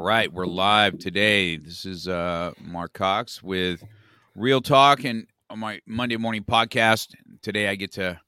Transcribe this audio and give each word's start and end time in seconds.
All 0.00 0.06
right, 0.06 0.32
we're 0.32 0.46
live 0.46 0.96
today. 0.96 1.58
This 1.58 1.84
is 1.84 2.08
uh, 2.08 2.52
Mark 2.58 2.94
Cox 2.94 3.42
with 3.42 3.84
Real 4.34 4.62
Talk 4.62 5.04
and 5.04 5.26
on 5.50 5.58
my 5.58 5.82
Monday 5.84 6.16
morning 6.16 6.42
podcast. 6.42 7.14
Today, 7.42 7.68
I 7.68 7.74
get 7.74 7.92
to 7.92 8.18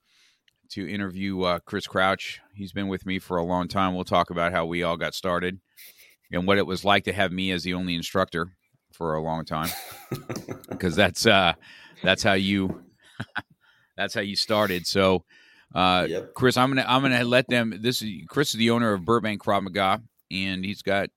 to 0.72 0.86
interview 0.86 1.40
uh, 1.40 1.60
Chris 1.60 1.86
Crouch. 1.86 2.42
He's 2.54 2.74
been 2.74 2.88
with 2.88 3.06
me 3.06 3.18
for 3.18 3.38
a 3.38 3.42
long 3.42 3.68
time. 3.68 3.94
We'll 3.94 4.04
talk 4.04 4.28
about 4.28 4.52
how 4.52 4.66
we 4.66 4.82
all 4.82 4.98
got 4.98 5.14
started 5.14 5.60
and 6.30 6.46
what 6.46 6.58
it 6.58 6.66
was 6.66 6.84
like 6.84 7.04
to 7.04 7.12
have 7.14 7.32
me 7.32 7.50
as 7.52 7.62
the 7.62 7.72
only 7.72 7.94
instructor 7.94 8.52
for 8.92 9.14
a 9.14 9.22
long 9.22 9.46
time, 9.46 9.70
because 10.68 10.94
that's 10.94 11.24
uh, 11.24 11.54
that's 12.02 12.22
how 12.22 12.34
you 12.34 12.82
that's 13.96 14.12
how 14.12 14.20
you 14.20 14.36
started. 14.36 14.86
So, 14.86 15.24
uh, 15.74 16.06
Yep. 16.06 16.34
Chris, 16.34 16.58
I'm 16.58 16.68
gonna 16.68 16.84
I'm 16.86 17.00
gonna 17.00 17.24
let 17.24 17.48
them. 17.48 17.78
This 17.80 18.02
is 18.02 18.10
Chris 18.28 18.52
is 18.52 18.58
the 18.58 18.68
owner 18.68 18.92
of 18.92 19.06
Burbank 19.06 19.42
Krav 19.42 19.62
Maga, 19.62 20.02
and 20.30 20.66
he's 20.66 20.82
got 20.82 21.08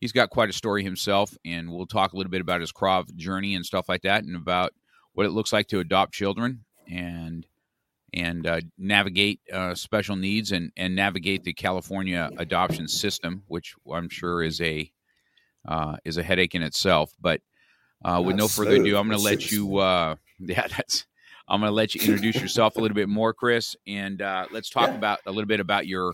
he's 0.00 0.12
got 0.12 0.30
quite 0.30 0.48
a 0.48 0.52
story 0.52 0.82
himself, 0.82 1.36
and 1.44 1.70
we'll 1.70 1.86
talk 1.86 2.12
a 2.12 2.16
little 2.16 2.30
bit 2.30 2.40
about 2.40 2.60
his 2.60 2.72
Krav 2.72 3.14
journey 3.16 3.54
and 3.54 3.64
stuff 3.64 3.88
like 3.88 4.02
that, 4.02 4.24
and 4.24 4.36
about 4.36 4.72
what 5.12 5.26
it 5.26 5.30
looks 5.30 5.52
like 5.52 5.68
to 5.68 5.80
adopt 5.80 6.12
children 6.14 6.64
and 6.88 7.46
and 8.14 8.46
uh, 8.46 8.60
navigate 8.78 9.40
uh, 9.52 9.74
special 9.74 10.16
needs 10.16 10.52
and 10.52 10.72
and 10.76 10.94
navigate 10.96 11.44
the 11.44 11.52
California 11.52 12.30
adoption 12.38 12.88
system, 12.88 13.42
which 13.48 13.74
I'm 13.92 14.08
sure 14.08 14.42
is 14.42 14.60
a 14.60 14.90
uh, 15.66 15.96
is 16.04 16.16
a 16.16 16.22
headache 16.22 16.54
in 16.54 16.62
itself. 16.62 17.12
But 17.20 17.40
uh, 18.04 18.22
with 18.24 18.36
no 18.36 18.48
further 18.48 18.76
ado. 18.76 18.96
I'm 18.96 19.08
going 19.08 19.18
to 19.18 19.24
let 19.24 19.50
you. 19.50 19.78
Uh, 19.78 20.14
yeah, 20.38 20.66
that's. 20.68 21.06
I'm 21.50 21.60
going 21.60 21.70
to 21.70 21.74
let 21.74 21.94
you 21.94 22.02
introduce 22.02 22.36
yourself 22.40 22.76
a 22.76 22.80
little 22.80 22.94
bit 22.94 23.08
more, 23.08 23.32
Chris, 23.32 23.74
and 23.86 24.20
uh, 24.20 24.46
let's 24.52 24.68
talk 24.68 24.88
Yeah. 24.88 24.96
about 24.96 25.20
a 25.26 25.30
little 25.30 25.46
bit 25.46 25.60
about 25.60 25.86
your 25.86 26.12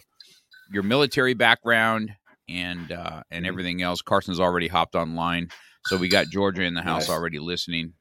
your 0.72 0.84
military 0.84 1.34
background 1.34 2.14
and 2.48 2.92
uh, 2.92 2.96
Mm-hmm. 2.96 3.20
and 3.30 3.46
everything 3.46 3.82
else. 3.82 4.02
Carson's 4.02 4.40
already 4.40 4.68
hopped 4.68 4.94
online, 4.94 5.48
so 5.86 5.96
we 5.96 6.08
got 6.08 6.28
Georgia 6.28 6.62
in 6.62 6.74
the 6.74 6.82
house 6.82 7.08
Nice. 7.08 7.10
already 7.16 7.38
listening. 7.38 7.92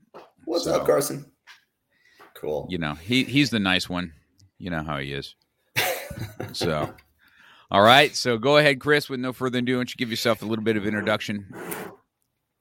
What's 0.45 0.65
So- 0.65 0.75
up, 0.75 0.85
Carson? 0.85 1.25
Cool. 2.35 2.67
You 2.69 2.77
know, 2.77 2.93
he 2.95 3.23
he's 3.23 3.49
the 3.51 3.59
nice 3.59 3.87
one. 3.89 4.13
You 4.57 4.69
know 4.69 4.83
how 4.83 4.97
he 4.99 5.13
is. 5.13 5.35
So, 6.51 6.93
all 7.71 7.81
right. 7.81 8.15
So 8.15 8.37
go 8.37 8.57
ahead, 8.57 8.79
Chris. 8.79 9.09
With 9.09 9.19
no 9.19 9.33
further 9.33 9.59
ado, 9.59 9.73
why 9.73 9.79
don't 9.79 9.89
you 9.89 9.95
give 9.97 10.09
yourself 10.11 10.41
a 10.43 10.45
little 10.45 10.63
bit 10.63 10.77
of 10.77 10.85
introduction? 10.85 11.47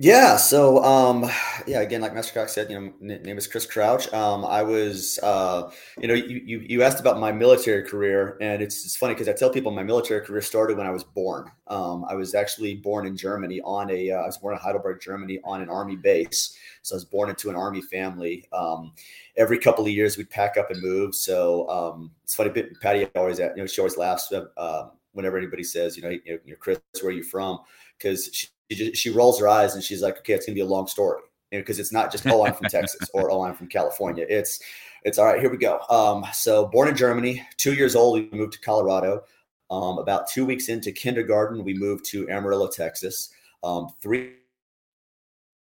Yeah. 0.02 0.36
So, 0.36 0.82
um, 0.82 1.30
yeah. 1.66 1.80
Again, 1.80 2.00
like 2.00 2.12
Master 2.12 2.34
Cox 2.34 2.52
said, 2.52 2.68
you 2.68 2.80
know, 2.80 2.92
name 3.00 3.38
is 3.38 3.46
Chris 3.46 3.64
Crouch. 3.66 4.12
Um, 4.12 4.44
I 4.44 4.60
was, 4.64 5.20
uh, 5.22 5.70
you 6.00 6.08
know, 6.08 6.14
you, 6.14 6.42
you 6.44 6.58
you 6.58 6.82
asked 6.82 6.98
about 6.98 7.20
my 7.20 7.30
military 7.30 7.84
career, 7.84 8.36
and 8.40 8.60
it's 8.60 8.84
it's 8.84 8.96
funny 8.96 9.14
because 9.14 9.28
I 9.28 9.32
tell 9.32 9.48
people 9.48 9.70
my 9.70 9.84
military 9.84 10.26
career 10.26 10.42
started 10.42 10.76
when 10.76 10.88
I 10.88 10.90
was 10.90 11.04
born. 11.04 11.48
Um, 11.68 12.04
I 12.08 12.16
was 12.16 12.34
actually 12.34 12.74
born 12.74 13.06
in 13.06 13.16
Germany 13.16 13.60
on 13.64 13.90
a, 13.90 14.10
uh, 14.10 14.16
I 14.16 14.26
was 14.26 14.38
born 14.38 14.54
in 14.54 14.60
Heidelberg, 14.60 15.00
Germany, 15.00 15.38
on 15.44 15.62
an 15.62 15.68
army 15.68 15.94
base. 15.94 16.56
So 16.82 16.94
I 16.94 16.96
was 16.96 17.04
born 17.04 17.30
into 17.30 17.48
an 17.48 17.54
army 17.54 17.80
family. 17.80 18.44
Um, 18.52 18.92
every 19.36 19.58
couple 19.58 19.84
of 19.84 19.90
years, 19.92 20.18
we'd 20.18 20.30
pack 20.30 20.56
up 20.56 20.72
and 20.72 20.82
move. 20.82 21.14
So 21.14 21.68
um, 21.70 22.10
it's 22.24 22.34
funny. 22.34 22.50
Patti 22.80 23.06
always, 23.14 23.38
you 23.38 23.52
know, 23.56 23.66
she 23.66 23.80
always 23.80 23.96
laughs 23.96 24.32
uh, 24.32 24.88
whenever 25.12 25.38
anybody 25.38 25.62
says, 25.62 25.96
you 25.96 26.02
know, 26.02 26.10
you 26.10 26.40
know, 26.44 26.56
Chris, 26.58 26.80
where 27.00 27.10
are 27.10 27.12
you 27.12 27.22
from? 27.22 27.60
Because 27.96 28.28
she 28.32 28.48
she, 28.72 28.90
just, 28.90 29.02
she 29.02 29.10
rolls 29.10 29.38
her 29.40 29.48
eyes 29.48 29.74
and 29.74 29.82
she's 29.82 30.02
like, 30.02 30.18
okay, 30.18 30.32
it's 30.34 30.46
gonna 30.46 30.54
be 30.54 30.60
a 30.60 30.66
long 30.66 30.86
story 30.86 31.20
because 31.50 31.78
it's 31.78 31.92
not 31.92 32.10
just 32.10 32.26
oh 32.26 32.46
I'm 32.46 32.54
from 32.54 32.68
Texas 32.68 33.08
or 33.14 33.30
oh 33.30 33.42
I'm 33.42 33.54
from 33.54 33.68
California. 33.68 34.26
It's 34.28 34.60
it's 35.04 35.18
all 35.18 35.26
right. 35.26 35.40
Here 35.40 35.50
we 35.50 35.56
go. 35.56 35.80
Um, 35.90 36.24
so 36.32 36.66
born 36.66 36.88
in 36.88 36.96
Germany, 36.96 37.46
two 37.56 37.74
years 37.74 37.96
old, 37.96 38.14
we 38.14 38.38
moved 38.38 38.54
to 38.54 38.60
Colorado. 38.60 39.22
Um, 39.70 39.98
about 39.98 40.28
two 40.28 40.44
weeks 40.44 40.68
into 40.68 40.92
kindergarten, 40.92 41.64
we 41.64 41.74
moved 41.74 42.04
to 42.06 42.28
Amarillo, 42.28 42.68
Texas. 42.68 43.30
Um, 43.64 43.88
three 44.02 44.34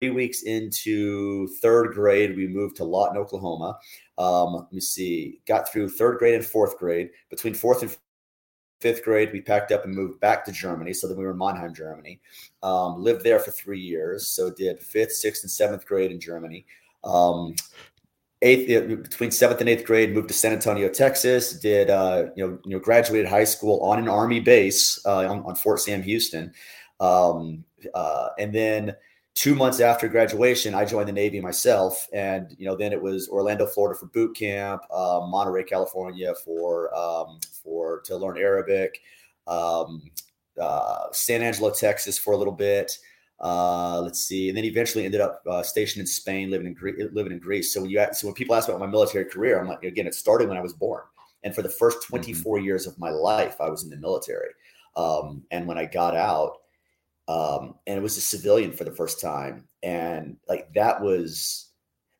three 0.00 0.10
weeks 0.10 0.42
into 0.42 1.48
third 1.62 1.94
grade, 1.94 2.36
we 2.36 2.46
moved 2.46 2.76
to 2.76 2.84
Lawton, 2.84 3.16
Oklahoma. 3.16 3.78
Um, 4.18 4.54
let 4.54 4.72
me 4.72 4.80
see, 4.80 5.40
got 5.46 5.72
through 5.72 5.88
third 5.90 6.18
grade 6.18 6.34
and 6.34 6.44
fourth 6.44 6.78
grade. 6.78 7.10
Between 7.30 7.54
fourth 7.54 7.82
and 7.82 7.96
fifth 8.84 9.02
grade, 9.02 9.30
we 9.32 9.40
packed 9.40 9.72
up 9.72 9.86
and 9.86 9.94
moved 9.94 10.20
back 10.20 10.44
to 10.44 10.52
Germany. 10.52 10.92
So 10.92 11.08
then 11.08 11.16
we 11.16 11.24
were 11.24 11.30
in 11.30 11.38
Mannheim, 11.38 11.72
Germany. 11.72 12.20
Um, 12.62 13.02
lived 13.02 13.24
there 13.24 13.38
for 13.38 13.50
three 13.50 13.80
years. 13.80 14.26
So 14.26 14.50
did 14.50 14.78
fifth, 14.78 15.12
sixth, 15.12 15.42
and 15.42 15.50
seventh 15.50 15.86
grade 15.86 16.10
in 16.10 16.20
Germany. 16.20 16.66
Um, 17.02 17.54
eighth 18.42 18.68
between 19.02 19.30
seventh 19.30 19.60
and 19.60 19.70
eighth 19.70 19.86
grade, 19.86 20.12
moved 20.12 20.28
to 20.28 20.34
San 20.34 20.52
Antonio, 20.52 20.90
Texas. 20.90 21.58
Did 21.58 21.88
uh, 21.88 22.26
you 22.36 22.46
know 22.46 22.58
you 22.66 22.72
know 22.72 22.78
graduated 22.78 23.26
high 23.26 23.44
school 23.44 23.80
on 23.80 23.98
an 23.98 24.06
army 24.06 24.40
base 24.40 25.00
uh, 25.06 25.26
on, 25.30 25.40
on 25.46 25.54
Fort 25.54 25.80
Sam 25.80 26.02
Houston, 26.02 26.52
um, 27.00 27.64
uh, 27.94 28.28
and 28.38 28.54
then 28.54 28.94
two 29.34 29.54
months 29.54 29.80
after 29.80 30.08
graduation, 30.08 30.74
I 30.74 30.84
joined 30.84 31.08
the 31.08 31.12
Navy 31.12 31.40
myself, 31.40 32.08
and 32.12 32.54
you 32.58 32.66
know 32.66 32.76
then 32.76 32.92
it 32.92 33.02
was 33.02 33.28
Orlando, 33.28 33.66
Florida 33.66 33.98
for 33.98 34.06
boot 34.06 34.36
camp, 34.36 34.82
uh, 34.90 35.26
Monterey, 35.28 35.64
California 35.64 36.34
for 36.44 36.94
um, 36.96 37.40
for 37.62 38.00
to 38.02 38.16
learn 38.16 38.38
Arabic, 38.38 39.00
um, 39.46 40.02
uh, 40.60 41.06
San 41.12 41.42
Angelo, 41.42 41.70
Texas 41.70 42.18
for 42.18 42.32
a 42.32 42.36
little 42.36 42.52
bit. 42.52 42.96
Uh, 43.40 44.00
let's 44.00 44.20
see, 44.20 44.48
and 44.48 44.56
then 44.56 44.64
eventually 44.64 45.04
ended 45.04 45.20
up 45.20 45.42
uh, 45.50 45.62
stationed 45.62 46.00
in 46.00 46.06
Spain, 46.06 46.50
living 46.50 46.68
in 46.68 46.74
Gre- 46.74 47.02
living 47.12 47.32
in 47.32 47.40
Greece. 47.40 47.74
So 47.74 47.80
when 47.80 47.90
you 47.90 47.98
ask, 47.98 48.20
so 48.20 48.28
when 48.28 48.34
people 48.34 48.54
ask 48.54 48.68
about 48.68 48.80
my 48.80 48.86
military 48.86 49.24
career, 49.24 49.60
I'm 49.60 49.68
like, 49.68 49.82
again, 49.82 50.06
it 50.06 50.14
started 50.14 50.48
when 50.48 50.56
I 50.56 50.62
was 50.62 50.72
born, 50.72 51.02
and 51.42 51.54
for 51.54 51.62
the 51.62 51.68
first 51.68 52.06
24 52.06 52.60
years 52.60 52.86
of 52.86 52.96
my 52.98 53.10
life, 53.10 53.60
I 53.60 53.68
was 53.68 53.82
in 53.82 53.90
the 53.90 53.96
military. 53.96 54.50
Um, 54.96 55.42
and 55.50 55.66
when 55.66 55.76
I 55.76 55.86
got 55.86 56.14
out, 56.14 56.58
um, 57.28 57.74
and 57.86 57.98
it 57.98 58.02
was 58.02 58.16
a 58.16 58.20
civilian 58.20 58.72
for 58.72 58.84
the 58.84 58.94
first 58.94 59.20
time, 59.20 59.68
and 59.82 60.36
like 60.48 60.72
that 60.74 61.00
was 61.00 61.70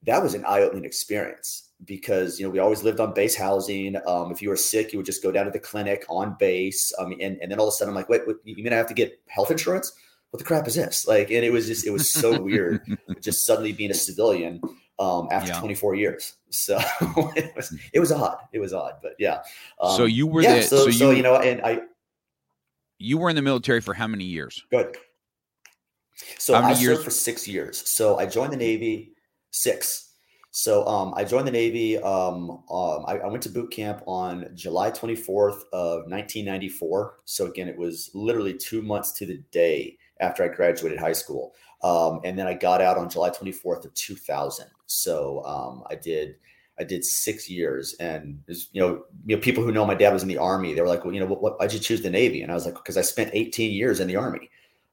that 0.06 0.22
was 0.22 0.34
an 0.34 0.44
eye-opening 0.44 0.84
experience 0.84 1.70
because 1.84 2.38
you 2.38 2.46
know 2.46 2.50
we 2.50 2.58
always 2.58 2.82
lived 2.82 3.00
on 3.00 3.14
base 3.14 3.36
housing. 3.36 3.96
Um, 4.06 4.32
if 4.32 4.40
you 4.40 4.48
were 4.48 4.56
sick, 4.56 4.92
you 4.92 4.98
would 4.98 5.06
just 5.06 5.22
go 5.22 5.32
down 5.32 5.46
to 5.46 5.50
the 5.50 5.58
clinic 5.58 6.04
on 6.08 6.36
base. 6.38 6.92
Um, 6.98 7.14
and 7.20 7.38
and 7.40 7.50
then 7.50 7.58
all 7.58 7.68
of 7.68 7.72
a 7.72 7.76
sudden, 7.76 7.90
I'm 7.90 7.96
like, 7.96 8.08
wait, 8.08 8.26
what, 8.26 8.36
you 8.44 8.62
mean 8.62 8.72
I 8.72 8.76
have 8.76 8.88
to 8.88 8.94
get 8.94 9.20
health 9.28 9.50
insurance? 9.50 9.92
What 10.30 10.38
the 10.38 10.44
crap 10.44 10.66
is 10.66 10.74
this? 10.74 11.06
Like, 11.06 11.30
and 11.30 11.44
it 11.44 11.52
was 11.52 11.66
just 11.66 11.86
it 11.86 11.90
was 11.90 12.10
so 12.10 12.40
weird, 12.42 12.82
just 13.20 13.44
suddenly 13.44 13.72
being 13.72 13.90
a 13.90 13.94
civilian 13.94 14.60
um, 14.98 15.28
after 15.30 15.52
Yeah. 15.52 15.60
24 15.60 15.94
years. 15.94 16.34
So 16.50 16.78
it 17.36 17.54
was 17.54 17.76
it 17.92 18.00
was 18.00 18.12
odd. 18.12 18.38
It 18.52 18.58
was 18.58 18.72
odd, 18.72 18.94
but 19.02 19.12
yeah. 19.18 19.42
Um, 19.80 19.96
so 19.96 20.04
you 20.04 20.26
were 20.26 20.42
yeah. 20.42 20.56
the 20.56 20.62
so, 20.62 20.84
so, 20.86 20.90
so 20.90 21.10
you 21.10 21.18
you 21.18 21.22
know, 21.22 21.36
and 21.36 21.60
I 21.62 21.80
you 22.98 23.18
were 23.18 23.30
in 23.30 23.36
the 23.36 23.42
military 23.42 23.80
for 23.80 23.94
how 23.94 24.06
many 24.06 24.24
years? 24.24 24.64
Good. 24.70 24.96
So 26.38 26.54
I 26.54 26.68
years- 26.70 26.96
served 26.96 27.04
for 27.04 27.10
six 27.10 27.48
years. 27.48 27.86
So 27.88 28.18
I 28.18 28.26
joined 28.26 28.52
the 28.52 28.56
Navy 28.56 29.14
six. 29.50 30.10
So 30.56 30.86
um, 30.86 31.12
I 31.16 31.24
joined 31.24 31.48
the 31.48 31.52
Navy. 31.52 31.98
Um, 31.98 32.62
um, 32.70 33.04
I, 33.08 33.18
I 33.24 33.26
went 33.26 33.42
to 33.42 33.48
boot 33.48 33.72
camp 33.72 34.02
on 34.06 34.48
July 34.54 34.92
24th 34.92 35.64
of 35.72 36.06
1994. 36.06 37.16
So 37.24 37.46
again, 37.46 37.68
it 37.68 37.76
was 37.76 38.10
literally 38.14 38.54
two 38.54 38.80
months 38.80 39.10
to 39.12 39.26
the 39.26 39.38
day 39.50 39.98
after 40.20 40.44
I 40.44 40.48
graduated 40.48 41.00
high 41.00 41.12
school. 41.12 41.54
Um, 41.82 42.20
and 42.24 42.38
then 42.38 42.46
I 42.46 42.54
got 42.54 42.80
out 42.80 42.96
on 42.96 43.10
July 43.10 43.30
24th 43.30 43.84
of 43.84 43.94
2000. 43.94 44.66
So 44.86 45.44
um, 45.44 45.82
I 45.90 45.96
did 45.96 46.36
I 46.78 46.84
did 46.84 47.04
six 47.04 47.48
years, 47.48 47.94
and 47.94 48.42
you 48.72 48.80
know, 48.80 49.04
you 49.26 49.36
know, 49.36 49.42
people 49.42 49.62
who 49.62 49.70
know 49.70 49.86
my 49.86 49.94
dad 49.94 50.12
was 50.12 50.22
in 50.22 50.28
the 50.28 50.38
army. 50.38 50.74
They 50.74 50.80
were 50.80 50.88
like, 50.88 51.04
well, 51.04 51.14
you 51.14 51.20
know, 51.20 51.26
what, 51.26 51.40
what, 51.40 51.58
why'd 51.58 51.72
you 51.72 51.78
choose 51.78 52.02
the 52.02 52.10
Navy? 52.10 52.42
And 52.42 52.50
I 52.50 52.54
was 52.54 52.64
like, 52.64 52.74
because 52.74 52.96
I 52.96 53.02
spent 53.02 53.30
18 53.32 53.72
years 53.72 54.00
in 54.00 54.08
the 54.08 54.16
army. 54.16 54.50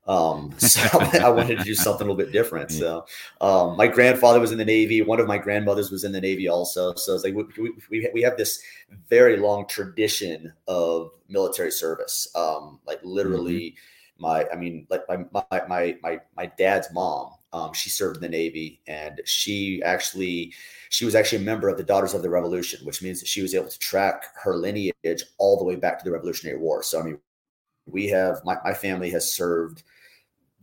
Um, 0.08 0.54
so 0.58 0.82
I 1.00 1.30
wanted 1.30 1.58
to 1.60 1.64
do 1.64 1.76
something 1.76 2.08
a 2.08 2.12
little 2.12 2.24
bit 2.24 2.32
different. 2.32 2.72
So 2.72 3.06
um, 3.40 3.78
my 3.78 3.88
grandfather 3.88 4.40
was 4.40 4.52
in 4.52 4.58
the 4.58 4.66
Navy. 4.66 5.02
One 5.02 5.20
of 5.20 5.28
my 5.28 5.38
grandmothers 5.38 5.92
was 5.92 6.04
in 6.04 6.12
the 6.12 6.22
Navy 6.22 6.48
also. 6.48 6.94
So 6.96 7.16
it's 7.16 7.24
like 7.24 7.34
we, 7.34 7.72
we, 7.90 8.10
we 8.14 8.22
have 8.22 8.38
this 8.38 8.62
very 9.10 9.38
long 9.38 9.68
tradition 9.68 10.54
of 10.68 11.12
military 11.30 11.72
service. 11.72 12.28
Um, 12.36 12.80
like 12.86 13.00
literally, 13.04 13.72
mm-hmm. 13.72 14.24
my 14.24 14.46
I 14.52 14.56
mean, 14.56 14.88
like 14.90 15.02
my 15.08 15.18
my 15.32 15.62
my 15.68 15.98
my, 16.02 16.20
my 16.36 16.46
dad's 16.58 16.92
mom. 16.94 17.32
Um, 17.54 17.74
she 17.74 17.90
served 17.90 18.18
in 18.18 18.22
the 18.22 18.30
Navy, 18.30 18.82
and 18.88 19.22
she 19.26 19.82
actually 19.84 20.54
she 20.90 21.06
was 21.06 21.16
actually 21.16 21.40
a 21.40 21.46
member 21.46 21.70
of 21.70 21.78
the 21.78 21.84
Daughters 21.84 22.14
of 22.14 22.22
the 22.22 22.30
Revolution, 22.30 22.86
which 22.86 23.02
means 23.02 23.20
that 23.20 23.28
she 23.28 23.42
was 23.42 23.54
able 23.54 23.68
to 23.68 23.80
track 23.80 24.26
her 24.44 24.56
lineage 24.56 25.24
all 25.38 25.58
the 25.58 25.66
way 25.66 25.76
back 25.76 26.00
to 26.00 26.06
the 26.06 26.12
Revolutionary 26.12 26.58
War. 26.58 26.84
So 26.84 27.00
I 27.00 27.04
mean, 27.04 27.20
we 27.86 28.08
have 28.08 28.42
my, 28.46 28.58
my 28.64 28.74
family 28.74 29.10
has 29.12 29.34
served 29.34 29.84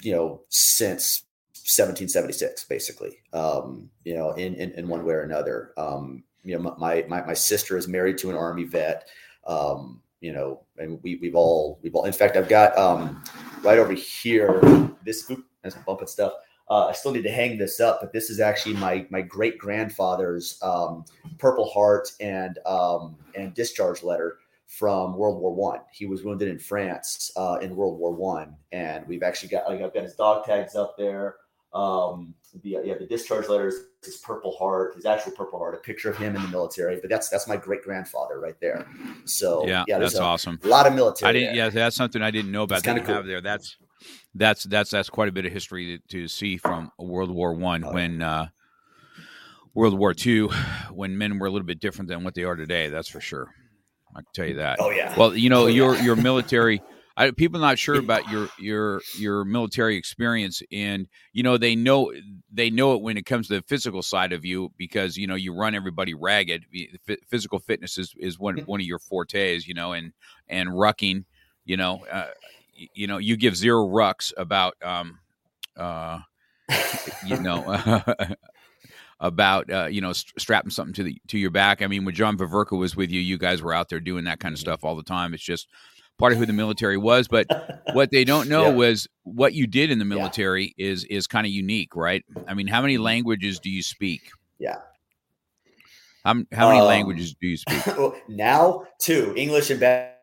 you 0.02 0.12
know 0.12 0.40
since 0.48 1.24
1776 1.54 2.64
basically 2.64 3.16
um, 3.32 3.90
you 4.04 4.14
know 4.14 4.32
in, 4.32 4.54
in, 4.54 4.70
in 4.72 4.88
one 4.88 5.04
way 5.04 5.14
or 5.14 5.22
another 5.22 5.72
um, 5.76 6.22
you 6.42 6.56
know 6.56 6.76
my, 6.78 7.04
my 7.08 7.24
my 7.24 7.34
sister 7.34 7.76
is 7.76 7.88
married 7.88 8.18
to 8.18 8.30
an 8.30 8.36
army 8.36 8.64
vet 8.64 9.08
um, 9.46 10.00
you 10.20 10.32
know 10.32 10.62
and 10.78 11.00
we, 11.02 11.16
we've 11.16 11.34
all 11.34 11.78
we've 11.82 11.94
all 11.94 12.04
in 12.04 12.12
fact 12.12 12.36
i've 12.36 12.48
got 12.48 12.76
um, 12.78 13.22
right 13.62 13.78
over 13.78 13.92
here 13.92 14.60
this 15.04 15.28
oop, 15.30 15.44
that's 15.62 15.74
bumping 15.86 16.06
stuff 16.06 16.32
uh, 16.70 16.86
I 16.86 16.92
still 16.92 17.12
need 17.12 17.22
to 17.22 17.30
hang 17.30 17.56
this 17.56 17.80
up, 17.80 18.00
but 18.00 18.12
this 18.12 18.30
is 18.30 18.40
actually 18.40 18.74
my 18.74 19.06
my 19.10 19.22
great 19.22 19.58
grandfather's 19.58 20.58
um, 20.62 21.04
Purple 21.38 21.68
Heart 21.70 22.12
and 22.20 22.58
um, 22.66 23.16
and 23.34 23.54
discharge 23.54 24.02
letter 24.02 24.38
from 24.66 25.16
World 25.16 25.40
War 25.40 25.54
One. 25.54 25.80
He 25.92 26.06
was 26.06 26.22
wounded 26.24 26.48
in 26.48 26.58
France 26.58 27.32
uh, 27.36 27.58
in 27.62 27.74
World 27.74 27.98
War 27.98 28.12
One, 28.12 28.54
and 28.72 29.06
we've 29.06 29.22
actually 29.22 29.48
got 29.48 29.68
like 29.68 29.80
I've 29.80 29.94
got 29.94 30.02
his 30.02 30.14
dog 30.14 30.44
tags 30.44 30.76
up 30.76 30.96
there. 30.98 31.36
Um, 31.72 32.34
the 32.62 32.78
yeah, 32.84 32.94
the 32.98 33.06
discharge 33.06 33.48
letters, 33.48 33.74
his 34.04 34.18
Purple 34.18 34.54
Heart, 34.56 34.96
his 34.96 35.06
actual 35.06 35.32
Purple 35.32 35.58
Heart, 35.58 35.74
a 35.74 35.78
picture 35.78 36.10
of 36.10 36.18
him 36.18 36.36
in 36.36 36.42
the 36.42 36.48
military. 36.48 36.98
But 37.00 37.08
that's 37.08 37.30
that's 37.30 37.48
my 37.48 37.56
great 37.56 37.82
grandfather 37.82 38.40
right 38.40 38.58
there. 38.60 38.86
So 39.24 39.66
yeah, 39.66 39.84
yeah 39.88 39.98
that's 39.98 40.16
awesome. 40.16 40.58
A 40.64 40.68
lot 40.68 40.86
of 40.86 40.94
military. 40.94 41.30
I 41.30 41.32
didn't. 41.32 41.56
There. 41.56 41.64
Yeah, 41.64 41.70
that's 41.70 41.96
something 41.96 42.20
I 42.20 42.30
didn't 42.30 42.52
know 42.52 42.64
about. 42.64 42.82
That 42.82 43.04
cool. 43.06 43.14
have 43.14 43.26
there. 43.26 43.40
That's 43.40 43.78
that's 44.38 44.64
that's 44.64 44.90
that's 44.90 45.10
quite 45.10 45.28
a 45.28 45.32
bit 45.32 45.44
of 45.44 45.52
history 45.52 45.98
to, 45.98 46.18
to 46.18 46.28
see 46.28 46.56
from 46.56 46.90
World 46.98 47.30
War 47.30 47.52
One 47.54 47.84
oh, 47.84 47.92
when. 47.92 48.22
Uh, 48.22 48.48
World 49.74 49.96
War 49.96 50.12
II, 50.12 50.48
when 50.90 51.18
men 51.18 51.38
were 51.38 51.46
a 51.46 51.50
little 51.50 51.66
bit 51.66 51.78
different 51.78 52.08
than 52.08 52.24
what 52.24 52.34
they 52.34 52.42
are 52.42 52.56
today, 52.56 52.88
that's 52.88 53.08
for 53.08 53.20
sure. 53.20 53.54
I 54.12 54.20
can 54.20 54.26
tell 54.34 54.46
you 54.46 54.54
that. 54.54 54.78
Oh 54.80 54.90
yeah. 54.90 55.14
Well, 55.16 55.36
you 55.36 55.50
know, 55.50 55.64
oh, 55.64 55.66
your 55.68 55.94
yeah. 55.94 56.02
your 56.02 56.16
military. 56.16 56.82
I, 57.16 57.32
people 57.32 57.58
not 57.60 57.78
sure 57.78 57.98
about 57.98 58.28
your 58.28 58.48
your 58.58 59.02
your 59.18 59.44
military 59.44 59.96
experience, 59.96 60.62
and 60.72 61.08
you 61.32 61.42
know 61.42 61.58
they 61.58 61.74
know 61.74 62.12
they 62.52 62.70
know 62.70 62.94
it 62.94 63.02
when 63.02 63.16
it 63.16 63.26
comes 63.26 63.48
to 63.48 63.54
the 63.54 63.62
physical 63.62 64.02
side 64.02 64.32
of 64.32 64.44
you 64.44 64.72
because 64.76 65.16
you 65.16 65.26
know 65.26 65.34
you 65.34 65.52
run 65.52 65.74
everybody 65.74 66.14
ragged. 66.14 66.64
physical 67.28 67.58
fitness 67.58 67.98
is, 67.98 68.14
is 68.18 68.38
one 68.38 68.58
one 68.66 68.80
of 68.80 68.86
your 68.86 69.00
fortes, 69.00 69.66
you 69.66 69.74
know, 69.74 69.92
and 69.92 70.12
and 70.48 70.70
rucking, 70.70 71.24
you 71.64 71.76
know, 71.76 72.04
uh, 72.10 72.26
you 72.94 73.06
know 73.06 73.18
you 73.18 73.36
give 73.36 73.56
zero 73.56 73.86
rucks 73.86 74.32
about 74.36 74.74
um 74.82 75.18
uh 75.76 76.20
you 77.26 77.38
know 77.40 78.02
about 79.20 79.70
uh, 79.70 79.86
you 79.86 80.00
know 80.00 80.12
st- 80.12 80.40
strapping 80.40 80.70
something 80.70 80.94
to 80.94 81.02
the 81.02 81.20
to 81.28 81.38
your 81.38 81.50
back. 81.50 81.82
I 81.82 81.86
mean, 81.86 82.04
when 82.04 82.14
John 82.14 82.36
Vaverka 82.36 82.78
was 82.78 82.96
with 82.96 83.10
you, 83.10 83.20
you 83.20 83.38
guys 83.38 83.62
were 83.62 83.74
out 83.74 83.88
there 83.88 84.00
doing 84.00 84.24
that 84.24 84.40
kind 84.40 84.52
of 84.52 84.58
stuff 84.58 84.84
all 84.84 84.96
the 84.96 85.02
time. 85.02 85.34
It's 85.34 85.42
just 85.42 85.68
part 86.18 86.32
of 86.32 86.38
who 86.38 86.46
the 86.46 86.52
military 86.52 86.96
was. 86.96 87.28
But 87.28 87.46
what 87.92 88.10
they 88.10 88.24
don't 88.24 88.48
know 88.50 88.68
yeah. 88.68 88.74
was 88.74 89.08
what 89.24 89.54
you 89.54 89.66
did 89.66 89.90
in 89.90 89.98
the 89.98 90.04
military 90.04 90.74
yeah. 90.76 90.88
is 90.88 91.04
is 91.04 91.26
kind 91.26 91.46
of 91.46 91.52
unique, 91.52 91.96
right? 91.96 92.24
I 92.46 92.54
mean, 92.54 92.66
how 92.66 92.80
many 92.80 92.94
mm-hmm. 92.94 93.04
languages 93.04 93.58
do 93.58 93.70
you 93.70 93.82
speak? 93.82 94.30
Yeah. 94.58 94.76
How, 96.24 96.34
how 96.52 96.68
many 96.68 96.80
um, 96.80 96.86
languages 96.86 97.34
do 97.40 97.46
you 97.46 97.56
speak? 97.56 97.82
now, 98.28 98.84
two 99.00 99.32
English 99.36 99.70
and 99.70 99.80
bad 99.80 100.14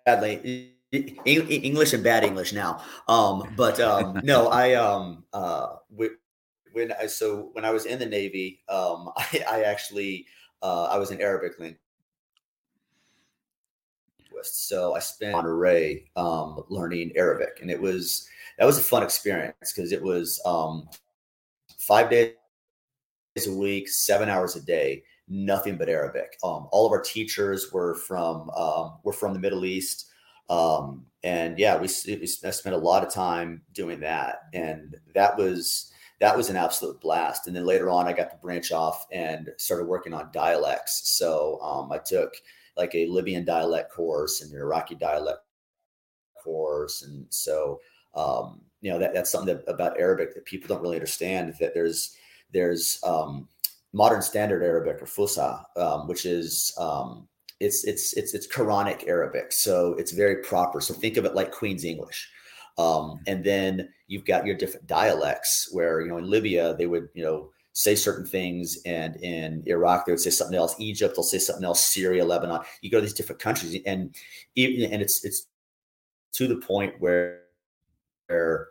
English 1.25 1.93
and 1.93 2.03
bad 2.03 2.23
English 2.23 2.53
now. 2.53 2.81
Um, 3.07 3.53
but 3.55 3.79
um, 3.79 4.19
no, 4.23 4.49
I 4.49 4.73
um, 4.73 5.23
uh, 5.33 5.75
when 6.75 6.91
I 6.91 7.07
so 7.07 7.49
when 7.53 7.65
I 7.65 7.71
was 7.71 7.85
in 7.85 7.99
the 7.99 8.05
Navy, 8.05 8.61
um, 8.69 9.09
I, 9.17 9.43
I 9.49 9.63
actually 9.63 10.27
uh, 10.61 10.85
I 10.85 10.97
was 10.97 11.11
an 11.11 11.21
Arabic 11.21 11.53
linguist. 11.59 11.79
So 14.67 14.93
I 14.93 14.99
spent 14.99 15.31
Monterey 15.31 16.05
um, 16.15 16.63
learning 16.69 17.13
Arabic, 17.15 17.59
and 17.61 17.71
it 17.71 17.81
was 17.81 18.27
that 18.59 18.65
was 18.65 18.77
a 18.77 18.81
fun 18.81 19.03
experience 19.03 19.73
because 19.73 19.91
it 19.91 20.01
was 20.01 20.41
um, 20.45 20.87
five 21.77 22.09
days 22.09 22.33
a 23.47 23.51
week, 23.51 23.89
seven 23.89 24.29
hours 24.29 24.55
a 24.55 24.61
day, 24.61 25.03
nothing 25.27 25.77
but 25.77 25.89
Arabic. 25.89 26.37
Um, 26.43 26.67
all 26.71 26.85
of 26.85 26.91
our 26.91 27.01
teachers 27.01 27.71
were 27.71 27.95
from 27.95 28.49
um, 28.51 28.97
were 29.03 29.13
from 29.13 29.33
the 29.33 29.39
Middle 29.39 29.65
East, 29.65 30.07
um, 30.49 31.05
and 31.23 31.57
yeah, 31.57 31.75
we, 31.77 31.87
we 32.07 32.21
I 32.21 32.51
spent 32.51 32.75
a 32.75 32.79
lot 32.79 33.03
of 33.03 33.11
time 33.11 33.63
doing 33.73 33.99
that, 34.01 34.41
and 34.53 34.95
that 35.13 35.37
was 35.37 35.91
that 36.19 36.35
was 36.35 36.49
an 36.49 36.55
absolute 36.55 37.01
blast. 37.01 37.47
And 37.47 37.55
then 37.55 37.65
later 37.65 37.89
on, 37.89 38.07
I 38.07 38.13
got 38.13 38.31
to 38.31 38.37
branch 38.37 38.71
off 38.71 39.05
and 39.11 39.49
started 39.57 39.85
working 39.85 40.13
on 40.13 40.29
dialects. 40.31 41.09
So 41.09 41.59
um, 41.61 41.91
I 41.91 41.97
took 41.97 42.33
like 42.77 42.93
a 42.95 43.07
Libyan 43.07 43.45
dialect 43.45 43.91
course 43.91 44.41
and 44.41 44.51
an 44.51 44.59
Iraqi 44.59 44.95
dialect 44.95 45.39
course. 46.41 47.03
And 47.03 47.25
so, 47.29 47.81
um, 48.13 48.61
you 48.81 48.91
know, 48.91 48.99
that, 48.99 49.13
that's 49.13 49.31
something 49.31 49.55
that, 49.57 49.69
about 49.69 49.99
Arabic 49.99 50.33
that 50.35 50.45
people 50.45 50.67
don't 50.67 50.81
really 50.81 50.95
understand 50.95 51.53
that 51.59 51.73
there's, 51.73 52.15
there's 52.53 52.99
um, 53.03 53.47
modern 53.93 54.21
standard 54.21 54.63
Arabic 54.63 55.01
or 55.01 55.05
Fusha, 55.05 55.63
um, 55.75 56.07
which 56.07 56.25
is, 56.25 56.73
um, 56.77 57.27
it's, 57.59 57.83
it's, 57.85 58.13
it's, 58.13 58.33
it's 58.33 58.47
Quranic 58.47 59.07
Arabic. 59.07 59.51
So 59.51 59.93
it's 59.93 60.11
very 60.11 60.37
proper. 60.43 60.81
So 60.81 60.93
think 60.93 61.17
of 61.17 61.25
it 61.25 61.35
like 61.35 61.51
Queen's 61.51 61.85
English. 61.85 62.29
Um, 62.77 63.21
and 63.27 63.43
then 63.43 63.89
you've 64.07 64.25
got 64.25 64.45
your 64.45 64.55
different 64.55 64.87
dialects 64.87 65.69
where, 65.71 66.01
you 66.01 66.09
know, 66.09 66.17
in 66.17 66.29
Libya, 66.29 66.75
they 66.75 66.87
would, 66.87 67.07
you 67.13 67.23
know, 67.23 67.51
say 67.71 67.95
certain 67.95 68.25
things. 68.25 68.77
And 68.85 69.15
in 69.17 69.63
Iraq, 69.65 70.05
they 70.05 70.11
would 70.11 70.19
say 70.19 70.29
something 70.29 70.57
else. 70.57 70.75
Egypt, 70.79 71.15
they'll 71.15 71.23
say 71.23 71.39
something 71.39 71.63
else. 71.63 71.93
Syria, 71.93 72.25
Lebanon. 72.25 72.61
You 72.81 72.89
go 72.89 72.97
to 72.97 73.01
these 73.01 73.13
different 73.13 73.41
countries 73.41 73.81
and 73.85 74.13
even, 74.55 74.91
and 74.91 75.01
it's, 75.01 75.23
it's 75.23 75.47
to 76.33 76.47
the 76.47 76.57
point 76.57 76.95
where, 76.99 77.41
where 78.27 78.69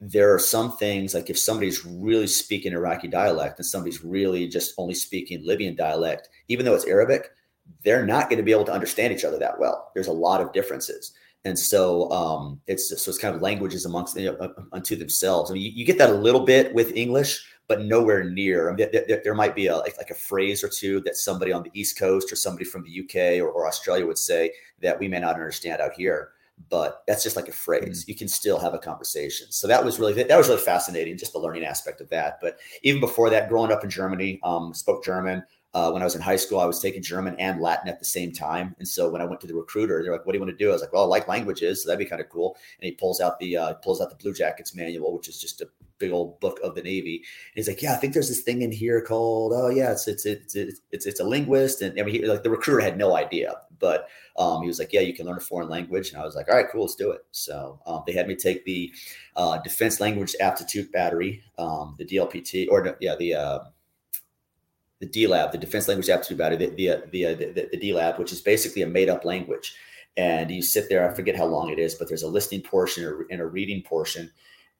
there 0.00 0.34
are 0.34 0.38
some 0.38 0.76
things 0.76 1.14
like 1.14 1.30
if 1.30 1.38
somebody's 1.38 1.86
really 1.86 2.26
speaking 2.26 2.72
Iraqi 2.72 3.08
dialect 3.08 3.58
and 3.58 3.64
somebody's 3.64 4.04
really 4.04 4.46
just 4.46 4.74
only 4.76 4.92
speaking 4.92 5.46
Libyan 5.46 5.74
dialect, 5.74 6.28
even 6.48 6.66
though 6.66 6.74
it's 6.74 6.86
Arabic, 6.86 7.30
they're 7.84 8.06
not 8.06 8.28
going 8.28 8.38
to 8.38 8.42
be 8.42 8.52
able 8.52 8.64
to 8.64 8.72
understand 8.72 9.12
each 9.12 9.24
other 9.24 9.38
that 9.38 9.58
well. 9.58 9.90
There's 9.94 10.08
a 10.08 10.12
lot 10.12 10.40
of 10.40 10.52
differences 10.52 11.12
and 11.46 11.56
so 11.56 12.10
um, 12.10 12.60
it's 12.66 12.88
so 12.88 13.08
it's 13.08 13.18
kind 13.18 13.34
of 13.34 13.40
languages 13.40 13.86
amongst 13.86 14.18
you 14.18 14.32
know, 14.32 14.52
unto 14.72 14.96
themselves. 14.96 15.48
I 15.48 15.54
mean, 15.54 15.62
you, 15.62 15.70
you, 15.70 15.84
get 15.84 15.96
that 15.98 16.10
a 16.10 16.14
little 16.14 16.44
bit 16.44 16.74
with 16.74 16.96
English, 16.96 17.46
but 17.68 17.82
nowhere 17.82 18.24
near. 18.24 18.68
I 18.68 18.74
mean, 18.74 18.88
there, 18.92 19.20
there 19.22 19.34
might 19.34 19.54
be 19.54 19.68
a 19.68 19.76
like, 19.76 19.96
like, 19.96 20.10
a 20.10 20.14
phrase 20.14 20.64
or 20.64 20.68
two 20.68 21.00
that 21.02 21.16
somebody 21.16 21.52
on 21.52 21.62
the 21.62 21.70
East 21.72 22.00
Coast 22.00 22.32
or 22.32 22.36
somebody 22.36 22.64
from 22.64 22.82
the 22.82 23.00
UK 23.00 23.40
or, 23.40 23.48
or, 23.48 23.68
Australia 23.68 24.04
would 24.04 24.18
say 24.18 24.50
that 24.82 24.98
we 24.98 25.06
may 25.06 25.20
not 25.20 25.34
understand 25.34 25.80
out 25.80 25.92
here. 25.92 26.30
But 26.68 27.02
that's 27.06 27.22
just 27.22 27.36
like 27.36 27.48
a 27.48 27.52
phrase. 27.52 28.02
Mm-hmm. 28.02 28.10
You 28.10 28.16
can 28.16 28.28
still 28.28 28.58
have 28.58 28.74
a 28.74 28.78
conversation. 28.78 29.46
So 29.50 29.68
that 29.68 29.84
was 29.84 30.00
really 30.00 30.14
that 30.14 30.36
was 30.36 30.48
really 30.48 30.62
fascinating, 30.62 31.16
just 31.16 31.32
the 31.32 31.38
learning 31.38 31.64
aspect 31.64 32.00
of 32.00 32.08
that. 32.08 32.38
But 32.40 32.58
even 32.82 33.00
before 33.00 33.30
that, 33.30 33.48
growing 33.48 33.70
up 33.70 33.84
in 33.84 33.90
Germany, 33.90 34.40
um, 34.42 34.74
spoke 34.74 35.04
German. 35.04 35.44
Uh, 35.76 35.90
when 35.90 36.00
I 36.00 36.06
was 36.06 36.14
in 36.14 36.22
high 36.22 36.36
school, 36.36 36.58
I 36.58 36.64
was 36.64 36.80
taking 36.80 37.02
German 37.02 37.36
and 37.38 37.60
Latin 37.60 37.86
at 37.86 37.98
the 37.98 38.04
same 38.06 38.32
time. 38.32 38.74
And 38.78 38.88
so 38.88 39.10
when 39.10 39.20
I 39.20 39.26
went 39.26 39.42
to 39.42 39.46
the 39.46 39.54
recruiter, 39.54 40.02
they're 40.02 40.10
like, 40.10 40.24
"What 40.24 40.32
do 40.32 40.38
you 40.38 40.42
want 40.42 40.58
to 40.58 40.64
do?" 40.64 40.70
I 40.70 40.72
was 40.72 40.80
like, 40.80 40.94
"Well, 40.94 41.02
I 41.02 41.06
like 41.06 41.28
languages, 41.28 41.82
so 41.82 41.88
that'd 41.88 41.98
be 41.98 42.08
kind 42.08 42.22
of 42.22 42.30
cool." 42.30 42.56
And 42.80 42.86
he 42.86 42.92
pulls 42.92 43.20
out 43.20 43.38
the 43.38 43.58
uh, 43.58 43.74
pulls 43.74 44.00
out 44.00 44.08
the 44.08 44.16
Blue 44.16 44.32
Jackets 44.32 44.74
manual, 44.74 45.14
which 45.14 45.28
is 45.28 45.38
just 45.38 45.60
a 45.60 45.68
big 45.98 46.12
old 46.12 46.40
book 46.40 46.58
of 46.64 46.74
the 46.74 46.80
Navy. 46.80 47.16
And 47.16 47.56
he's 47.56 47.68
like, 47.68 47.82
"Yeah, 47.82 47.92
I 47.92 47.96
think 47.96 48.14
there's 48.14 48.30
this 48.30 48.40
thing 48.40 48.62
in 48.62 48.72
here 48.72 49.02
called 49.02 49.52
oh 49.54 49.68
yeah, 49.68 49.92
it's 49.92 50.08
it's 50.08 50.24
it's 50.24 50.56
it's 50.56 50.80
it's, 50.92 51.04
it's 51.04 51.20
a 51.20 51.24
linguist." 51.24 51.82
And 51.82 52.00
I 52.00 52.04
mean, 52.04 52.14
he, 52.14 52.26
like 52.26 52.42
the 52.42 52.48
recruiter 52.48 52.80
had 52.80 52.96
no 52.96 53.14
idea, 53.14 53.52
but 53.78 54.08
um, 54.38 54.62
he 54.62 54.68
was 54.68 54.78
like, 54.78 54.94
"Yeah, 54.94 55.02
you 55.02 55.12
can 55.12 55.26
learn 55.26 55.36
a 55.36 55.40
foreign 55.40 55.68
language." 55.68 56.08
And 56.08 56.22
I 56.22 56.24
was 56.24 56.34
like, 56.34 56.48
"All 56.48 56.56
right, 56.56 56.70
cool, 56.72 56.84
let's 56.84 56.94
do 56.94 57.10
it." 57.10 57.26
So 57.32 57.78
um, 57.84 58.02
they 58.06 58.14
had 58.14 58.28
me 58.28 58.34
take 58.34 58.64
the 58.64 58.90
uh, 59.36 59.58
Defense 59.58 60.00
Language 60.00 60.34
Aptitude 60.40 60.90
Battery, 60.90 61.42
um, 61.58 61.96
the 61.98 62.06
DLPT, 62.06 62.68
or 62.70 62.96
yeah, 63.02 63.14
the 63.16 63.34
the 65.00 65.06
DLAB, 65.06 65.52
the 65.52 65.58
Defense 65.58 65.88
Language 65.88 66.08
Aptitude 66.08 66.38
Battery, 66.38 66.56
the 66.56 66.70
the 66.70 67.02
the, 67.10 67.34
the, 67.34 67.68
the 67.72 67.90
DLAB, 67.90 68.18
which 68.18 68.32
is 68.32 68.40
basically 68.40 68.82
a 68.82 68.86
made 68.86 69.08
up 69.08 69.24
language. 69.24 69.74
And 70.16 70.50
you 70.50 70.62
sit 70.62 70.88
there, 70.88 71.08
I 71.08 71.14
forget 71.14 71.36
how 71.36 71.44
long 71.44 71.68
it 71.68 71.78
is, 71.78 71.94
but 71.94 72.08
there's 72.08 72.22
a 72.22 72.28
listening 72.28 72.62
portion 72.62 73.26
and 73.30 73.40
a 73.40 73.46
reading 73.46 73.82
portion. 73.82 74.30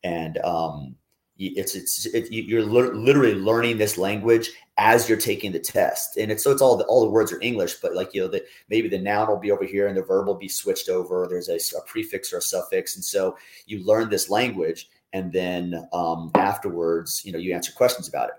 And 0.03 0.39
um, 0.39 0.97
it's 1.39 1.75
it's 1.75 2.07
it, 2.07 2.33
you're 2.33 2.63
literally 2.63 3.35
learning 3.35 3.77
this 3.77 3.99
language 3.99 4.51
as 4.79 5.09
you're 5.09 5.19
taking 5.19 5.53
the 5.53 5.59
test 5.59 6.17
and 6.17 6.33
it's 6.33 6.43
so 6.43 6.51
it's 6.51 6.63
all 6.63 6.77
the 6.77 6.85
all 6.85 7.05
the 7.05 7.11
words 7.11 7.31
are 7.31 7.41
english 7.43 7.75
but 7.75 7.95
like 7.95 8.15
you 8.15 8.23
know 8.23 8.29
that 8.29 8.47
maybe 8.71 8.89
the 8.89 8.99
noun 8.99 9.29
will 9.29 9.37
be 9.37 9.51
over 9.51 9.65
here 9.65 9.87
and 9.87 9.97
the 9.97 10.03
verb 10.03 10.27
will 10.27 10.35
be 10.35 10.49
switched 10.49 10.89
over 10.89 11.27
there's 11.29 11.49
a, 11.49 11.57
a 11.77 11.81
prefix 11.87 12.33
or 12.33 12.39
a 12.39 12.43
suffix 12.43 12.97
and 12.97 13.05
so 13.05 13.37
you 13.67 13.85
learn 13.85 14.09
this 14.09 14.31
language 14.31 14.89
and 15.13 15.31
then 15.31 15.87
um, 15.93 16.31
afterwards 16.35 17.23
you 17.25 17.33
know 17.33 17.39
you 17.39 17.55
answer 17.55 17.73
questions 17.73 18.09
about 18.09 18.29
it 18.29 18.35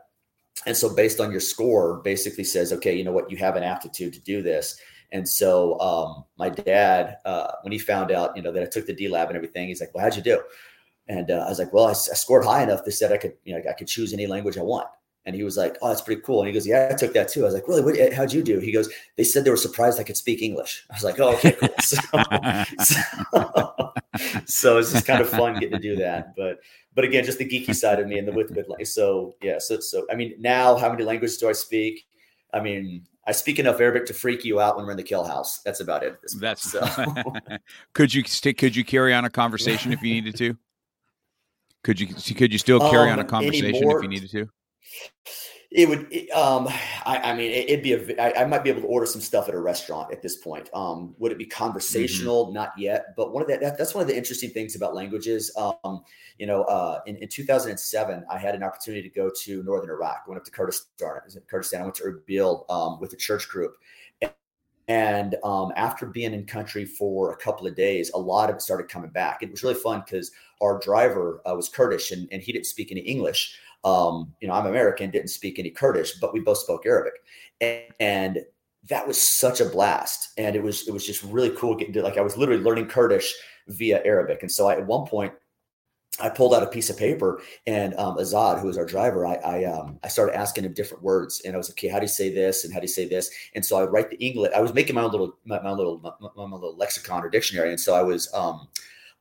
and 0.66 0.76
so 0.76 0.94
based 0.94 1.20
on 1.20 1.32
your 1.32 1.40
score 1.40 2.02
basically 2.04 2.44
says 2.44 2.74
okay 2.74 2.96
you 2.96 3.04
know 3.04 3.12
what 3.12 3.30
you 3.30 3.38
have 3.38 3.56
an 3.56 3.64
aptitude 3.64 4.14
to 4.14 4.20
do 4.22 4.42
this 4.42 4.80
and 5.12 5.28
so 5.28 5.80
um, 5.80 6.26
my 6.38 6.50
dad 6.50 7.18
uh, 7.26 7.52
when 7.62 7.72
he 7.72 7.80
found 7.80 8.12
out 8.12 8.36
you 8.36 8.42
know 8.42 8.52
that 8.52 8.64
i 8.64 8.66
took 8.66 8.86
the 8.86 8.96
DLAB 8.96 9.28
and 9.28 9.36
everything 9.36 9.68
he's 9.68 9.82
like 9.82 9.94
well 9.94 10.04
how'd 10.04 10.16
you 10.16 10.24
do 10.24 10.42
and 11.10 11.32
uh, 11.32 11.46
I 11.46 11.50
was 11.50 11.60
like, 11.60 11.74
well, 11.74 11.88
I, 11.88 11.92
I, 11.92 11.94
scored 11.94 12.44
high 12.44 12.64
enough. 12.64 12.84
They 12.84 12.92
said 12.92 13.12
I 13.12 13.18
could, 13.18 13.34
you 13.46 13.54
know, 13.54 13.62
I 13.70 13.74
could 13.74 13.88
choose 13.88 14.14
any 14.14 14.28
language 14.28 14.58
I 14.58 14.62
want. 14.62 14.88
And 15.26 15.36
he 15.36 15.44
was 15.44 15.58
like, 15.58 15.78
oh, 15.82 15.90
that's 15.90 16.02
pretty 16.02 16.22
cool. 16.22 16.40
And 16.40 16.48
he 16.48 16.54
goes, 16.54 16.66
yeah, 16.66 16.90
I 16.90 16.96
took 16.96 17.14
that 17.14 17.28
too. 17.28 17.42
I 17.42 17.46
was 17.46 17.54
like, 17.54 17.68
really? 17.68 17.82
What, 17.82 18.14
how'd 18.14 18.32
you 18.32 18.42
do? 18.42 18.60
He 18.60 18.72
goes, 18.72 18.90
they 19.18 19.26
said 19.26 19.44
they 19.44 19.50
were 19.50 19.58
surprised 19.58 20.00
I 20.00 20.04
could 20.04 20.16
speak 20.16 20.42
English. 20.42 20.86
I 20.90 20.94
was 20.94 21.04
like, 21.04 21.20
oh, 21.20 21.34
okay, 21.36 21.52
cool. 21.52 21.70
So, 21.82 21.98
so, 22.84 23.94
so 24.46 24.78
it's 24.78 24.94
just 24.94 25.06
kind 25.06 25.22
of 25.22 25.30
fun 25.30 25.56
getting 25.56 25.72
to 25.72 25.80
do 25.80 25.98
that. 25.98 26.34
But, 26.36 26.60
but 26.98 27.06
again, 27.06 27.24
just 27.24 27.38
the 27.38 27.48
geeky 27.48 27.76
side 27.76 28.00
of 28.00 28.08
me 28.08 28.18
and 28.18 28.28
the 28.28 28.32
with 28.32 28.52
good. 28.52 28.66
So 28.88 29.36
yeah. 29.44 29.60
So, 29.60 29.80
so, 29.80 30.08
I 30.12 30.16
mean, 30.16 30.34
now 30.40 30.76
how 30.76 30.90
many 30.90 31.04
languages 31.04 31.38
do 31.38 31.48
I 31.48 31.52
speak? 31.52 32.08
I 32.52 32.60
mean, 32.60 33.06
I 33.28 33.34
speak 33.34 33.60
enough 33.60 33.80
Arabic 33.80 34.08
to 34.08 34.16
freak 34.16 34.44
you 34.44 34.60
out 34.60 34.78
when 34.78 34.86
we're 34.88 34.94
in 34.94 34.98
the 34.98 35.04
kill 35.04 35.24
house. 35.24 35.60
That's 35.60 35.80
about 35.80 36.02
it. 36.02 36.18
That's 36.40 36.72
so. 36.72 36.84
could 37.94 38.16
you 38.16 38.24
stick? 38.24 38.58
Could 38.58 38.76
you 38.76 38.84
carry 38.84 39.14
on 39.14 39.26
a 39.26 39.30
conversation 39.30 39.94
if 39.94 40.02
you 40.02 40.12
needed 40.12 40.38
to? 40.38 40.58
Could 41.84 42.00
you 42.00 42.08
could 42.34 42.52
you 42.52 42.58
still 42.58 42.80
carry 42.80 43.12
um, 43.12 43.20
on 43.20 43.20
a 43.20 43.26
conversation 43.26 43.76
anymore, 43.76 43.98
if 43.98 44.04
you 44.04 44.10
needed 44.10 44.32
to? 44.32 44.50
It 45.70 45.90
would. 45.90 46.14
um, 46.32 46.70
I, 47.06 47.18
I, 47.32 47.36
mean, 47.36 47.52
it, 47.52 47.70
would 47.70 47.84
be 47.84 47.94
a. 47.94 48.22
I, 48.22 48.44
I 48.44 48.46
might 48.46 48.64
be 48.64 48.70
able 48.70 48.82
to 48.82 48.88
order 48.88 49.06
some 49.06 49.20
stuff 49.20 49.50
at 49.50 49.54
a 49.54 49.60
restaurant 49.60 50.14
at 50.14 50.22
this 50.22 50.38
point. 50.38 50.70
Um, 50.74 51.14
would 51.20 51.34
it 51.34 51.38
be 51.38 51.46
mm-hmm. 51.46 51.62
conversational? 51.62 52.46
Mm-hmm. 52.46 52.54
Not 52.54 52.72
yet. 52.78 53.08
But 53.18 53.34
one 53.34 53.42
of 53.42 53.50
the, 53.50 53.58
that, 53.58 53.78
that's 53.78 53.94
one 53.94 54.02
of 54.02 54.08
the 54.08 54.16
interesting 54.16 54.50
things 54.52 54.76
about 54.76 54.96
languages. 54.96 55.52
Um, 55.58 56.04
you 56.38 56.46
know, 56.46 56.64
uh, 56.64 57.02
in, 57.06 57.18
in 57.18 57.28
2007, 57.28 58.26
I 58.32 58.38
had 58.38 58.56
an 58.56 58.64
opportunity 58.64 59.10
to 59.10 59.14
go 59.14 59.30
to 59.44 59.64
northern 59.64 59.90
Iraq. 59.90 60.24
I 60.26 60.30
went 60.30 60.40
up 60.40 60.46
to 60.46 60.52
Kurdistan. 60.52 61.20
Kurdistan. 61.50 61.82
I 61.82 61.84
went 61.84 61.96
to 61.96 62.04
Erbil 62.04 62.70
um, 62.70 63.02
with 63.02 63.12
a 63.12 63.18
church 63.18 63.50
group, 63.50 63.76
and 64.88 65.36
um, 65.44 65.74
after 65.76 66.06
being 66.06 66.34
in 66.34 66.46
country 66.46 66.86
for 66.86 67.34
a 67.34 67.38
couple 67.38 67.68
of 67.68 67.76
days, 67.76 68.10
a 68.14 68.18
lot 68.18 68.50
of 68.50 68.56
it 68.56 68.62
started 68.62 68.88
coming 68.88 69.10
back. 69.10 69.44
It 69.44 69.52
was 69.52 69.64
really 69.64 69.76
fun 69.76 70.02
because 70.06 70.32
our 70.62 70.80
driver 70.80 71.42
uh, 71.46 71.54
was 71.56 71.68
Kurdish 71.68 72.12
and, 72.12 72.28
and 72.32 72.42
he 72.42 72.54
didn't 72.54 72.68
speak 72.68 72.92
any 72.92 73.02
English. 73.02 73.60
Um, 73.88 74.34
you 74.40 74.48
know, 74.48 74.54
I'm 74.54 74.66
American, 74.66 75.12
didn't 75.12 75.30
speak 75.30 75.60
any 75.60 75.70
Kurdish, 75.70 76.20
but 76.20 76.34
we 76.34 76.40
both 76.40 76.58
spoke 76.58 76.86
Arabic. 76.86 77.14
And, 77.62 77.84
and 78.00 78.40
that 78.90 79.08
was 79.08 79.22
such 79.22 79.62
a 79.62 79.66
blast. 79.66 80.30
And 80.38 80.56
it 80.56 80.64
was 80.64 80.88
it 80.88 80.92
was 80.92 81.06
just 81.06 81.24
really 81.24 81.52
cool 81.52 81.76
getting 81.76 81.94
to 81.94 82.02
like 82.02 82.18
I 82.18 82.22
was 82.22 82.38
literally 82.38 82.64
learning 82.64 82.88
Kurdish 82.88 83.34
via 83.68 84.04
Arabic. 84.04 84.42
And 84.42 84.52
so 84.52 84.68
I, 84.68 84.74
at 84.74 84.86
one 84.86 85.06
point 85.06 85.34
I 86.20 86.30
pulled 86.30 86.54
out 86.54 86.64
a 86.64 86.68
piece 86.68 86.90
of 86.90 86.98
paper 86.98 87.42
and 87.68 87.94
um, 87.96 88.18
Azad, 88.18 88.60
who 88.60 88.68
was 88.68 88.78
our 88.78 88.86
driver, 88.86 89.26
I 89.26 89.36
I, 89.36 89.64
um, 89.66 90.00
I 90.04 90.08
started 90.08 90.36
asking 90.36 90.66
him 90.66 90.74
different 90.74 91.04
words, 91.04 91.42
and 91.46 91.54
I 91.54 91.58
was 91.58 91.70
like, 91.70 91.78
okay, 91.78 91.90
how 91.90 92.00
do 92.00 92.06
you 92.06 92.10
say 92.10 92.34
this, 92.34 92.66
and 92.66 92.74
how 92.74 92.80
do 92.80 92.86
you 92.86 92.90
say 93.00 93.08
this? 93.08 93.30
And 93.54 93.64
so 93.64 93.78
I 93.78 93.82
would 93.82 93.92
write 93.92 94.10
the 94.10 94.18
English. 94.18 94.52
I 94.56 94.62
was 94.62 94.74
making 94.74 94.96
my 94.96 95.04
own 95.04 95.12
little 95.12 95.38
my, 95.46 95.62
my 95.62 95.72
little 95.72 96.00
my, 96.00 96.12
my, 96.36 96.56
little 96.56 96.76
lexicon 96.76 97.24
or 97.24 97.30
dictionary, 97.30 97.70
and 97.70 97.80
so 97.80 97.94
I 97.94 98.02
was 98.02 98.34
um, 98.34 98.68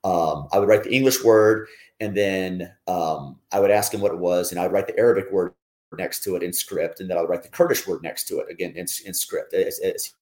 um, 0.05 0.49
I 0.53 0.59
would 0.59 0.69
write 0.69 0.85
the 0.85 0.95
English 0.95 1.23
word, 1.23 1.69
and 2.00 2.17
then 2.17 2.73
um, 2.87 3.38
I 3.53 3.61
would 3.61 3.71
ask 3.71 3.93
him 3.93 4.00
what 4.00 4.12
it 4.12 4.19
was, 4.19 4.50
and 4.50 4.61
I'd 4.61 4.73
write 4.73 4.87
the 4.87 4.99
Arabic 4.99 5.31
word 5.31 5.55
next 5.97 6.23
to 6.25 6.37
it 6.37 6.43
in 6.43 6.53
script, 6.53 7.00
and 7.00 7.09
then 7.09 7.17
I 7.17 7.21
would 7.21 7.31
write 7.31 7.43
the 7.43 7.49
Kurdish 7.49 7.87
word 7.87 8.03
next 8.03 8.26
to 8.29 8.38
it 8.41 8.50
again 8.50 8.73
in, 8.73 8.87
in 9.05 9.15
script. 9.15 9.53
It's 9.53 10.12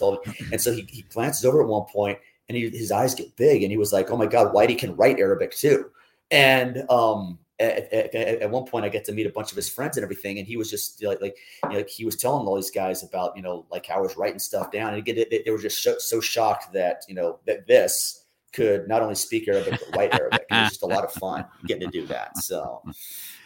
all, 0.00 0.22
and 0.50 0.60
so 0.60 0.72
he, 0.72 0.86
he 0.88 1.02
glances 1.02 1.44
over 1.44 1.62
at 1.62 1.68
one 1.68 1.84
point, 1.84 2.18
and 2.48 2.56
he, 2.56 2.68
his 2.70 2.90
eyes 2.90 3.14
get 3.14 3.36
big, 3.36 3.62
and 3.62 3.70
he 3.70 3.78
was 3.78 3.92
like, 3.92 4.10
"Oh 4.10 4.16
my 4.16 4.26
God, 4.26 4.54
Whitey 4.54 4.78
can 4.78 4.96
write 4.96 5.18
Arabic 5.18 5.54
too." 5.54 5.90
And 6.30 6.84
um, 6.90 7.38
at, 7.60 7.92
at, 7.92 8.14
at, 8.14 8.50
one 8.50 8.64
point, 8.64 8.84
I 8.84 8.88
get 8.88 9.04
to 9.04 9.12
meet 9.12 9.26
a 9.26 9.30
bunch 9.30 9.50
of 9.50 9.56
his 9.56 9.68
friends 9.68 9.96
and 9.96 10.04
everything, 10.04 10.38
and 10.38 10.46
he 10.46 10.56
was 10.56 10.70
just 10.70 11.02
like, 11.04 11.20
like, 11.20 11.36
you 11.64 11.70
know, 11.70 11.76
like 11.76 11.88
he 11.88 12.04
was 12.04 12.16
telling 12.16 12.46
all 12.46 12.56
these 12.56 12.70
guys 12.70 13.02
about, 13.02 13.36
you 13.36 13.42
know, 13.42 13.66
like 13.70 13.86
how 13.86 13.96
I 13.96 14.00
was 14.00 14.16
writing 14.16 14.38
stuff 14.38 14.70
down, 14.70 14.88
and 14.88 14.98
again, 14.98 15.16
they, 15.30 15.42
they 15.44 15.50
were 15.50 15.58
just 15.58 15.82
so, 15.82 15.96
so 15.98 16.20
shocked 16.20 16.72
that 16.72 17.02
you 17.08 17.14
know 17.14 17.38
that 17.46 17.66
this 17.66 18.23
could 18.54 18.88
not 18.88 19.02
only 19.02 19.14
speak 19.14 19.48
Arabic 19.48 19.80
but 19.80 19.96
write 19.96 20.14
Arabic. 20.20 20.44
It 20.50 20.54
was 20.54 20.70
just 20.70 20.82
a 20.82 20.86
lot 20.86 21.04
of 21.04 21.12
fun 21.12 21.44
getting 21.66 21.90
to 21.90 22.00
do 22.00 22.06
that. 22.06 22.38
So 22.38 22.82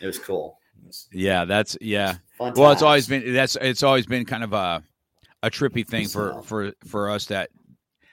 it 0.01 0.07
was 0.07 0.19
cool. 0.19 0.59
It 0.81 0.87
was 0.87 1.09
yeah, 1.13 1.45
that's 1.45 1.77
yeah. 1.81 2.17
well, 2.39 2.53
times. 2.53 2.75
it's 2.75 2.83
always 2.83 3.07
been 3.07 3.33
that's 3.33 3.57
it's 3.57 3.83
always 3.83 4.07
been 4.07 4.25
kind 4.25 4.45
of 4.45 4.53
a 4.53 4.83
a 5.43 5.51
trippy 5.51 5.87
thing 5.87 6.09
for 6.09 6.43
for 6.43 6.73
for 6.85 7.11
us 7.11 7.27
that 7.27 7.51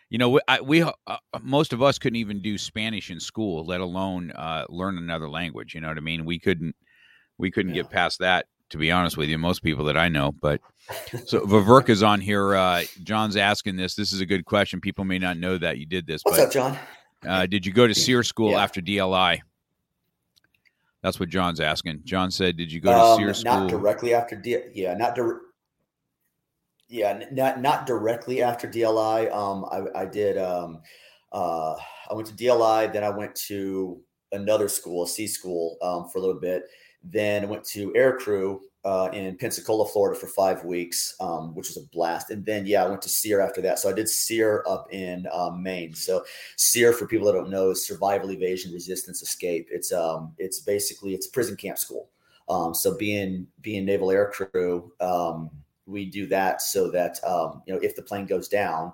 you 0.10 0.20
know, 0.20 0.30
we, 0.30 0.40
I, 0.48 0.62
we 0.62 0.82
uh, 0.82 1.18
most 1.42 1.74
of 1.74 1.82
us 1.82 1.98
couldn't 1.98 2.18
even 2.18 2.42
do 2.42 2.58
Spanish 2.58 3.10
in 3.10 3.20
school, 3.20 3.66
let 3.66 3.82
alone 3.82 4.32
uh, 4.32 4.66
learn 4.70 4.98
another 4.98 5.28
language. 5.28 5.74
You 5.74 5.82
know 5.82 5.88
what 5.88 5.98
I 5.98 6.02
mean? 6.02 6.25
We 6.25 6.40
couldn't 6.40 6.75
we 7.38 7.52
couldn't 7.52 7.75
yeah. 7.75 7.82
get 7.82 7.92
past 7.92 8.20
that. 8.20 8.46
To 8.72 8.78
be 8.78 8.92
honest 8.92 9.16
with 9.16 9.30
you, 9.30 9.38
most 9.38 9.62
people 9.62 9.86
that 9.86 9.96
I 9.96 10.10
know, 10.10 10.32
but 10.32 10.60
so 11.26 11.42
Vaverka's 11.42 12.02
on 12.02 12.20
here. 12.20 12.56
Uh, 12.56 12.84
John's 13.04 13.38
asking 13.38 13.76
this. 13.76 13.96
This 13.96 14.12
is 14.12 14.22
a 14.22 14.26
good 14.26 14.44
question. 14.46 14.82
People 14.82 15.06
may 15.06 15.20
not 15.20 15.38
know 15.38 15.58
that 15.60 15.78
you 15.78 15.86
did 15.86 16.08
this. 16.08 16.22
What's 16.24 16.38
but, 16.38 16.48
up, 16.48 16.52
John? 16.52 16.80
Uh, 17.28 17.46
did 17.46 17.66
you 17.66 17.72
go 17.72 17.86
to 17.86 17.94
SERE 17.94 18.24
school 18.24 18.52
yeah. 18.52 18.64
after 18.64 18.82
DLI? 18.82 19.40
That's 21.04 21.20
what 21.20 21.30
John's 21.30 21.60
asking. 21.60 22.02
John 22.04 22.32
said, 22.32 22.58
"Did 22.58 22.72
you 22.72 22.82
go 22.82 22.92
to 22.92 23.00
um, 23.00 23.20
SERE 23.20 23.34
school?" 23.36 23.60
Not 23.60 23.70
directly 23.70 24.14
after 24.14 24.36
D. 24.36 24.58
Yeah, 24.74 24.96
not 24.96 25.16
di- 25.16 25.40
yeah, 26.90 27.24
not 27.32 27.62
not 27.62 27.86
directly 27.86 28.42
after 28.42 28.68
DLI. 28.68 29.32
Um, 29.32 29.66
I, 29.72 30.02
I 30.02 30.06
did. 30.06 30.40
Um, 30.40 30.82
uh, 31.32 31.76
I 32.10 32.14
went 32.14 32.28
to 32.28 32.34
DLI, 32.34 32.92
then 32.94 33.04
I 33.04 33.10
went 33.10 33.36
to 33.48 34.02
another 34.32 34.70
school, 34.70 35.04
a 35.04 35.08
C 35.08 35.28
school, 35.28 35.78
um, 35.82 36.08
for 36.10 36.20
a 36.20 36.22
little 36.22 36.40
bit. 36.40 36.64
Then 37.08 37.44
I 37.44 37.48
went 37.48 37.64
to 37.66 37.96
Air 37.96 38.18
Crew 38.18 38.62
uh, 38.84 39.10
in 39.14 39.38
Pensacola, 39.38 39.88
Florida, 39.88 40.20
for 40.20 40.28
five 40.28 40.64
weeks, 40.66 41.16
um, 41.20 41.56
which 41.56 41.70
was 41.70 41.78
a 41.78 41.88
blast. 41.92 42.32
And 42.32 42.46
then 42.46 42.66
yeah, 42.66 42.84
I 42.84 42.88
went 42.88 43.02
to 43.04 43.10
SERE 43.10 43.42
after 43.42 43.62
that. 43.62 43.80
So 43.80 43.90
I 43.90 43.94
did 43.94 44.10
SERE 44.10 44.64
up 44.68 44.88
in 44.92 45.28
um, 45.32 45.62
Maine. 45.62 45.94
So 45.94 46.24
SERE, 46.58 46.94
for 46.94 47.08
people 47.08 47.28
that 47.28 47.34
don't 47.34 47.50
know, 47.50 47.72
is 47.72 47.86
Survival, 47.86 48.32
Evasion, 48.32 48.74
Resistance, 48.74 49.22
Escape. 49.22 49.68
It's 49.72 49.92
um, 49.92 50.34
it's 50.38 50.60
basically 50.60 51.14
it's 51.14 51.28
prison 51.28 51.56
camp 51.56 51.78
school. 51.78 52.10
Um, 52.50 52.74
so 52.74 52.98
being 52.98 53.48
being 53.62 53.86
Naval 53.86 54.12
Air 54.12 54.32
Crew. 54.32 54.92
Um, 55.00 55.50
we 55.88 56.06
do 56.06 56.26
that 56.28 56.62
so 56.62 56.90
that 56.92 57.20
um, 57.24 57.62
you 57.66 57.74
know 57.74 57.80
if 57.82 57.96
the 57.96 58.02
plane 58.02 58.26
goes 58.26 58.48
down, 58.48 58.92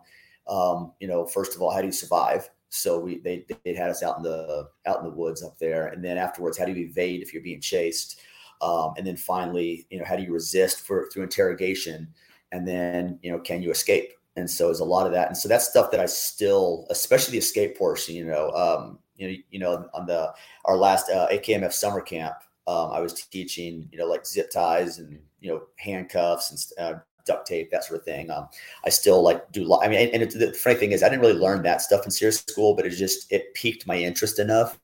um, 0.48 0.92
you 1.00 1.08
know, 1.08 1.26
first 1.26 1.56
of 1.56 1.62
all, 1.62 1.72
how 1.72 1.80
do 1.80 1.88
you 1.88 1.94
survive? 1.94 2.50
So 2.74 3.00
we 3.00 3.20
they 3.20 3.46
they 3.66 3.74
had 3.74 3.90
us 3.90 4.02
out 4.02 4.18
in 4.18 4.24
the 4.24 4.70
out 4.86 5.00
in 5.00 5.04
the 5.04 5.12
woods 5.12 5.44
up 5.44 5.60
there, 5.60 5.88
and 5.88 6.04
then 6.04 6.18
afterwards, 6.18 6.58
how 6.58 6.64
do 6.64 6.72
you 6.72 6.86
evade 6.86 7.22
if 7.22 7.34
you're 7.34 7.44
being 7.44 7.60
chased? 7.60 8.22
Um, 8.62 8.94
and 8.98 9.06
then 9.06 9.18
finally, 9.18 9.86
you 9.90 10.00
know, 10.00 10.06
how 10.06 10.16
do 10.16 10.24
you 10.24 10.32
resist 10.32 10.80
for 10.80 11.10
through 11.10 11.24
interrogation? 11.24 12.08
And 12.54 12.66
then 12.66 13.20
you 13.22 13.32
know, 13.32 13.40
can 13.40 13.62
you 13.62 13.72
escape? 13.72 14.14
And 14.38 14.50
so 14.50 14.68
there's 14.68 14.80
a 14.80 14.86
lot 14.86 15.06
of 15.06 15.12
that, 15.12 15.28
and 15.28 15.38
so 15.38 15.50
that's 15.50 15.68
stuff 15.68 15.92
that 15.92 16.00
I 16.00 16.06
still, 16.06 16.88
especially 16.90 17.34
the 17.34 17.40
escape 17.40 17.78
portion. 17.78 18.16
You 18.16 18.26
know, 18.26 18.52
um, 18.52 19.00
you 19.18 19.28
know, 19.28 19.36
you 19.50 19.60
know, 19.60 19.90
on 19.94 20.06
the 20.06 20.34
our 20.64 20.78
last 20.78 21.10
uh, 21.10 21.28
AKMF 21.30 21.74
summer 21.74 22.00
camp, 22.00 22.36
um, 22.68 22.92
I 22.92 23.02
was 23.02 23.14
teaching, 23.14 23.90
you 23.92 23.98
know, 23.98 24.06
like 24.06 24.26
zip 24.26 24.50
ties 24.50 25.00
and 25.00 25.20
you 25.42 25.52
know 25.52 25.64
handcuffs 25.76 26.74
and 26.78 26.96
uh, 26.96 27.00
duct 27.26 27.48
tape, 27.48 27.72
that 27.72 27.84
sort 27.84 28.00
of 28.00 28.06
thing. 28.06 28.30
Um, 28.30 28.48
I 28.86 28.90
still 28.90 29.22
like 29.24 29.52
do. 29.52 29.74
I 29.76 29.88
mean, 29.88 30.10
and, 30.14 30.24
and 30.24 30.32
the 30.32 30.54
funny 30.54 30.76
thing 30.76 30.92
is, 30.92 31.04
I 31.04 31.10
didn't 31.10 31.22
really 31.22 31.40
learn 31.40 31.64
that 31.64 31.82
stuff 31.82 32.06
in 32.06 32.12
SERE 32.12 32.32
school, 32.32 32.76
but 32.76 32.86
it 32.86 32.92
just 32.92 33.32
it 33.32 33.54
piqued 33.54 33.88
my 33.88 33.98
interest 33.98 34.40
enough 34.40 34.80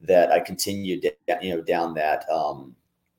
that 0.00 0.30
I 0.30 0.40
continued, 0.40 1.10
you 1.40 1.56
know, 1.56 1.62
down 1.62 1.94
that, 1.94 2.28
um, 2.30 2.74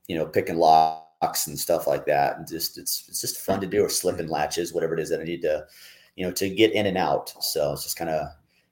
you 0.08 0.18
know, 0.18 0.26
picking 0.26 0.58
locks 0.58 1.48
and 1.48 1.60
stuff 1.60 1.88
like 1.88 2.06
that, 2.06 2.38
and 2.38 2.48
just 2.48 2.78
it's 2.78 3.06
it's 3.08 3.22
just 3.22 3.40
fun 3.40 3.62
to 3.62 3.68
do, 3.68 3.84
or 3.84 3.90
slipping 3.90 4.28
latches, 4.28 4.74
whatever 4.74 4.94
it 4.94 5.00
is 5.00 5.10
that 5.10 5.22
I 5.22 5.24
need 5.24 5.42
to, 5.42 5.66
you 6.16 6.26
know, 6.26 6.32
to 6.34 6.50
get 6.50 6.74
in 6.74 6.86
and 6.86 6.98
out. 6.98 7.34
So 7.44 7.74
it's 7.74 7.84
just 7.84 7.98
kind 7.98 8.10
of 8.10 8.28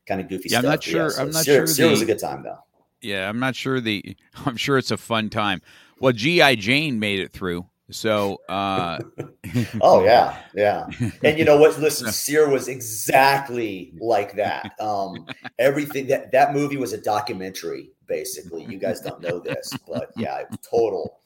kind 0.06 0.22
of 0.22 0.30
goofy 0.30 0.50
yeah, 0.50 0.60
stuff. 0.60 0.66
I'm 0.66 0.72
not 0.72 0.84
sure. 0.84 1.04
Yeah, 1.04 1.10
so 1.10 1.22
I'm 1.22 1.32
not 1.32 1.46
sure. 1.46 1.68
SERE 1.68 1.86
the, 1.86 1.92
was 1.92 2.02
a 2.02 2.06
good 2.06 2.20
time 2.20 2.44
though. 2.44 2.60
Yeah, 3.02 3.30
I'm 3.30 3.40
not 3.40 3.56
sure 3.56 3.80
the. 3.80 4.16
I'm 4.46 4.58
sure 4.58 4.78
it's 4.78 4.92
a 4.92 4.98
fun 4.98 5.30
time. 5.30 5.62
Well, 6.00 6.12
GI 6.14 6.58
Jane 6.58 7.00
made 7.00 7.20
it 7.20 7.32
through. 7.32 7.66
So, 7.92 8.42
uh, 8.50 8.98
oh 9.82 10.04
yeah, 10.04 10.38
yeah. 10.56 10.88
And 11.24 11.38
you 11.38 11.46
know 11.46 11.58
what? 11.58 11.80
Listen, 11.80 12.12
SERE 12.12 12.50
was 12.50 12.68
exactly 12.68 13.94
like 14.00 14.36
that. 14.36 14.72
Um, 14.80 15.28
everything 15.60 16.08
that 16.08 16.32
that 16.32 16.54
movie 16.54 16.78
was 16.78 16.94
a 16.94 16.98
documentary, 16.98 17.92
basically. 18.08 18.64
You 18.66 18.80
guys 18.80 19.02
don't 19.02 19.22
know 19.22 19.40
this, 19.40 19.72
but 19.88 20.10
yeah, 20.18 20.44
total, 20.68 21.20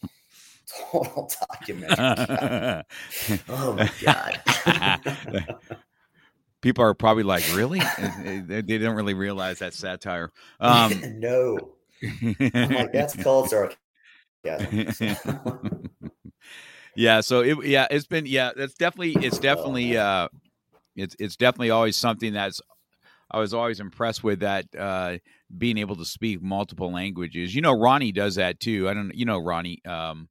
total 0.91 1.31
documentary. 1.49 2.83
oh 3.49 3.73
my 3.73 3.89
god. 4.03 5.59
People 6.61 6.83
are 6.83 6.93
probably 6.93 7.23
like, 7.23 7.45
really? 7.55 7.79
they, 8.45 8.61
they 8.61 8.77
don't 8.77 8.97
really 8.97 9.13
realize 9.13 9.59
that 9.59 9.73
satire. 9.73 10.33
Um, 10.59 11.01
no. 11.17 11.57
I'm 12.03 12.35
like, 12.51 12.91
that's 12.91 13.15
called 13.15 13.49
sarcasm. 13.49 13.77
Yeah. 16.95 17.21
So 17.21 17.41
it, 17.41 17.65
yeah, 17.65 17.87
it's 17.89 18.07
been, 18.07 18.25
yeah, 18.25 18.51
that's 18.55 18.73
definitely, 18.73 19.25
it's 19.25 19.39
definitely, 19.39 19.97
uh, 19.97 20.27
it's, 20.95 21.15
it's 21.19 21.35
definitely 21.35 21.71
always 21.71 21.97
something 21.97 22.33
that's, 22.33 22.61
I 23.31 23.39
was 23.39 23.53
always 23.53 23.79
impressed 23.79 24.23
with 24.23 24.39
that, 24.39 24.65
uh, 24.77 25.17
being 25.57 25.77
able 25.77 25.95
to 25.97 26.05
speak 26.05 26.41
multiple 26.41 26.91
languages. 26.91 27.53
You 27.53 27.61
know, 27.61 27.73
Ronnie 27.73 28.11
does 28.11 28.35
that 28.35 28.59
too. 28.59 28.89
I 28.89 28.93
don't, 28.93 29.13
you 29.13 29.25
know, 29.25 29.39
Ronnie, 29.39 29.81
um, 29.85 30.29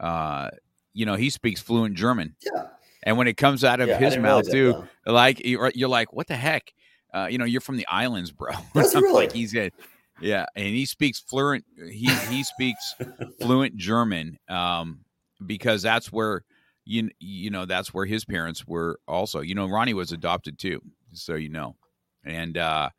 uh, 0.00 0.50
you 0.92 1.06
know, 1.06 1.14
he 1.14 1.30
speaks 1.30 1.60
fluent 1.60 1.94
German. 1.94 2.36
Yeah. 2.44 2.66
And 3.02 3.18
when 3.18 3.28
it 3.28 3.36
comes 3.36 3.64
out 3.64 3.80
of 3.80 3.88
Yeah, 3.88 3.98
his 3.98 4.16
mouth 4.16 4.46
realize 4.46 4.46
that, 4.46 4.52
too, 5.06 5.12
like 5.12 5.44
you're, 5.44 5.70
you're 5.74 5.88
like, 5.88 6.12
what 6.12 6.26
the 6.26 6.36
heck? 6.36 6.72
Uh, 7.12 7.28
you 7.30 7.38
know, 7.38 7.44
you're 7.44 7.60
from 7.60 7.76
the 7.76 7.86
islands, 7.86 8.32
bro. 8.32 8.52
Does 8.74 8.94
really? 8.94 9.12
like 9.12 9.32
he's 9.32 9.52
good. 9.52 9.72
Yeah, 10.20 10.46
and 10.56 10.66
he 10.66 10.86
speaks 10.86 11.20
fluent. 11.20 11.64
He 11.76 12.08
he 12.28 12.42
speaks 12.44 12.94
fluent 13.40 13.76
German, 13.76 14.38
um, 14.48 15.00
because 15.46 15.82
that's 15.82 16.12
where 16.12 16.42
you 16.84 17.10
you 17.18 17.50
know 17.50 17.64
that's 17.64 17.94
where 17.94 18.06
his 18.06 18.24
parents 18.24 18.66
were 18.66 18.98
also. 19.08 19.40
You 19.40 19.54
know, 19.54 19.66
Ronnie 19.68 19.94
was 19.94 20.12
adopted 20.12 20.58
too, 20.58 20.80
so 21.12 21.34
you 21.34 21.48
know, 21.48 21.76
and 22.24 22.56
uh, 22.58 22.90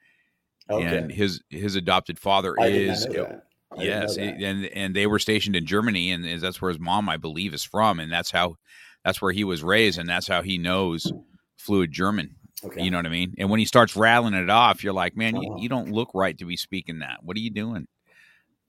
Okay. 0.69 0.97
and 0.97 1.11
his 1.11 1.41
his 1.49 1.75
adopted 1.75 2.17
father 2.17 2.55
I 2.59 2.67
is 2.67 3.05
know 3.05 3.13
that. 3.13 3.41
I 3.77 3.83
didn't 3.83 4.01
yes, 4.01 4.17
know 4.17 4.23
it- 4.23 4.39
that. 4.39 4.43
and 4.45 4.65
and 4.65 4.95
they 4.95 5.05
were 5.07 5.19
stationed 5.19 5.55
in 5.55 5.65
Germany, 5.65 6.11
and 6.11 6.25
that's 6.41 6.61
where 6.61 6.69
his 6.69 6.79
mom, 6.79 7.07
I 7.09 7.17
believe, 7.17 7.53
is 7.53 7.63
from, 7.63 7.99
and 7.99 8.11
that's 8.11 8.31
how 8.31 8.55
that's 9.03 9.21
where 9.21 9.31
he 9.31 9.43
was 9.43 9.63
raised, 9.63 9.99
and 9.99 10.09
that's 10.09 10.27
how 10.27 10.41
he 10.41 10.57
knows 10.57 11.11
fluid 11.57 11.91
German. 11.91 12.35
Okay. 12.63 12.81
You 12.83 12.89
know 12.89 12.97
what 12.97 13.05
I 13.05 13.09
mean? 13.09 13.35
And 13.37 13.49
when 13.51 13.59
he 13.59 13.65
starts 13.65 13.95
rattling 13.95 14.33
it 14.33 14.49
off, 14.49 14.83
you're 14.83 14.93
like, 14.93 15.15
man, 15.15 15.35
you, 15.35 15.49
Uh-huh. 15.49 15.59
you 15.59 15.69
don't 15.69 15.91
look 15.91 16.09
right 16.15 16.35
to 16.39 16.45
be 16.45 16.57
speaking 16.57 16.99
that. 16.99 17.19
What 17.21 17.37
are 17.37 17.41
you 17.41 17.51
doing? 17.51 17.85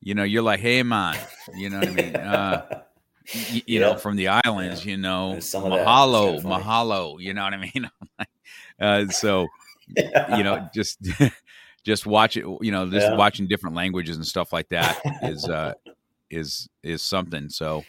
You 0.02 0.14
know, 0.14 0.24
you're 0.24 0.42
like, 0.42 0.60
hey 0.60 0.82
man, 0.82 1.16
you 1.56 1.70
know 1.70 1.78
what 1.78 1.88
I 1.88 1.92
mean? 1.92 2.14
Uh, 2.16 2.82
you, 3.32 3.62
you 3.66 3.80
know, 3.80 3.96
from 3.96 4.16
the 4.16 4.28
islands, 4.28 4.84
you 4.84 4.96
know, 4.96 5.36
mahalo, 5.36 6.42
mahalo. 6.42 7.16
You 7.20 7.34
know 7.34 7.42
what 7.44 7.54
I 7.54 7.70
mean? 7.74 7.90
uh, 8.80 9.06
so 9.12 9.46
you 10.30 10.42
know, 10.42 10.68
just 10.74 10.98
just 11.84 12.06
watch 12.06 12.36
it. 12.36 12.44
You 12.60 12.70
know, 12.72 12.88
just 12.90 13.08
Yeah. 13.08 13.16
watching 13.16 13.46
different 13.46 13.76
languages 13.76 14.16
and 14.16 14.26
stuff 14.26 14.52
like 14.52 14.68
that 14.70 14.98
is 15.22 15.48
uh, 15.48 15.72
is 16.30 16.68
is 16.82 17.02
something. 17.02 17.48
So, 17.48 17.84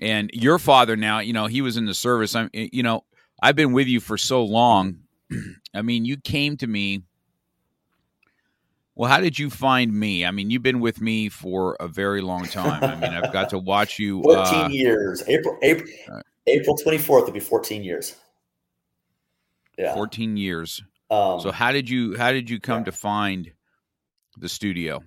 and 0.00 0.30
your 0.32 0.58
father 0.58 0.96
now, 0.96 1.20
you 1.20 1.32
know, 1.32 1.46
he 1.46 1.62
was 1.62 1.76
in 1.76 1.86
the 1.86 1.94
service. 1.94 2.34
I'm, 2.34 2.50
you 2.52 2.82
know, 2.82 3.04
I've 3.42 3.56
been 3.56 3.72
with 3.72 3.86
you 3.86 4.00
for 4.00 4.16
so 4.18 4.44
long. 4.44 5.00
I 5.74 5.82
mean, 5.82 6.04
you 6.04 6.16
came 6.16 6.56
to 6.58 6.66
me. 6.66 7.02
Well, 8.96 9.10
how 9.10 9.20
did 9.20 9.38
you 9.38 9.50
find 9.50 9.92
me? 9.92 10.24
I 10.24 10.30
mean, 10.30 10.48
you've 10.50 10.62
been 10.62 10.80
with 10.80 11.02
me 11.02 11.28
for 11.28 11.76
a 11.78 11.86
very 11.86 12.22
long 12.22 12.44
time. 12.46 12.82
I 12.82 12.94
mean, 12.96 13.12
I've 13.12 13.30
got 13.32 13.50
to 13.50 13.58
watch 13.58 13.98
you. 13.98 14.22
14 14.22 14.54
Uh, 14.64 14.68
years. 14.68 15.22
April 15.28 15.58
April 15.62 15.88
Right. 16.08 16.22
April 16.46 16.76
24th 16.78 17.26
will 17.26 17.32
be 17.32 17.40
14 17.40 17.84
years. 17.84 18.16
Yeah. 19.76 19.92
14 19.94 20.38
years. 20.38 20.82
Um, 21.10 21.40
So 21.40 21.52
how 21.52 21.72
did 21.72 21.90
you 21.90 22.16
how 22.16 22.32
did 22.32 22.48
you 22.48 22.58
come 22.58 22.78
yeah. 22.80 22.84
to 22.86 22.92
find 22.92 23.52
the 24.38 24.48
studio? 24.48 25.04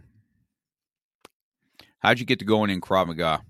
How'd 1.97 2.19
you 2.19 2.25
get 2.27 2.39
to 2.39 2.45
going 2.45 2.69
in 2.69 2.81
Krav 2.81 3.07
Maga? 3.07 3.41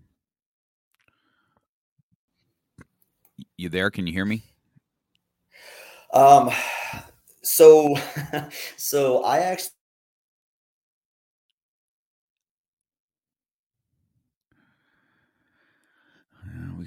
You 3.57 3.67
there? 3.69 3.91
Can 3.91 4.07
you 4.07 4.13
hear 4.13 4.25
me? 4.25 4.43
um 6.11 6.49
so 7.43 7.95
so 8.77 9.21
I 9.23 9.39
actually 9.39 9.69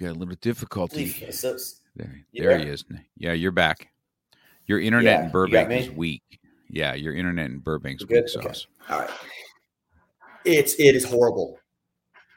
got 0.02 0.10
a 0.16 0.18
little 0.18 0.34
difficulty. 0.40 1.08
so, 1.30 1.56
There, 1.96 2.24
there 2.34 2.58
he 2.58 2.66
is. 2.66 2.84
Yeah, 3.16 3.32
you're 3.32 3.52
back. 3.52 3.88
Your 4.66 4.80
internet 4.80 5.18
Yeah, 5.20 5.24
in 5.26 5.30
Burbank 5.32 5.70
is 5.72 5.90
weak. 5.90 6.22
Yeah, 6.68 6.94
your 6.94 7.14
internet 7.14 7.46
in 7.46 7.60
Burbank's 7.60 8.06
weak 8.06 8.26
good? 8.26 8.36
Okay. 8.36 8.58
all 8.90 9.00
right. 9.00 9.10
It's 10.44 10.74
it 10.74 10.94
is 10.96 11.04
horrible. 11.04 11.58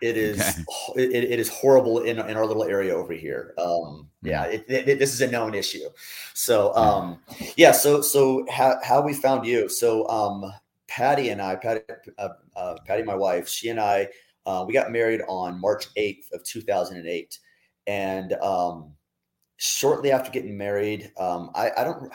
It 0.01 0.17
is 0.17 0.39
Okay. 0.39 1.03
it, 1.03 1.23
it 1.31 1.39
is 1.39 1.49
horrible 1.49 1.99
in, 2.01 2.19
in 2.19 2.37
our 2.37 2.45
little 2.45 2.63
area 2.65 2.93
over 2.93 3.13
here. 3.13 3.53
Um, 3.57 4.09
yeah, 4.21 4.45
Mm-hmm. 4.45 4.71
it, 4.71 4.87
it- 4.89 4.99
this 4.99 5.13
is 5.13 5.21
a 5.21 5.27
known 5.31 5.55
issue. 5.55 5.87
So 6.33 6.75
um, 6.75 7.19
yeah, 7.55 7.71
so 7.71 8.01
so 8.01 8.45
how 8.51 8.77
how 8.83 9.01
we 9.01 9.13
found 9.13 9.45
you? 9.47 9.69
So 9.69 10.07
um, 10.09 10.51
Patti 10.87 11.29
and 11.29 11.41
I, 11.41 11.55
Patti, 11.55 11.81
uh, 12.17 12.29
uh, 12.55 12.75
Patti, 12.85 13.03
my 13.03 13.15
wife, 13.15 13.47
she 13.47 13.69
and 13.69 13.79
I, 13.79 14.09
uh, 14.45 14.63
we 14.67 14.73
got 14.73 14.91
married 14.91 15.21
on 15.27 15.59
March 15.59 15.87
eighth 15.95 16.31
of 16.33 16.43
two 16.43 16.61
thousand 16.61 16.97
and 16.97 17.07
eight, 17.07 17.39
and 17.87 18.33
um, 18.33 18.93
shortly 19.57 20.11
after 20.11 20.31
getting 20.31 20.57
married, 20.57 21.11
um, 21.17 21.51
I, 21.55 21.71
I 21.77 21.83
don't 21.83 22.11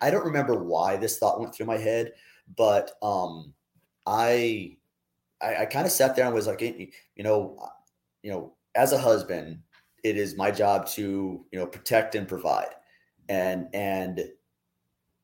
I 0.00 0.10
don't 0.10 0.24
remember 0.24 0.62
why 0.62 0.96
this 0.96 1.18
thought 1.18 1.40
went 1.40 1.54
through 1.54 1.66
my 1.66 1.78
head, 1.78 2.12
but 2.56 2.92
um, 3.02 3.54
I 4.06 4.76
I, 5.40 5.62
I 5.62 5.66
kind 5.66 5.86
of 5.86 5.92
sat 5.92 6.16
there 6.16 6.26
and 6.26 6.34
was 6.34 6.46
like, 6.46 6.60
you 6.60 6.90
know, 7.18 7.58
you 8.22 8.30
know, 8.30 8.54
as 8.74 8.92
a 8.92 8.98
husband, 8.98 9.60
it 10.04 10.16
is 10.16 10.36
my 10.36 10.50
job 10.50 10.86
to 10.88 11.44
you 11.50 11.58
know 11.58 11.66
protect 11.66 12.14
and 12.14 12.28
provide, 12.28 12.74
and 13.28 13.68
and 13.74 14.24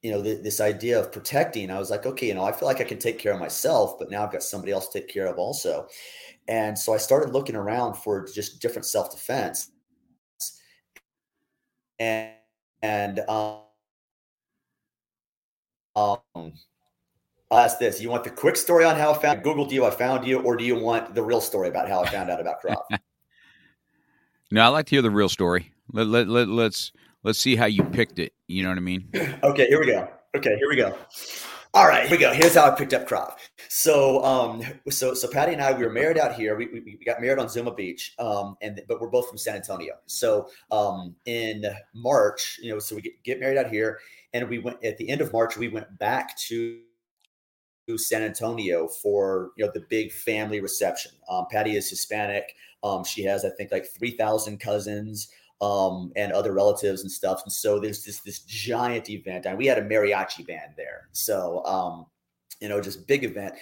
you 0.03 0.11
know 0.11 0.23
th- 0.23 0.43
this 0.43 0.61
idea 0.61 0.99
of 0.99 1.13
protecting, 1.13 1.71
I 1.71 1.79
was 1.79 1.91
like, 1.91 2.07
okay, 2.07 2.29
you 2.29 2.35
know, 2.35 2.45
I 2.45 2.53
feel 2.53 2.69
like 2.69 2.81
I 2.81 2.85
can 2.85 2.99
take 2.99 3.19
care 3.19 3.33
of 3.33 3.41
myself, 3.41 3.99
but 3.99 4.11
now 4.11 4.25
I've 4.25 4.33
got 4.33 4.43
somebody 4.43 4.73
else 4.73 4.89
to 4.89 5.01
take 5.01 5.09
care 5.09 5.27
of 5.27 5.39
also, 5.39 5.87
and 6.49 6.79
so 6.79 6.95
I 6.95 6.99
started 6.99 7.33
looking 7.33 7.57
around 7.57 7.95
for 7.95 8.27
just 8.27 8.61
different 8.63 8.87
self 8.87 9.13
defense, 9.13 9.72
and 12.03 12.31
and 12.83 13.21
um, 13.29 13.59
um 15.95 16.53
I'll 17.51 17.59
ask 17.59 17.79
this: 17.79 18.01
You 18.01 18.09
want 18.11 18.25
the 18.25 18.31
quick 18.31 18.57
story 18.57 18.85
on 18.85 18.97
how 18.97 19.12
I 19.12 19.19
found 19.19 19.43
Googled 19.43 19.71
you, 19.71 19.85
I 19.85 19.91
found 19.91 20.27
you, 20.27 20.41
or 20.41 20.57
do 20.57 20.65
you 20.65 20.75
want 20.75 21.15
the 21.15 21.23
real 21.23 21.41
story 21.41 21.69
about 21.69 21.88
how 21.88 22.03
I 22.03 22.11
found 22.11 22.31
out 22.31 22.41
about 22.41 22.62
Krav? 22.62 22.77
No, 24.51 24.61
I 24.61 24.69
like 24.69 24.85
to 24.87 24.97
hear 24.97 25.01
the 25.01 25.11
real 25.11 25.31
story. 25.31 25.73
Let, 25.95 26.09
let, 26.09 26.29
let, 26.29 26.47
let's 26.47 26.93
let's 27.23 27.38
see 27.38 27.57
how 27.57 27.65
you 27.65 27.83
picked 27.85 28.19
it. 28.19 28.35
You 28.49 28.62
know 28.62 28.69
what 28.69 28.77
I 28.77 28.83
mean? 28.83 29.09
okay, 29.43 29.67
here 29.67 29.81
we 29.81 29.87
go. 29.87 30.07
Okay, 30.37 30.57
here 30.59 30.69
we 30.69 30.77
go. 30.77 30.95
All 31.75 31.87
right, 31.87 32.03
here 32.03 32.19
we 32.19 32.19
go. 32.19 32.35
Here's 32.35 32.55
how 32.55 32.71
I 32.71 32.75
picked 32.75 32.93
up 32.93 33.09
Krav. 33.09 33.33
So, 33.69 34.23
um, 34.23 34.63
so 34.91 35.15
so 35.15 35.27
Patti 35.27 35.55
and 35.55 35.63
I, 35.63 35.73
we 35.73 35.83
were 35.83 35.91
married 35.91 36.19
out 36.19 36.35
here. 36.35 36.55
We, 36.55 36.67
we, 36.67 36.81
we 36.81 37.01
got 37.03 37.23
married 37.23 37.39
on 37.39 37.49
Zuma 37.49 37.75
Beach, 37.75 38.15
um, 38.19 38.59
and 38.61 38.83
but 38.89 39.01
we're 39.01 39.09
both 39.09 39.27
from 39.27 39.39
San 39.39 39.57
Antonio. 39.57 39.95
So, 40.05 40.51
um, 40.71 41.17
in 41.25 41.65
March, 41.95 42.59
you 42.61 42.71
know, 42.71 42.79
so 42.79 42.97
we 42.97 43.01
get, 43.01 43.23
get 43.25 43.41
married 43.41 43.57
out 43.57 43.71
here, 43.71 44.01
and 44.35 44.51
we 44.51 44.59
went 44.59 44.85
at 44.85 44.99
the 44.99 45.09
end 45.09 45.23
of 45.23 45.33
March. 45.33 45.57
We 45.57 45.69
went 45.69 45.99
back 45.99 46.37
to 46.49 46.81
San 47.97 48.21
Antonio 48.21 48.87
for 48.87 49.53
you 49.57 49.65
know 49.65 49.71
the 49.73 49.87
big 49.89 50.13
family 50.13 50.61
reception. 50.61 51.13
Um, 51.31 51.47
Patti 51.51 51.77
is 51.77 51.89
Hispanic. 51.89 52.55
Um, 52.85 53.03
she 53.03 53.23
has 53.25 53.47
I 53.47 53.51
think 53.51 53.73
like 53.73 53.87
three 53.87 54.11
thousand 54.11 54.61
cousins 54.61 55.29
um, 55.62 56.12
and 56.16 56.33
other 56.33 56.53
relatives 56.53 57.03
and 57.03 57.11
stuff. 57.11 57.42
And 57.44 57.53
so 57.53 57.79
there's 57.79 58.05
this 58.05 58.20
this 58.20 58.40
giant 58.40 59.09
event, 59.09 59.46
and 59.46 59.57
we 59.57 59.66
had 59.66 59.79
a 59.79 59.83
mariachi 59.83 60.46
band 60.46 60.72
there. 60.77 61.09
So 61.12 61.64
um, 61.64 62.07
you 62.61 62.68
know, 62.68 62.81
just 62.81 63.07
big 63.07 63.25
event. 63.25 63.55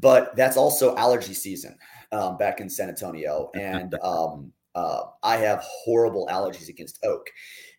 But 0.00 0.34
that's 0.34 0.56
also 0.56 0.96
allergy 0.96 1.34
season 1.34 1.76
um, 2.10 2.36
back 2.36 2.60
in 2.60 2.68
San 2.68 2.88
Antonio, 2.88 3.50
and 3.54 3.94
um, 4.02 4.52
uh, 4.74 5.02
I 5.22 5.36
have 5.36 5.60
horrible 5.62 6.26
allergies 6.32 6.68
against 6.68 6.98
oak. 7.04 7.28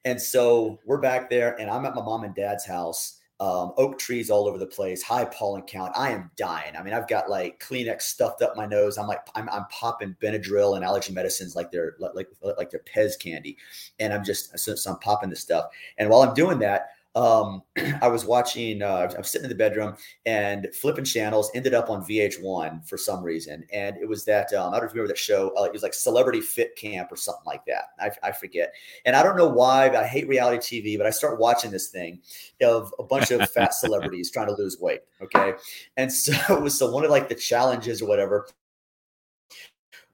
And 0.05 0.21
so 0.21 0.79
we're 0.85 1.01
back 1.01 1.29
there, 1.29 1.59
and 1.59 1.69
I'm 1.69 1.85
at 1.85 1.95
my 1.95 2.01
mom 2.03 2.23
and 2.23 2.35
dad's 2.35 2.65
house 2.65 3.19
um, 3.39 3.73
oak 3.77 3.99
trees 3.99 4.29
all 4.29 4.47
over 4.47 4.57
the 4.57 4.65
place, 4.65 5.03
high 5.03 5.25
pollen 5.25 5.61
count. 5.63 5.91
I 5.95 6.11
am 6.11 6.31
dying. 6.37 6.75
I 6.77 6.83
mean, 6.83 6.93
I've 6.93 7.07
got 7.07 7.29
like 7.29 7.59
Kleenex 7.59 8.03
stuffed 8.03 8.41
up 8.41 8.55
my 8.55 8.65
nose. 8.65 8.97
I'm 8.97 9.07
like, 9.07 9.19
I'm, 9.35 9.49
I'm 9.49 9.65
popping 9.65 10.15
Benadryl 10.21 10.75
and 10.75 10.85
allergy 10.85 11.11
medicines 11.11 11.55
like 11.55 11.69
they're 11.69 11.95
like 11.99 12.27
like 12.41 12.69
they're 12.69 12.83
Pez 12.93 13.19
candy, 13.19 13.57
and 13.99 14.13
I'm 14.13 14.23
just 14.23 14.57
so, 14.57 14.75
I'm 14.89 14.99
popping 14.99 15.29
this 15.29 15.41
stuff. 15.41 15.65
And 15.97 16.09
while 16.09 16.21
I'm 16.21 16.33
doing 16.33 16.59
that, 16.59 16.94
um, 17.15 17.63
I 18.01 18.07
was 18.07 18.25
watching. 18.25 18.81
Uh, 18.81 19.11
I'm 19.15 19.23
sitting 19.23 19.45
in 19.45 19.49
the 19.49 19.55
bedroom 19.55 19.95
and 20.25 20.67
flipping 20.79 21.05
channels. 21.05 21.49
Ended 21.55 21.73
up 21.73 21.89
on 21.89 22.03
VH1 22.03 22.87
for 22.87 22.97
some 22.97 23.23
reason, 23.23 23.65
and 23.71 23.95
it 23.97 24.07
was 24.07 24.25
that 24.25 24.53
um, 24.53 24.73
I 24.73 24.77
don't 24.77 24.83
know 24.83 24.89
if 24.89 24.93
you 24.93 25.01
remember 25.01 25.13
that 25.13 25.17
show. 25.17 25.53
Uh, 25.57 25.63
it 25.63 25.73
was 25.73 25.83
like 25.83 25.93
Celebrity 25.93 26.41
Fit 26.41 26.75
Camp 26.75 27.11
or 27.11 27.15
something 27.15 27.45
like 27.45 27.65
that. 27.65 27.85
I, 27.99 28.11
I 28.27 28.31
forget. 28.31 28.73
And 29.05 29.15
I 29.15 29.23
don't 29.23 29.37
know 29.37 29.47
why. 29.47 29.89
But 29.89 30.03
I 30.03 30.07
hate 30.07 30.27
reality 30.27 30.81
TV, 30.81 30.97
but 30.97 31.07
I 31.07 31.11
start 31.11 31.39
watching 31.39 31.71
this 31.71 31.87
thing 31.87 32.19
of 32.61 32.93
a 32.99 33.03
bunch 33.03 33.31
of 33.31 33.49
fat 33.49 33.73
celebrities 33.73 34.29
trying 34.29 34.47
to 34.47 34.55
lose 34.55 34.79
weight. 34.79 35.01
Okay, 35.21 35.53
and 35.97 36.11
so 36.11 36.33
it 36.55 36.61
was 36.61 36.77
so 36.79 36.91
one 36.91 37.05
of 37.05 37.11
like 37.11 37.29
the 37.29 37.35
challenges 37.35 38.01
or 38.01 38.07
whatever 38.07 38.47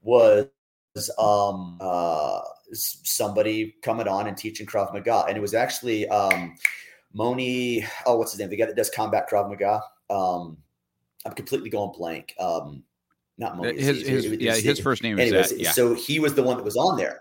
was 0.02 0.48
um 1.18 1.78
uh 1.80 2.40
somebody 2.72 3.74
coming 3.82 4.08
on 4.08 4.26
and 4.28 4.36
teaching 4.36 4.66
Krav 4.66 4.92
Maga, 4.92 5.24
and 5.28 5.36
it 5.36 5.40
was 5.40 5.54
actually 5.54 6.08
um 6.08 6.54
Moni. 7.12 7.84
Oh, 8.06 8.16
what's 8.16 8.32
his 8.32 8.40
name? 8.40 8.48
The 8.48 8.56
guy 8.56 8.66
that 8.66 8.76
does 8.76 8.90
combat 8.90 9.28
Krav 9.30 9.48
Maga. 9.48 9.80
Um, 10.10 10.58
I'm 11.24 11.32
completely 11.32 11.70
going 11.70 11.92
blank. 11.96 12.34
Um, 12.38 12.82
not 13.38 13.56
Mo. 13.56 13.64
His, 13.64 14.06
his, 14.06 14.24
it, 14.26 14.40
yeah, 14.40 14.56
his 14.56 14.80
first 14.80 15.02
name 15.02 15.18
anyways, 15.18 15.46
is 15.46 15.50
that. 15.50 15.60
Yeah. 15.60 15.70
So 15.72 15.94
he 15.94 16.20
was 16.20 16.34
the 16.34 16.42
one 16.42 16.56
that 16.56 16.64
was 16.64 16.76
on 16.76 16.96
there. 16.96 17.20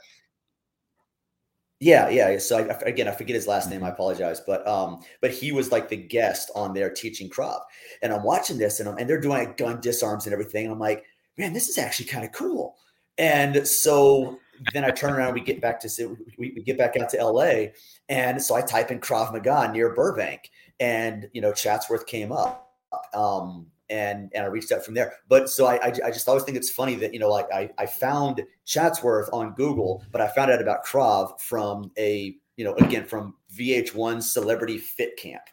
Yeah, 1.79 2.09
yeah. 2.09 2.37
So 2.37 2.59
I, 2.59 2.87
again, 2.87 3.07
I 3.07 3.11
forget 3.11 3.35
his 3.35 3.47
last 3.47 3.69
name. 3.69 3.83
I 3.83 3.87
mm-hmm. 3.87 3.93
apologize, 3.93 4.39
but 4.39 4.65
um, 4.67 5.01
but 5.19 5.31
he 5.31 5.51
was 5.51 5.71
like 5.71 5.89
the 5.89 5.97
guest 5.97 6.51
on 6.55 6.73
there 6.73 6.91
teaching 6.91 7.29
Krav, 7.29 7.59
and 8.03 8.13
I'm 8.13 8.23
watching 8.23 8.57
this, 8.57 8.79
and 8.79 8.87
I'm, 8.87 8.97
and 8.97 9.09
they're 9.09 9.19
doing 9.19 9.39
like 9.39 9.57
gun 9.57 9.81
disarms 9.81 10.25
and 10.25 10.33
everything, 10.33 10.65
and 10.65 10.73
I'm 10.73 10.79
like, 10.79 11.03
man, 11.37 11.53
this 11.53 11.69
is 11.69 11.79
actually 11.79 12.05
kind 12.05 12.23
of 12.23 12.31
cool. 12.33 12.75
And 13.17 13.67
so 13.67 14.37
then 14.73 14.83
I 14.83 14.91
turn 14.91 15.13
around, 15.13 15.33
we 15.33 15.41
get 15.41 15.61
back 15.61 15.79
to 15.81 16.17
we, 16.37 16.53
we 16.55 16.61
get 16.61 16.77
back 16.77 16.95
out 16.97 17.09
to 17.09 17.23
LA, 17.23 17.71
and 18.09 18.41
so 18.41 18.55
I 18.55 18.61
type 18.61 18.91
in 18.91 18.99
Krav 18.99 19.31
Maga 19.31 19.71
near 19.71 19.93
Burbank, 19.93 20.51
and 20.79 21.29
you 21.33 21.41
know 21.41 21.53
Chatsworth 21.53 22.05
came 22.05 22.31
up. 22.31 22.67
Um, 23.13 23.67
and 23.91 24.31
and 24.33 24.45
I 24.45 24.47
reached 24.47 24.71
out 24.71 24.83
from 24.83 24.93
there. 24.95 25.13
But 25.27 25.49
so 25.49 25.65
I, 25.67 25.75
I, 25.75 25.93
I 26.05 26.11
just 26.11 26.27
always 26.27 26.43
think 26.43 26.57
it's 26.57 26.69
funny 26.69 26.95
that 26.95 27.13
you 27.13 27.19
know 27.19 27.29
like 27.29 27.47
I 27.53 27.69
I 27.77 27.85
found 27.85 28.43
Chatsworth 28.65 29.29
on 29.33 29.53
Google, 29.53 30.03
but 30.11 30.21
I 30.21 30.27
found 30.29 30.49
out 30.49 30.61
about 30.61 30.85
Krav 30.85 31.39
from 31.39 31.91
a 31.97 32.35
you 32.55 32.65
know 32.65 32.73
again 32.75 33.05
from 33.05 33.35
VH1 33.55 34.23
Celebrity 34.23 34.77
Fit 34.77 35.17
Camp. 35.17 35.43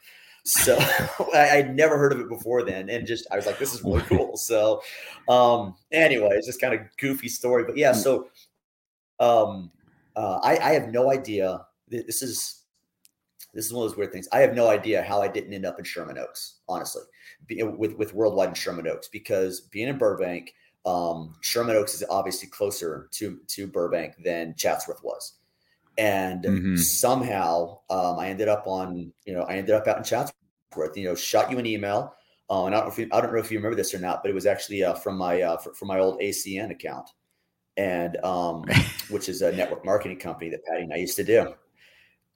So 0.45 0.79
I, 1.35 1.63
would 1.63 1.75
never 1.75 1.99
heard 1.99 2.13
of 2.13 2.21
it 2.21 2.29
before 2.29 2.63
then, 2.63 2.89
and 2.89 3.07
just 3.07 3.27
I 3.31 3.37
was 3.37 3.45
like, 3.45 3.59
this 3.59 3.75
is 3.75 3.83
really 3.83 4.03
cool. 4.03 4.37
So 4.37 4.83
um 5.29 5.75
anyway, 5.93 6.31
it's 6.33 6.47
just 6.47 6.61
kind 6.61 6.75
of 6.75 6.81
goofy 6.97 7.29
story, 7.29 7.65
but 7.65 7.77
yeah. 7.77 7.93
So 7.93 8.29
um 9.21 9.71
uh, 10.19 10.41
I 10.43 10.59
I 10.59 10.73
have 10.73 10.89
no 10.89 11.13
idea. 11.13 11.65
This 11.87 12.23
is 12.23 12.65
this 13.55 13.67
is 13.67 13.73
one 13.73 13.85
of 13.85 13.91
those 13.91 13.97
weird 13.97 14.13
things. 14.13 14.29
I 14.33 14.41
have 14.41 14.55
no 14.55 14.69
idea 14.69 15.03
how 15.03 15.23
I 15.23 15.29
didn't 15.29 15.55
end 15.55 15.65
up 15.65 15.79
in 15.79 15.85
Sherman 15.85 16.19
Oaks, 16.19 16.59
honestly, 16.69 17.03
be, 17.47 17.63
with 17.63 17.95
with 17.95 18.15
Worldwide 18.15 18.51
in 18.51 18.55
Sherman 18.55 18.89
Oaks, 18.89 19.09
because 19.09 19.61
being 19.61 19.89
in 19.89 19.97
Burbank, 19.97 20.53
um, 20.85 21.37
Sherman 21.41 21.77
Oaks 21.77 21.95
is 21.95 22.05
obviously 22.11 22.49
closer 22.49 23.09
to 23.13 23.39
to 23.47 23.69
Burbank 23.69 24.15
than 24.25 24.55
Chatsworth 24.57 25.03
was, 25.05 25.35
and 25.97 26.43
mm-hmm. 26.43 26.77
somehow 26.77 27.79
um, 27.89 28.19
I 28.19 28.29
ended 28.29 28.49
up 28.49 28.67
on 28.67 29.13
you 29.25 29.35
know 29.35 29.43
I 29.43 29.55
ended 29.55 29.75
up 29.77 29.87
out 29.87 29.99
in 29.99 30.05
Chatsworth. 30.05 30.97
You 30.97 31.05
know, 31.05 31.15
shot 31.15 31.51
you 31.51 31.59
an 31.59 31.67
email. 31.67 32.15
Uh, 32.51 32.65
and 32.65 32.75
I 32.75 32.79
don't, 32.79 32.87
know 32.87 32.93
if 32.93 32.99
you, 32.99 33.09
I 33.13 33.21
don't 33.21 33.33
know 33.33 33.39
if 33.41 33.51
you 33.51 33.59
remember 33.59 33.77
this 33.77 33.93
or 33.93 33.99
not, 33.99 34.23
but 34.23 34.31
it 34.31 34.35
was 34.35 34.47
actually 34.47 34.83
uh, 34.83 34.95
from 34.95 35.19
my 35.19 35.43
uh, 35.43 35.59
from 35.59 35.89
my 35.89 35.99
old 35.99 36.19
ACN 36.21 36.71
account, 36.71 37.11
and 37.79 38.17
um, 38.25 38.65
which 39.09 39.31
is 39.31 39.41
a 39.41 39.53
network 39.53 39.85
marketing 39.85 40.19
company 40.19 40.51
that 40.51 40.65
Patti 40.67 40.83
and 40.83 40.93
I 40.93 40.97
used 40.97 41.17
to 41.17 41.25
do. 41.25 41.55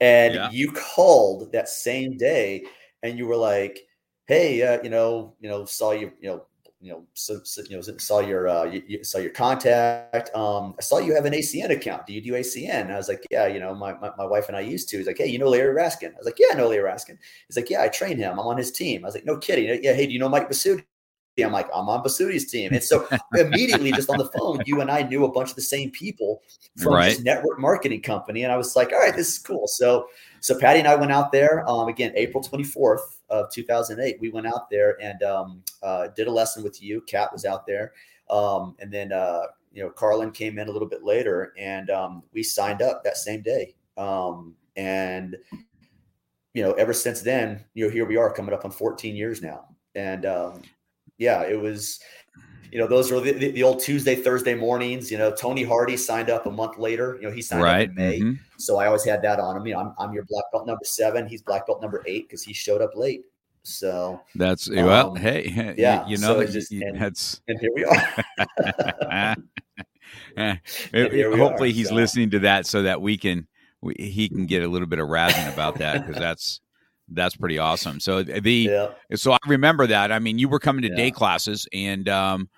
And 0.01 0.33
yeah. 0.33 0.49
you 0.51 0.71
called 0.71 1.51
that 1.51 1.69
same 1.69 2.17
day 2.17 2.63
and 3.03 3.17
you 3.17 3.27
were 3.27 3.35
like 3.35 3.79
hey 4.25 4.61
uh, 4.63 4.81
you 4.81 4.89
know 4.89 5.35
you 5.39 5.49
know 5.49 5.65
saw 5.65 5.91
you 5.91 6.11
you 6.19 6.29
know 6.29 6.45
you 6.81 6.91
know 6.91 7.05
so, 7.13 7.39
so 7.43 7.61
you 7.69 7.75
know 7.75 7.81
saw 7.81 8.19
your 8.19 8.47
uh 8.47 8.63
you, 8.63 8.81
you 8.87 9.03
saw 9.03 9.19
your 9.19 9.31
contact. 9.31 10.33
Um 10.35 10.75
i 10.79 10.81
saw 10.81 10.97
you 10.97 11.13
have 11.13 11.25
an 11.25 11.33
acn 11.33 11.71
account. 11.71 12.07
Do 12.07 12.13
you 12.13 12.21
do 12.21 12.33
acn 12.33 12.81
and 12.81 12.93
i 12.93 12.97
was 12.97 13.07
like 13.07 13.25
yeah 13.29 13.47
you 13.47 13.59
know 13.59 13.75
my, 13.75 13.93
my, 13.99 14.11
my 14.17 14.25
wife 14.25 14.47
and 14.47 14.57
i 14.57 14.61
used 14.61 14.89
to. 14.89 14.97
He's 14.97 15.07
like 15.07 15.17
hey 15.17 15.27
you 15.27 15.39
know 15.39 15.49
larry 15.49 15.75
raskin? 15.75 16.13
I 16.13 16.17
was 16.17 16.25
like 16.25 16.39
yeah 16.39 16.47
i 16.51 16.55
know 16.55 16.67
larry 16.67 16.83
raskin. 16.83 17.17
He's 17.47 17.55
like 17.55 17.69
yeah 17.69 17.81
i 17.81 17.87
train 17.87 18.17
him. 18.17 18.33
I'm 18.33 18.39
on 18.39 18.57
his 18.57 18.71
team. 18.71 19.03
I 19.03 19.07
was 19.07 19.15
like 19.15 19.25
no 19.25 19.37
kidding. 19.37 19.83
Yeah 19.83 19.93
hey 19.93 20.07
do 20.07 20.13
you 20.13 20.19
know 20.19 20.29
mike 20.29 20.49
Basutti? 20.49 20.83
I'm 21.41 21.51
like, 21.51 21.67
I'm 21.73 21.89
on 21.89 22.03
Basuti's 22.03 22.51
team. 22.51 22.73
And 22.73 22.83
so 22.83 23.07
immediately 23.33 23.91
just 23.91 24.09
on 24.09 24.17
the 24.17 24.29
phone, 24.37 24.61
you 24.65 24.81
and 24.81 24.91
I 24.91 25.01
knew 25.01 25.25
a 25.25 25.31
bunch 25.31 25.49
of 25.49 25.55
the 25.55 25.61
same 25.61 25.89
people 25.89 26.43
from 26.77 26.93
right. 26.93 27.09
this 27.09 27.21
network 27.21 27.59
marketing 27.59 28.01
company. 28.01 28.43
And 28.43 28.51
I 28.51 28.57
was 28.57 28.75
like, 28.75 28.91
all 28.91 28.99
right, 28.99 29.15
this 29.15 29.29
is 29.29 29.39
cool. 29.39 29.67
So 29.67 30.07
so 30.43 30.59
Patti 30.59 30.79
and 30.79 30.87
I 30.89 30.95
went 30.95 31.13
out 31.13 31.31
there 31.31 31.67
um, 31.69 31.87
again, 31.87 32.11
April 32.15 32.43
24th 32.43 33.21
of 33.29 33.49
2008. 33.49 34.17
We 34.19 34.29
went 34.29 34.45
out 34.45 34.69
there 34.69 35.01
and 35.01 35.23
um, 35.23 35.63
uh, 35.81 36.09
did 36.17 36.27
a 36.27 36.31
lesson 36.31 36.63
with 36.63 36.83
you. 36.83 36.99
Kat 37.07 37.31
was 37.31 37.45
out 37.45 37.65
there. 37.65 37.93
Um, 38.29 38.75
and 38.79 38.91
then, 38.91 39.13
uh, 39.13 39.43
you 39.71 39.81
know, 39.81 39.89
Carlin 39.89 40.31
came 40.31 40.59
in 40.59 40.67
a 40.67 40.71
little 40.71 40.87
bit 40.87 41.01
later 41.01 41.53
and 41.57 41.89
um, 41.89 42.23
we 42.33 42.43
signed 42.43 42.81
up 42.81 43.05
that 43.05 43.15
same 43.15 43.41
day. 43.41 43.73
Um, 43.95 44.55
and, 44.75 45.37
you 46.53 46.61
know, 46.61 46.73
ever 46.73 46.91
since 46.91 47.21
then, 47.21 47.63
you 47.73 47.85
know, 47.85 47.91
here 47.91 48.05
we 48.05 48.17
are 48.17 48.33
coming 48.33 48.53
up 48.53 48.65
on 48.65 48.71
14 48.71 49.15
years 49.15 49.41
now. 49.41 49.69
And, 49.95 50.25
um, 50.25 50.61
yeah, 51.23 51.43
it 51.43 51.59
was, 51.59 51.99
you 52.71 52.77
know, 52.79 52.87
those 52.87 53.11
were 53.11 53.19
the, 53.19 53.31
the, 53.31 53.51
the, 53.51 53.63
old 53.63 53.79
Tuesday, 53.79 54.15
Thursday 54.15 54.55
mornings. 54.55 55.09
You 55.09 55.17
know, 55.17 55.31
Tony 55.31 55.63
Hardy 55.63 55.95
signed 55.95 56.29
up 56.29 56.45
a 56.45 56.51
month 56.51 56.77
later. 56.77 57.17
You 57.21 57.29
know, 57.29 57.33
he 57.33 57.41
signed 57.41 57.63
right. 57.63 57.89
up 57.89 57.89
in 57.89 57.95
May. 57.95 58.19
Mm-hmm. 58.19 58.33
So 58.57 58.77
I 58.77 58.87
always 58.87 59.05
had 59.05 59.21
that 59.21 59.39
on 59.39 59.55
him. 59.55 59.65
You 59.65 59.73
know, 59.73 59.79
I'm, 59.79 59.93
I'm 59.97 60.13
your 60.13 60.25
black 60.25 60.45
belt 60.51 60.67
number 60.67 60.83
seven. 60.83 61.27
He's 61.27 61.41
black 61.41 61.65
belt 61.65 61.81
number 61.81 62.03
eight 62.05 62.27
because 62.27 62.43
he 62.43 62.53
showed 62.53 62.81
up 62.81 62.91
late. 62.95 63.23
So 63.63 64.19
that's 64.35 64.69
well, 64.69 65.11
um, 65.11 65.15
hey, 65.15 65.73
yeah, 65.77 66.05
you, 66.05 66.17
know, 66.17 66.45
so 66.45 66.51
just, 66.51 66.69
and, 66.73 66.99
that's 66.99 67.41
and 67.47 67.57
here 67.59 67.69
we 67.73 67.85
are. 67.85 68.15
Hopefully, 71.37 71.69
are, 71.69 71.73
he's 71.73 71.87
so. 71.87 71.95
listening 71.95 72.29
to 72.31 72.39
that 72.39 72.65
so 72.65 72.81
that 72.81 73.01
we 73.01 73.17
can 73.17 73.47
we, 73.79 73.95
he 73.97 74.27
can 74.27 74.47
get 74.47 74.63
a 74.63 74.67
little 74.67 74.87
bit 74.87 74.99
of 74.99 75.07
razzing 75.07 75.51
about 75.53 75.77
that 75.77 76.05
because 76.05 76.21
that's 76.21 76.59
that's 77.09 77.35
pretty 77.35 77.59
awesome. 77.59 77.99
So 77.99 78.23
the 78.23 78.51
yeah. 78.51 78.89
so 79.15 79.33
I 79.33 79.37
remember 79.47 79.87
that. 79.87 80.11
I 80.11 80.19
mean, 80.19 80.39
you 80.39 80.49
were 80.49 80.59
coming 80.59 80.83
to 80.83 80.89
yeah. 80.89 80.95
day 80.95 81.11
classes, 81.11 81.67
and 81.73 82.07
um, 82.09 82.49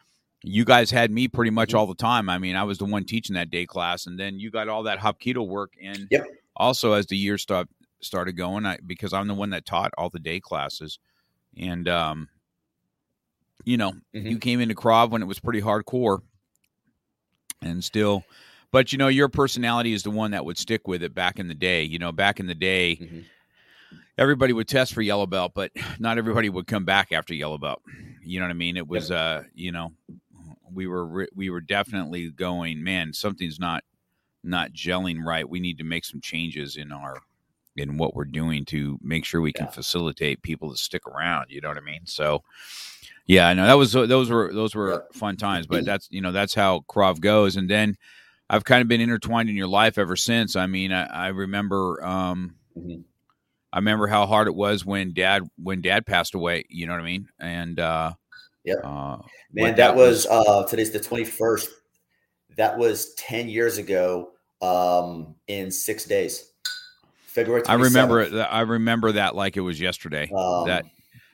you 0.43 0.65
guys 0.65 0.91
had 0.91 1.12
me 1.12 1.27
pretty 1.27 1.51
much 1.51 1.69
mm-hmm. 1.69 1.79
all 1.79 1.88
the 1.88 1.95
time. 1.95 2.29
I 2.29 2.38
mean, 2.38 2.55
I 2.55 2.63
was 2.63 2.77
the 2.77 2.86
one 2.86 3.05
teaching 3.05 3.36
that 3.36 3.49
day 3.49 3.65
class, 3.65 4.05
and 4.05 4.19
then 4.19 4.39
you 4.39 4.51
got 4.51 4.69
all 4.69 4.84
that 4.84 4.99
Hapkido 4.99 5.47
work 5.47 5.73
and 5.81 6.08
Yep. 6.12 6.27
Also, 6.58 6.93
as 6.93 7.08
the 7.08 7.17
year 7.17 7.38
start, 7.38 7.67
started 7.99 8.34
going, 8.34 8.65
I 8.65 8.77
because 8.86 9.12
I'm 9.12 9.27
the 9.27 9.34
one 9.34 9.49
that 9.49 9.65
taught 9.65 9.91
all 9.97 10.10
the 10.10 10.19
day 10.19 10.39
classes, 10.39 10.99
and 11.58 11.89
um, 11.89 12.29
you 13.65 13.75
know, 13.75 13.91
mm-hmm. 14.15 14.27
you 14.27 14.38
came 14.38 14.62
into 14.62 14.75
Krav 14.75 15.10
when 15.10 15.21
it 15.21 15.25
was 15.25 15.39
pretty 15.39 15.62
hardcore, 15.62 16.19
and 17.62 17.84
still. 17.84 18.23
But 18.71 18.91
you 18.91 18.97
know, 18.97 19.10
your 19.10 19.27
personality 19.27 19.93
is 19.93 20.03
the 20.03 20.12
one 20.12 20.31
that 20.31 20.45
would 20.45 20.58
stick 20.58 20.88
with 20.88 21.03
it 21.03 21.13
back 21.13 21.39
in 21.39 21.47
the 21.47 21.55
day. 21.55 21.84
You 21.84 21.99
know, 21.99 22.12
back 22.12 22.39
in 22.39 22.47
the 22.47 22.55
day, 22.55 22.99
mm-hmm 23.01 23.19
everybody 24.17 24.54
would 24.54 24.67
test 24.67 24.93
for 24.93 25.01
yellow 25.01 25.25
belt, 25.25 25.51
but 25.54 25.71
not 25.99 26.17
everybody 26.17 26.49
would 26.49 26.67
come 26.67 26.86
back 26.86 27.12
after 27.12 27.34
yellow 27.34 27.58
belt. 27.58 27.82
You 28.21 28.39
know 28.39 28.45
what 28.45 28.51
I 28.51 28.56
mean? 28.56 28.78
It 28.78 28.88
was, 28.88 29.12
uh, 29.12 29.43
you 29.54 29.71
know, 29.71 29.91
we 30.71 30.88
were 30.88 31.28
we 31.36 31.49
were 31.49 31.62
definitely 31.62 32.30
going, 32.32 32.84
man, 32.84 33.13
something's 33.13 33.60
not 33.60 33.84
not 34.43 34.73
gelling 34.73 35.23
right. 35.23 35.47
We 35.47 35.60
need 35.60 35.78
to 35.80 35.84
make 35.84 36.06
some 36.06 36.21
changes 36.21 36.78
in 36.78 36.91
our 36.91 37.17
in 37.78 37.97
what 37.97 38.15
we're 38.15 38.25
doing 38.25 38.63
to 38.63 38.97
make 39.01 39.25
sure 39.25 39.41
we 39.41 39.51
can 39.51 39.65
yeah. 39.65 39.71
facilitate 39.71 40.41
people 40.41 40.71
to 40.71 40.78
stick 40.78 41.06
around. 41.08 41.47
You 41.49 41.62
know 41.62 41.67
what 41.67 41.78
I 41.78 41.82
mean? 41.82 42.06
So, 42.06 42.43
yeah, 43.25 43.47
I 43.47 43.54
know 43.54 43.67
that 43.67 43.73
was 43.73 43.91
those 43.91 44.30
were 44.30 44.54
those 44.54 44.73
were 44.73 45.06
fun 45.13 45.38
times, 45.38 45.67
but 45.67 45.86
that's 45.86 46.08
you 46.10 46.21
know 46.21 46.32
that's 46.32 46.54
how 46.54 46.86
Krav 46.89 47.19
goes, 47.19 47.56
and 47.56 47.69
then. 47.69 47.97
I've 48.47 48.63
kind 48.63 48.84
of 48.84 48.88
been 48.88 49.01
intertwined 49.01 49.49
in 49.49 49.56
your 49.56 49.65
life 49.65 49.97
ever 49.97 50.15
since. 50.15 50.56
I 50.56 50.67
mean, 50.67 50.91
I, 50.91 51.06
I 51.08 51.28
remember 51.30 52.06
um, 52.06 52.58
mm-hmm 52.78 53.01
I 53.75 53.79
remember 53.79 54.07
how 54.07 54.25
hard 54.25 54.47
it 54.47 54.55
was 54.55 54.85
when 54.85 55.13
dad 55.13 55.43
when 55.61 55.81
dad 55.81 56.05
passed 56.05 56.33
away. 56.33 56.63
You 56.69 56.88
know 56.88 56.93
what 56.93 57.01
I 57.01 57.05
mean? 57.05 57.27
And 57.39 57.77
uh, 57.77 58.13
yeah, 58.63 58.75
uh, 58.75 59.19
man, 59.51 59.75
that, 59.75 59.97
was, 59.97 60.25
was 60.29 60.47
uh, 60.47 60.65
today's 60.65 60.91
the 60.91 60.99
twenty 61.01 61.25
first. 61.25 61.69
That 62.55 62.77
was 62.77 63.13
ten 63.15 63.49
years 63.49 63.77
ago. 63.77 64.29
Um, 64.61 65.35
in 65.49 65.69
six 65.71 66.05
days, 66.05 66.49
February. 67.25 67.63
27th. 67.63 67.69
I 67.69 67.73
remember 67.73 68.21
it. 68.21 68.33
I 68.33 68.61
remember 68.61 69.11
that 69.11 69.35
like 69.35 69.57
it 69.57 69.61
was 69.61 69.81
yesterday. 69.81 70.31
Um, 70.33 70.67
that 70.67 70.85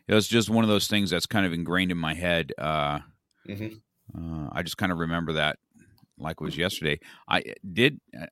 it 0.08 0.16
was 0.16 0.28
just 0.28 0.50
one 0.50 0.64
of 0.64 0.70
those 0.70 0.88
things 0.88 1.12
that's 1.12 1.28
kind 1.28 1.46
of 1.46 1.54
ingrained 1.54 1.92
in 1.92 1.98
my 2.00 2.16
head. 2.16 2.54
Uh, 2.58 3.00
mm-hmm. 3.48 3.68
uh, 4.18 4.50
I 4.52 4.64
just 4.64 4.78
kind 4.78 4.92
of 4.92 4.98
remember 4.98 5.34
that 5.34 5.60
like 6.18 6.38
it 6.42 6.44
was 6.44 6.58
yesterday. 6.58 7.00
I 7.30 7.44
did. 7.72 8.02
Uh, 8.20 8.26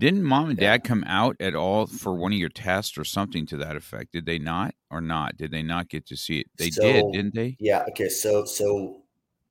didn't 0.00 0.24
mom 0.24 0.50
and 0.50 0.58
dad 0.58 0.82
come 0.82 1.04
out 1.06 1.36
at 1.38 1.54
all 1.54 1.86
for 1.86 2.14
one 2.14 2.32
of 2.32 2.38
your 2.38 2.48
tests 2.48 2.98
or 2.98 3.04
something 3.04 3.46
to 3.46 3.56
that 3.58 3.76
effect? 3.76 4.12
Did 4.12 4.26
they 4.26 4.38
not 4.38 4.74
or 4.90 5.00
not? 5.00 5.36
Did 5.36 5.52
they 5.52 5.62
not 5.62 5.88
get 5.88 6.06
to 6.06 6.16
see 6.16 6.40
it? 6.40 6.46
They 6.58 6.70
so, 6.70 6.82
did, 6.82 7.12
didn't 7.12 7.34
they? 7.34 7.56
Yeah. 7.60 7.84
Okay. 7.90 8.08
So, 8.08 8.44
so 8.44 9.02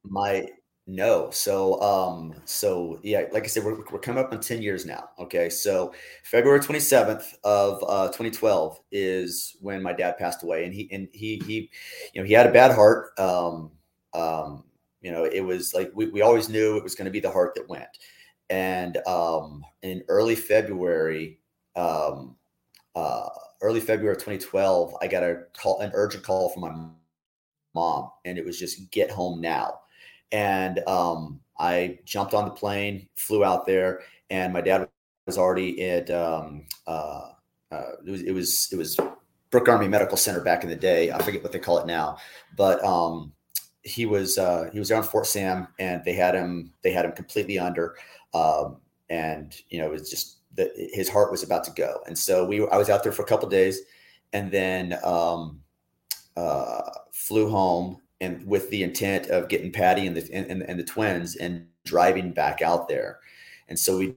my, 0.03 0.47
no. 0.85 1.29
So, 1.31 1.81
um, 1.81 2.35
so 2.43 2.99
yeah, 3.03 3.23
like 3.31 3.45
I 3.45 3.47
said, 3.47 3.63
we're, 3.63 3.77
we're 3.89 3.99
coming 3.99 4.21
up 4.21 4.33
on 4.33 4.41
10 4.41 4.61
years 4.61 4.85
now. 4.85 5.09
Okay. 5.17 5.49
So 5.49 5.93
February 6.23 6.59
27th 6.59 7.35
of, 7.45 7.81
uh, 7.87 8.07
2012 8.07 8.81
is 8.91 9.55
when 9.61 9.81
my 9.81 9.93
dad 9.93 10.17
passed 10.17 10.43
away 10.43 10.65
and 10.65 10.73
he, 10.73 10.89
and 10.91 11.07
he, 11.13 11.41
he, 11.47 11.71
you 12.13 12.21
know, 12.21 12.27
he 12.27 12.33
had 12.33 12.47
a 12.47 12.51
bad 12.51 12.75
heart. 12.75 13.17
Um, 13.17 13.71
um, 14.13 14.65
you 15.01 15.11
know, 15.11 15.23
it 15.23 15.41
was 15.41 15.73
like, 15.73 15.91
we, 15.95 16.07
we 16.07 16.21
always 16.21 16.49
knew 16.49 16.75
it 16.75 16.83
was 16.83 16.95
going 16.95 17.05
to 17.05 17.11
be 17.11 17.21
the 17.21 17.31
heart 17.31 17.55
that 17.55 17.69
went 17.69 17.87
and 18.53 18.97
um, 19.07 19.65
in 19.81 20.03
early 20.09 20.35
February, 20.35 21.39
um, 21.75 22.35
uh, 22.95 23.27
early 23.63 23.79
February 23.79 24.15
of 24.15 24.19
2012, 24.19 24.93
I 25.01 25.07
got 25.07 25.23
a 25.23 25.45
call, 25.57 25.79
an 25.79 25.89
urgent 25.95 26.23
call 26.23 26.49
from 26.49 26.61
my 26.61 26.85
mom, 27.73 28.11
and 28.25 28.37
it 28.37 28.45
was 28.45 28.59
just 28.59 28.91
get 28.91 29.09
home 29.09 29.41
now. 29.41 29.79
And 30.31 30.87
um, 30.87 31.39
I 31.57 31.97
jumped 32.05 32.35
on 32.35 32.45
the 32.45 32.51
plane, 32.51 33.07
flew 33.15 33.43
out 33.43 33.65
there, 33.65 34.01
and 34.29 34.53
my 34.53 34.61
dad 34.61 34.87
was 35.25 35.39
already 35.39 35.89
at 35.89 36.11
um, 36.11 36.67
uh, 36.85 37.29
uh, 37.71 37.91
it 38.05 38.35
was 38.35 38.71
it 38.71 38.77
was 38.77 38.99
Brooke 39.49 39.67
Army 39.67 39.87
Medical 39.87 40.15
Center 40.15 40.41
back 40.41 40.63
in 40.63 40.69
the 40.69 40.75
day. 40.75 41.11
I 41.11 41.19
forget 41.23 41.41
what 41.41 41.53
they 41.53 41.59
call 41.59 41.79
it 41.79 41.87
now, 41.87 42.17
but 42.55 42.83
um, 42.85 43.33
he 43.81 44.05
was 44.05 44.37
uh, 44.37 44.69
he 44.71 44.77
was 44.77 44.89
there 44.89 44.97
on 44.97 45.03
Fort 45.03 45.25
Sam, 45.25 45.67
and 45.79 46.03
they 46.05 46.13
had 46.13 46.35
him 46.35 46.71
they 46.83 46.91
had 46.91 47.05
him 47.05 47.13
completely 47.13 47.57
under, 47.57 47.95
um, 48.33 48.77
and 49.09 49.55
you 49.69 49.79
know 49.79 49.85
it 49.85 49.91
was 49.91 50.09
just 50.09 50.37
that 50.55 50.71
his 50.75 51.09
heart 51.09 51.31
was 51.31 51.43
about 51.43 51.63
to 51.65 51.71
go, 51.71 51.99
and 52.07 52.17
so 52.17 52.45
we 52.45 52.67
I 52.67 52.77
was 52.77 52.89
out 52.89 53.03
there 53.03 53.11
for 53.11 53.23
a 53.23 53.27
couple 53.27 53.49
days, 53.49 53.81
and 54.33 54.51
then 54.51 54.97
um, 55.03 55.61
uh, 56.37 56.89
flew 57.11 57.49
home 57.49 57.97
and 58.21 58.45
with 58.45 58.69
the 58.69 58.83
intent 58.83 59.27
of 59.27 59.49
getting 59.49 59.71
Patti 59.71 60.07
and 60.07 60.15
the 60.15 60.33
and, 60.33 60.61
and 60.63 60.79
the 60.79 60.83
twins 60.83 61.35
and 61.35 61.67
driving 61.85 62.31
back 62.31 62.61
out 62.61 62.87
there, 62.87 63.19
and 63.67 63.77
so 63.77 63.97
we 63.97 64.15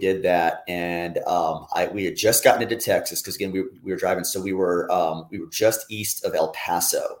did 0.00 0.22
that 0.22 0.64
and 0.66 1.18
um, 1.26 1.66
I 1.74 1.86
we 1.86 2.04
had 2.04 2.16
just 2.16 2.42
gotten 2.42 2.62
into 2.62 2.76
Texas 2.76 3.20
because 3.22 3.36
again 3.36 3.52
we, 3.52 3.62
we 3.82 3.92
were 3.92 3.98
driving. 3.98 4.24
So 4.24 4.40
we 4.40 4.54
were 4.54 4.90
um, 4.90 5.26
we 5.30 5.38
were 5.38 5.46
just 5.46 5.86
east 5.90 6.24
of 6.24 6.34
El 6.34 6.48
Paso. 6.52 7.20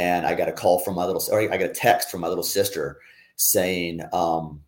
And 0.00 0.24
I 0.26 0.34
got 0.34 0.48
a 0.48 0.52
call 0.52 0.78
from 0.78 0.94
my 0.94 1.04
little 1.04 1.22
or 1.32 1.40
I 1.40 1.46
got 1.46 1.62
a 1.62 1.74
text 1.74 2.08
from 2.08 2.20
my 2.20 2.28
little 2.28 2.44
sister 2.44 3.00
saying 3.34 4.02
um, 4.12 4.60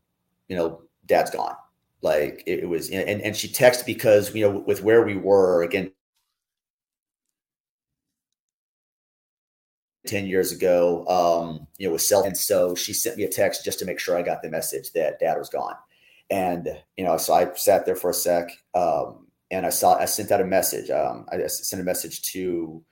you 0.50 0.56
know 0.56 0.82
dad's 1.06 1.30
gone 1.30 1.54
like 2.02 2.42
it, 2.46 2.60
it 2.60 2.68
was 2.68 2.90
and, 2.90 3.22
and 3.22 3.34
she 3.34 3.48
texted 3.48 3.86
because 3.86 4.34
you 4.34 4.46
know 4.46 4.58
with 4.66 4.82
where 4.82 5.02
we 5.06 5.16
were 5.16 5.62
again 5.62 5.90
10 10.06 10.26
years 10.26 10.52
ago 10.52 11.06
um, 11.06 11.66
you 11.78 11.86
know 11.86 11.92
with 11.92 12.02
cell 12.02 12.24
and 12.24 12.36
so 12.36 12.74
she 12.74 12.92
sent 12.92 13.16
me 13.16 13.24
a 13.24 13.28
text 13.28 13.64
just 13.64 13.78
to 13.78 13.86
make 13.86 13.98
sure 13.98 14.18
I 14.18 14.22
got 14.22 14.42
the 14.42 14.50
message 14.50 14.92
that 14.92 15.18
dad 15.18 15.38
was 15.38 15.48
gone 15.48 15.76
and, 16.30 16.68
you 16.96 17.04
know, 17.04 17.16
so 17.16 17.34
I 17.34 17.52
sat 17.54 17.84
there 17.84 17.96
for 17.96 18.10
a 18.10 18.14
sec 18.14 18.50
um, 18.74 19.26
and 19.50 19.66
I 19.66 19.70
saw, 19.70 19.96
I 19.96 20.04
sent 20.04 20.30
out 20.30 20.40
a 20.40 20.44
message. 20.44 20.88
Um, 20.90 21.26
I 21.30 21.44
sent 21.48 21.82
a 21.82 21.84
message 21.84 22.22
to, 22.32 22.82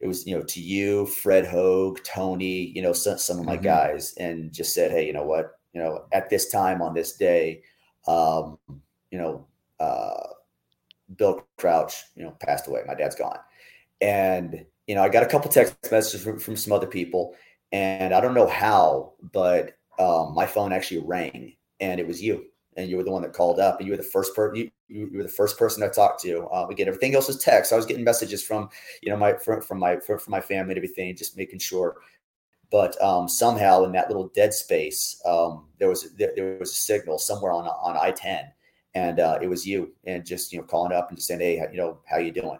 it 0.00 0.06
was, 0.06 0.26
you 0.26 0.36
know, 0.36 0.44
to 0.44 0.60
you, 0.60 1.06
Fred 1.06 1.46
Hogue, 1.46 2.00
Tony, 2.04 2.72
you 2.74 2.82
know, 2.82 2.92
some, 2.92 3.18
some 3.18 3.38
of 3.38 3.46
my 3.46 3.54
mm-hmm. 3.54 3.64
guys 3.64 4.14
and 4.18 4.52
just 4.52 4.74
said, 4.74 4.90
Hey, 4.90 5.06
you 5.06 5.12
know 5.12 5.24
what, 5.24 5.52
you 5.72 5.80
know, 5.80 6.04
at 6.12 6.28
this 6.30 6.50
time 6.50 6.82
on 6.82 6.94
this 6.94 7.16
day, 7.16 7.62
um, 8.06 8.58
you 9.10 9.18
know, 9.18 9.46
uh, 9.78 10.28
Bill 11.16 11.46
Crouch, 11.58 12.04
you 12.14 12.24
know, 12.24 12.36
passed 12.40 12.68
away. 12.68 12.82
My 12.86 12.94
dad's 12.94 13.16
gone. 13.16 13.38
And, 14.00 14.64
you 14.86 14.94
know, 14.94 15.02
I 15.02 15.08
got 15.08 15.22
a 15.22 15.26
couple 15.26 15.50
text 15.50 15.76
messages 15.90 16.22
from, 16.22 16.38
from 16.38 16.56
some 16.56 16.72
other 16.72 16.86
people 16.86 17.34
and 17.72 18.14
I 18.14 18.20
don't 18.20 18.34
know 18.34 18.46
how, 18.46 19.12
but 19.32 19.76
um, 19.98 20.34
my 20.34 20.46
phone 20.46 20.72
actually 20.72 21.02
rang 21.04 21.54
and 21.78 22.00
it 22.00 22.06
was 22.06 22.22
you 22.22 22.46
and 22.76 22.88
you 22.88 22.96
were 22.96 23.02
the 23.02 23.10
one 23.10 23.22
that 23.22 23.32
called 23.32 23.60
up 23.60 23.78
and 23.78 23.86
you 23.86 23.92
were 23.92 23.96
the 23.96 24.02
first 24.02 24.34
person 24.34 24.56
you, 24.56 24.70
you, 24.88 25.18
were 25.18 25.22
the 25.22 25.28
first 25.28 25.58
person 25.58 25.82
I 25.82 25.88
talked 25.88 26.22
to. 26.22 26.46
Uh, 26.46 26.66
again, 26.68 26.88
everything 26.88 27.14
else 27.14 27.28
was 27.28 27.38
text. 27.38 27.72
I 27.72 27.76
was 27.76 27.86
getting 27.86 28.04
messages 28.04 28.42
from, 28.42 28.68
you 29.02 29.10
know, 29.10 29.16
my, 29.16 29.34
from, 29.34 29.60
from 29.60 29.78
my, 29.78 29.98
from, 29.98 30.18
from 30.18 30.30
my 30.30 30.40
family 30.40 30.72
and 30.72 30.78
everything, 30.78 31.14
just 31.16 31.36
making 31.36 31.58
sure. 31.58 31.96
But 32.70 33.00
um, 33.02 33.28
somehow 33.28 33.84
in 33.84 33.92
that 33.92 34.08
little 34.08 34.28
dead 34.28 34.54
space, 34.54 35.20
um, 35.26 35.66
there 35.78 35.88
was, 35.88 36.12
there, 36.14 36.32
there, 36.36 36.56
was 36.58 36.70
a 36.70 36.74
signal 36.74 37.18
somewhere 37.18 37.52
on, 37.52 37.66
on 37.66 37.96
I-10 37.96 38.48
and 38.94 39.20
uh, 39.20 39.38
it 39.40 39.48
was 39.48 39.66
you 39.66 39.92
and 40.04 40.24
just, 40.24 40.52
you 40.52 40.58
know, 40.58 40.64
calling 40.64 40.92
up 40.92 41.08
and 41.08 41.18
just 41.18 41.28
saying, 41.28 41.40
Hey, 41.40 41.64
you 41.70 41.78
know, 41.78 42.00
how 42.06 42.18
you 42.18 42.32
doing? 42.32 42.58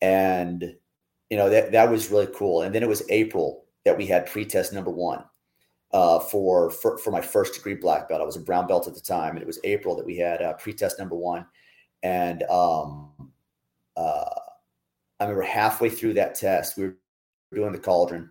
And, 0.00 0.74
you 1.30 1.36
know, 1.36 1.50
that, 1.50 1.72
that 1.72 1.90
was 1.90 2.10
really 2.10 2.28
cool. 2.34 2.62
And 2.62 2.74
then 2.74 2.82
it 2.82 2.88
was 2.88 3.02
April 3.10 3.64
that 3.84 3.96
we 3.96 4.06
had 4.06 4.26
pre-test 4.26 4.72
number 4.72 4.90
one 4.90 5.24
uh, 5.92 6.20
for, 6.20 6.70
for, 6.70 6.98
for 6.98 7.10
my 7.10 7.20
first 7.20 7.54
degree 7.54 7.74
black 7.74 8.08
belt. 8.08 8.20
I 8.20 8.24
was 8.24 8.36
a 8.36 8.40
brown 8.40 8.66
belt 8.66 8.86
at 8.86 8.94
the 8.94 9.00
time, 9.00 9.32
and 9.32 9.42
it 9.42 9.46
was 9.46 9.60
April 9.64 9.96
that 9.96 10.06
we 10.06 10.16
had 10.16 10.42
uh, 10.42 10.52
pre-test 10.54 10.98
number 10.98 11.16
one. 11.16 11.46
And 12.02 12.42
um, 12.44 13.10
uh, 13.96 14.24
I 15.18 15.24
remember 15.24 15.42
halfway 15.42 15.90
through 15.90 16.14
that 16.14 16.34
test, 16.34 16.76
we 16.76 16.84
were 16.84 16.96
doing 17.52 17.72
the 17.72 17.78
cauldron, 17.78 18.30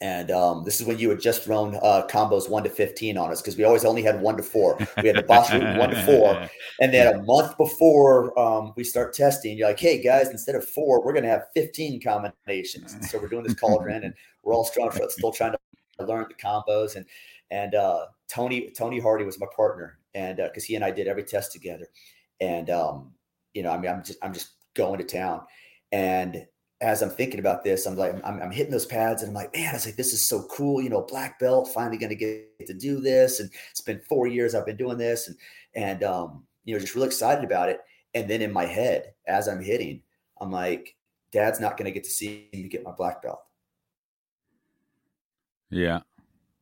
and 0.00 0.30
um, 0.30 0.64
this 0.64 0.80
is 0.80 0.86
when 0.86 0.98
you 0.98 1.10
had 1.10 1.20
just 1.20 1.42
thrown 1.42 1.76
uh, 1.76 2.06
combos 2.08 2.48
one 2.48 2.62
to 2.64 2.70
fifteen 2.70 3.16
on 3.18 3.30
us 3.30 3.40
because 3.40 3.56
we 3.56 3.64
always 3.64 3.84
only 3.84 4.02
had 4.02 4.20
one 4.20 4.36
to 4.36 4.42
four. 4.42 4.78
We 5.02 5.08
had 5.08 5.16
the 5.16 5.22
boss 5.22 5.52
room 5.52 5.76
one 5.76 5.90
to 5.90 6.02
four, 6.04 6.48
and 6.80 6.92
then 6.92 7.14
a 7.14 7.22
month 7.22 7.56
before 7.56 8.38
um, 8.38 8.72
we 8.76 8.84
start 8.84 9.14
testing, 9.14 9.56
you're 9.56 9.68
like, 9.68 9.80
"Hey 9.80 10.02
guys, 10.02 10.28
instead 10.30 10.54
of 10.54 10.64
four, 10.64 11.04
we're 11.04 11.12
going 11.12 11.24
to 11.24 11.30
have 11.30 11.46
fifteen 11.54 12.00
combinations." 12.00 12.94
And 12.94 13.04
so 13.04 13.18
we're 13.18 13.28
doing 13.28 13.44
this 13.44 13.54
cauldron, 13.54 14.04
and 14.04 14.14
we're 14.42 14.54
all 14.54 14.64
strong, 14.64 14.90
still 15.08 15.32
trying 15.32 15.52
to 15.52 16.06
learn 16.06 16.26
the 16.28 16.34
combos 16.34 16.94
and 16.94 17.04
and 17.50 17.74
uh, 17.74 18.06
Tony 18.28 18.70
Tony 18.70 19.00
Hardy 19.00 19.24
was 19.24 19.40
my 19.40 19.46
partner, 19.54 19.98
and 20.14 20.36
because 20.36 20.64
uh, 20.64 20.66
he 20.66 20.74
and 20.74 20.84
I 20.84 20.90
did 20.90 21.08
every 21.08 21.24
test 21.24 21.52
together, 21.52 21.86
and 22.40 22.70
um, 22.70 23.12
you 23.54 23.62
know, 23.62 23.70
I 23.70 23.78
mean, 23.78 23.90
I'm 23.90 24.04
just 24.04 24.18
I'm 24.22 24.34
just 24.34 24.50
going 24.74 24.98
to 24.98 25.04
town, 25.04 25.42
and 25.92 26.46
as 26.80 27.02
I'm 27.02 27.10
thinking 27.10 27.40
about 27.40 27.64
this, 27.64 27.86
I'm 27.86 27.96
like, 27.96 28.14
I'm, 28.24 28.40
I'm 28.40 28.50
hitting 28.50 28.70
those 28.70 28.86
pads, 28.86 29.22
and 29.22 29.30
I'm 29.30 29.34
like, 29.34 29.54
man, 29.54 29.70
I 29.70 29.72
was 29.74 29.86
like, 29.86 29.96
this 29.96 30.12
is 30.12 30.26
so 30.26 30.44
cool, 30.50 30.80
you 30.80 30.90
know, 30.90 31.02
black 31.02 31.38
belt, 31.38 31.70
finally 31.74 31.98
going 31.98 32.10
to 32.10 32.16
get 32.16 32.66
to 32.66 32.74
do 32.74 33.00
this, 33.00 33.40
and 33.40 33.50
it's 33.70 33.80
been 33.80 34.00
four 34.08 34.26
years 34.26 34.54
I've 34.54 34.66
been 34.66 34.76
doing 34.76 34.98
this, 34.98 35.28
and 35.28 35.36
and 35.74 36.04
um, 36.04 36.44
you 36.64 36.74
know, 36.74 36.80
just 36.80 36.94
really 36.94 37.08
excited 37.08 37.44
about 37.44 37.68
it, 37.68 37.80
and 38.14 38.28
then 38.28 38.42
in 38.42 38.52
my 38.52 38.66
head, 38.66 39.14
as 39.26 39.48
I'm 39.48 39.62
hitting, 39.62 40.02
I'm 40.40 40.50
like, 40.50 40.96
Dad's 41.32 41.60
not 41.60 41.76
going 41.76 41.86
to 41.86 41.92
get 41.92 42.04
to 42.04 42.10
see 42.10 42.48
me 42.52 42.68
get 42.68 42.84
my 42.84 42.92
black 42.92 43.22
belt 43.22 43.40
yeah. 45.70 46.00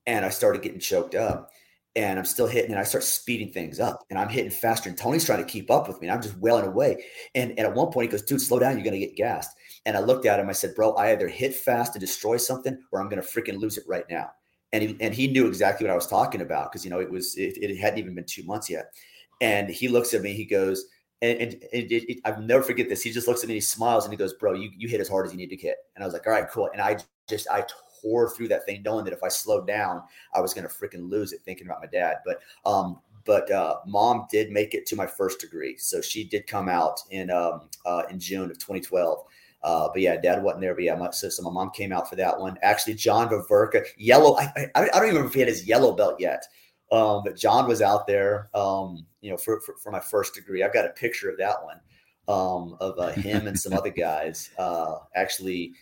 And 0.06 0.24
I 0.24 0.30
started 0.30 0.62
getting 0.62 0.80
choked 0.80 1.14
up 1.14 1.50
and 1.94 2.18
I'm 2.18 2.24
still 2.24 2.46
hitting 2.46 2.70
and 2.70 2.80
I 2.80 2.84
start 2.84 3.04
speeding 3.04 3.52
things 3.52 3.80
up 3.80 4.04
and 4.10 4.18
I'm 4.18 4.28
hitting 4.28 4.50
faster 4.50 4.88
and 4.88 4.98
Tony's 4.98 5.24
trying 5.24 5.44
to 5.44 5.50
keep 5.50 5.70
up 5.70 5.88
with 5.88 6.00
me 6.00 6.08
and 6.08 6.14
I'm 6.14 6.22
just 6.22 6.36
wailing 6.38 6.66
away. 6.66 7.04
And, 7.34 7.50
and 7.52 7.60
at 7.60 7.74
one 7.74 7.90
point 7.90 8.10
he 8.10 8.12
goes, 8.12 8.22
dude, 8.22 8.40
slow 8.40 8.58
down. 8.58 8.76
You're 8.76 8.84
going 8.84 9.00
to 9.00 9.06
get 9.06 9.16
gassed. 9.16 9.56
And 9.86 9.96
I 9.96 10.00
looked 10.00 10.26
at 10.26 10.38
him. 10.38 10.50
I 10.50 10.52
said, 10.52 10.74
bro, 10.74 10.92
I 10.92 11.12
either 11.12 11.28
hit 11.28 11.54
fast 11.54 11.94
to 11.94 11.98
destroy 11.98 12.36
something 12.36 12.78
or 12.92 13.00
I'm 13.00 13.08
going 13.08 13.22
to 13.22 13.26
freaking 13.26 13.58
lose 13.58 13.78
it 13.78 13.84
right 13.88 14.04
now. 14.10 14.32
And 14.72 14.82
he, 14.82 14.96
and 15.00 15.14
he 15.14 15.28
knew 15.28 15.46
exactly 15.46 15.86
what 15.86 15.92
I 15.92 15.96
was 15.96 16.08
talking 16.08 16.42
about. 16.42 16.70
Cause 16.70 16.84
you 16.84 16.90
know, 16.90 17.00
it 17.00 17.10
was, 17.10 17.36
it, 17.36 17.56
it 17.56 17.76
hadn't 17.78 18.00
even 18.00 18.14
been 18.14 18.24
two 18.24 18.42
months 18.42 18.68
yet. 18.68 18.92
And 19.40 19.70
he 19.70 19.88
looks 19.88 20.12
at 20.12 20.20
me, 20.20 20.34
he 20.34 20.44
goes, 20.44 20.86
and, 21.22 21.38
and, 21.38 21.52
and 21.72 21.92
it, 21.92 22.10
it, 22.10 22.18
I'll 22.24 22.40
never 22.42 22.62
forget 22.62 22.88
this. 22.88 23.02
He 23.02 23.10
just 23.10 23.26
looks 23.26 23.42
at 23.42 23.48
me, 23.48 23.54
he 23.54 23.60
smiles, 23.60 24.04
and 24.04 24.12
he 24.12 24.18
goes, 24.18 24.34
"Bro, 24.34 24.54
you 24.54 24.70
you 24.76 24.88
hit 24.88 25.00
as 25.00 25.08
hard 25.08 25.26
as 25.26 25.32
you 25.32 25.38
need 25.38 25.50
to 25.50 25.56
hit." 25.56 25.76
And 25.94 26.02
I 26.02 26.06
was 26.06 26.12
like, 26.12 26.26
"All 26.26 26.32
right, 26.32 26.48
cool." 26.50 26.68
And 26.72 26.82
I 26.82 26.98
just 27.28 27.48
I 27.50 27.64
tore 28.02 28.30
through 28.30 28.48
that 28.48 28.66
thing, 28.66 28.82
knowing 28.84 29.04
that 29.04 29.14
if 29.14 29.22
I 29.22 29.28
slowed 29.28 29.66
down, 29.66 30.02
I 30.34 30.40
was 30.40 30.52
going 30.52 30.68
to 30.68 30.72
freaking 30.72 31.08
lose 31.10 31.32
it. 31.32 31.40
Thinking 31.44 31.66
about 31.66 31.80
my 31.80 31.86
dad, 31.86 32.18
but 32.26 32.40
um, 32.70 33.00
but 33.24 33.50
uh, 33.50 33.78
mom 33.86 34.26
did 34.30 34.50
make 34.50 34.74
it 34.74 34.84
to 34.86 34.96
my 34.96 35.06
first 35.06 35.40
degree, 35.40 35.76
so 35.78 36.00
she 36.02 36.24
did 36.24 36.46
come 36.46 36.68
out 36.68 37.00
in 37.10 37.30
um, 37.30 37.70
uh, 37.86 38.02
in 38.10 38.20
June 38.20 38.50
of 38.50 38.58
2012. 38.58 39.24
Uh, 39.66 39.88
but 39.92 40.00
yeah, 40.00 40.16
dad 40.16 40.44
wasn't 40.44 40.60
there. 40.60 40.74
But 40.76 40.84
yeah, 40.84 40.94
my, 40.94 41.10
so 41.10 41.42
my 41.42 41.50
mom 41.50 41.70
came 41.70 41.92
out 41.92 42.08
for 42.08 42.14
that 42.14 42.38
one. 42.38 42.56
Actually, 42.62 42.94
John 42.94 43.28
Vaverka, 43.28 43.84
yellow. 43.98 44.36
I, 44.36 44.52
I, 44.56 44.68
I 44.76 44.84
don't 44.84 44.94
even 44.94 45.08
remember 45.08 45.26
if 45.26 45.34
he 45.34 45.40
had 45.40 45.48
his 45.48 45.66
yellow 45.66 45.92
belt 45.92 46.20
yet. 46.20 46.44
Um, 46.92 47.22
but 47.24 47.36
John 47.36 47.66
was 47.66 47.82
out 47.82 48.06
there, 48.06 48.48
um, 48.54 49.04
you 49.22 49.30
know, 49.32 49.36
for, 49.36 49.60
for, 49.62 49.74
for, 49.82 49.90
my 49.90 49.98
first 49.98 50.34
degree. 50.34 50.62
I've 50.62 50.72
got 50.72 50.86
a 50.86 50.90
picture 50.90 51.28
of 51.28 51.36
that 51.38 51.56
one 51.64 51.80
um, 52.28 52.76
of 52.78 52.96
uh, 53.00 53.10
him 53.10 53.48
and 53.48 53.58
some 53.58 53.72
other 53.72 53.90
guys. 53.90 54.50
Uh, 54.58 54.98
actually, 55.16 55.72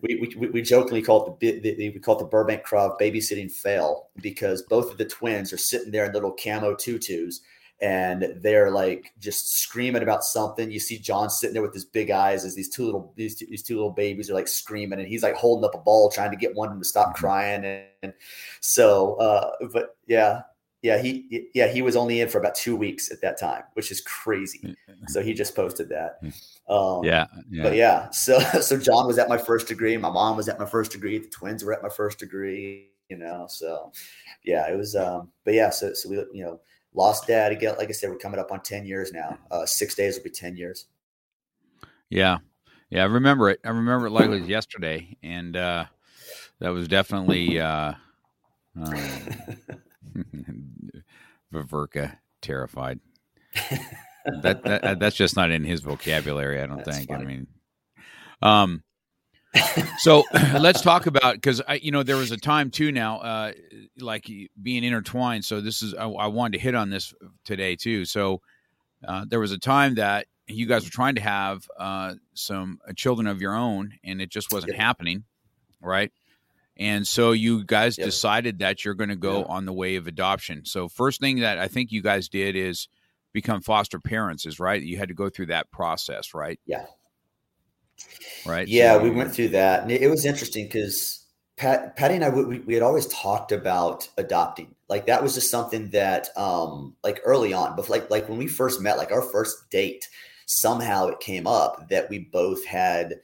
we, 0.00 0.34
we, 0.38 0.48
we 0.48 0.62
jokingly 0.62 1.02
call 1.02 1.38
it 1.40 1.40
the, 1.40 1.74
the, 1.74 1.90
we 1.90 1.98
call 1.98 2.16
it 2.16 2.20
the 2.20 2.24
Burbank 2.24 2.64
Krav 2.64 2.98
babysitting 2.98 3.52
fail 3.52 4.08
because 4.22 4.62
both 4.62 4.90
of 4.90 4.96
the 4.96 5.04
twins 5.04 5.52
are 5.52 5.58
sitting 5.58 5.90
there 5.92 6.06
in 6.06 6.12
little 6.12 6.32
camo 6.42 6.74
tutus 6.74 7.42
and 7.80 8.34
they're 8.40 8.70
like 8.70 9.12
just 9.18 9.56
screaming 9.58 10.02
about 10.02 10.24
something. 10.24 10.70
You 10.70 10.80
see 10.80 10.98
John 10.98 11.28
sitting 11.28 11.54
there 11.54 11.62
with 11.62 11.74
his 11.74 11.84
big 11.84 12.10
eyes 12.10 12.44
as 12.44 12.54
these 12.54 12.68
two 12.68 12.84
little 12.84 13.12
these 13.16 13.36
two, 13.36 13.46
these 13.46 13.62
two 13.62 13.74
little 13.74 13.90
babies 13.90 14.30
are 14.30 14.34
like 14.34 14.48
screaming, 14.48 14.98
and 14.98 15.08
he's 15.08 15.22
like 15.22 15.34
holding 15.34 15.64
up 15.64 15.74
a 15.74 15.78
ball 15.78 16.10
trying 16.10 16.30
to 16.30 16.36
get 16.36 16.54
one 16.54 16.68
of 16.68 16.74
them 16.74 16.80
to 16.80 16.88
stop 16.88 17.08
mm-hmm. 17.08 17.24
crying. 17.24 17.64
And, 17.64 17.84
and 18.02 18.12
so, 18.60 19.14
uh, 19.16 19.50
but 19.72 19.96
yeah, 20.06 20.42
yeah, 20.84 21.00
he 21.00 21.48
yeah 21.54 21.66
he 21.66 21.80
was 21.80 21.96
only 21.96 22.20
in 22.20 22.28
for 22.28 22.38
about 22.38 22.54
two 22.54 22.76
weeks 22.76 23.10
at 23.10 23.20
that 23.22 23.40
time, 23.40 23.62
which 23.72 23.90
is 23.90 24.00
crazy. 24.02 24.76
So 25.08 25.22
he 25.22 25.32
just 25.32 25.56
posted 25.56 25.88
that. 25.88 26.18
Um, 26.68 27.02
yeah, 27.04 27.26
yeah, 27.50 27.62
but 27.62 27.74
yeah. 27.74 28.10
So 28.10 28.38
so 28.60 28.78
John 28.78 29.06
was 29.06 29.18
at 29.18 29.28
my 29.28 29.38
first 29.38 29.66
degree. 29.66 29.96
My 29.96 30.10
mom 30.10 30.36
was 30.36 30.48
at 30.48 30.58
my 30.58 30.66
first 30.66 30.92
degree. 30.92 31.18
The 31.18 31.28
twins 31.28 31.64
were 31.64 31.72
at 31.72 31.82
my 31.82 31.88
first 31.88 32.18
degree. 32.18 32.90
You 33.08 33.16
know, 33.16 33.46
so 33.48 33.92
yeah, 34.44 34.70
it 34.70 34.76
was. 34.76 34.94
Um, 34.94 35.30
but 35.44 35.54
yeah, 35.54 35.70
so 35.70 35.94
so 35.94 36.08
we 36.08 36.16
you 36.32 36.44
know 36.44 36.60
lost 36.94 37.26
dad 37.26 37.52
again. 37.52 37.74
Like 37.76 37.88
I 37.88 37.92
said, 37.92 38.10
we're 38.10 38.16
coming 38.16 38.40
up 38.40 38.52
on 38.52 38.60
ten 38.60 38.86
years 38.86 39.12
now. 39.12 39.38
Uh, 39.50 39.66
six 39.66 39.94
days 39.94 40.16
will 40.16 40.24
be 40.24 40.30
ten 40.30 40.56
years. 40.56 40.86
Yeah, 42.08 42.38
yeah, 42.90 43.02
I 43.02 43.06
remember 43.06 43.50
it. 43.50 43.60
I 43.64 43.70
remember 43.70 44.06
it 44.06 44.10
like 44.10 44.26
it 44.26 44.30
was 44.30 44.48
yesterday, 44.48 45.16
and 45.22 45.56
uh, 45.56 45.86
that 46.60 46.70
was 46.70 46.88
definitely. 46.88 47.60
Uh, 47.60 47.94
um, 48.76 48.94
Vaverka 51.52 52.16
terrified. 52.40 53.00
that, 54.42 54.62
that 54.64 54.98
that's 54.98 55.16
just 55.16 55.36
not 55.36 55.50
in 55.50 55.64
his 55.64 55.80
vocabulary. 55.80 56.60
I 56.60 56.66
don't 56.66 56.84
that's 56.84 56.96
think. 56.96 57.08
Funny. 57.08 57.24
I 57.24 57.26
mean, 57.26 57.46
um, 58.42 58.82
so 59.98 60.24
let's 60.58 60.80
talk 60.80 61.06
about 61.06 61.34
because 61.34 61.60
I, 61.66 61.74
you 61.74 61.90
know, 61.90 62.02
there 62.02 62.16
was 62.16 62.30
a 62.30 62.36
time 62.36 62.70
too 62.70 62.92
now, 62.92 63.18
uh, 63.18 63.52
like 63.98 64.30
being 64.60 64.84
intertwined. 64.84 65.44
So 65.44 65.60
this 65.60 65.82
is 65.82 65.94
I, 65.94 66.06
I 66.06 66.26
wanted 66.26 66.58
to 66.58 66.62
hit 66.62 66.74
on 66.74 66.90
this 66.90 67.14
today 67.44 67.76
too. 67.76 68.04
So 68.04 68.40
uh, 69.06 69.24
there 69.28 69.40
was 69.40 69.52
a 69.52 69.58
time 69.58 69.96
that 69.96 70.26
you 70.46 70.66
guys 70.66 70.84
were 70.84 70.90
trying 70.90 71.14
to 71.14 71.20
have 71.20 71.66
uh, 71.78 72.14
some 72.34 72.78
uh, 72.88 72.92
children 72.94 73.26
of 73.26 73.40
your 73.40 73.54
own, 73.54 73.94
and 74.04 74.20
it 74.20 74.30
just 74.30 74.50
wasn't 74.50 74.74
happening, 74.74 75.24
right? 75.80 76.12
And 76.76 77.06
so 77.06 77.32
you 77.32 77.64
guys 77.64 77.96
Yep. 77.98 78.06
decided 78.06 78.58
that 78.58 78.84
you're 78.84 78.94
going 78.94 79.10
to 79.10 79.16
go 79.16 79.44
on 79.44 79.64
the 79.64 79.72
way 79.72 79.96
of 79.96 80.06
adoption. 80.06 80.64
So 80.64 80.88
first 80.88 81.20
thing 81.20 81.40
that 81.40 81.58
I 81.58 81.68
think 81.68 81.92
you 81.92 82.02
guys 82.02 82.28
did 82.28 82.56
is 82.56 82.88
become 83.32 83.60
foster 83.60 84.00
parents. 84.00 84.44
Is 84.44 84.58
right. 84.58 84.82
You 84.82 84.98
had 84.98 85.08
to 85.08 85.14
go 85.14 85.28
through 85.30 85.46
that 85.46 85.70
process, 85.70 86.34
right? 86.34 86.58
Yeah. 86.66 86.86
Right. 88.46 88.68
Yeah, 88.68 88.94
So 88.94 89.02
we 89.02 89.10
went 89.10 89.34
through 89.34 89.48
that, 89.50 89.82
and 89.82 89.90
it, 89.90 90.08
was 90.08 90.24
interesting 90.24 90.66
because 90.66 91.26
Pat, 91.56 91.96
Patti 91.96 92.14
and 92.14 92.24
I, 92.24 92.28
we, 92.28 92.60
we 92.60 92.74
had 92.74 92.82
always 92.82 93.06
talked 93.06 93.52
about 93.52 94.08
adopting. 94.18 94.74
Like 94.88 95.06
that 95.06 95.22
was 95.22 95.34
just 95.34 95.50
something 95.50 95.90
that, 95.90 96.28
um, 96.36 96.94
like 97.02 97.20
early 97.24 97.52
on, 97.52 97.74
but 97.76 97.88
like 97.88 98.10
like 98.10 98.28
when 98.28 98.38
we 98.38 98.46
first 98.46 98.80
met, 98.80 98.98
like 98.98 99.12
our 99.12 99.22
first 99.22 99.70
date, 99.70 100.08
somehow 100.46 101.06
it 101.06 101.20
came 101.20 101.46
up 101.46 101.88
that 101.88 102.10
we 102.10 102.18
both 102.18 102.64
had, 102.66 103.14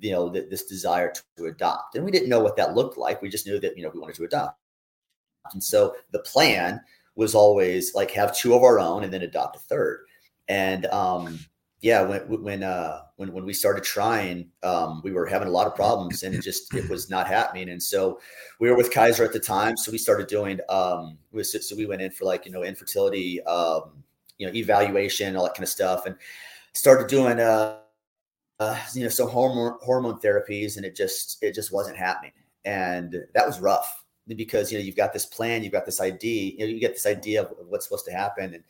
you 0.00 0.12
know, 0.12 0.30
th- 0.30 0.48
this 0.48 0.64
desire 0.64 1.12
to 1.36 1.46
adopt, 1.46 1.94
and 1.94 2.04
we 2.04 2.10
didn't 2.10 2.30
know 2.30 2.40
what 2.40 2.56
that 2.56 2.74
looked 2.74 2.96
like. 2.96 3.20
We 3.20 3.28
just 3.28 3.46
knew 3.46 3.60
that 3.60 3.76
you 3.76 3.82
know 3.82 3.90
we 3.92 4.00
wanted 4.00 4.16
to 4.16 4.24
adopt, 4.24 4.58
and 5.52 5.62
so 5.62 5.94
the 6.12 6.20
plan 6.20 6.80
was 7.16 7.34
always 7.34 7.94
like 7.94 8.10
have 8.12 8.34
two 8.34 8.54
of 8.54 8.62
our 8.62 8.78
own 8.78 9.04
and 9.04 9.12
then 9.12 9.22
adopt 9.22 9.56
a 9.56 9.58
third. 9.58 10.06
And 10.48 10.86
um, 10.86 11.38
yeah, 11.80 12.02
when 12.02 12.42
when 12.42 12.62
uh, 12.62 13.02
when 13.16 13.32
when 13.32 13.46
we 13.46 13.54
started 13.54 13.84
trying, 13.84 14.50
um, 14.62 15.00
we 15.02 15.12
were 15.12 15.26
having 15.26 15.48
a 15.48 15.50
lot 15.50 15.66
of 15.66 15.74
problems, 15.74 16.22
and 16.22 16.34
it 16.34 16.42
just 16.42 16.74
it 16.74 16.88
was 16.90 17.08
not 17.08 17.26
happening. 17.26 17.70
And 17.70 17.82
so 17.82 18.20
we 18.58 18.68
were 18.68 18.76
with 18.76 18.92
Kaiser 18.92 19.24
at 19.24 19.32
the 19.32 19.40
time, 19.40 19.78
so 19.78 19.90
we 19.90 19.96
started 19.96 20.26
doing. 20.26 20.60
Um, 20.68 21.16
so 21.42 21.76
we 21.76 21.86
went 21.86 22.02
in 22.02 22.10
for 22.10 22.26
like 22.26 22.44
you 22.44 22.52
know 22.52 22.64
infertility, 22.64 23.42
um, 23.44 24.04
you 24.36 24.46
know 24.46 24.52
evaluation, 24.54 25.36
all 25.36 25.44
that 25.44 25.54
kind 25.54 25.62
of 25.62 25.70
stuff, 25.70 26.04
and 26.04 26.16
started 26.74 27.06
doing 27.06 27.40
uh, 27.40 27.78
uh, 28.58 28.78
you 28.94 29.02
know 29.02 29.08
some 29.08 29.30
hormone 29.30 29.78
hormone 29.80 30.20
therapies, 30.20 30.76
and 30.76 30.84
it 30.84 30.94
just 30.94 31.42
it 31.42 31.54
just 31.54 31.72
wasn't 31.72 31.96
happening, 31.96 32.32
and 32.66 33.16
that 33.32 33.46
was 33.46 33.58
rough 33.58 34.04
because 34.26 34.70
you 34.70 34.76
know 34.76 34.84
you've 34.84 34.96
got 34.96 35.14
this 35.14 35.24
plan, 35.24 35.62
you've 35.62 35.72
got 35.72 35.86
this 35.86 36.00
idea, 36.00 36.52
you 36.52 36.58
know 36.58 36.66
you 36.66 36.78
get 36.78 36.92
this 36.92 37.06
idea 37.06 37.42
of 37.42 37.54
what's 37.68 37.86
supposed 37.86 38.04
to 38.04 38.12
happen, 38.12 38.52
and 38.52 38.64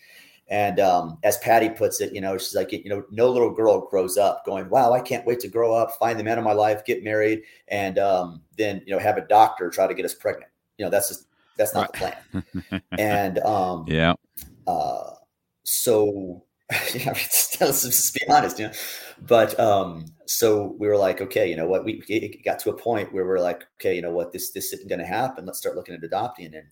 and 0.50 0.80
um, 0.80 1.18
as 1.22 1.38
Patti 1.38 1.68
puts 1.70 2.00
it, 2.00 2.12
you 2.12 2.20
know, 2.20 2.36
she's 2.36 2.56
like, 2.56 2.72
you 2.72 2.88
know, 2.88 3.04
no 3.12 3.30
little 3.30 3.52
girl 3.52 3.86
grows 3.86 4.18
up 4.18 4.44
going, 4.44 4.68
wow, 4.68 4.92
I 4.92 5.00
can't 5.00 5.24
wait 5.24 5.38
to 5.40 5.48
grow 5.48 5.72
up, 5.72 5.92
find 5.92 6.18
the 6.18 6.24
man 6.24 6.38
of 6.38 6.44
my 6.44 6.52
life, 6.52 6.84
get 6.84 7.04
married, 7.04 7.42
and 7.68 7.98
um, 7.98 8.42
then, 8.58 8.82
you 8.84 8.92
know, 8.92 8.98
have 8.98 9.16
a 9.16 9.26
doctor 9.26 9.70
try 9.70 9.86
to 9.86 9.94
get 9.94 10.04
us 10.04 10.14
pregnant. 10.14 10.50
You 10.76 10.84
know, 10.84 10.90
that's 10.90 11.08
just, 11.08 11.26
that's 11.56 11.72
not 11.72 11.92
the 11.92 11.98
plan. 11.98 12.82
And 12.98 13.38
um, 13.38 13.84
Yeah. 13.88 14.14
uh, 14.66 15.14
so, 15.62 16.44
yeah, 16.94 17.12
let's 17.12 17.58
just 17.58 18.14
be 18.14 18.20
honest, 18.28 18.58
you 18.58 18.66
know. 18.66 18.72
But 19.22 19.58
um, 19.60 20.06
so 20.26 20.74
we 20.78 20.88
were 20.88 20.96
like, 20.96 21.20
okay, 21.20 21.48
you 21.48 21.56
know 21.56 21.66
what? 21.66 21.84
We 21.84 22.02
it 22.08 22.44
got 22.44 22.58
to 22.60 22.70
a 22.70 22.76
point 22.76 23.12
where 23.12 23.26
we're 23.26 23.40
like, 23.40 23.62
okay, 23.80 23.94
you 23.94 24.02
know 24.02 24.12
what? 24.12 24.32
This 24.32 24.52
this 24.52 24.72
isn't 24.72 24.88
going 24.88 25.00
to 25.00 25.06
happen. 25.06 25.46
Let's 25.46 25.58
start 25.58 25.74
looking 25.76 25.94
at 25.96 26.04
adopting. 26.04 26.54
And 26.54 26.68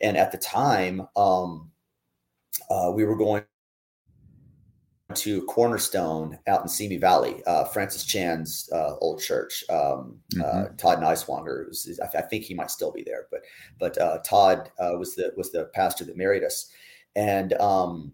and 0.00 0.16
at 0.16 0.32
the 0.32 0.38
time, 0.38 1.06
um, 1.16 1.70
uh, 2.70 2.90
we 2.94 3.04
were 3.04 3.16
going 3.16 3.44
to 5.14 5.42
Cornerstone 5.42 6.38
out 6.46 6.62
in 6.62 6.68
Simi 6.68 6.96
Valley, 6.96 7.42
uh, 7.46 7.64
Francis 7.64 8.04
Chan's 8.04 8.68
uh, 8.72 8.96
old 9.00 9.20
church. 9.20 9.64
Um, 9.68 10.18
uh, 10.42 10.66
Todd 10.78 11.00
Nighswonger, 11.00 11.68
was, 11.68 12.00
I, 12.02 12.18
I 12.18 12.22
think 12.22 12.44
he 12.44 12.54
might 12.54 12.70
still 12.70 12.92
be 12.92 13.02
there, 13.02 13.26
but 13.30 13.42
but 13.78 13.98
uh, 13.98 14.18
Todd 14.24 14.70
uh, 14.78 14.92
was 14.98 15.14
the 15.14 15.32
was 15.36 15.52
the 15.52 15.66
pastor 15.74 16.04
that 16.04 16.16
married 16.16 16.44
us, 16.44 16.70
and 17.14 17.52
um, 17.54 18.12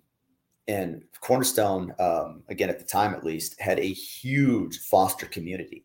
and 0.67 1.03
Cornerstone 1.21 1.95
um, 1.99 2.43
again 2.49 2.71
at 2.71 2.79
the 2.79 2.85
time 2.85 3.15
at 3.15 3.25
least 3.25 3.61
had 3.61 3.79
a 3.79 3.93
huge 3.93 4.79
foster 4.79 5.27
community, 5.27 5.85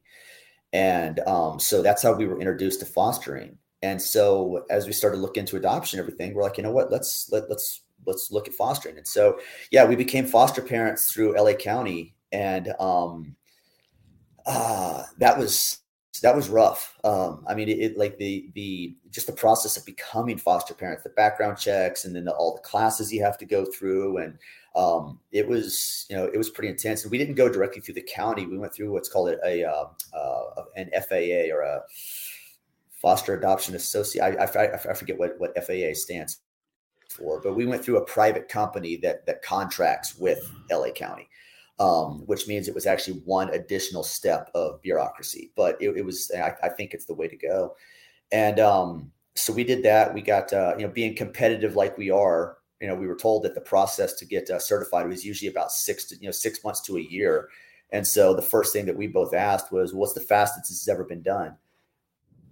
and 0.72 1.20
um, 1.22 1.60
so 1.60 1.82
that's 1.82 2.02
how 2.02 2.14
we 2.14 2.26
were 2.26 2.40
introduced 2.40 2.80
to 2.80 2.86
fostering. 2.86 3.58
And 3.84 4.02
so 4.02 4.64
as 4.70 4.88
we 4.88 4.94
started 4.94 5.18
looking 5.18 5.42
into 5.42 5.58
adoption, 5.58 6.00
and 6.00 6.08
everything, 6.08 6.34
we're 6.34 6.44
like, 6.44 6.58
you 6.58 6.64
know 6.64 6.72
what? 6.72 6.90
Let's 6.90 7.30
let, 7.32 7.50
let's 7.50 7.83
let's 8.06 8.32
look 8.32 8.48
at 8.48 8.54
fostering. 8.54 8.98
And 8.98 9.08
so 9.08 9.40
yeah, 9.72 9.86
we 9.86 9.96
became 9.96 10.26
foster 10.26 10.62
parents 10.62 11.12
through 11.12 11.38
LA 11.38 11.54
County, 11.54 12.16
and 12.32 12.74
um, 12.80 13.36
uh, 14.46 15.04
that 15.20 15.38
was 15.38 15.80
that 16.22 16.36
was 16.36 16.50
rough. 16.50 16.98
Um, 17.04 17.44
I 17.48 17.54
mean, 17.54 17.70
it, 17.70 17.80
it 17.80 17.98
like 17.98 18.18
the 18.18 18.50
the 18.56 18.96
just 19.10 19.28
the 19.28 19.34
process 19.34 19.78
of 19.78 19.86
becoming 19.86 20.38
foster 20.38 20.74
parents, 20.74 21.04
the 21.04 21.10
background 21.10 21.58
checks, 21.58 22.06
and 22.06 22.16
then 22.16 22.26
the, 22.26 22.32
all 22.32 22.56
the 22.56 22.62
classes 22.62 23.12
you 23.12 23.24
have 23.24 23.38
to 23.40 23.46
go 23.46 23.66
through, 23.66 24.18
and 24.18 24.38
um, 24.76 25.20
it 25.32 25.48
was 25.48 26.06
you 26.10 26.16
know 26.16 26.26
it 26.26 26.38
was 26.38 26.50
pretty 26.50 26.70
intense. 26.70 27.04
And 27.04 27.12
we 27.12 27.18
didn't 27.18 27.36
go 27.36 27.50
directly 27.50 27.82
through 27.82 27.96
the 27.96 28.02
county; 28.04 28.46
we 28.46 28.58
went 28.58 28.74
through 28.74 28.92
what's 28.92 29.10
called 29.10 29.30
a, 29.30 29.38
a 29.46 29.70
uh, 29.70 29.88
uh, 30.14 30.64
an 30.76 30.90
FAA 30.94 31.54
or 31.54 31.62
a 31.62 31.82
foster 33.02 33.38
adoption 33.38 33.76
associate. 33.76 34.24
I, 34.24 34.46
I, 34.46 34.74
I 34.74 34.94
forget 34.94 35.18
what 35.18 35.36
what 35.40 35.56
FAA 35.66 35.94
stands 35.94 36.40
for, 37.14 37.40
but 37.42 37.56
we 37.56 37.66
went 37.66 37.84
through 37.84 37.98
a 37.98 38.06
private 38.06 38.50
company 38.50 38.98
that 38.98 39.26
that 39.26 39.42
contracts 39.42 40.16
with 40.18 40.40
LA 40.72 40.90
County, 40.92 41.30
um, 41.80 42.24
which 42.26 42.48
means 42.48 42.68
it 42.68 42.76
was 42.76 42.86
actually 42.86 43.20
one 43.26 43.50
additional 43.50 44.04
step 44.04 44.50
of 44.56 44.82
bureaucracy. 44.82 45.52
But 45.56 45.78
it, 45.82 45.96
it 45.98 46.06
was, 46.06 46.32
I, 46.36 46.54
I, 46.64 46.70
think, 46.70 46.94
it's 46.94 47.06
the 47.06 47.14
way 47.14 47.28
to 47.28 47.36
go. 47.36 47.76
And 48.32 48.60
um, 48.60 49.12
so 49.36 49.54
we 49.54 49.64
did 49.64 49.84
that. 49.84 50.14
We 50.14 50.22
got, 50.22 50.52
uh, 50.54 50.76
you 50.78 50.86
know, 50.86 50.92
being 50.92 51.16
competitive 51.16 51.76
like 51.76 51.98
we 51.98 52.10
are. 52.10 52.58
You 52.82 52.88
know, 52.88 52.96
we 52.96 53.08
were 53.08 53.16
told 53.16 53.44
that 53.44 53.56
the 53.56 53.62
process 53.62 54.14
to 54.16 54.26
get 54.26 54.50
uh, 54.50 54.60
certified 54.60 55.08
was 55.08 55.24
usually 55.24 55.50
about 55.50 55.72
six 55.72 56.06
to 56.06 56.16
you 56.18 56.26
know 56.26 56.32
six 56.32 56.64
months 56.64 56.82
to 56.82 56.98
a 56.98 57.02
year. 57.02 57.48
And 57.92 58.06
so 58.06 58.34
the 58.34 58.42
first 58.42 58.74
thing 58.74 58.86
that 58.88 58.98
we 58.98 59.08
both 59.08 59.34
asked 59.34 59.72
was, 59.72 59.94
"What's 59.94 60.14
the 60.14 60.20
fastest 60.20 60.70
this 60.70 60.82
has 60.82 60.90
ever 60.90 61.06
been 61.06 61.22
done?" 61.22 61.56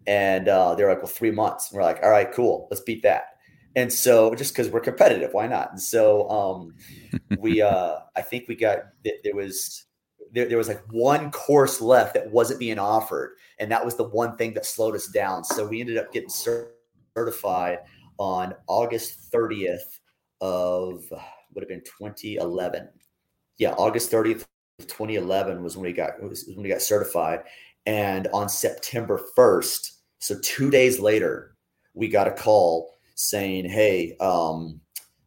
And 0.07 0.47
uh, 0.47 0.75
they're 0.75 0.87
like, 0.87 0.99
"Well, 0.99 1.07
three 1.07 1.31
months." 1.31 1.69
And 1.69 1.77
we're 1.77 1.83
like, 1.83 2.01
"All 2.01 2.11
right, 2.11 2.31
cool, 2.31 2.67
let's 2.71 2.83
beat 2.83 3.03
that." 3.03 3.39
And 3.75 3.91
so 3.91 4.35
just 4.35 4.53
because 4.53 4.69
we're 4.69 4.79
competitive 4.79 5.33
why 5.33 5.47
not? 5.47 5.71
And 5.71 5.81
so 5.81 6.29
um 6.29 6.75
we 7.39 7.61
uh 7.61 7.99
i 8.15 8.21
think 8.21 8.47
we 8.47 8.55
got 8.55 8.79
there 9.03 9.35
was 9.35 9.85
there, 10.33 10.47
there 10.47 10.57
was 10.57 10.67
like 10.67 10.81
one 10.91 11.31
course 11.31 11.81
left 11.81 12.13
that 12.13 12.31
wasn't 12.31 12.59
being 12.59 12.79
offered 12.79 13.35
and 13.59 13.71
that 13.71 13.83
was 13.83 13.95
the 13.95 14.03
one 14.03 14.37
thing 14.37 14.53
that 14.53 14.65
slowed 14.65 14.95
us 14.95 15.07
down. 15.07 15.43
So 15.43 15.67
we 15.67 15.81
ended 15.81 15.97
up 15.97 16.11
getting 16.11 16.29
certified 17.15 17.79
on 18.17 18.53
august 18.67 19.31
30th 19.31 19.99
of 20.41 21.03
would 21.53 21.61
have 21.61 21.69
been 21.69 21.81
2011 21.81 22.87
yeah 23.57 23.71
august 23.73 24.11
30th 24.11 24.45
of 24.79 24.87
2011 24.87 25.63
was 25.63 25.75
when 25.75 25.85
we 25.85 25.93
got 25.93 26.21
was 26.21 26.45
when 26.47 26.63
we 26.63 26.69
got 26.69 26.81
certified. 26.81 27.41
And 27.85 28.27
on 28.33 28.47
september 28.47 29.19
1st 29.37 29.91
so 30.19 30.35
two 30.43 30.69
days 30.69 30.99
later 30.99 31.55
we 31.93 32.07
got 32.07 32.27
a 32.27 32.31
call 32.31 32.97
saying, 33.15 33.69
"Hey, 33.69 34.15
um, 34.19 34.81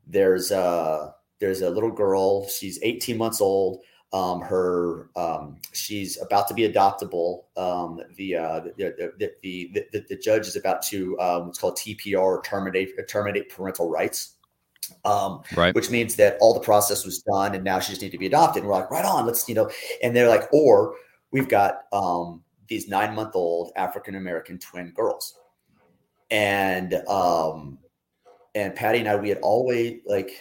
there's 0.07 0.51
a 0.51 1.15
there's 1.41 1.63
a 1.63 1.71
little 1.71 1.91
girl. 1.91 2.47
She's 2.49 2.79
18 2.83 3.17
months 3.17 3.41
old. 3.41 3.81
Um, 4.13 4.41
her 4.43 5.11
um, 5.17 5.57
she's 5.73 6.21
about 6.23 6.47
to 6.49 6.55
be 6.55 6.69
adoptable. 6.69 7.45
Um, 7.57 8.01
the, 8.17 8.37
uh, 8.37 8.61
the, 8.77 9.13
the, 9.19 9.33
the, 9.43 9.87
the 9.93 10.05
the 10.09 10.17
judge 10.17 10.47
is 10.47 10.57
about 10.57 10.83
to 10.83 11.19
um, 11.21 11.47
what's 11.47 11.59
called 11.59 11.77
TPR 11.77 12.43
terminate 12.45 13.09
terminate 13.09 13.49
parental 13.49 13.91
rights." 13.91 14.31
Um, 15.07 15.43
right. 15.57 15.75
which 15.75 15.89
means 15.89 16.15
that 16.17 16.37
all 16.43 16.53
the 16.53 16.61
process 16.61 17.07
was 17.07 17.23
done 17.23 17.55
and 17.55 17.65
now 17.65 17.81
she 17.81 17.93
just 17.93 18.03
need 18.03 18.13
to 18.13 18.19
be 18.19 18.27
adopted. 18.27 18.63
And 18.63 18.69
we're 18.69 18.79
like, 18.79 18.91
right 18.91 19.05
on, 19.05 19.25
let's, 19.25 19.49
you 19.49 19.55
know, 19.55 19.71
and 20.03 20.15
they're 20.15 20.29
like, 20.29 20.43
or 20.53 20.97
we've 21.31 21.49
got 21.49 21.85
um, 21.91 22.45
these 22.69 22.89
nine 22.89 23.15
month 23.15 23.35
old 23.35 23.73
African 23.77 24.15
American 24.15 24.59
twin 24.59 24.91
girls. 24.91 25.39
And 26.35 26.95
um, 27.07 27.79
and 28.57 28.75
Patti 28.75 28.99
and 28.99 29.09
I, 29.09 29.15
we 29.15 29.29
had 29.29 29.39
always 29.39 30.01
like 30.05 30.33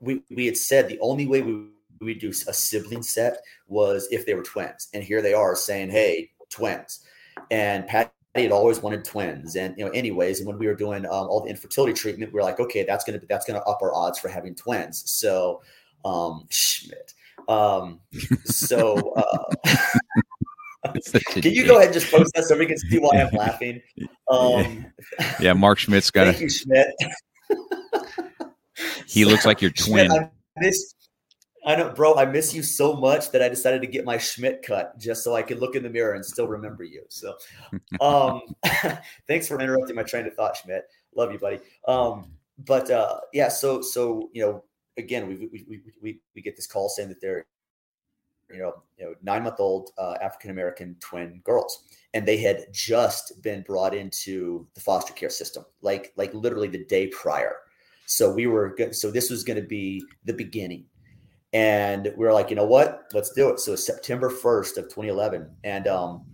we 0.00 0.22
we 0.30 0.46
had 0.46 0.56
said 0.56 0.88
the 0.88 0.98
only 1.00 1.26
way 1.26 1.42
we 1.42 1.66
we 2.00 2.14
do 2.14 2.30
a 2.30 2.52
sibling 2.54 3.02
set 3.02 3.36
was 3.68 4.08
if 4.10 4.24
they 4.24 4.32
were 4.32 4.42
twins, 4.42 4.88
and 4.94 5.04
here 5.04 5.20
they 5.20 5.34
are 5.34 5.54
saying, 5.54 5.90
"Hey, 5.90 6.30
twins," 6.48 7.00
and 7.50 7.86
Patti 7.86 8.10
had 8.34 8.52
always 8.52 8.80
wanted 8.80 9.04
twins, 9.04 9.54
and 9.56 9.76
you 9.76 9.84
know, 9.84 9.90
anyways, 9.90 10.38
and 10.38 10.48
when 10.48 10.56
we 10.56 10.66
were 10.66 10.74
doing 10.74 11.04
um, 11.04 11.28
all 11.28 11.42
the 11.42 11.50
infertility 11.50 11.92
treatment, 11.92 12.32
we 12.32 12.38
were 12.38 12.42
like, 12.42 12.58
"Okay, 12.58 12.82
that's 12.82 13.04
gonna 13.04 13.20
that's 13.28 13.44
gonna 13.44 13.58
up 13.66 13.80
our 13.82 13.94
odds 13.94 14.18
for 14.18 14.28
having 14.28 14.54
twins." 14.54 15.10
So, 15.10 15.60
um, 16.06 16.46
Schmidt. 16.48 17.12
Um, 17.48 18.00
so. 18.46 19.12
Uh, 19.12 19.72
can 21.26 21.52
you 21.52 21.66
go 21.66 21.76
ahead 21.76 21.86
and 21.86 21.94
just 21.94 22.10
post 22.10 22.32
that 22.34 22.44
so 22.44 22.56
we 22.56 22.66
can 22.66 22.78
see 22.78 22.98
why 22.98 23.20
I'm 23.20 23.34
laughing? 23.36 23.82
Um, 24.30 24.86
yeah, 25.40 25.52
Mark 25.52 25.78
Schmidt's 25.78 26.10
got 26.10 26.26
thank 26.26 26.38
a, 26.38 26.42
you, 26.42 26.50
Schmidt. 26.50 26.86
he 29.06 29.24
looks 29.24 29.44
like 29.44 29.60
your 29.60 29.70
twin. 29.70 30.10
Schmidt, 30.10 30.22
I 30.22 30.30
miss, 30.60 30.94
I 31.66 31.76
know, 31.76 31.90
bro. 31.90 32.14
I 32.14 32.26
miss 32.26 32.54
you 32.54 32.62
so 32.62 32.94
much 32.94 33.30
that 33.30 33.42
I 33.42 33.48
decided 33.48 33.80
to 33.82 33.86
get 33.86 34.04
my 34.04 34.18
Schmidt 34.18 34.62
cut 34.62 34.98
just 34.98 35.24
so 35.24 35.34
I 35.34 35.42
could 35.42 35.60
look 35.60 35.74
in 35.74 35.82
the 35.82 35.90
mirror 35.90 36.14
and 36.14 36.24
still 36.24 36.46
remember 36.46 36.84
you. 36.84 37.04
So, 37.08 37.34
um, 38.00 38.42
thanks 39.28 39.48
for 39.48 39.58
interrupting 39.60 39.96
my 39.96 40.02
train 40.02 40.26
of 40.26 40.34
thought, 40.34 40.56
Schmidt. 40.56 40.84
Love 41.16 41.32
you, 41.32 41.38
buddy. 41.38 41.60
Um, 41.88 42.32
but 42.58 42.90
uh, 42.90 43.20
yeah, 43.32 43.48
so 43.48 43.80
so 43.80 44.30
you 44.32 44.42
know, 44.42 44.64
again, 44.96 45.26
we 45.26 45.34
we, 45.36 45.64
we 45.68 45.80
we 46.02 46.20
we 46.34 46.42
get 46.42 46.56
this 46.56 46.66
call 46.66 46.88
saying 46.88 47.08
that 47.08 47.20
they're 47.20 47.46
you 48.50 48.58
know, 48.58 48.82
you 48.98 49.04
know, 49.04 49.14
nine 49.22 49.42
month 49.42 49.58
old 49.58 49.90
uh, 49.98 50.16
African 50.22 50.50
American 50.50 50.96
twin 51.00 51.40
girls, 51.44 51.84
and 52.12 52.26
they 52.26 52.36
had 52.36 52.66
just 52.72 53.42
been 53.42 53.62
brought 53.62 53.94
into 53.94 54.66
the 54.74 54.80
foster 54.80 55.12
care 55.12 55.30
system, 55.30 55.64
like 55.82 56.12
like 56.16 56.32
literally 56.34 56.68
the 56.68 56.84
day 56.84 57.08
prior. 57.08 57.56
So 58.06 58.32
we 58.32 58.46
were 58.46 58.74
good. 58.74 58.94
So 58.94 59.10
this 59.10 59.30
was 59.30 59.44
going 59.44 59.60
to 59.60 59.66
be 59.66 60.04
the 60.24 60.34
beginning, 60.34 60.84
and 61.52 62.12
we 62.16 62.24
were 62.24 62.32
like, 62.32 62.50
you 62.50 62.56
know 62.56 62.66
what, 62.66 63.04
let's 63.12 63.32
do 63.32 63.48
it. 63.50 63.60
So 63.60 63.76
September 63.76 64.30
first 64.30 64.78
of 64.78 64.84
2011, 64.84 65.50
and 65.64 65.86
um, 65.86 66.24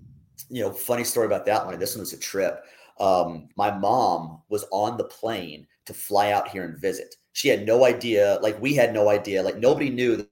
you 0.48 0.62
know, 0.62 0.72
funny 0.72 1.04
story 1.04 1.26
about 1.26 1.46
that 1.46 1.64
one. 1.64 1.78
This 1.78 1.94
one 1.94 2.00
was 2.00 2.12
a 2.12 2.18
trip. 2.18 2.64
Um, 2.98 3.48
my 3.56 3.70
mom 3.70 4.42
was 4.48 4.66
on 4.70 4.96
the 4.96 5.04
plane 5.04 5.66
to 5.86 5.94
fly 5.94 6.32
out 6.32 6.48
here 6.48 6.64
and 6.64 6.78
visit. 6.78 7.14
She 7.32 7.48
had 7.48 7.66
no 7.66 7.84
idea, 7.84 8.38
like 8.42 8.60
we 8.60 8.74
had 8.74 8.92
no 8.92 9.08
idea, 9.08 9.42
like 9.42 9.56
nobody 9.56 9.88
knew 9.88 10.26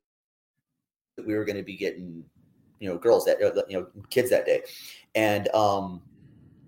that 1.18 1.26
we 1.26 1.34
were 1.34 1.44
going 1.44 1.56
to 1.56 1.64
be 1.64 1.76
getting, 1.76 2.24
you 2.78 2.88
know, 2.88 2.96
girls 2.96 3.24
that, 3.24 3.42
uh, 3.42 3.60
you 3.68 3.78
know, 3.78 3.86
kids 4.08 4.30
that 4.30 4.46
day. 4.46 4.62
And 5.14 5.48
um, 5.48 6.00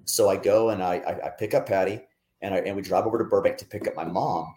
so 0.05 0.29
I 0.29 0.37
go 0.37 0.71
and 0.71 0.83
I, 0.83 0.97
I, 0.97 1.27
I 1.27 1.31
pick 1.31 1.55
up 1.55 1.67
Patti 1.67 2.03
and 2.43 2.53
I, 2.53 2.59
and 2.59 2.75
we 2.75 2.83
drive 2.83 3.07
over 3.07 3.17
to 3.17 3.25
Burbank 3.25 3.57
to 3.59 3.65
pick 3.65 3.87
up 3.87 3.95
my 3.95 4.05
mom. 4.05 4.53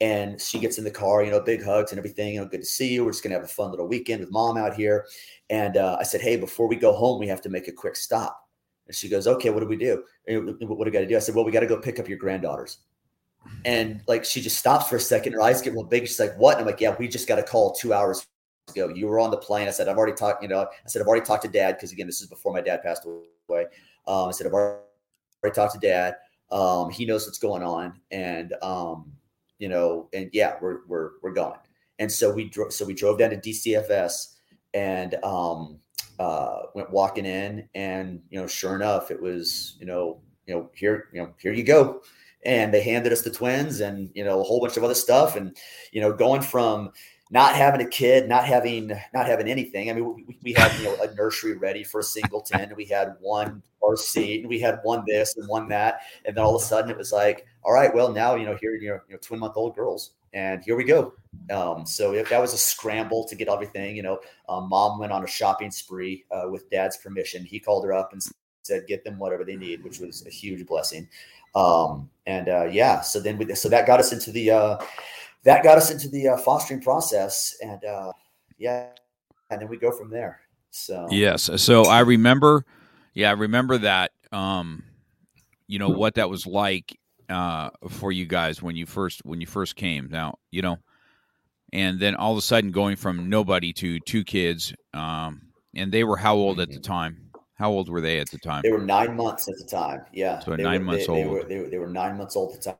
And 0.00 0.40
she 0.40 0.58
gets 0.58 0.78
in 0.78 0.84
the 0.84 0.90
car, 0.90 1.22
you 1.22 1.30
know, 1.30 1.40
big 1.40 1.64
hugs 1.64 1.92
and 1.92 1.98
everything. 1.98 2.34
You 2.34 2.40
know, 2.40 2.46
good 2.46 2.60
to 2.60 2.66
see 2.66 2.92
you. 2.92 3.04
We're 3.04 3.12
just 3.12 3.22
gonna 3.22 3.36
have 3.36 3.44
a 3.44 3.48
fun 3.48 3.70
little 3.70 3.86
weekend 3.86 4.20
with 4.20 4.30
mom 4.32 4.56
out 4.56 4.74
here. 4.74 5.06
And 5.50 5.76
uh, 5.76 5.96
I 6.00 6.02
said, 6.02 6.20
hey, 6.20 6.36
before 6.36 6.68
we 6.68 6.76
go 6.76 6.92
home, 6.92 7.18
we 7.20 7.28
have 7.28 7.40
to 7.42 7.48
make 7.48 7.68
a 7.68 7.72
quick 7.72 7.96
stop. 7.96 8.48
And 8.86 8.94
she 8.94 9.08
goes, 9.08 9.26
okay, 9.26 9.50
what 9.50 9.60
do 9.60 9.66
we 9.66 9.76
do? 9.76 10.02
What 10.26 10.58
do 10.58 10.84
we 10.84 10.90
got 10.90 11.00
to 11.00 11.06
do? 11.06 11.16
I 11.16 11.20
said, 11.20 11.34
well, 11.34 11.44
we 11.44 11.52
got 11.52 11.60
to 11.60 11.66
go 11.66 11.78
pick 11.78 12.00
up 12.00 12.08
your 12.08 12.18
granddaughters. 12.18 12.78
And 13.64 14.02
like 14.08 14.24
she 14.24 14.40
just 14.40 14.58
stops 14.58 14.88
for 14.88 14.96
a 14.96 15.00
second. 15.00 15.32
Her 15.32 15.42
eyes 15.42 15.62
get 15.62 15.74
real 15.74 15.84
big. 15.84 16.06
She's 16.06 16.20
like, 16.20 16.36
what? 16.36 16.58
And 16.58 16.62
I'm 16.62 16.66
like, 16.66 16.80
yeah, 16.80 16.96
we 16.98 17.08
just 17.08 17.28
got 17.28 17.36
to 17.36 17.42
call 17.42 17.72
two 17.72 17.92
hours 17.92 18.26
ago. 18.70 18.88
You 18.88 19.06
were 19.06 19.18
on 19.18 19.30
the 19.30 19.36
plane. 19.36 19.68
I 19.68 19.70
said, 19.70 19.88
I've 19.88 19.96
already 19.96 20.14
talked, 20.14 20.42
you 20.42 20.48
know, 20.48 20.60
I 20.60 20.88
said, 20.88 21.02
I've 21.02 21.08
already 21.08 21.24
talked 21.24 21.42
to 21.44 21.48
dad 21.48 21.76
because 21.76 21.92
again, 21.92 22.06
this 22.06 22.20
is 22.20 22.28
before 22.28 22.52
my 22.52 22.60
dad 22.60 22.82
passed 22.82 23.06
away. 23.06 23.66
Um, 24.06 24.28
I 24.28 24.30
said, 24.30 24.46
I've 24.46 24.52
already 24.52 25.54
talked 25.54 25.74
to 25.74 25.80
dad. 25.80 26.16
Um, 26.50 26.90
he 26.90 27.04
knows 27.04 27.26
what's 27.26 27.38
going 27.38 27.62
on. 27.62 28.00
And, 28.10 28.54
um, 28.62 29.12
you 29.58 29.68
know, 29.68 30.08
and 30.12 30.30
yeah, 30.32 30.54
we're, 30.60 30.86
we're, 30.86 31.10
we're 31.22 31.32
going. 31.32 31.58
And 31.98 32.10
so 32.10 32.32
we 32.32 32.48
drove, 32.48 32.72
so 32.72 32.84
we 32.84 32.94
drove 32.94 33.18
down 33.18 33.30
to 33.30 33.36
DCFS 33.36 34.34
and, 34.74 35.14
um, 35.24 35.78
uh, 36.18 36.62
went 36.74 36.90
walking 36.90 37.26
in 37.26 37.68
and, 37.74 38.20
you 38.30 38.40
know, 38.40 38.46
sure 38.46 38.74
enough, 38.74 39.10
it 39.10 39.20
was, 39.20 39.76
you 39.78 39.86
know, 39.86 40.20
you 40.46 40.54
know, 40.54 40.70
here, 40.74 41.08
you 41.12 41.20
know, 41.20 41.32
here 41.40 41.52
you 41.52 41.62
go. 41.62 42.02
And 42.44 42.72
they 42.72 42.82
handed 42.82 43.12
us 43.12 43.22
the 43.22 43.30
twins 43.30 43.80
and, 43.80 44.10
you 44.14 44.24
know, 44.24 44.40
a 44.40 44.44
whole 44.44 44.60
bunch 44.60 44.76
of 44.76 44.84
other 44.84 44.94
stuff. 44.94 45.36
And, 45.36 45.56
you 45.92 46.00
know, 46.00 46.12
going 46.12 46.40
from, 46.40 46.92
not 47.30 47.54
having 47.54 47.80
a 47.80 47.88
kid, 47.88 48.28
not 48.28 48.44
having 48.44 48.88
not 49.12 49.26
having 49.26 49.48
anything. 49.48 49.90
I 49.90 49.94
mean, 49.94 50.24
we, 50.26 50.38
we 50.42 50.52
had 50.52 50.76
you 50.78 50.84
know 50.84 50.96
a 51.02 51.14
nursery 51.14 51.56
ready 51.56 51.84
for 51.84 52.00
a 52.00 52.04
singleton, 52.04 52.60
and 52.60 52.76
we 52.76 52.84
had 52.84 53.16
one 53.20 53.62
seat, 53.96 54.40
and 54.40 54.48
we 54.48 54.58
had 54.58 54.80
one 54.82 55.02
this 55.06 55.36
and 55.36 55.48
one 55.48 55.68
that, 55.68 56.00
and 56.24 56.36
then 56.36 56.44
all 56.44 56.54
of 56.54 56.62
a 56.62 56.64
sudden 56.64 56.90
it 56.90 56.96
was 56.96 57.12
like, 57.12 57.46
all 57.64 57.72
right, 57.72 57.94
well 57.94 58.12
now 58.12 58.34
you 58.34 58.44
know 58.44 58.56
here 58.60 58.74
you 58.74 58.88
know, 58.88 59.00
you 59.08 59.14
know 59.14 59.18
twin 59.20 59.40
month 59.40 59.56
old 59.56 59.74
girls, 59.74 60.12
and 60.32 60.62
here 60.62 60.76
we 60.76 60.84
go. 60.84 61.14
Um, 61.50 61.86
so 61.86 62.12
it, 62.12 62.28
that 62.28 62.40
was 62.40 62.52
a 62.54 62.58
scramble 62.58 63.24
to 63.26 63.34
get 63.34 63.48
everything. 63.48 63.96
You 63.96 64.02
know, 64.02 64.20
um, 64.48 64.68
mom 64.68 64.98
went 64.98 65.12
on 65.12 65.24
a 65.24 65.26
shopping 65.26 65.70
spree 65.70 66.24
uh, 66.30 66.48
with 66.50 66.68
dad's 66.70 66.96
permission. 66.96 67.44
He 67.44 67.58
called 67.58 67.84
her 67.84 67.92
up 67.92 68.12
and 68.12 68.22
said, 68.62 68.86
"Get 68.86 69.04
them 69.04 69.18
whatever 69.18 69.44
they 69.44 69.56
need," 69.56 69.84
which 69.84 70.00
was 70.00 70.26
a 70.26 70.30
huge 70.30 70.66
blessing. 70.66 71.08
Um, 71.54 72.10
and 72.26 72.48
uh, 72.48 72.68
yeah, 72.70 73.00
so 73.00 73.20
then 73.20 73.38
we, 73.38 73.54
so 73.54 73.68
that 73.68 73.86
got 73.86 74.00
us 74.00 74.12
into 74.12 74.30
the. 74.32 74.50
Uh, 74.50 74.78
that 75.44 75.62
got 75.62 75.78
us 75.78 75.90
into 75.90 76.08
the 76.08 76.28
uh, 76.28 76.36
fostering 76.36 76.80
process, 76.80 77.56
and 77.62 77.84
uh, 77.84 78.12
yeah, 78.58 78.88
and 79.50 79.60
then 79.60 79.68
we 79.68 79.76
go 79.76 79.90
from 79.90 80.10
there. 80.10 80.40
So 80.70 81.06
yes, 81.10 81.50
so 81.56 81.84
I 81.84 82.00
remember, 82.00 82.64
yeah, 83.14 83.30
I 83.30 83.32
remember 83.32 83.78
that. 83.78 84.12
Um, 84.30 84.84
you 85.66 85.78
know 85.78 85.90
what 85.90 86.14
that 86.14 86.28
was 86.28 86.46
like 86.46 86.98
uh, 87.28 87.70
for 87.88 88.10
you 88.10 88.26
guys 88.26 88.62
when 88.62 88.74
you 88.74 88.86
first 88.86 89.20
when 89.24 89.40
you 89.40 89.46
first 89.46 89.76
came. 89.76 90.08
Now 90.10 90.38
you 90.50 90.62
know, 90.62 90.78
and 91.72 92.00
then 92.00 92.14
all 92.14 92.32
of 92.32 92.38
a 92.38 92.42
sudden 92.42 92.70
going 92.70 92.96
from 92.96 93.28
nobody 93.28 93.72
to 93.74 94.00
two 94.00 94.24
kids, 94.24 94.74
um, 94.94 95.42
and 95.74 95.92
they 95.92 96.04
were 96.04 96.16
how 96.16 96.34
old 96.34 96.58
at 96.60 96.68
the 96.68 96.76
mm-hmm. 96.76 96.82
time? 96.82 97.30
How 97.54 97.70
old 97.70 97.88
were 97.88 98.00
they 98.00 98.20
at 98.20 98.30
the 98.30 98.38
time? 98.38 98.62
They 98.62 98.70
were 98.70 98.78
nine 98.78 99.16
months 99.16 99.48
at 99.48 99.56
the 99.58 99.64
time. 99.64 100.02
Yeah, 100.12 100.38
so 100.38 100.56
nine 100.56 100.80
were, 100.80 100.92
months 100.92 101.06
they, 101.06 101.12
old. 101.12 101.24
They 101.24 101.28
were, 101.28 101.44
they 101.44 101.58
were, 101.58 101.66
they 101.68 101.78
were 101.78 101.88
nine 101.88 102.16
months 102.16 102.36
old 102.36 102.54
at 102.54 102.62
the 102.62 102.70
time. 102.70 102.78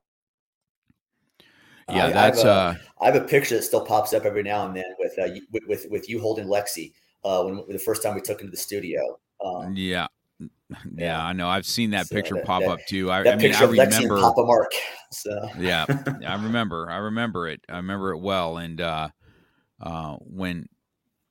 Yeah, 1.89 2.07
I, 2.07 2.11
that's. 2.11 2.45
I 2.45 2.49
have, 2.49 2.77
a, 2.77 2.79
uh, 2.79 2.83
I 3.01 3.07
have 3.07 3.17
a 3.17 3.21
picture 3.27 3.57
that 3.57 3.63
still 3.63 3.85
pops 3.85 4.13
up 4.13 4.25
every 4.25 4.43
now 4.43 4.67
and 4.67 4.77
then 4.77 4.85
with 4.99 5.19
uh, 5.19 5.35
with, 5.51 5.63
with, 5.67 5.87
with 5.91 6.09
you 6.09 6.21
holding 6.21 6.47
Lexi 6.47 6.93
uh, 7.25 7.43
when 7.45 7.65
the 7.69 7.79
first 7.79 8.03
time 8.03 8.15
we 8.15 8.21
took 8.21 8.41
into 8.41 8.51
the 8.51 8.57
studio. 8.57 9.01
Um, 9.45 9.75
yeah. 9.77 10.07
yeah. 10.39 10.47
yeah, 10.95 11.25
I 11.25 11.33
know. 11.33 11.49
I've 11.49 11.67
seen 11.67 11.91
that 11.91 12.09
so 12.09 12.15
picture 12.15 12.35
that, 12.35 12.45
pop 12.45 12.63
that, 12.63 12.71
up 12.71 12.81
too. 12.89 13.11
I, 13.11 13.23
that 13.23 13.35
I 13.35 13.37
mean, 13.37 13.51
picture 13.51 13.65
I 13.65 13.69
remember 13.69 13.97
Lexi 13.97 14.11
and 14.11 14.21
Papa 14.21 14.45
Mark. 14.45 14.73
So 15.13 15.49
yeah, 15.59 15.87
I 16.27 16.35
remember. 16.35 16.91
I 16.91 16.97
remember 16.97 17.49
it. 17.49 17.61
I 17.69 17.77
remember 17.77 18.13
it 18.13 18.19
well. 18.19 18.59
And 18.59 18.81
uh, 18.81 19.09
uh, 19.81 20.17
when 20.21 20.69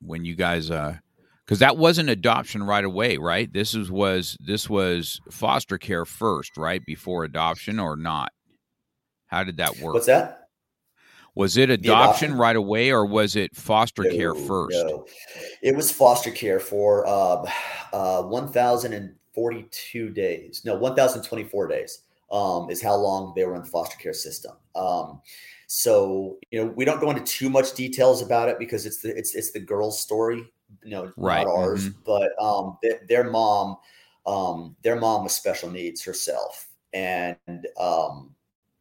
when 0.00 0.24
you 0.24 0.34
guys 0.34 0.70
uh, 0.70 0.96
because 1.44 1.60
that 1.60 1.78
wasn't 1.78 2.10
adoption 2.10 2.62
right 2.62 2.84
away, 2.84 3.16
right? 3.16 3.50
This 3.50 3.74
is 3.74 3.90
was 3.90 4.36
this 4.40 4.68
was 4.68 5.20
foster 5.30 5.78
care 5.78 6.04
first, 6.04 6.56
right, 6.56 6.84
before 6.84 7.24
adoption 7.24 7.78
or 7.78 7.96
not? 7.96 8.32
How 9.28 9.44
did 9.44 9.56
that 9.58 9.78
work? 9.78 9.94
What's 9.94 10.06
that? 10.06 10.37
Was 11.38 11.56
it 11.56 11.70
adoption, 11.70 11.92
adoption, 11.92 12.34
right 12.34 12.56
away, 12.56 12.90
or 12.90 13.06
was 13.06 13.36
it 13.36 13.54
foster 13.54 14.02
no, 14.02 14.10
care 14.10 14.34
first? 14.34 14.76
No. 14.76 15.06
It 15.62 15.76
was 15.76 15.88
foster 15.88 16.32
care 16.32 16.58
for 16.58 17.06
uh, 17.06 17.48
uh, 17.92 18.22
1,042 18.24 20.10
days. 20.10 20.62
No, 20.64 20.74
1,024 20.74 21.68
days 21.68 22.00
um, 22.32 22.68
is 22.70 22.82
how 22.82 22.96
long 22.96 23.34
they 23.36 23.44
were 23.44 23.54
in 23.54 23.62
the 23.62 23.68
foster 23.68 23.96
care 23.98 24.14
system. 24.14 24.56
Um, 24.74 25.22
so 25.68 26.38
you 26.50 26.60
know, 26.60 26.72
we 26.74 26.84
don't 26.84 26.98
go 26.98 27.10
into 27.10 27.22
too 27.22 27.48
much 27.48 27.72
details 27.74 28.20
about 28.20 28.48
it 28.48 28.58
because 28.58 28.84
it's 28.84 28.98
the 28.98 29.16
it's 29.16 29.36
it's 29.36 29.52
the 29.52 29.60
girl's 29.60 30.00
story, 30.00 30.44
you 30.82 30.90
know, 30.90 31.12
right. 31.16 31.46
not 31.46 31.54
ours. 31.54 31.88
Mm-hmm. 31.88 32.00
But 32.04 32.32
um, 32.42 32.78
th- 32.82 33.02
their 33.06 33.30
mom, 33.30 33.76
um, 34.26 34.74
their 34.82 34.96
mom 34.96 35.22
was 35.22 35.34
special 35.34 35.70
needs 35.70 36.02
herself, 36.02 36.66
and 36.92 37.68
um, 37.78 38.34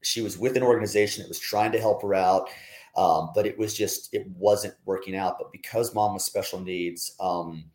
she 0.07 0.21
was 0.21 0.37
with 0.37 0.55
an 0.55 0.63
organization 0.63 1.21
that 1.21 1.29
was 1.29 1.39
trying 1.39 1.71
to 1.73 1.79
help 1.79 2.01
her 2.01 2.13
out, 2.13 2.49
um, 2.95 3.31
but 3.35 3.45
it 3.45 3.57
was 3.57 3.75
just 3.75 4.13
it 4.13 4.27
wasn't 4.31 4.73
working 4.85 5.15
out. 5.15 5.37
But 5.37 5.51
because 5.51 5.93
mom 5.93 6.13
was 6.13 6.23
special 6.23 6.59
needs, 6.59 7.13
um, 7.19 7.65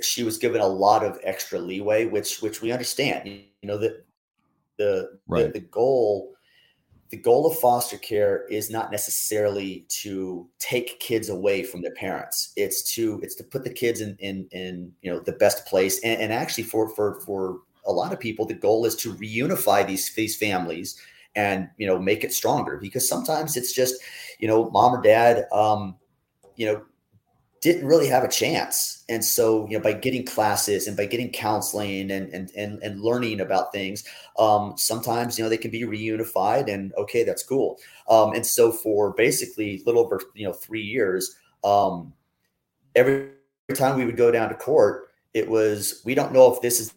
she 0.00 0.24
was 0.24 0.38
given 0.38 0.60
a 0.60 0.66
lot 0.66 1.04
of 1.04 1.18
extra 1.22 1.58
leeway, 1.58 2.06
which 2.06 2.40
which 2.40 2.62
we 2.62 2.72
understand. 2.72 3.28
You, 3.28 3.42
know 3.62 3.78
that 3.78 4.04
the, 4.78 5.18
right. 5.26 5.52
the 5.52 5.60
the 5.60 5.66
goal 5.66 6.34
the 7.10 7.16
goal 7.16 7.46
of 7.46 7.58
foster 7.58 7.96
care 7.96 8.46
is 8.48 8.70
not 8.70 8.90
necessarily 8.90 9.86
to 9.88 10.48
take 10.58 11.00
kids 11.00 11.28
away 11.30 11.62
from 11.62 11.80
their 11.82 11.94
parents 11.94 12.52
it's 12.56 12.82
to 12.94 13.18
it's 13.22 13.34
to 13.34 13.44
put 13.44 13.64
the 13.64 13.72
kids 13.72 14.00
in 14.00 14.16
in 14.20 14.46
in 14.52 14.92
you 15.02 15.10
know 15.10 15.18
the 15.20 15.32
best 15.32 15.66
place 15.66 16.00
and, 16.04 16.20
and 16.20 16.32
actually 16.32 16.64
for 16.64 16.88
for 16.90 17.20
for 17.22 17.60
a 17.86 17.92
lot 17.92 18.12
of 18.12 18.20
people 18.20 18.44
the 18.44 18.54
goal 18.54 18.84
is 18.84 18.94
to 18.94 19.14
reunify 19.14 19.86
these 19.86 20.14
these 20.14 20.36
families 20.36 21.00
and 21.34 21.68
you 21.76 21.86
know 21.86 21.98
make 21.98 22.24
it 22.24 22.32
stronger 22.32 22.78
because 22.80 23.08
sometimes 23.08 23.56
it's 23.56 23.72
just 23.72 24.02
you 24.38 24.48
know 24.48 24.70
mom 24.70 24.94
or 24.94 25.02
dad 25.02 25.46
um 25.52 25.96
you 26.56 26.66
know 26.66 26.82
didn't 27.60 27.86
really 27.86 28.06
have 28.06 28.22
a 28.22 28.28
chance. 28.28 29.04
And 29.08 29.24
so 29.24 29.66
you 29.68 29.76
know 29.76 29.82
by 29.82 29.92
getting 29.92 30.24
classes 30.24 30.86
and 30.86 30.96
by 30.96 31.06
getting 31.06 31.30
counseling 31.30 32.10
and 32.10 32.32
and 32.32 32.50
and, 32.56 32.82
and 32.82 33.00
learning 33.00 33.40
about 33.40 33.72
things 33.72 34.04
um 34.38 34.74
sometimes 34.76 35.38
you 35.38 35.44
know 35.44 35.48
they 35.48 35.56
can 35.56 35.70
be 35.70 35.82
reunified 35.82 36.72
and 36.72 36.92
okay 36.94 37.24
that's 37.24 37.42
cool. 37.42 37.78
Um 38.08 38.32
and 38.34 38.46
so 38.46 38.70
for 38.70 39.12
basically 39.14 39.82
little 39.86 40.02
over 40.02 40.20
you 40.34 40.46
know 40.46 40.52
three 40.52 40.82
years 40.82 41.36
um 41.64 42.12
every 42.94 43.30
time 43.74 43.98
we 43.98 44.04
would 44.04 44.16
go 44.16 44.30
down 44.30 44.48
to 44.48 44.54
court 44.54 45.08
it 45.34 45.48
was 45.48 46.02
we 46.04 46.14
don't 46.14 46.32
know 46.32 46.52
if 46.52 46.60
this 46.60 46.80
is 46.80 46.94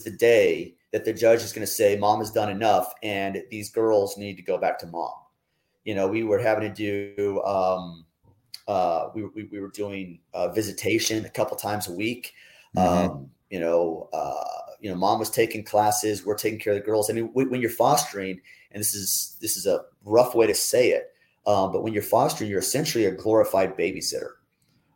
the 0.00 0.10
day 0.10 0.74
that 0.92 1.04
the 1.04 1.12
judge 1.12 1.42
is 1.42 1.52
going 1.52 1.66
to 1.66 1.72
say 1.72 1.96
mom 1.96 2.20
has 2.20 2.30
done 2.30 2.50
enough 2.50 2.92
and 3.02 3.42
these 3.50 3.70
girls 3.70 4.16
need 4.16 4.36
to 4.36 4.42
go 4.42 4.58
back 4.58 4.78
to 4.78 4.86
mom. 4.86 5.12
You 5.84 5.94
know 5.94 6.06
we 6.06 6.22
were 6.22 6.38
having 6.38 6.72
to 6.72 6.74
do 6.74 7.42
um, 7.42 8.04
uh, 8.68 9.08
we, 9.14 9.24
we, 9.24 9.44
we, 9.44 9.60
were 9.60 9.70
doing 9.70 10.20
uh, 10.32 10.48
visitation 10.48 11.24
a 11.24 11.30
couple 11.30 11.56
times 11.56 11.88
a 11.88 11.92
week. 11.92 12.34
Mm-hmm. 12.76 13.10
um, 13.10 13.30
you 13.50 13.60
know 13.60 14.08
uh, 14.12 14.72
you 14.80 14.90
know 14.90 14.96
mom 14.96 15.18
was 15.18 15.28
taking 15.28 15.64
classes 15.64 16.24
we're 16.24 16.36
taking 16.36 16.60
care 16.60 16.74
of 16.74 16.78
the 16.78 16.84
girls. 16.84 17.10
I 17.10 17.14
mean 17.14 17.30
when 17.32 17.60
you're 17.60 17.70
fostering 17.70 18.40
and 18.70 18.80
this 18.80 18.94
is 18.94 19.36
this 19.40 19.56
is 19.56 19.66
a 19.66 19.80
rough 20.04 20.34
way 20.34 20.46
to 20.46 20.54
say 20.54 20.90
it 20.90 21.12
um, 21.46 21.72
but 21.72 21.82
when 21.82 21.92
you're 21.92 22.02
fostering 22.02 22.50
you're 22.50 22.60
essentially 22.60 23.06
a 23.06 23.12
glorified 23.12 23.76
babysitter. 23.76 24.32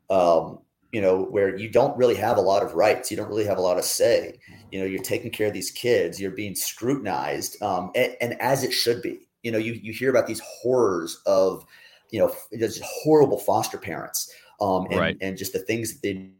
Um, 0.08 0.60
you 0.92 1.00
know, 1.00 1.24
where 1.24 1.56
you 1.56 1.68
don't 1.70 1.96
really 1.96 2.14
have 2.16 2.36
a 2.38 2.40
lot 2.40 2.62
of 2.62 2.74
rights, 2.74 3.10
you 3.10 3.16
don't 3.16 3.28
really 3.28 3.44
have 3.44 3.58
a 3.58 3.62
lot 3.62 3.78
of 3.78 3.84
say. 3.84 4.38
You 4.70 4.80
know, 4.80 4.86
you're 4.86 5.02
taking 5.02 5.30
care 5.30 5.48
of 5.48 5.52
these 5.54 5.70
kids, 5.70 6.20
you're 6.20 6.30
being 6.30 6.54
scrutinized, 6.54 7.60
um, 7.62 7.90
and, 7.94 8.16
and 8.20 8.40
as 8.40 8.64
it 8.64 8.72
should 8.72 9.02
be. 9.02 9.20
You 9.42 9.52
know, 9.52 9.58
you 9.58 9.74
you 9.74 9.92
hear 9.92 10.10
about 10.10 10.26
these 10.26 10.40
horrors 10.40 11.20
of, 11.26 11.64
you 12.10 12.18
know, 12.20 12.34
just 12.58 12.82
horrible 12.82 13.38
foster 13.38 13.78
parents. 13.78 14.32
um, 14.60 14.86
and, 14.90 14.96
Right. 15.00 15.16
and 15.20 15.36
just 15.36 15.52
the 15.52 15.58
things 15.60 15.92
that 15.92 16.02
they 16.02 16.30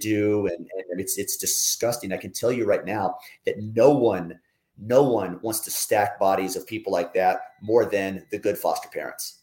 do, 0.00 0.46
and, 0.46 0.66
and 0.90 1.00
it's 1.00 1.18
it's 1.18 1.36
disgusting. 1.36 2.12
I 2.12 2.16
can 2.18 2.32
tell 2.32 2.52
you 2.52 2.64
right 2.66 2.84
now 2.84 3.16
that 3.46 3.58
no 3.60 3.90
one, 3.90 4.38
no 4.78 5.02
one 5.02 5.40
wants 5.42 5.60
to 5.60 5.70
stack 5.70 6.18
bodies 6.20 6.56
of 6.56 6.66
people 6.66 6.92
like 6.92 7.12
that 7.14 7.40
more 7.62 7.84
than 7.84 8.24
the 8.30 8.38
good 8.38 8.56
foster 8.58 8.88
parents. 8.88 9.37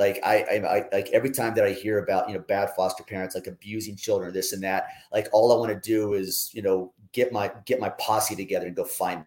Like 0.00 0.18
I, 0.24 0.42
I, 0.50 0.54
I 0.78 0.84
like 0.90 1.10
every 1.10 1.30
time 1.30 1.54
that 1.54 1.64
I 1.64 1.72
hear 1.72 1.98
about 1.98 2.26
you 2.28 2.34
know 2.34 2.40
bad 2.40 2.70
foster 2.74 3.04
parents 3.04 3.34
like 3.34 3.46
abusing 3.46 3.94
children, 3.94 4.32
this 4.32 4.52
and 4.54 4.62
that, 4.64 4.86
like 5.12 5.28
all 5.32 5.52
I 5.52 5.56
want 5.56 5.70
to 5.70 5.88
do 5.88 6.14
is 6.14 6.50
you 6.52 6.62
know 6.62 6.92
get 7.12 7.32
my 7.32 7.52
get 7.66 7.78
my 7.78 7.90
posse 7.90 8.34
together 8.34 8.66
and 8.66 8.74
go 8.74 8.84
find 8.84 9.24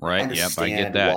Right. 0.00 0.34
Yep. 0.34 0.50
I 0.58 0.68
get 0.68 0.92
that. 0.94 1.14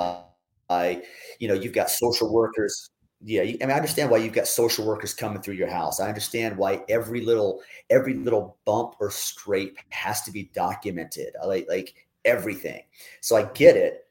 Why, 0.68 1.02
you 1.40 1.48
know, 1.48 1.54
you've 1.54 1.74
got 1.74 1.90
social 1.90 2.32
workers. 2.32 2.90
Yeah, 3.24 3.44
you- 3.44 3.58
I 3.62 3.66
mean, 3.66 3.72
I 3.72 3.76
understand 3.76 4.10
why 4.10 4.18
you've 4.18 4.34
got 4.34 4.48
social 4.48 4.86
workers 4.86 5.14
coming 5.14 5.42
through 5.42 5.54
your 5.56 5.70
house. 5.70 6.00
I 6.00 6.08
understand 6.08 6.58
why 6.58 6.84
every 6.90 7.22
little 7.22 7.62
every 7.90 8.16
little 8.16 8.58
bump 8.66 8.96
or 9.00 9.12
scrape 9.12 9.78
has 9.90 10.22
to 10.24 10.32
be 10.32 10.50
documented. 10.56 11.36
I 11.42 11.46
like 11.46 11.68
like 11.70 12.08
everything. 12.26 12.84
So 13.22 13.36
I 13.36 13.44
get 13.44 13.76
it, 13.76 14.08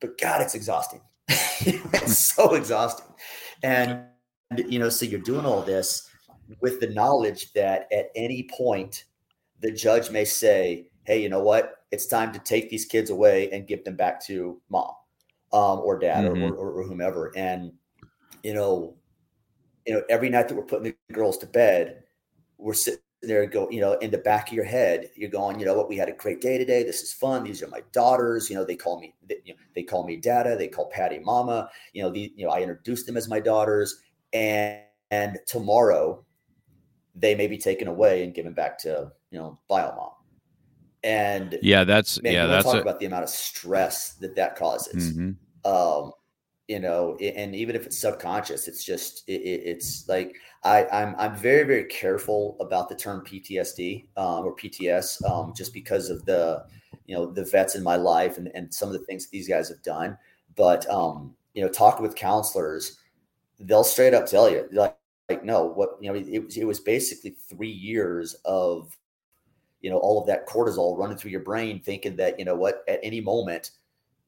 but 0.00 0.18
God, 0.18 0.40
it's 0.40 0.54
exhausting. 0.54 1.02
it's 1.28 2.18
so 2.18 2.54
exhausting, 2.54 3.06
and 3.62 4.06
you 4.68 4.78
know, 4.78 4.88
so 4.88 5.06
you're 5.06 5.20
doing 5.20 5.46
all 5.46 5.62
this 5.62 6.08
with 6.60 6.80
the 6.80 6.88
knowledge 6.90 7.52
that 7.54 7.90
at 7.92 8.10
any 8.14 8.48
point 8.56 9.04
the 9.60 9.70
judge 9.72 10.10
may 10.10 10.24
say, 10.24 10.88
"Hey, 11.04 11.22
you 11.22 11.28
know 11.28 11.42
what? 11.42 11.84
It's 11.92 12.06
time 12.06 12.32
to 12.32 12.38
take 12.40 12.70
these 12.70 12.84
kids 12.84 13.10
away 13.10 13.50
and 13.52 13.66
give 13.66 13.84
them 13.84 13.96
back 13.96 14.20
to 14.26 14.60
mom 14.68 14.92
um, 15.52 15.80
or 15.80 15.98
dad 15.98 16.26
Mhm. 16.26 16.42
or, 16.42 16.54
or, 16.56 16.72
or 16.80 16.84
whomever." 16.84 17.32
And 17.36 17.72
you 18.42 18.54
know, 18.54 18.96
you 19.86 19.94
know, 19.94 20.02
every 20.08 20.28
night 20.30 20.48
that 20.48 20.56
we're 20.56 20.64
putting 20.64 20.94
the 21.08 21.14
girls 21.14 21.38
to 21.38 21.46
bed, 21.46 22.04
we're 22.58 22.74
sitting 22.74 23.00
there 23.22 23.42
and 23.42 23.52
go, 23.52 23.68
you 23.70 23.80
know, 23.80 23.92
in 23.94 24.10
the 24.10 24.18
back 24.18 24.48
of 24.48 24.54
your 24.54 24.64
head, 24.64 25.10
you're 25.14 25.30
going, 25.30 25.58
you 25.58 25.64
know 25.66 25.74
what? 25.74 25.88
We 25.88 25.96
had 25.96 26.08
a 26.08 26.12
great 26.12 26.40
day 26.40 26.58
today. 26.58 26.82
This 26.82 27.02
is 27.02 27.12
fun. 27.12 27.44
These 27.44 27.62
are 27.62 27.68
my 27.68 27.82
daughters. 27.92 28.50
You 28.50 28.56
know, 28.56 28.64
they 28.64 28.76
call 28.76 29.00
me, 29.00 29.14
they, 29.28 29.38
you 29.44 29.54
know, 29.54 29.60
they 29.74 29.82
call 29.82 30.04
me 30.06 30.16
Dada. 30.16 30.56
They 30.56 30.68
call 30.68 30.90
Patti 30.90 31.18
Mama. 31.20 31.70
You 31.92 32.02
know, 32.02 32.10
the, 32.10 32.32
you 32.36 32.44
know, 32.46 32.52
I 32.52 32.60
introduced 32.60 33.06
them 33.06 33.16
as 33.16 33.28
my 33.28 33.40
daughters, 33.40 34.00
and 34.32 34.80
and 35.10 35.38
tomorrow 35.46 36.24
they 37.14 37.34
may 37.34 37.46
be 37.46 37.58
taken 37.58 37.88
away 37.88 38.24
and 38.24 38.34
given 38.34 38.52
back 38.54 38.78
to 38.78 39.12
you 39.30 39.38
know 39.38 39.58
bio 39.68 39.94
mom. 39.94 40.10
And 41.04 41.58
Yeah. 41.62 41.84
That's 41.84 42.22
man, 42.22 42.32
yeah. 42.32 42.46
That's 42.46 42.64
talk 42.64 42.76
a, 42.76 42.80
about 42.80 43.00
the 43.00 43.06
amount 43.06 43.24
of 43.24 43.30
stress 43.30 44.14
that 44.14 44.34
that 44.36 44.56
causes 44.56 45.12
mhm. 45.12 45.36
um 45.64 46.12
you 46.68 46.78
know 46.78 47.16
and 47.16 47.54
even 47.54 47.74
if 47.76 47.84
it's 47.86 47.98
subconscious 47.98 48.68
it's 48.68 48.84
just 48.84 49.24
it, 49.28 49.42
it- 49.42 49.62
it's 49.66 50.08
like 50.08 50.36
i 50.64 50.86
i'm 50.92 51.14
i'm 51.18 51.34
very 51.34 51.64
very 51.64 51.84
careful 51.84 52.56
about 52.60 52.88
the 52.88 52.94
term 52.94 53.24
ptsd 53.24 54.06
um, 54.16 54.44
or 54.44 54.54
pts 54.54 55.22
um, 55.28 55.52
just 55.56 55.72
because 55.72 56.10
of 56.10 56.24
the 56.24 56.64
you 57.06 57.14
know 57.14 57.26
the 57.26 57.44
vets 57.44 57.74
in 57.74 57.82
my 57.82 57.96
life 57.96 58.38
and, 58.38 58.48
and 58.54 58.72
some 58.72 58.88
of 58.88 58.92
the 58.92 59.04
things 59.06 59.24
that 59.24 59.30
these 59.30 59.48
guys 59.48 59.68
have 59.68 59.82
done 59.82 60.16
but 60.56 60.88
um 60.88 61.34
you 61.54 61.62
know 61.62 61.68
talking 61.68 62.02
with 62.02 62.14
counselors 62.14 62.98
they'll 63.60 63.84
straight 63.84 64.14
up 64.14 64.26
tell 64.26 64.50
you 64.50 64.68
like 64.72 64.96
like 65.28 65.44
no 65.44 65.64
what 65.64 65.96
you 66.00 66.12
know 66.12 66.18
it 66.18 66.44
was 66.44 66.56
it 66.56 66.64
was 66.64 66.80
basically 66.80 67.30
three 67.30 67.70
years 67.70 68.34
of 68.44 68.96
you 69.80 69.90
know 69.90 69.98
all 69.98 70.20
of 70.20 70.26
that 70.26 70.48
cortisol 70.48 70.98
running 70.98 71.16
through 71.16 71.30
your 71.30 71.40
brain 71.40 71.80
thinking 71.80 72.16
that 72.16 72.38
you 72.38 72.44
know 72.44 72.54
what 72.54 72.84
at 72.88 73.00
any 73.02 73.20
moment 73.20 73.70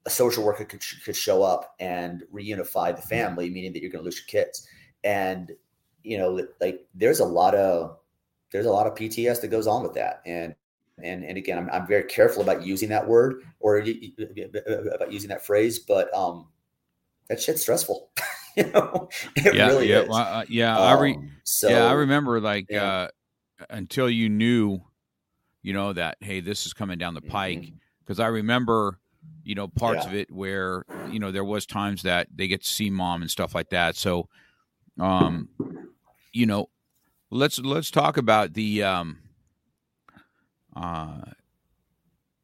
a 0.05 0.09
social 0.09 0.43
worker 0.43 0.63
could, 0.65 0.83
could 1.03 1.15
show 1.15 1.43
up 1.43 1.75
and 1.79 2.23
reunify 2.33 2.95
the 2.95 3.01
family, 3.01 3.49
meaning 3.49 3.73
that 3.73 3.81
you're 3.81 3.91
going 3.91 4.03
to 4.03 4.05
lose 4.05 4.19
your 4.19 4.43
kids. 4.43 4.67
And, 5.03 5.51
you 6.05 6.17
know, 6.17 6.45
like 6.61 6.85
there's 6.93 7.19
a 7.19 7.25
lot 7.25 7.55
of, 7.55 7.97
there's 8.51 8.65
a 8.65 8.71
lot 8.71 8.87
of 8.87 8.95
PTS 8.95 9.41
that 9.41 9.47
goes 9.49 9.67
on 9.67 9.83
with 9.83 9.93
that. 9.93 10.21
And, 10.25 10.55
and, 11.03 11.25
and 11.25 11.37
again, 11.37 11.57
I'm, 11.57 11.69
I'm 11.71 11.87
very 11.87 12.03
careful 12.03 12.41
about 12.41 12.63
using 12.63 12.89
that 12.89 13.05
word 13.07 13.43
or 13.59 13.77
about 13.79 15.11
using 15.11 15.29
that 15.29 15.45
phrase, 15.45 15.79
but, 15.79 16.13
um, 16.13 16.47
that 17.27 17.41
shit's 17.41 17.61
stressful. 17.61 18.11
you 18.55 18.71
know, 18.71 19.09
it 19.35 19.55
Yeah. 19.55 19.67
really 19.67 19.89
yeah. 19.89 20.01
is. 20.01 20.09
well, 20.09 20.17
uh, 20.39 20.45
yeah. 20.47 20.77
I 20.77 20.99
re- 20.99 21.15
Um, 21.15 21.31
so 21.43 21.69
yeah. 21.69 21.85
I 21.85 21.93
remember 21.93 22.39
like 22.39 22.67
yeah. 22.69 22.83
uh, 22.83 23.07
until 23.69 24.09
you 24.09 24.29
knew, 24.29 24.79
you 25.63 25.73
know, 25.73 25.91
that 25.93 26.17
hey, 26.21 26.39
this 26.39 26.65
is 26.67 26.73
coming 26.73 26.97
down 26.99 27.13
the 27.15 27.21
pike. 27.21 27.73
Because 27.99 28.19
I 28.19 28.27
remember, 28.27 28.99
you 29.43 29.55
know, 29.55 29.67
parts 29.67 30.03
Yeah. 30.03 30.09
of 30.09 30.15
it 30.15 30.31
where 30.31 30.85
you 31.09 31.19
know 31.19 31.31
there 31.31 31.43
was 31.43 31.65
times 31.65 32.03
that 32.03 32.27
they 32.33 32.47
get 32.47 32.61
to 32.61 32.69
see 32.69 32.91
mom 32.91 33.23
and 33.23 33.31
stuff 33.31 33.55
like 33.55 33.71
that. 33.71 33.95
So, 33.95 34.29
um, 34.99 35.49
you 36.35 36.45
know, 36.45 36.69
let's 37.31 37.57
let's 37.59 37.89
talk 37.89 38.17
about 38.17 38.53
the 38.53 38.83
um, 38.83 39.19
uh, 40.75 41.21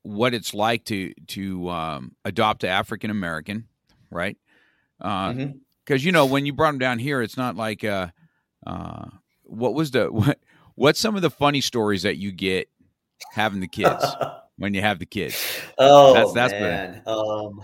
what 0.04 0.34
it's 0.34 0.54
like 0.54 0.86
to 0.86 1.14
to 1.28 1.70
um, 1.70 2.16
adopt 2.26 2.64
an 2.64 2.70
African 2.70 3.12
American, 3.12 3.68
right? 4.10 4.38
Because 4.98 5.36
Mhm. 5.38 6.04
you 6.04 6.12
know 6.12 6.26
when 6.26 6.46
you 6.46 6.54
brought 6.54 6.72
them 6.72 6.80
down 6.80 7.00
here, 7.00 7.22
it's 7.22 7.38
not 7.38 7.56
like 7.56 7.84
uh, 7.84 8.08
uh, 8.66 9.08
what 9.44 9.74
was 9.74 9.92
the 9.92 10.06
what 10.12 10.40
what's 10.76 11.00
some 11.00 11.16
of 11.16 11.22
the 11.22 11.30
funny 11.30 11.62
stories 11.62 12.04
that 12.04 12.18
you 12.18 12.32
get 12.32 12.70
having 13.34 13.60
the 13.60 13.68
kids 13.68 14.16
when 14.58 14.74
you 14.74 14.82
have 14.82 15.00
the 15.00 15.06
kids. 15.06 15.46
Oh 15.78 16.14
That's- 16.14 16.34
that's 16.34 16.54
man, 16.54 17.02
um, 17.06 17.62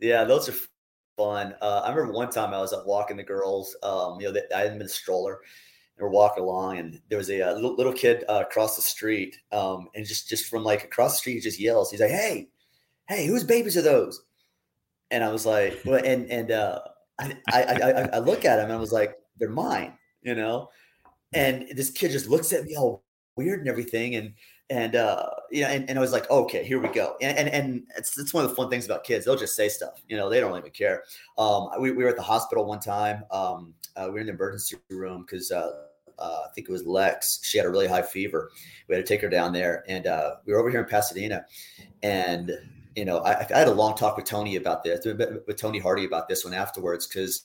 yeah, 0.00 0.24
those 0.24 0.48
are 0.48 0.54
fun. 1.20 1.54
Uh, 1.60 1.82
I 1.84 1.90
remember 1.90 2.12
one 2.12 2.30
time 2.30 2.54
I 2.54 2.60
was 2.60 2.72
up 2.72 2.86
walking 2.86 3.16
the 3.16 3.22
girls. 3.22 3.76
Um, 3.82 4.18
you 4.20 4.26
know, 4.26 4.32
that 4.32 4.44
I 4.54 4.60
had 4.60 4.70
them 4.72 4.80
in 4.80 4.86
a 4.86 4.88
stroller, 4.88 5.34
and 5.96 6.02
we're 6.04 6.08
walking 6.10 6.42
along, 6.42 6.78
and 6.78 7.00
there 7.08 7.18
was 7.18 7.28
a, 7.30 7.42
uh 7.42 7.54
little, 7.54 7.74
little 7.76 7.92
kid 7.92 8.24
uh, 8.28 8.44
across 8.48 8.76
the 8.76 8.82
street, 8.82 9.36
um, 9.52 9.88
and 9.94 10.06
just 10.06 10.28
just 10.28 10.46
from 10.46 10.64
like 10.64 10.84
across 10.84 11.12
the 11.12 11.18
street, 11.18 11.34
he 11.34 11.40
just 11.40 11.60
yells. 11.60 11.90
He's 11.90 12.00
like, 12.00 12.10
"Hey, 12.10 12.48
hey, 13.08 13.26
whose 13.26 13.44
babies 13.44 13.76
are 13.76 13.82
those?" 13.82 14.22
And 15.10 15.22
I 15.24 15.30
was 15.32 15.44
like, 15.44 15.78
well, 15.84 16.00
and 16.04 16.30
and 16.30 16.50
uh, 16.50 16.80
I 17.18 17.36
I 17.52 17.62
I- 17.62 18.08
I 18.14 18.18
look 18.18 18.44
at 18.44 18.58
him 18.58 18.64
and 18.66 18.72
I 18.72 18.76
was 18.76 18.92
like, 18.92 19.16
"They're 19.38 19.50
mine," 19.50 19.98
you 20.22 20.34
know. 20.34 20.70
And 21.32 21.68
this 21.76 21.90
kid 21.90 22.12
just 22.12 22.28
looks 22.28 22.52
at 22.52 22.64
me 22.64 22.76
all 22.76 23.04
weird 23.36 23.60
and 23.60 23.68
everything, 23.68 24.16
and 24.16 24.34
and 24.70 24.96
uh 24.96 25.28
yeah 25.50 25.68
and, 25.68 25.88
and 25.90 25.98
i 25.98 26.00
was 26.00 26.12
like 26.12 26.30
okay 26.30 26.64
here 26.64 26.80
we 26.80 26.88
go 26.88 27.16
and 27.20 27.36
and, 27.36 27.48
and 27.48 27.82
it's, 27.96 28.16
it's 28.18 28.32
one 28.32 28.44
of 28.44 28.50
the 28.50 28.56
fun 28.56 28.70
things 28.70 28.86
about 28.86 29.04
kids 29.04 29.24
they'll 29.24 29.36
just 29.36 29.56
say 29.56 29.68
stuff 29.68 30.02
you 30.08 30.16
know 30.16 30.30
they 30.30 30.40
don't 30.40 30.56
even 30.56 30.70
care 30.70 31.02
um 31.38 31.68
we, 31.80 31.90
we 31.90 32.04
were 32.04 32.10
at 32.10 32.16
the 32.16 32.22
hospital 32.22 32.64
one 32.64 32.80
time 32.80 33.24
um 33.30 33.74
uh, 33.96 34.04
we 34.06 34.12
were 34.12 34.20
in 34.20 34.26
the 34.26 34.32
emergency 34.32 34.76
room 34.90 35.22
because 35.22 35.50
uh, 35.50 35.70
uh, 36.18 36.42
I 36.46 36.52
think 36.54 36.68
it 36.68 36.72
was 36.72 36.86
Lex. 36.86 37.40
She 37.42 37.58
had 37.58 37.66
a 37.66 37.70
really 37.70 37.86
high 37.86 38.02
fever. 38.02 38.50
We 38.88 38.94
had 38.94 39.04
to 39.04 39.08
take 39.08 39.22
her 39.22 39.28
down 39.28 39.52
there, 39.52 39.84
and 39.88 40.06
uh, 40.06 40.36
we 40.44 40.52
were 40.52 40.60
over 40.60 40.70
here 40.70 40.80
in 40.80 40.86
Pasadena. 40.86 41.44
And 42.02 42.52
you 42.94 43.04
know, 43.04 43.18
I, 43.18 43.40
I 43.40 43.58
had 43.58 43.68
a 43.68 43.72
long 43.72 43.96
talk 43.96 44.16
with 44.16 44.26
Tony 44.26 44.56
about 44.56 44.84
this, 44.84 45.04
with 45.04 45.56
Tony 45.56 45.78
Hardy 45.78 46.04
about 46.04 46.28
this 46.28 46.44
one 46.44 46.54
afterwards, 46.54 47.06
because 47.06 47.44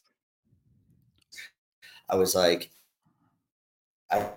I 2.09 2.15
was 2.15 2.35
like, 2.35 2.71
I, 4.11 4.27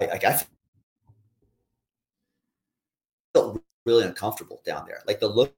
like 0.00 0.24
I 0.24 0.40
felt 3.34 3.62
really 3.84 4.04
uncomfortable 4.04 4.60
down 4.64 4.84
there. 4.86 5.00
Like 5.06 5.20
the 5.20 5.28
look, 5.28 5.54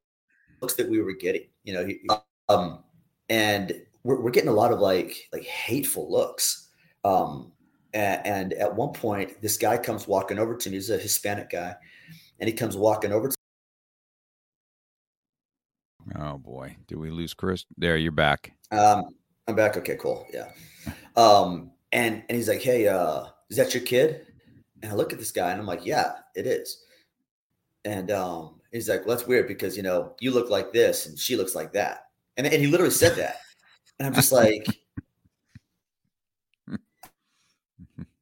looks 0.60 0.74
that 0.74 0.88
we 0.88 1.00
were 1.00 1.12
getting, 1.12 1.42
you 1.64 1.74
know, 1.74 2.22
um, 2.48 2.84
and 3.28 3.72
we're, 4.02 4.20
we're 4.20 4.30
getting 4.30 4.48
a 4.48 4.54
lot 4.54 4.72
of 4.72 4.80
like 4.80 5.28
like 5.32 5.44
hateful 5.44 6.10
looks. 6.10 6.68
Um, 7.04 7.52
and, 7.92 8.26
and 8.26 8.52
at 8.54 8.74
one 8.74 8.92
point, 8.92 9.40
this 9.42 9.56
guy 9.56 9.76
comes 9.76 10.06
walking 10.06 10.38
over 10.38 10.56
to 10.56 10.70
me. 10.70 10.76
He's 10.76 10.90
a 10.90 10.98
Hispanic 10.98 11.50
guy, 11.50 11.74
and 12.38 12.48
he 12.48 12.54
comes 12.54 12.76
walking 12.76 13.12
over 13.12 13.28
to 13.28 13.36
Oh 16.18 16.38
boy, 16.38 16.76
did 16.86 16.98
we 16.98 17.10
lose 17.10 17.34
Chris? 17.34 17.64
There, 17.76 17.96
you're 17.96 18.12
back. 18.12 18.52
Um, 18.70 19.14
I'm 19.46 19.54
back. 19.54 19.76
Okay, 19.76 19.96
cool. 19.96 20.26
Yeah. 20.32 20.48
Um, 21.16 21.72
and 21.92 22.22
and 22.28 22.36
he's 22.36 22.48
like, 22.48 22.62
"Hey, 22.62 22.88
uh, 22.88 23.26
is 23.48 23.56
that 23.56 23.74
your 23.74 23.82
kid?" 23.82 24.26
And 24.82 24.92
I 24.92 24.94
look 24.94 25.12
at 25.12 25.18
this 25.18 25.32
guy, 25.32 25.50
and 25.50 25.60
I'm 25.60 25.66
like, 25.66 25.84
"Yeah, 25.84 26.12
it 26.34 26.46
is." 26.46 26.84
And 27.84 28.10
um, 28.10 28.60
he's 28.72 28.88
like, 28.88 29.06
"Well, 29.06 29.16
that's 29.16 29.28
weird 29.28 29.48
because 29.48 29.76
you 29.76 29.82
know 29.82 30.14
you 30.20 30.30
look 30.30 30.50
like 30.50 30.72
this, 30.72 31.06
and 31.06 31.18
she 31.18 31.36
looks 31.36 31.54
like 31.54 31.72
that." 31.74 32.06
And 32.36 32.46
and 32.46 32.60
he 32.60 32.66
literally 32.66 32.92
said 32.92 33.16
that, 33.16 33.36
and 33.98 34.06
I'm 34.06 34.14
just 34.14 34.32
like, 34.32 34.66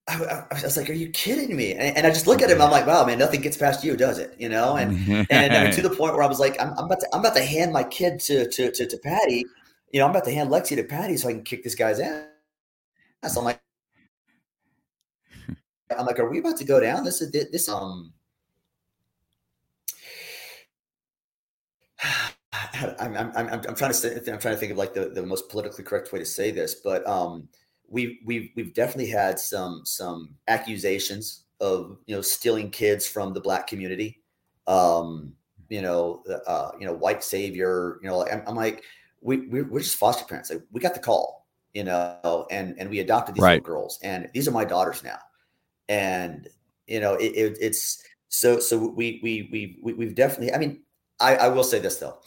I, 0.08 0.44
I, 0.50 0.62
was 0.62 0.76
like, 0.76 0.88
"Are 0.88 0.94
you 0.94 1.10
kidding 1.10 1.54
me?" 1.54 1.72
And, 1.72 1.96
and 1.96 2.06
I 2.06 2.10
just 2.10 2.26
look 2.26 2.40
at 2.40 2.50
him. 2.50 2.62
I'm 2.62 2.70
like, 2.70 2.86
"Wow, 2.86 3.04
man, 3.04 3.18
nothing 3.18 3.42
gets 3.42 3.56
past 3.56 3.84
you, 3.84 3.96
does 3.96 4.18
it?" 4.18 4.34
You 4.38 4.48
know, 4.48 4.76
and 4.76 5.26
and 5.30 5.52
I 5.52 5.64
mean, 5.64 5.72
to 5.72 5.82
the 5.82 5.90
point 5.90 6.14
where 6.14 6.22
I 6.22 6.26
was 6.26 6.40
like, 6.40 6.60
I'm, 6.60 6.70
I'm, 6.78 6.86
about 6.86 7.00
to, 7.00 7.08
I'm 7.12 7.20
about 7.20 7.36
to 7.36 7.44
hand 7.44 7.72
my 7.72 7.84
kid 7.84 8.18
to, 8.20 8.48
to, 8.48 8.70
to, 8.70 8.86
to 8.86 8.98
Patti. 8.98 9.44
You 9.92 10.00
know, 10.00 10.06
I'm 10.06 10.10
about 10.10 10.24
to 10.24 10.32
hand 10.32 10.50
Lexi 10.50 10.76
to 10.76 10.84
Patti 10.84 11.16
so 11.16 11.28
I 11.28 11.32
can 11.32 11.44
kick 11.44 11.62
this 11.62 11.74
guy's 11.74 12.00
ass. 12.00 13.36
I'm 13.36 13.44
like, 13.44 13.60
I'm 15.96 16.06
like, 16.06 16.18
are 16.18 16.28
we 16.28 16.38
about 16.38 16.56
to 16.58 16.64
go 16.64 16.80
down? 16.80 17.04
This 17.04 17.20
is 17.20 17.30
this, 17.30 17.68
um, 17.68 18.12
I'm, 23.00 23.16
I'm, 23.16 23.32
I'm, 23.34 23.48
I'm 23.48 23.74
trying 23.74 23.90
to 23.90 23.94
say, 23.94 24.14
I'm 24.16 24.38
trying 24.38 24.54
to 24.54 24.56
think 24.56 24.72
of 24.72 24.78
like 24.78 24.94
the, 24.94 25.08
the 25.08 25.24
most 25.24 25.48
politically 25.48 25.84
correct 25.84 26.12
way 26.12 26.18
to 26.18 26.26
say 26.26 26.50
this, 26.50 26.74
but, 26.74 27.06
um, 27.06 27.48
we 27.88 28.20
we've 28.24 28.50
we've 28.54 28.74
definitely 28.74 29.10
had 29.10 29.38
some 29.38 29.82
some 29.84 30.34
accusations 30.46 31.44
of 31.60 31.98
you 32.06 32.14
know 32.14 32.22
stealing 32.22 32.70
kids 32.70 33.06
from 33.06 33.32
the 33.32 33.40
black 33.40 33.66
community. 33.66 34.20
Um, 34.66 35.34
you 35.68 35.82
know, 35.82 36.22
uh, 36.46 36.70
you 36.78 36.86
know, 36.86 36.94
white 36.94 37.22
savior. 37.22 37.98
You 38.02 38.08
know, 38.08 38.26
I'm, 38.26 38.42
I'm 38.46 38.54
like, 38.54 38.84
we 39.20 39.38
we're 39.38 39.80
just 39.80 39.96
foster 39.96 40.24
parents. 40.24 40.50
Like, 40.50 40.62
we 40.70 40.80
got 40.80 40.94
the 40.94 41.00
call, 41.00 41.46
you 41.74 41.84
know, 41.84 42.46
and 42.50 42.74
and 42.78 42.88
we 42.90 43.00
adopted 43.00 43.34
these 43.34 43.42
right. 43.42 43.62
girls, 43.62 43.98
and 44.02 44.28
these 44.34 44.46
are 44.48 44.52
my 44.52 44.64
daughters 44.64 45.02
now, 45.02 45.18
and 45.88 46.48
you 46.86 47.00
know, 47.00 47.14
it, 47.14 47.32
it, 47.34 47.58
it's 47.60 48.02
so 48.28 48.60
so 48.60 48.78
we 48.78 49.20
we 49.22 49.78
we 49.82 49.92
we've 49.92 50.14
definitely. 50.14 50.54
I 50.54 50.58
mean, 50.58 50.82
I 51.20 51.36
I 51.36 51.48
will 51.48 51.64
say 51.64 51.78
this 51.78 51.96
though, 51.96 52.18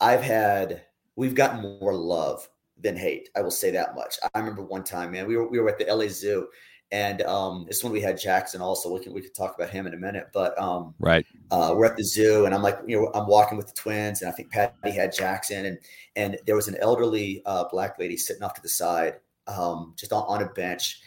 I've 0.00 0.22
had 0.22 0.82
we've 1.16 1.34
gotten 1.34 1.78
more 1.80 1.94
love 1.94 2.48
than 2.80 2.96
hate. 2.96 3.28
I 3.36 3.42
will 3.42 3.50
say 3.50 3.70
that 3.72 3.94
much. 3.94 4.16
I 4.34 4.38
remember 4.38 4.62
one 4.62 4.84
time, 4.84 5.12
man, 5.12 5.26
we 5.26 5.36
were 5.36 5.48
we 5.48 5.58
were 5.58 5.68
at 5.68 5.78
the 5.78 5.92
LA 5.92 6.08
Zoo 6.08 6.48
and 6.94 7.22
um, 7.22 7.64
this 7.66 7.82
one 7.82 7.92
we 7.92 8.00
had 8.00 8.20
Jackson 8.20 8.60
also. 8.60 8.92
We 8.92 9.00
can 9.00 9.12
we 9.12 9.20
could 9.20 9.34
talk 9.34 9.56
about 9.56 9.70
him 9.70 9.88
in 9.88 9.94
a 9.94 9.96
minute, 9.96 10.28
but 10.32 10.56
um, 10.60 10.94
right, 11.00 11.26
uh, 11.50 11.74
we're 11.76 11.86
at 11.86 11.96
the 11.96 12.04
zoo, 12.04 12.46
and 12.46 12.54
I'm 12.54 12.62
like, 12.62 12.78
you 12.86 12.96
know, 12.96 13.10
I'm 13.14 13.26
walking 13.26 13.56
with 13.56 13.66
the 13.66 13.72
twins, 13.72 14.22
and 14.22 14.30
I 14.30 14.32
think 14.32 14.52
Patti 14.52 14.92
had 14.92 15.12
Jackson, 15.12 15.66
and 15.66 15.78
and 16.14 16.38
there 16.46 16.54
was 16.54 16.68
an 16.68 16.76
elderly 16.80 17.42
uh, 17.46 17.64
black 17.70 17.98
lady 17.98 18.16
sitting 18.16 18.44
off 18.44 18.54
to 18.54 18.62
the 18.62 18.68
side, 18.68 19.14
um, 19.48 19.94
just 19.96 20.12
on, 20.12 20.24
on 20.28 20.42
a 20.42 20.48
bench, 20.50 21.00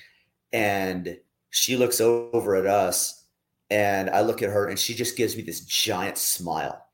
and 0.51 1.18
she 1.50 1.78
looks 1.78 2.02
over 2.02 2.56
at 2.56 2.66
us, 2.66 3.26
and 3.70 4.10
I 4.10 4.22
look 4.22 4.41
at 4.41 4.50
her, 4.50 4.68
and 4.68 4.78
she 4.78 4.93
just 4.93 5.18
gives 5.18 5.36
me 5.36 5.43
this 5.43 5.62
giant 5.62 6.18
smile, 6.18 6.86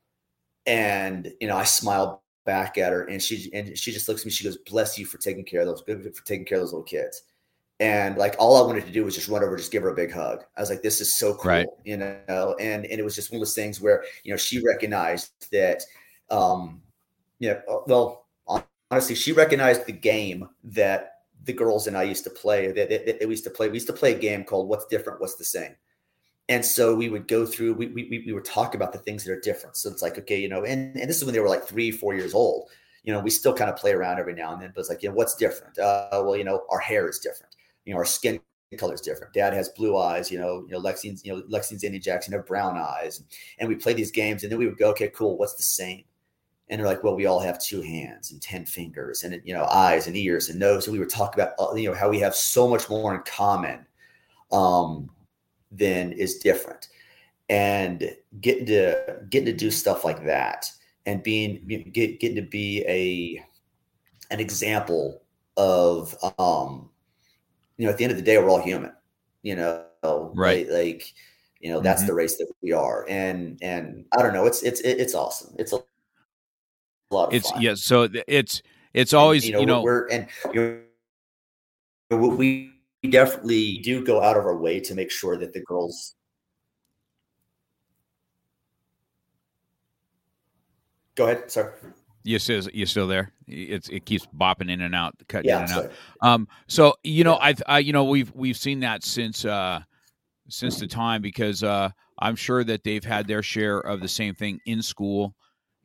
and 0.66 1.32
you 1.40 1.48
know, 1.48 1.56
I 1.56 1.64
smile 1.64 2.22
back 2.46 2.78
at 2.78 2.92
her, 2.92 3.04
and 3.04 3.22
she 3.22 3.50
and 3.52 3.76
she 3.76 3.92
just 3.92 4.08
looks 4.08 4.22
at 4.22 4.26
me. 4.26 4.32
She 4.32 4.44
goes, 4.44 4.58
"Bless 4.58 4.98
you 4.98 5.06
for 5.06 5.18
taking 5.18 5.44
care 5.44 5.60
of 5.60 5.66
those, 5.66 5.82
for 5.82 6.22
taking 6.24 6.44
care 6.44 6.58
of 6.58 6.62
those 6.62 6.72
little 6.72 6.84
kids." 6.84 7.22
and 7.80 8.16
like 8.16 8.36
all 8.38 8.62
I 8.62 8.66
wanted 8.66 8.86
to 8.86 8.92
do 8.92 9.04
was 9.04 9.14
just 9.14 9.28
run 9.28 9.42
over, 9.42 9.56
just 9.56 9.72
give 9.72 9.82
her 9.82 9.88
a 9.88 9.94
big 9.94 10.12
hug. 10.12 10.44
I 10.56 10.60
was 10.60 10.70
like, 10.70 10.82
"This 10.82 11.00
is 11.00 11.16
so 11.16 11.34
cool," 11.34 11.50
right. 11.50 11.66
you 11.84 11.96
know. 11.96 12.56
And 12.60 12.86
and 12.86 13.00
it 13.00 13.04
was 13.04 13.14
just 13.14 13.30
one 13.30 13.36
of 13.36 13.40
those 13.40 13.54
things 13.54 13.80
where 13.80 14.04
you 14.22 14.32
know 14.32 14.36
she 14.36 14.62
recognized 14.62 15.50
that, 15.50 15.82
um, 16.30 16.80
you 17.40 17.50
know, 17.50 17.84
well, 17.86 18.26
honestly, 18.90 19.14
she 19.14 19.32
recognized 19.32 19.86
the 19.86 19.92
game 19.92 20.48
that 20.62 21.13
the 21.44 21.52
girls 21.52 21.86
and 21.86 21.96
I 21.96 22.02
used 22.04 22.24
to 22.24 22.30
play. 22.30 22.72
That, 22.72 22.88
that 22.88 23.18
we 23.20 23.30
used 23.30 23.44
to 23.44 23.50
play. 23.50 23.68
We 23.68 23.74
used 23.74 23.86
to 23.88 23.92
play 23.92 24.14
a 24.14 24.18
game 24.18 24.44
called 24.44 24.68
"What's 24.68 24.86
Different, 24.86 25.20
What's 25.20 25.36
the 25.36 25.44
Same." 25.44 25.74
And 26.48 26.64
so 26.64 26.94
we 26.94 27.08
would 27.08 27.26
go 27.28 27.46
through. 27.46 27.74
We 27.74 27.86
we 27.88 28.22
we 28.26 28.32
would 28.32 28.44
talk 28.44 28.74
about 28.74 28.92
the 28.92 28.98
things 28.98 29.24
that 29.24 29.32
are 29.32 29.40
different. 29.40 29.76
So 29.76 29.90
it's 29.90 30.02
like, 30.02 30.18
okay, 30.18 30.40
you 30.40 30.48
know, 30.48 30.64
and 30.64 30.96
and 30.96 31.08
this 31.08 31.18
is 31.18 31.24
when 31.24 31.34
they 31.34 31.40
were 31.40 31.48
like 31.48 31.66
three, 31.66 31.90
four 31.90 32.14
years 32.14 32.34
old. 32.34 32.70
You 33.02 33.12
know, 33.12 33.20
we 33.20 33.30
still 33.30 33.54
kind 33.54 33.70
of 33.70 33.76
play 33.76 33.92
around 33.92 34.18
every 34.18 34.34
now 34.34 34.54
and 34.54 34.62
then, 34.62 34.72
but 34.74 34.80
it's 34.80 34.88
like, 34.88 35.02
you 35.02 35.10
know, 35.10 35.14
what's 35.14 35.34
different? 35.34 35.78
Uh, 35.78 36.08
well, 36.24 36.36
you 36.36 36.44
know, 36.44 36.62
our 36.70 36.78
hair 36.78 37.06
is 37.06 37.18
different 37.18 37.54
you 37.84 37.92
know, 37.92 37.98
our 37.98 38.04
skin 38.04 38.40
color 38.78 38.94
is 38.94 39.00
different. 39.00 39.32
Dad 39.32 39.52
has 39.52 39.68
blue 39.68 39.96
eyes, 39.96 40.32
you 40.32 40.38
know, 40.38 40.64
you 40.66 40.72
know, 40.72 40.80
Lexine's, 40.80 41.24
you 41.24 41.32
know, 41.32 41.42
Lexi 41.42 41.72
and 41.72 41.80
Zandy 41.80 42.02
Jackson 42.02 42.32
have 42.32 42.46
brown 42.46 42.76
eyes. 42.76 43.22
And 43.58 43.68
we 43.68 43.76
play 43.76 43.92
these 43.92 44.10
games 44.10 44.42
and 44.42 44.50
then 44.50 44.58
we 44.58 44.66
would 44.66 44.78
go, 44.78 44.90
okay, 44.90 45.08
cool. 45.08 45.38
What's 45.38 45.54
the 45.54 45.62
same? 45.62 46.04
And 46.68 46.80
they're 46.80 46.88
like, 46.88 47.04
well, 47.04 47.14
we 47.14 47.26
all 47.26 47.40
have 47.40 47.60
two 47.60 47.82
hands 47.82 48.32
and 48.32 48.40
10 48.40 48.64
fingers 48.64 49.22
and, 49.22 49.40
you 49.44 49.52
know, 49.52 49.64
eyes 49.64 50.06
and 50.06 50.16
ears 50.16 50.48
and 50.48 50.58
nose. 50.58 50.86
And 50.86 50.94
we 50.94 50.98
were 50.98 51.06
talking 51.06 51.42
about, 51.42 51.54
uh, 51.58 51.74
you 51.74 51.88
know, 51.88 51.94
how 51.94 52.08
we 52.08 52.18
have 52.20 52.34
so 52.34 52.66
much 52.66 52.88
more 52.88 53.14
in 53.14 53.20
common 53.22 53.84
um, 54.50 55.10
than 55.70 56.12
is 56.12 56.38
different. 56.38 56.88
And 57.50 58.10
getting 58.40 58.64
to, 58.66 59.18
getting 59.28 59.46
to 59.46 59.52
do 59.52 59.70
stuff 59.70 60.04
like 60.04 60.24
that 60.24 60.70
and 61.04 61.22
being, 61.22 61.66
get, 61.92 62.18
getting 62.18 62.36
to 62.36 62.42
be 62.42 62.82
a, 62.88 63.44
an 64.32 64.40
example 64.40 65.22
of, 65.58 66.16
um, 66.38 66.88
you 67.76 67.84
know, 67.84 67.92
at 67.92 67.98
the 67.98 68.04
end 68.04 68.12
of 68.12 68.16
the 68.16 68.24
day, 68.24 68.38
we're 68.38 68.48
all 68.48 68.62
human, 68.62 68.92
you 69.42 69.54
know, 69.54 69.84
right. 70.34 70.66
Like, 70.70 70.76
like 70.78 71.14
you 71.60 71.70
know, 71.70 71.80
that's 71.80 72.02
mm-hmm. 72.02 72.08
the 72.08 72.14
race 72.14 72.38
that 72.38 72.50
we 72.62 72.72
are. 72.72 73.06
And, 73.08 73.58
and 73.62 74.06
I 74.16 74.22
don't 74.22 74.32
know, 74.32 74.46
it's, 74.46 74.62
it's, 74.62 74.80
it's 74.80 75.14
awesome. 75.14 75.54
It's 75.58 75.72
a 75.74 75.80
lot 77.10 77.28
of 77.28 77.34
it's, 77.34 77.50
fun. 77.50 77.62
yeah. 77.62 77.74
So 77.74 78.08
it's, 78.28 78.62
it's 78.92 79.12
always, 79.12 79.44
and, 79.44 79.52
you 79.52 79.54
know, 79.54 79.60
you 79.60 79.66
know, 79.66 79.82
we're, 79.82 80.06
and 80.08 80.26
you 80.52 80.80
know, 82.10 82.16
we 82.16 82.70
definitely 83.10 83.78
do 83.78 84.04
go 84.04 84.22
out 84.22 84.36
of 84.36 84.44
our 84.46 84.56
way 84.56 84.80
to 84.80 84.94
make 84.94 85.10
sure 85.10 85.36
that 85.36 85.52
the 85.52 85.60
girls, 85.60 86.14
go 91.14 91.24
ahead. 91.24 91.50
Sorry. 91.50 91.72
You 92.26 92.38
still 92.38 92.62
you 92.72 92.86
still 92.86 93.06
there? 93.06 93.32
It's 93.46 93.90
it 93.90 94.06
keeps 94.06 94.26
bopping 94.26 94.70
in 94.70 94.80
and 94.80 94.94
out, 94.94 95.14
cutting 95.28 95.50
yeah, 95.50 95.58
in 95.58 95.70
and 95.70 95.72
out. 95.72 95.92
Um, 96.22 96.48
so 96.68 96.94
you 97.04 97.22
know, 97.22 97.34
yeah. 97.34 97.52
I, 97.66 97.74
I 97.74 97.78
you 97.80 97.92
know 97.92 98.04
we've 98.04 98.32
we've 98.34 98.56
seen 98.56 98.80
that 98.80 99.04
since 99.04 99.44
uh 99.44 99.80
since 100.48 100.80
the 100.80 100.86
time 100.86 101.20
because 101.20 101.62
uh 101.62 101.90
I'm 102.18 102.34
sure 102.34 102.64
that 102.64 102.82
they've 102.82 103.04
had 103.04 103.26
their 103.26 103.42
share 103.42 103.78
of 103.78 104.00
the 104.00 104.08
same 104.08 104.34
thing 104.34 104.58
in 104.64 104.80
school, 104.80 105.34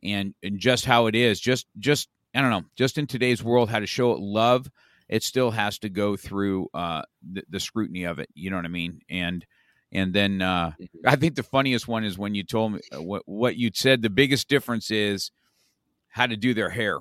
and 0.02 0.34
and 0.42 0.58
just 0.58 0.84
how 0.84 1.06
it 1.06 1.14
is, 1.14 1.40
just 1.40 1.66
just 1.78 2.08
I 2.34 2.40
don't 2.40 2.50
know, 2.50 2.64
just 2.76 2.98
in 2.98 3.06
today's 3.06 3.42
world, 3.42 3.70
how 3.70 3.80
to 3.80 3.86
show 3.86 4.12
it 4.12 4.20
love, 4.20 4.70
it 5.08 5.22
still 5.22 5.50
has 5.50 5.78
to 5.80 5.88
go 5.88 6.16
through 6.16 6.68
uh 6.74 7.02
the, 7.32 7.42
the 7.48 7.60
scrutiny 7.60 8.04
of 8.04 8.18
it. 8.18 8.28
You 8.34 8.50
know 8.50 8.56
what 8.56 8.64
I 8.64 8.68
mean? 8.68 9.00
And 9.08 9.44
and 9.92 10.12
then 10.12 10.40
uh, 10.40 10.70
mm-hmm. 10.70 11.08
I 11.08 11.16
think 11.16 11.34
the 11.34 11.42
funniest 11.42 11.88
one 11.88 12.04
is 12.04 12.16
when 12.16 12.34
you 12.34 12.44
told 12.44 12.74
me 12.74 12.80
uh, 12.94 13.02
what 13.02 13.22
what 13.26 13.56
you 13.56 13.70
said. 13.74 14.02
The 14.02 14.10
biggest 14.10 14.48
difference 14.48 14.90
is 14.90 15.30
how 16.08 16.26
to 16.26 16.36
do 16.36 16.54
their 16.54 16.70
hair. 16.70 16.98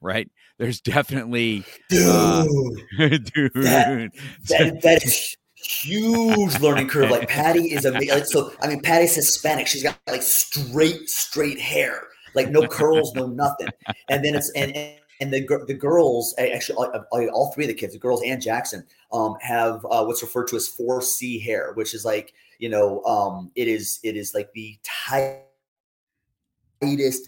Right? 0.00 0.30
There's 0.58 0.80
definitely 0.80 1.64
dude, 1.88 2.06
uh, 2.06 2.44
dude. 2.98 3.52
That, 3.54 4.10
that, 4.48 4.82
that 4.82 5.04
is 5.04 5.36
huge 5.66 6.58
learning 6.60 6.88
curve. 6.88 7.10
Like 7.10 7.28
Patti 7.28 7.72
is 7.72 7.84
amazing. 7.84 8.24
so 8.24 8.52
I 8.60 8.68
mean, 8.68 8.80
Patti's 8.80 9.14
Hispanic. 9.14 9.66
She's 9.66 9.82
got 9.82 9.98
like 10.06 10.22
straight, 10.22 11.08
straight 11.08 11.60
hair, 11.60 12.08
like 12.34 12.50
no 12.50 12.66
curls, 12.66 13.14
no 13.14 13.26
nothing. 13.26 13.68
And 14.08 14.24
then 14.24 14.34
it's 14.34 14.50
and 14.52 14.76
and 15.20 15.32
the 15.32 15.64
the 15.66 15.74
girls 15.74 16.34
actually 16.38 16.76
all, 16.76 17.28
all, 17.32 17.52
three 17.52 17.64
of 17.64 17.68
the 17.68 17.74
kids, 17.74 17.92
the 17.92 17.98
girls 17.98 18.22
and 18.24 18.40
Jackson, 18.40 18.84
um, 19.12 19.36
have 19.40 19.84
uh, 19.90 20.04
what's 20.04 20.22
referred 20.22 20.48
to 20.48 20.56
as 20.56 20.68
four 20.68 21.00
C 21.02 21.38
hair, 21.38 21.72
which 21.74 21.94
is 21.94 22.04
like 22.04 22.32
you 22.58 22.68
know 22.68 23.02
um, 23.04 23.50
it 23.54 23.68
is 23.68 23.98
it 24.02 24.16
is 24.16 24.34
like 24.34 24.52
the 24.52 24.78
tightest, 24.82 25.42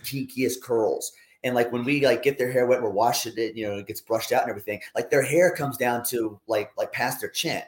kinkiest 0.02 0.60
curls. 0.62 1.12
And 1.44 1.54
like 1.54 1.70
when 1.72 1.84
we 1.84 2.04
like 2.04 2.22
get 2.22 2.36
their 2.36 2.50
hair 2.50 2.66
wet, 2.66 2.82
we're 2.82 2.90
washing 2.90 3.34
it, 3.36 3.54
you 3.54 3.66
know, 3.66 3.78
it 3.78 3.86
gets 3.86 4.00
brushed 4.00 4.32
out 4.32 4.42
and 4.42 4.50
everything. 4.50 4.80
Like 4.96 5.08
their 5.08 5.22
hair 5.22 5.54
comes 5.54 5.76
down 5.76 6.04
to 6.06 6.38
like 6.48 6.72
like 6.76 6.92
past 6.92 7.20
their 7.20 7.30
chin. 7.30 7.62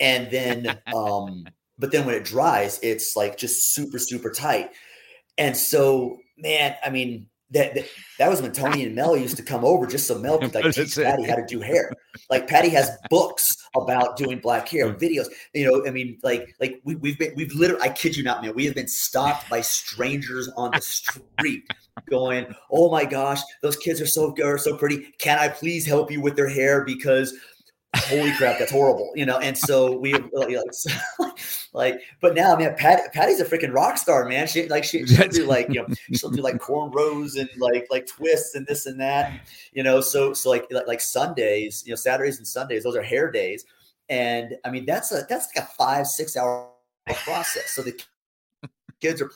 And 0.00 0.30
then 0.30 0.78
um, 0.94 1.44
but 1.78 1.92
then 1.92 2.04
when 2.04 2.14
it 2.14 2.24
dries, 2.24 2.80
it's 2.82 3.16
like 3.16 3.36
just 3.36 3.74
super, 3.74 3.98
super 3.98 4.30
tight. 4.30 4.70
And 5.36 5.56
so, 5.56 6.18
man, 6.36 6.74
I 6.84 6.90
mean, 6.90 7.28
that, 7.50 7.74
that, 7.74 7.84
that 8.18 8.28
was 8.28 8.42
when 8.42 8.52
Tony 8.52 8.84
and 8.84 8.94
Mel 8.94 9.16
used 9.16 9.36
to 9.38 9.42
come 9.42 9.64
over 9.64 9.86
just 9.86 10.06
so 10.06 10.18
Mel 10.18 10.38
could 10.38 10.54
like 10.54 10.64
teach 10.74 10.96
Patti 10.96 11.22
how 11.24 11.36
to 11.36 11.46
do 11.46 11.60
hair. 11.60 11.92
Like 12.28 12.46
Patti 12.46 12.68
has 12.70 12.90
books 13.08 13.56
about 13.74 14.16
doing 14.16 14.38
black 14.38 14.68
hair, 14.68 14.90
hmm. 14.90 14.98
videos. 14.98 15.28
You 15.54 15.66
know, 15.66 15.86
I 15.86 15.90
mean, 15.90 16.18
like 16.22 16.54
like 16.60 16.80
we, 16.84 16.96
we've 16.96 17.18
been 17.18 17.32
we've 17.36 17.54
literally 17.54 17.82
I 17.82 17.88
kid 17.88 18.16
you 18.16 18.24
not, 18.24 18.42
man, 18.42 18.54
we 18.54 18.66
have 18.66 18.74
been 18.74 18.88
stopped 18.88 19.48
by 19.48 19.62
strangers 19.62 20.50
on 20.56 20.72
the 20.72 20.80
street 20.82 21.62
going, 22.10 22.54
"Oh 22.70 22.90
my 22.90 23.04
gosh, 23.04 23.40
those 23.62 23.76
kids 23.76 24.00
are 24.00 24.06
so 24.06 24.34
are 24.42 24.58
so 24.58 24.76
pretty. 24.76 25.14
Can 25.18 25.38
I 25.38 25.48
please 25.48 25.86
help 25.86 26.10
you 26.10 26.20
with 26.20 26.36
their 26.36 26.48
hair 26.48 26.84
because 26.84 27.32
holy 27.96 28.32
crap, 28.32 28.58
that's 28.58 28.70
horrible, 28.70 29.12
you 29.14 29.24
know. 29.24 29.38
And 29.38 29.56
so 29.56 29.96
we 29.96 30.12
like, 30.12 30.58
like, 31.72 32.00
but 32.20 32.34
now, 32.34 32.56
man, 32.56 32.74
Pat, 32.76 33.12
Patti's 33.12 33.40
a 33.40 33.44
freaking 33.44 33.72
rock 33.72 33.98
star, 33.98 34.26
man. 34.26 34.46
She 34.46 34.68
like 34.68 34.84
she, 34.84 35.06
she'll 35.06 35.28
do 35.28 35.46
like 35.46 35.68
you 35.68 35.82
know 35.82 35.94
she'll 36.14 36.30
do 36.30 36.42
like 36.42 36.56
cornrows 36.56 37.38
and 37.38 37.48
like 37.58 37.86
like 37.90 38.06
twists 38.06 38.54
and 38.54 38.66
this 38.66 38.86
and 38.86 39.00
that, 39.00 39.40
you 39.72 39.82
know. 39.82 40.00
So 40.00 40.32
so 40.34 40.50
like 40.50 40.66
like 40.70 41.00
Sundays, 41.00 41.82
you 41.86 41.92
know, 41.92 41.96
Saturdays 41.96 42.38
and 42.38 42.46
Sundays, 42.46 42.84
those 42.84 42.96
are 42.96 43.02
hair 43.02 43.30
days, 43.30 43.64
and 44.08 44.56
I 44.64 44.70
mean 44.70 44.84
that's 44.84 45.12
a 45.12 45.26
that's 45.28 45.48
like 45.54 45.64
a 45.64 45.68
five 45.68 46.06
six 46.06 46.36
hour 46.36 46.68
process. 47.06 47.70
So 47.70 47.82
the 47.82 47.98
kids 49.00 49.22
are 49.22 49.30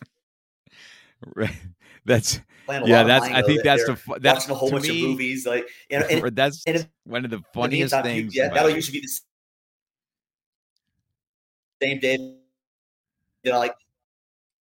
right. 1.35 1.57
That's 2.05 2.41
yeah. 2.69 3.03
That's 3.05 3.27
I 3.27 3.43
think 3.43 3.63
that's 3.63 3.85
the 3.85 3.99
that's 4.21 4.49
watching 4.49 4.51
a 4.51 4.55
whole 4.55 4.71
bunch 4.71 4.89
me, 4.89 5.03
of 5.03 5.11
movies. 5.11 5.47
Like 5.47 5.67
and, 5.91 6.05
and 6.11 6.37
that's 6.37 6.63
and 6.67 6.89
one 7.05 7.25
of 7.25 7.31
the 7.31 7.43
funniest 7.55 7.95
things. 8.03 8.35
Yeah, 8.35 8.49
that'll 8.49 8.71
usually 8.71 9.01
be 9.01 9.07
the 9.07 9.21
same 11.87 12.01
day. 12.01 12.17
You 13.45 13.53
know, 13.53 13.59
like 13.59 13.75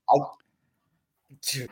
I'll. 0.09 0.37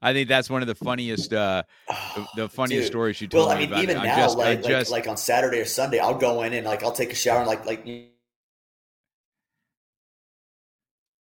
I 0.00 0.12
think 0.12 0.28
that's 0.28 0.48
one 0.48 0.62
of 0.62 0.68
the 0.68 0.76
funniest, 0.76 1.32
uh, 1.32 1.64
the, 1.88 2.26
the 2.36 2.48
funniest 2.48 2.84
Dude. 2.84 2.92
stories 2.92 3.20
you 3.20 3.26
told 3.26 3.48
well, 3.48 3.58
me. 3.58 3.66
Well, 3.66 3.74
I 3.74 3.80
mean, 3.80 3.90
even 3.90 4.02
now, 4.04 4.16
just, 4.16 4.38
like, 4.38 4.62
just, 4.62 4.92
like, 4.92 5.06
like 5.06 5.10
on 5.10 5.16
Saturday 5.16 5.58
or 5.58 5.64
Sunday, 5.64 5.98
I'll 5.98 6.16
go 6.16 6.42
in 6.42 6.52
and 6.52 6.64
like 6.64 6.84
I'll 6.84 6.92
take 6.92 7.10
a 7.10 7.16
shower 7.16 7.38
and 7.40 7.48
like 7.48 7.66
like 7.66 7.84
you 7.84 8.06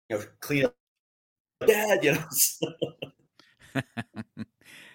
know 0.08 0.22
clean 0.40 0.66
up 0.66 0.76
dad, 1.66 2.04
you 2.04 2.12
know. 2.12 3.02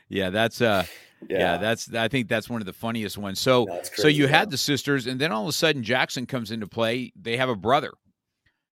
yeah, 0.09 0.29
that's 0.29 0.61
uh, 0.61 0.85
yeah. 1.29 1.37
yeah. 1.37 1.57
that's 1.57 1.93
I 1.93 2.07
think 2.07 2.27
that's 2.27 2.49
one 2.49 2.61
of 2.61 2.65
the 2.65 2.73
funniest 2.73 3.17
ones. 3.17 3.39
So, 3.39 3.65
no, 3.65 3.81
so 3.95 4.07
you 4.07 4.27
had 4.27 4.49
the 4.51 4.57
sisters, 4.57 5.07
and 5.07 5.19
then 5.19 5.31
all 5.31 5.43
of 5.43 5.49
a 5.49 5.53
sudden 5.53 5.83
Jackson 5.83 6.25
comes 6.25 6.51
into 6.51 6.67
play. 6.67 7.11
They 7.19 7.37
have 7.37 7.49
a 7.49 7.55
brother, 7.55 7.91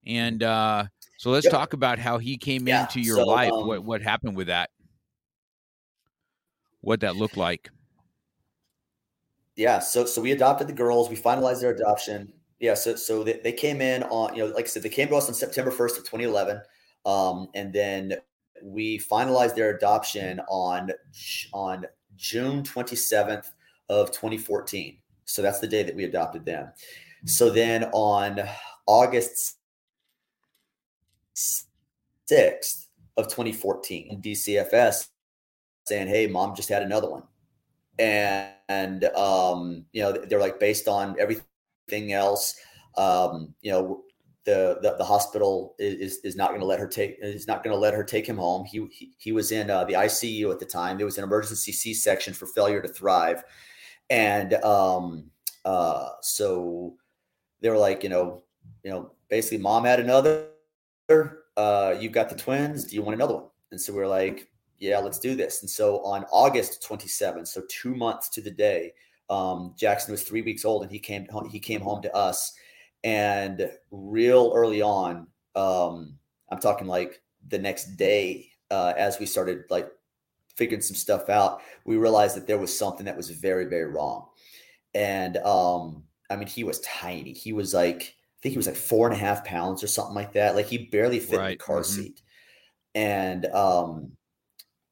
and 0.06 0.44
uh, 0.44 0.86
so 1.18 1.32
let's 1.32 1.46
yep. 1.46 1.54
talk 1.54 1.74
about 1.74 2.00
how 2.00 2.18
he 2.18 2.38
came 2.38 2.68
yeah, 2.68 2.82
into 2.82 3.00
your 3.00 3.18
so, 3.18 3.26
life. 3.26 3.52
Um, 3.52 3.68
what 3.68 3.84
what 3.84 4.02
happened 4.02 4.36
with 4.36 4.48
that? 4.48 4.70
What 6.82 7.00
that 7.02 7.16
looked 7.16 7.38
like? 7.38 7.70
Yeah, 9.56 9.80
so 9.80 10.06
so 10.06 10.22
we 10.22 10.32
adopted 10.32 10.68
the 10.68 10.74
girls. 10.74 11.10
We 11.10 11.16
finalized 11.16 11.62
their 11.62 11.72
adoption. 11.72 12.34
Yeah, 12.60 12.74
so 12.74 12.96
so 12.96 13.24
they, 13.24 13.40
they 13.44 13.52
came 13.52 13.82
in 13.82 14.04
on 14.04 14.36
you 14.36 14.46
know 14.46 14.54
like 14.54 14.66
I 14.66 14.68
said 14.68 14.84
they 14.84 14.90
came 14.90 15.08
to 15.10 15.16
us 15.16 15.28
on 15.28 15.34
September 15.34 15.72
first 15.72 15.98
of 15.98 16.04
2011, 16.04 16.62
um, 17.06 17.50
and 17.54 17.74
then 17.74 18.16
we 18.62 19.00
finalized 19.00 19.56
their 19.56 19.76
adoption 19.76 20.40
on 20.48 20.92
on 21.54 21.86
June 22.16 22.64
27th 22.64 23.52
of 23.90 24.12
2014. 24.12 24.98
So 25.26 25.42
that's 25.42 25.60
the 25.60 25.68
day 25.68 25.84
that 25.84 25.96
we 25.96 26.04
adopted 26.04 26.46
them. 26.46 26.72
So 27.26 27.50
then 27.50 27.86
on 27.94 28.42
August 28.86 29.58
6th 31.36 32.88
of 33.18 33.28
2014, 33.28 34.22
DCFS 34.22 35.08
saying, 35.86 36.08
"Hey, 36.08 36.28
mom 36.28 36.56
just 36.56 36.70
had 36.70 36.84
another 36.84 37.10
one." 37.10 37.24
and, 38.00 38.50
and 38.70 39.04
um, 39.16 39.86
you 39.92 40.02
know 40.02 40.12
they're 40.12 40.40
like 40.40 40.60
based 40.60 40.88
on 40.88 41.16
everything 41.20 42.14
else. 42.14 42.56
Um, 42.98 43.54
you 43.62 43.72
know 43.72 44.04
the, 44.46 44.80
the, 44.82 44.96
the 44.98 45.04
hospital 45.04 45.76
is 45.80 46.18
is 46.24 46.36
not 46.36 46.50
going 46.50 46.60
to 46.60 46.66
let 46.66 46.80
her 46.80 46.88
take 46.88 47.18
is 47.22 47.48
not 47.48 47.64
going 47.64 47.74
to 47.74 47.80
let 47.80 47.94
her 47.94 48.04
take 48.04 48.26
him 48.28 48.38
home. 48.38 48.66
He 48.66 48.86
he, 48.92 49.12
he 49.18 49.32
was 49.32 49.52
in 49.52 49.70
uh, 49.70 49.86
the 49.86 49.94
ICU 49.94 50.52
at 50.52 50.60
the 50.60 50.66
time. 50.66 50.98
There 50.98 51.06
was 51.06 51.18
an 51.18 51.24
emergency 51.24 51.72
C 51.72 51.94
section 51.94 52.34
for 52.34 52.46
failure 52.48 52.82
to 52.82 52.88
thrive, 52.88 53.44
and 54.10 54.54
um, 54.56 55.32
uh, 55.66 56.10
so 56.22 56.96
they 57.62 57.70
were 57.70 57.78
like, 57.78 58.04
you 58.04 58.10
know, 58.10 58.44
you 58.84 58.92
know, 58.92 59.12
basically, 59.30 59.60
mom 59.60 59.86
had 59.86 60.00
another. 60.00 60.48
Uh, 61.56 61.96
you've 62.00 62.12
got 62.12 62.30
the 62.30 62.36
twins. 62.36 62.86
Do 62.86 62.96
you 62.96 63.02
want 63.02 63.16
another 63.16 63.36
one? 63.36 63.46
And 63.72 63.80
so 63.80 63.94
we 63.94 64.02
are 64.02 64.08
like, 64.08 64.50
yeah, 64.80 65.00
let's 65.00 65.20
do 65.20 65.36
this. 65.36 65.62
And 65.62 65.70
so 65.70 66.04
on 66.04 66.26
August 66.32 66.86
27th, 66.88 67.48
so 67.48 67.62
two 67.70 67.96
months 67.96 68.30
to 68.30 68.42
the 68.42 68.52
day, 68.52 68.94
um, 69.30 69.74
Jackson 69.78 70.12
was 70.12 70.24
three 70.24 70.42
weeks 70.42 70.66
old 70.66 70.84
and 70.84 70.92
he 70.92 71.00
came 71.00 71.28
he 71.50 71.60
came 71.60 71.82
home 71.82 72.02
to 72.02 72.14
us. 72.16 72.54
And 73.04 73.70
real 73.92 74.54
early 74.56 74.82
on, 74.82 75.28
um, 75.56 76.18
I'm 76.50 76.60
talking 76.60 76.88
like 76.88 77.22
the 77.48 77.60
next 77.60 77.96
day, 77.96 78.50
uh, 78.72 78.94
as 78.98 79.20
we 79.20 79.26
started 79.26 79.64
like 79.70 79.90
figuring 80.56 80.82
some 80.82 80.96
stuff 80.96 81.30
out, 81.30 81.62
we 81.86 81.98
realized 81.98 82.36
that 82.38 82.48
there 82.48 82.58
was 82.58 82.78
something 82.78 83.06
that 83.06 83.18
was 83.18 83.30
very, 83.30 83.66
very 83.66 83.92
wrong. 83.92 84.28
And 84.94 85.38
um, 85.38 86.04
I 86.30 86.36
mean, 86.36 86.48
he 86.48 86.64
was 86.64 86.80
tiny. 86.82 87.34
He 87.34 87.54
was 87.54 87.74
like, 87.74 88.02
I 88.02 88.40
think 88.42 88.54
he 88.54 88.58
was 88.58 88.68
like 88.68 88.76
four 88.76 89.08
and 89.08 89.16
a 89.16 89.20
half 89.20 89.44
pounds 89.46 89.84
or 89.84 89.88
something 89.88 90.16
like 90.16 90.34
that. 90.34 90.56
Like 90.56 90.68
he 90.68 90.78
barely 90.78 91.20
fit 91.20 91.40
right. 91.40 91.52
in 91.52 91.58
the 91.58 91.64
car 91.64 91.82
mm-hmm. 91.82 92.02
seat. 92.02 92.22
And 92.96 93.46
um, 93.48 94.12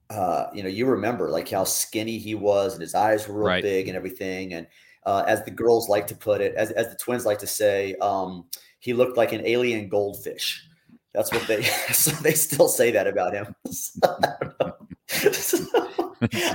uh, 0.10 0.48
you 0.54 0.64
know, 0.64 0.70
you 0.70 0.86
remember 0.86 1.30
like 1.30 1.50
how 1.50 1.64
skinny 1.64 2.18
he 2.18 2.36
was 2.36 2.74
and 2.74 2.82
his 2.82 2.96
eyes 2.96 3.28
were 3.28 3.36
real 3.36 3.48
right. 3.48 3.64
big 3.64 3.88
and 3.88 3.96
everything. 3.96 4.54
And 4.54 4.68
uh, 5.06 5.24
as 5.28 5.44
the 5.44 5.52
girls 5.52 5.90
like 5.90 6.08
to 6.08 6.16
put 6.16 6.42
it, 6.42 6.56
as, 6.56 6.72
as 6.72 6.90
the 6.90 6.96
twins 6.96 7.26
like 7.26 7.40
to 7.40 7.48
say, 7.48 7.96
um, 7.96 8.46
he 8.80 8.94
looked 8.94 9.18
like 9.18 9.32
an 9.32 9.46
alien 9.46 9.90
goldfish. 9.90 10.68
That's 11.14 11.32
what 11.32 11.48
they, 11.48 11.64
so 11.94 12.12
they 12.12 12.34
still 12.34 12.68
say 12.68 12.92
that 12.92 13.08
about 13.08 13.34
him. 13.34 13.56
I 14.04 14.36
don't 14.40 14.60
know, 14.60 14.78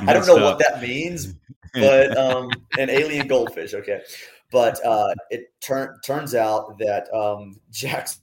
I 0.09 0.13
don't 0.13 0.27
know 0.27 0.37
what 0.37 0.59
that 0.59 0.81
means, 0.81 1.35
but 1.75 2.17
um, 2.17 2.51
an 2.79 2.91
alien 2.91 3.27
goldfish. 3.27 3.75
Okay. 3.75 4.03
But 4.53 4.85
uh, 4.85 5.13
it 5.31 5.53
turn, 5.61 5.99
turns 6.05 6.35
out 6.35 6.79
that 6.79 7.13
um, 7.13 7.61
Jackson 7.71 8.23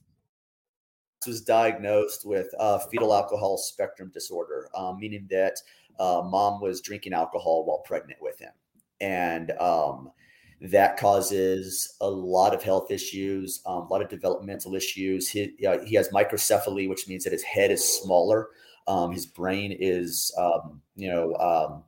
was 1.26 1.42
diagnosed 1.42 2.26
with 2.26 2.48
uh, 2.58 2.78
fetal 2.90 3.14
alcohol 3.14 3.56
spectrum 3.56 4.10
disorder, 4.12 4.68
um, 4.74 4.98
meaning 4.98 5.26
that 5.30 5.56
uh, 5.98 6.22
mom 6.24 6.60
was 6.60 6.80
drinking 6.80 7.12
alcohol 7.12 7.64
while 7.64 7.78
pregnant 7.78 8.20
with 8.20 8.38
him. 8.38 8.52
And 9.00 9.50
um, 9.60 10.10
that 10.60 10.96
causes 10.96 11.94
a 12.00 12.08
lot 12.08 12.54
of 12.54 12.62
health 12.62 12.90
issues, 12.90 13.60
um, 13.66 13.82
a 13.82 13.88
lot 13.88 14.02
of 14.02 14.08
developmental 14.08 14.74
issues. 14.74 15.28
He, 15.28 15.54
he 15.58 15.94
has 15.94 16.08
microcephaly, 16.08 16.88
which 16.88 17.06
means 17.06 17.24
that 17.24 17.32
his 17.32 17.42
head 17.42 17.70
is 17.70 17.86
smaller. 17.86 18.48
Um, 18.86 19.12
his 19.12 19.26
brain 19.26 19.76
is, 19.78 20.34
um, 20.38 20.80
you 20.96 21.10
know, 21.10 21.34
um, 21.36 21.84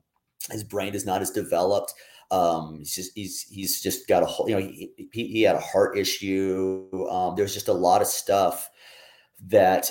his 0.51 0.65
brain 0.65 0.95
is 0.95 1.07
not 1.07 1.23
as 1.23 1.31
developed. 1.31 1.95
Um, 2.31 2.79
he's 2.79 2.95
just 2.95 3.13
he's 3.15 3.43
he's 3.43 3.81
just 3.81 4.09
got 4.09 4.23
a 4.23 4.27
whole, 4.27 4.49
you 4.49 4.57
know, 4.57 4.61
he, 4.61 4.91
he, 5.13 5.27
he 5.29 5.43
had 5.43 5.57
a 5.57 5.61
heart 5.61 5.97
issue. 5.97 6.89
Um, 7.09 7.37
there's 7.37 7.55
just 7.55 7.69
a 7.69 7.73
lot 7.73 8.03
of 8.03 8.09
stuff 8.09 8.69
that 9.49 9.91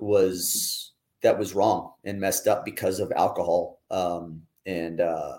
was 0.00 0.92
that 1.22 1.38
was 1.38 1.54
wrong 1.54 1.92
and 2.04 2.20
messed 2.20 2.46
up 2.46 2.64
because 2.64 2.98
of 2.98 3.12
alcohol. 3.12 3.80
And 4.66 5.00
uh, 5.00 5.38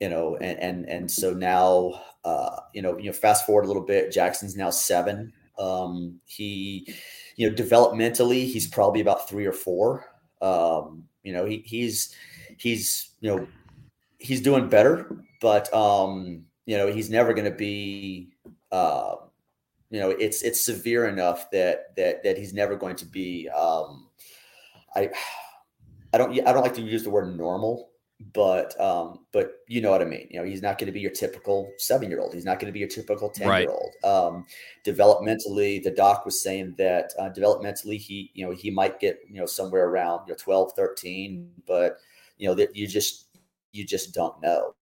you 0.00 0.08
know, 0.08 0.36
and 0.36 0.58
and 0.58 0.88
and 0.88 1.10
so 1.10 1.32
now, 1.32 2.00
uh, 2.24 2.60
you 2.72 2.82
know, 2.82 2.96
you 2.98 3.06
know, 3.06 3.12
fast 3.12 3.46
forward 3.46 3.64
a 3.64 3.68
little 3.68 3.84
bit. 3.84 4.12
Jackson's 4.12 4.56
now 4.56 4.70
seven. 4.70 5.32
Um, 5.58 6.20
he, 6.26 6.94
you 7.36 7.48
know, 7.48 7.56
developmentally, 7.56 8.46
he's 8.46 8.68
probably 8.68 9.00
about 9.00 9.28
three 9.28 9.44
or 9.44 9.52
four. 9.52 10.04
Um, 10.40 11.04
you 11.24 11.32
know, 11.32 11.44
he, 11.44 11.62
he's 11.66 12.14
he's 12.56 13.10
you 13.20 13.34
know 13.34 13.46
he's 14.18 14.40
doing 14.40 14.68
better, 14.68 15.24
but 15.40 15.72
um, 15.74 16.44
you 16.66 16.76
know, 16.76 16.86
he's 16.86 17.10
never 17.10 17.34
going 17.34 17.50
to 17.50 17.56
be. 17.56 18.30
Uh, 18.70 19.16
you 19.90 20.00
know 20.00 20.10
it's 20.10 20.42
it's 20.42 20.64
severe 20.64 21.06
enough 21.06 21.50
that 21.50 21.94
that 21.96 22.22
that 22.22 22.36
he's 22.36 22.52
never 22.52 22.76
going 22.76 22.96
to 22.96 23.06
be 23.06 23.48
um 23.48 24.06
i 24.94 25.08
i 26.12 26.18
don't 26.18 26.32
i 26.46 26.52
don't 26.52 26.62
like 26.62 26.74
to 26.74 26.82
use 26.82 27.02
the 27.02 27.10
word 27.10 27.36
normal 27.36 27.90
but 28.34 28.78
um 28.80 29.20
but 29.32 29.60
you 29.68 29.80
know 29.80 29.92
what 29.92 30.02
i 30.02 30.04
mean 30.04 30.26
you 30.28 30.40
know 30.40 30.44
he's 30.44 30.60
not 30.60 30.76
going 30.76 30.86
to 30.86 30.92
be 30.92 30.98
your 30.98 31.12
typical 31.12 31.70
seven 31.78 32.10
year 32.10 32.18
old 32.18 32.34
he's 32.34 32.44
not 32.44 32.58
going 32.58 32.66
to 32.66 32.72
be 32.72 32.80
your 32.80 32.88
typical 32.88 33.30
10 33.30 33.46
year 33.60 33.70
old 33.70 33.94
um 34.02 34.44
developmentally 34.84 35.80
the 35.84 35.92
doc 35.96 36.24
was 36.24 36.42
saying 36.42 36.74
that 36.76 37.12
uh, 37.20 37.30
developmentally 37.30 37.96
he 37.96 38.32
you 38.34 38.44
know 38.44 38.52
he 38.52 38.72
might 38.72 38.98
get 38.98 39.20
you 39.28 39.38
know 39.38 39.46
somewhere 39.46 39.88
around 39.88 40.26
you 40.26 40.32
know 40.32 40.36
12 40.36 40.72
13 40.74 41.48
but 41.64 41.98
you 42.38 42.48
know 42.48 42.54
that 42.54 42.74
you 42.74 42.86
just 42.86 43.28
you 43.72 43.84
just 43.84 44.14
don't 44.14 44.40
know. 44.40 44.74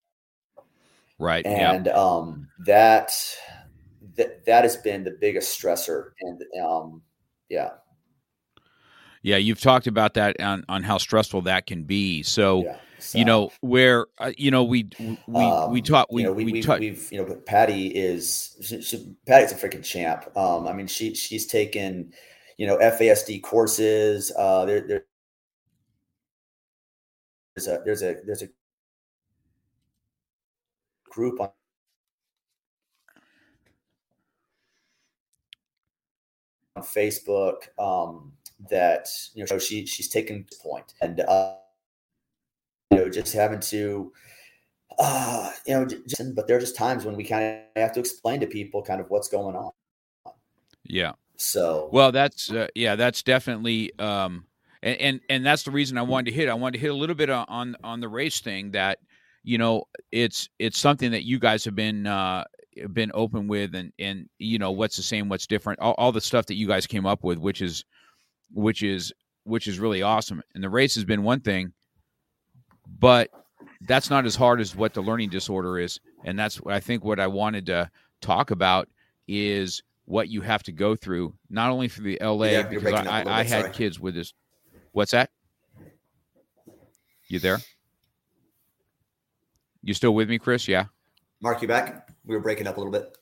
Right 1.18 1.46
and 1.46 1.88
um 1.88 2.48
that 2.66 3.10
that 4.16 4.44
that 4.44 4.64
has 4.64 4.76
been 4.76 5.02
the 5.02 5.16
biggest 5.18 5.58
stressor 5.58 6.10
and 6.20 6.42
um 6.62 7.02
yeah. 7.48 7.70
Yeah 9.22 9.38
you've 9.38 9.60
talked 9.60 9.86
about 9.86 10.14
that 10.14 10.40
on 10.40 10.64
on 10.68 10.82
how 10.82 10.98
stressful 10.98 11.42
that 11.42 11.66
can 11.66 11.84
be. 11.84 12.22
So, 12.22 12.64
yeah, 12.64 12.76
so 12.98 13.18
you 13.18 13.24
know 13.24 13.50
where 13.60 14.06
uh, 14.18 14.32
you 14.36 14.50
know 14.50 14.64
we 14.64 14.88
we 15.26 15.44
um, 15.44 15.72
we 15.72 15.82
taught 15.82 16.12
we 16.12 16.22
you 16.22 16.28
know, 16.28 16.32
we, 16.32 16.44
we, 16.44 16.52
we 16.52 16.62
have 16.62 17.12
you 17.12 17.18
know 17.18 17.34
patti 17.46 17.88
is 17.88 18.56
she, 18.62 18.82
she, 18.82 19.16
patti's 19.26 19.52
a 19.52 19.54
freaking 19.54 19.84
champ. 19.84 20.24
Um 20.36 20.66
i 20.66 20.72
mean 20.72 20.86
she 20.86 21.14
she's 21.14 21.46
taken 21.46 22.12
you 22.56 22.66
know 22.66 22.76
fasd 22.78 23.42
courses 23.42 24.32
uh 24.36 24.64
there, 24.64 25.04
there's 27.54 27.68
a 27.68 27.82
there's 27.84 28.02
a 28.02 28.16
there's 28.24 28.42
a 28.42 28.48
group 31.08 31.40
on 31.40 31.50
on 36.76 36.82
Facebook 36.82 37.68
um, 37.78 38.32
that 38.70 39.08
you 39.34 39.42
know 39.42 39.46
so 39.46 39.58
she 39.58 39.86
she's 39.86 40.08
taken 40.08 40.44
this 40.48 40.58
point. 40.58 40.94
And 41.00 41.20
uh, 41.20 41.54
you 42.90 42.98
know 42.98 43.08
just 43.08 43.32
having 43.32 43.60
to 43.60 44.12
uh, 44.98 45.50
you 45.66 45.74
know 45.74 45.84
just, 45.84 46.34
but 46.34 46.46
there 46.46 46.56
are 46.56 46.60
just 46.60 46.76
times 46.76 47.04
when 47.04 47.16
we 47.16 47.24
kind 47.24 47.44
of 47.76 47.82
have 47.82 47.92
to 47.92 48.00
explain 48.00 48.40
to 48.40 48.46
people 48.46 48.82
kind 48.82 49.00
of 49.00 49.10
what's 49.10 49.28
going 49.28 49.56
on. 49.56 49.70
Yeah. 50.84 51.12
So 51.36 51.90
well, 51.92 52.12
that's 52.12 52.50
uh, 52.50 52.68
yeah, 52.74 52.96
that's 52.96 53.22
definitely. 53.22 53.92
Um, 53.98 54.46
and, 54.82 55.00
and 55.00 55.20
and 55.28 55.46
that's 55.46 55.64
the 55.64 55.70
reason 55.70 55.98
I 55.98 56.02
wanted 56.02 56.30
to 56.30 56.36
hit. 56.36 56.48
I 56.48 56.54
wanted 56.54 56.74
to 56.74 56.78
hit 56.80 56.90
a 56.90 56.94
little 56.94 57.16
bit 57.16 57.28
on 57.30 57.76
on 57.82 58.00
the 58.00 58.08
race 58.08 58.40
thing 58.40 58.70
that 58.72 58.98
you 59.42 59.58
know 59.58 59.84
it's 60.12 60.48
it's 60.58 60.78
something 60.78 61.10
that 61.10 61.24
you 61.24 61.38
guys 61.38 61.64
have 61.64 61.74
been 61.74 62.06
uh, 62.06 62.44
been 62.92 63.10
open 63.14 63.48
with 63.48 63.74
and 63.74 63.92
and 63.98 64.28
you 64.38 64.58
know 64.58 64.70
what's 64.70 64.96
the 64.96 65.02
same 65.02 65.28
what's 65.28 65.46
different 65.46 65.80
all, 65.80 65.94
all 65.98 66.12
the 66.12 66.20
stuff 66.20 66.46
that 66.46 66.54
you 66.54 66.66
guys 66.66 66.86
came 66.86 67.06
up 67.06 67.24
with 67.24 67.38
which 67.38 67.62
is 67.62 67.84
which 68.52 68.82
is 68.82 69.12
which 69.44 69.66
is 69.66 69.78
really 69.78 70.02
awesome 70.02 70.42
and 70.54 70.62
the 70.62 70.68
race 70.68 70.94
has 70.94 71.04
been 71.04 71.22
one 71.22 71.40
thing 71.40 71.72
but 72.98 73.30
that's 73.82 74.10
not 74.10 74.24
as 74.26 74.34
hard 74.34 74.60
as 74.60 74.74
what 74.74 74.94
the 74.94 75.02
learning 75.02 75.28
disorder 75.28 75.78
is 75.78 76.00
and 76.24 76.38
that's 76.38 76.60
what 76.60 76.74
i 76.74 76.80
think 76.80 77.04
what 77.04 77.20
i 77.20 77.26
wanted 77.26 77.66
to 77.66 77.90
talk 78.20 78.50
about 78.50 78.88
is 79.28 79.82
what 80.04 80.28
you 80.28 80.40
have 80.40 80.62
to 80.62 80.72
go 80.72 80.96
through 80.96 81.34
not 81.50 81.70
only 81.70 81.88
for 81.88 82.00
the 82.00 82.18
la 82.22 82.44
yeah, 82.44 82.62
because 82.62 82.92
i, 82.92 83.22
I, 83.22 83.40
I 83.40 83.42
had 83.44 83.72
kids 83.72 83.98
with 84.00 84.14
this 84.14 84.32
what's 84.92 85.10
that 85.12 85.30
You 87.28 87.38
there? 87.40 87.58
You 89.82 89.94
still 89.94 90.14
with 90.14 90.28
me, 90.28 90.38
Chris? 90.38 90.66
Yeah. 90.68 90.86
Mark, 91.40 91.60
you 91.62 91.68
back? 91.68 92.08
We 92.24 92.34
were 92.34 92.40
breaking 92.40 92.66
up 92.66 92.76
a 92.76 92.80
little 92.80 92.92
bit. 92.92 93.16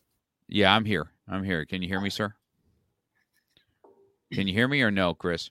Yeah, 0.48 0.74
I'm 0.74 0.84
here. 0.84 1.10
I'm 1.28 1.42
here. 1.44 1.64
Can 1.64 1.82
you 1.82 1.88
hear 1.88 2.00
me, 2.00 2.10
sir? 2.10 2.34
Can 4.32 4.46
you 4.46 4.54
hear 4.54 4.68
me 4.68 4.82
or 4.82 4.90
no, 4.90 5.14
Chris? 5.14 5.50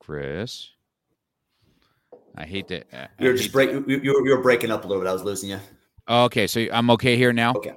Chris, 0.00 0.70
I 2.36 2.44
hate 2.44 2.68
that. 2.68 2.86
Uh, 2.92 3.06
you're 3.18 3.36
just 3.36 3.52
break. 3.52 3.70
You, 3.70 3.84
you, 3.86 4.12
were, 4.12 4.26
you 4.26 4.36
were 4.36 4.42
breaking 4.42 4.70
up 4.70 4.84
a 4.84 4.88
little 4.88 5.02
bit. 5.02 5.08
I 5.08 5.12
was 5.12 5.22
losing 5.22 5.50
you. 5.50 5.60
Okay, 6.08 6.46
so 6.46 6.66
I'm 6.72 6.90
okay 6.90 7.16
here 7.16 7.32
now. 7.32 7.52
Okay. 7.54 7.74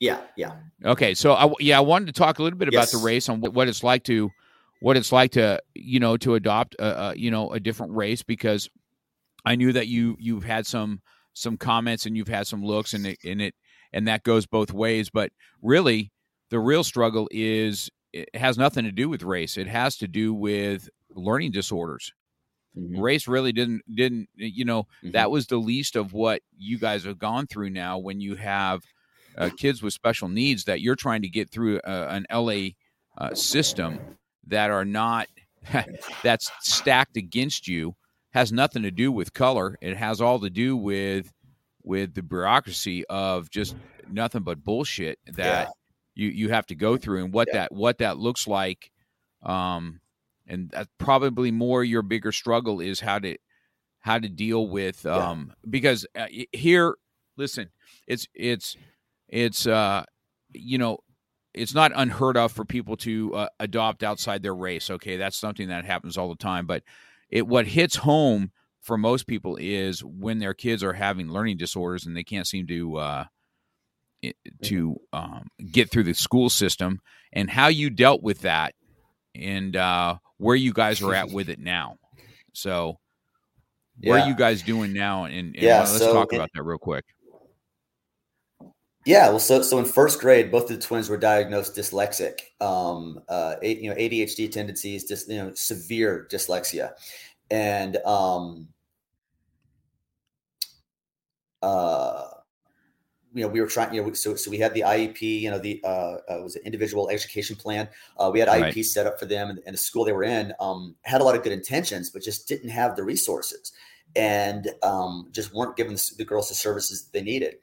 Yeah. 0.00 0.20
Yeah. 0.36 0.56
Okay. 0.84 1.14
So 1.14 1.32
I 1.32 1.52
yeah 1.60 1.78
I 1.78 1.80
wanted 1.80 2.06
to 2.06 2.12
talk 2.12 2.38
a 2.38 2.42
little 2.42 2.58
bit 2.58 2.68
about 2.68 2.88
the 2.88 2.98
race 2.98 3.28
on 3.28 3.40
what, 3.40 3.54
what 3.54 3.68
it's 3.68 3.84
like 3.84 4.02
to 4.04 4.30
what 4.80 4.96
it's 4.96 5.12
like 5.12 5.30
to 5.32 5.60
you 5.74 6.00
know 6.00 6.16
to 6.16 6.34
adopt 6.34 6.74
a, 6.80 7.10
a, 7.10 7.14
you 7.14 7.30
know 7.30 7.52
a 7.52 7.60
different 7.60 7.92
race 7.94 8.22
because 8.22 8.68
I 9.44 9.54
knew 9.54 9.72
that 9.72 9.86
you 9.86 10.16
you've 10.18 10.42
had 10.42 10.66
some 10.66 11.02
some 11.34 11.56
comments 11.56 12.04
and 12.04 12.16
you've 12.16 12.28
had 12.28 12.48
some 12.48 12.64
looks 12.64 12.94
and 12.94 13.06
it, 13.06 13.18
and 13.24 13.40
it 13.40 13.54
and 13.92 14.08
that 14.08 14.24
goes 14.24 14.44
both 14.44 14.72
ways 14.72 15.08
but 15.08 15.30
really 15.62 16.10
the 16.50 16.58
real 16.58 16.82
struggle 16.82 17.28
is 17.30 17.88
it 18.12 18.28
has 18.34 18.58
nothing 18.58 18.84
to 18.84 18.92
do 18.92 19.08
with 19.08 19.22
race 19.22 19.56
it 19.56 19.68
has 19.68 19.96
to 19.98 20.08
do 20.08 20.34
with 20.34 20.90
learning 21.14 21.52
disorders 21.52 22.12
mm-hmm. 22.76 23.00
race 23.00 23.28
really 23.28 23.52
didn't 23.52 23.82
didn't 23.94 24.28
you 24.34 24.64
know 24.64 24.84
mm-hmm. 24.84 25.12
that 25.12 25.30
was 25.30 25.46
the 25.46 25.56
least 25.56 25.96
of 25.96 26.12
what 26.12 26.42
you 26.56 26.78
guys 26.78 27.04
have 27.04 27.18
gone 27.18 27.46
through 27.46 27.70
now 27.70 27.98
when 27.98 28.20
you 28.20 28.34
have 28.34 28.82
uh, 29.38 29.50
kids 29.56 29.82
with 29.82 29.94
special 29.94 30.28
needs 30.28 30.64
that 30.64 30.80
you're 30.80 30.96
trying 30.96 31.22
to 31.22 31.28
get 31.28 31.50
through 31.50 31.78
uh, 31.80 32.08
an 32.10 32.26
LA 32.30 32.70
uh, 33.18 33.34
system 33.34 33.98
that 34.46 34.70
are 34.70 34.84
not 34.84 35.26
that's 36.22 36.50
stacked 36.60 37.16
against 37.16 37.68
you 37.68 37.94
has 38.32 38.52
nothing 38.52 38.82
to 38.82 38.90
do 38.90 39.12
with 39.12 39.32
color. 39.32 39.76
It 39.80 39.96
has 39.96 40.20
all 40.20 40.40
to 40.40 40.50
do 40.50 40.76
with 40.76 41.32
with 41.84 42.14
the 42.14 42.22
bureaucracy 42.22 43.04
of 43.06 43.50
just 43.50 43.74
nothing 44.08 44.42
but 44.42 44.62
bullshit 44.62 45.18
that 45.26 45.68
yeah. 45.68 45.70
you 46.14 46.28
you 46.28 46.48
have 46.50 46.66
to 46.66 46.74
go 46.74 46.96
through 46.96 47.24
and 47.24 47.32
what 47.32 47.48
yeah. 47.48 47.60
that 47.60 47.72
what 47.72 47.98
that 47.98 48.18
looks 48.18 48.46
like. 48.46 48.90
Um, 49.42 50.00
and 50.46 50.70
that's 50.70 50.88
probably 50.98 51.50
more 51.50 51.84
your 51.84 52.02
bigger 52.02 52.32
struggle 52.32 52.80
is 52.80 53.00
how 53.00 53.18
to 53.18 53.36
how 54.00 54.18
to 54.18 54.28
deal 54.28 54.66
with 54.66 55.06
um 55.06 55.46
yeah. 55.48 55.54
because 55.70 56.06
uh, 56.16 56.26
here 56.52 56.96
listen 57.36 57.70
it's 58.06 58.26
it's 58.34 58.76
it's 59.28 59.66
uh 59.66 60.04
you 60.52 60.78
know 60.78 60.98
it's 61.54 61.74
not 61.74 61.92
unheard 61.94 62.36
of 62.36 62.50
for 62.50 62.64
people 62.64 62.96
to 62.96 63.34
uh, 63.34 63.48
adopt 63.60 64.02
outside 64.02 64.42
their 64.42 64.54
race 64.54 64.90
okay 64.90 65.16
that's 65.16 65.36
something 65.36 65.68
that 65.68 65.84
happens 65.84 66.16
all 66.16 66.28
the 66.28 66.36
time 66.36 66.66
but 66.66 66.82
it 67.30 67.46
what 67.46 67.66
hits 67.66 67.96
home 67.96 68.50
for 68.80 68.98
most 68.98 69.26
people 69.26 69.56
is 69.60 70.02
when 70.02 70.40
their 70.40 70.54
kids 70.54 70.82
are 70.82 70.92
having 70.92 71.28
learning 71.28 71.56
disorders 71.56 72.04
and 72.04 72.16
they 72.16 72.24
can't 72.24 72.48
seem 72.48 72.66
to 72.66 72.96
uh, 72.96 73.24
to 74.62 74.96
um, 75.12 75.48
get 75.70 75.90
through 75.90 76.02
the 76.04 76.14
school 76.14 76.50
system 76.50 77.00
and 77.32 77.50
how 77.50 77.68
you 77.68 77.90
dealt 77.90 78.22
with 78.22 78.40
that 78.40 78.74
and 79.34 79.76
uh, 79.76 80.16
where 80.42 80.56
you 80.56 80.72
guys 80.72 81.00
are 81.00 81.14
at 81.14 81.30
with 81.32 81.48
it 81.48 81.58
now. 81.58 81.96
So, 82.52 82.98
where 84.02 84.18
yeah. 84.18 84.24
are 84.24 84.28
you 84.28 84.34
guys 84.34 84.62
doing 84.62 84.92
now? 84.92 85.24
And, 85.24 85.54
and 85.54 85.56
yeah, 85.56 85.80
let's 85.80 85.98
so 85.98 86.12
talk 86.12 86.32
about 86.32 86.50
that 86.54 86.62
real 86.62 86.78
quick. 86.78 87.04
Yeah, 89.04 89.30
well, 89.30 89.40
so 89.40 89.62
so 89.62 89.78
in 89.78 89.84
first 89.84 90.20
grade, 90.20 90.52
both 90.52 90.70
of 90.70 90.76
the 90.76 90.78
twins 90.78 91.08
were 91.08 91.16
diagnosed 91.16 91.74
dyslexic, 91.74 92.38
um, 92.60 93.20
uh, 93.28 93.56
you 93.60 93.90
know, 93.90 93.96
ADHD 93.96 94.50
tendencies, 94.50 95.08
just 95.08 95.28
you 95.28 95.38
know, 95.38 95.52
severe 95.54 96.28
dyslexia, 96.30 96.92
and 97.50 97.96
um, 97.98 98.68
uh, 101.62 102.26
you 103.34 103.42
know, 103.42 103.48
we 103.48 103.60
were 103.60 103.66
trying, 103.66 103.94
you 103.94 104.02
know, 104.02 104.12
so 104.12 104.34
so 104.34 104.50
we 104.50 104.58
had 104.58 104.74
the 104.74 104.80
IEP, 104.80 105.20
you 105.20 105.50
know, 105.50 105.58
the 105.58 105.80
uh, 105.84 106.16
uh 106.28 106.42
was 106.42 106.56
an 106.56 106.62
individual 106.64 107.08
education 107.08 107.56
plan. 107.56 107.88
Uh, 108.18 108.30
we 108.32 108.40
had 108.40 108.48
IEP 108.48 108.62
right. 108.62 108.84
set 108.84 109.06
up 109.06 109.18
for 109.18 109.26
them, 109.26 109.50
and, 109.50 109.60
and, 109.66 109.74
the 109.74 109.78
school 109.78 110.04
they 110.04 110.12
were 110.12 110.24
in 110.24 110.52
um, 110.60 110.94
had 111.02 111.20
a 111.20 111.24
lot 111.24 111.34
of 111.34 111.42
good 111.42 111.52
intentions, 111.52 112.10
but 112.10 112.22
just 112.22 112.46
didn't 112.48 112.70
have 112.70 112.96
the 112.96 113.02
resources, 113.02 113.72
and 114.14 114.68
um, 114.82 115.28
just 115.32 115.54
weren't 115.54 115.76
giving 115.76 115.94
the, 115.94 116.10
the 116.18 116.24
girls 116.24 116.48
the 116.48 116.54
services 116.54 117.08
they 117.12 117.22
needed 117.22 117.56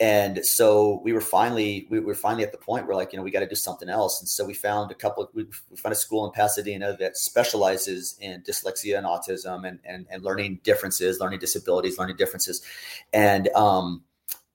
and 0.00 0.44
so 0.44 1.00
we 1.02 1.12
were 1.12 1.20
finally 1.20 1.86
we 1.90 1.98
were 1.98 2.14
finally 2.14 2.44
at 2.44 2.52
the 2.52 2.58
point 2.58 2.86
where 2.86 2.96
like 2.96 3.12
you 3.12 3.16
know 3.16 3.22
we 3.22 3.30
got 3.30 3.40
to 3.40 3.48
do 3.48 3.56
something 3.56 3.88
else 3.88 4.20
and 4.20 4.28
so 4.28 4.44
we 4.44 4.54
found 4.54 4.90
a 4.92 4.94
couple 4.94 5.24
of, 5.24 5.30
we, 5.34 5.44
found 5.76 5.92
a 5.92 5.96
school 5.96 6.24
in 6.24 6.32
pasadena 6.32 6.96
that 7.00 7.16
specializes 7.16 8.16
in 8.20 8.40
dyslexia 8.42 8.96
and 8.96 9.06
autism 9.06 9.66
and 9.66 9.80
and, 9.84 10.06
and 10.10 10.22
learning 10.22 10.60
differences 10.62 11.18
learning 11.18 11.40
disabilities 11.40 11.98
learning 11.98 12.16
differences 12.16 12.62
and 13.12 13.48
um 13.56 14.02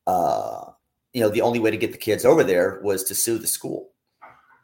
uh 0.08 0.66
you 1.14 1.22
know 1.22 1.30
the 1.30 1.42
only 1.42 1.60
way 1.60 1.72
to 1.72 1.78
get 1.78 1.92
the 1.92 1.98
kids 1.98 2.26
over 2.26 2.44
there 2.44 2.80
was 2.84 3.04
to 3.06 3.16
sue 3.16 3.38
the 3.38 3.48
school. 3.48 3.92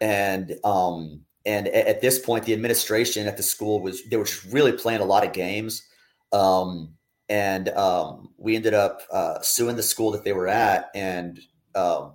And 0.01 0.57
um 0.63 1.21
and 1.45 1.67
at 1.67 2.01
this 2.01 2.19
point 2.19 2.45
the 2.45 2.53
administration 2.53 3.27
at 3.27 3.37
the 3.37 3.43
school 3.43 3.79
was 3.81 4.03
they 4.09 4.17
were 4.17 4.25
just 4.25 4.45
really 4.45 4.73
playing 4.73 5.01
a 5.01 5.05
lot 5.05 5.25
of 5.25 5.33
games. 5.33 5.83
Um 6.31 6.95
and 7.29 7.69
um, 7.69 8.29
we 8.37 8.55
ended 8.55 8.73
up 8.73 9.03
uh, 9.11 9.39
suing 9.41 9.75
the 9.75 9.83
school 9.83 10.11
that 10.11 10.23
they 10.23 10.33
were 10.33 10.47
at 10.47 10.89
and 10.95 11.39
um, 11.75 12.13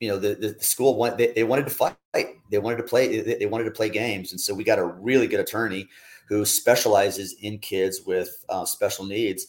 you 0.00 0.08
know 0.08 0.18
the, 0.18 0.34
the 0.34 0.56
school 0.62 0.96
want, 0.96 1.18
they, 1.18 1.32
they, 1.32 1.44
wanted 1.44 1.66
to 1.66 1.70
fight. 1.70 1.96
They 2.50 2.58
wanted 2.58 2.78
to 2.78 2.82
play 2.84 3.20
they 3.20 3.46
wanted 3.46 3.64
to 3.64 3.70
play 3.70 3.90
games. 3.90 4.32
And 4.32 4.40
so 4.40 4.54
we 4.54 4.64
got 4.64 4.78
a 4.78 4.84
really 4.84 5.26
good 5.26 5.40
attorney 5.40 5.88
who 6.28 6.44
specializes 6.44 7.34
in 7.42 7.58
kids 7.58 8.02
with 8.06 8.44
uh, 8.48 8.64
special 8.64 9.04
needs. 9.04 9.46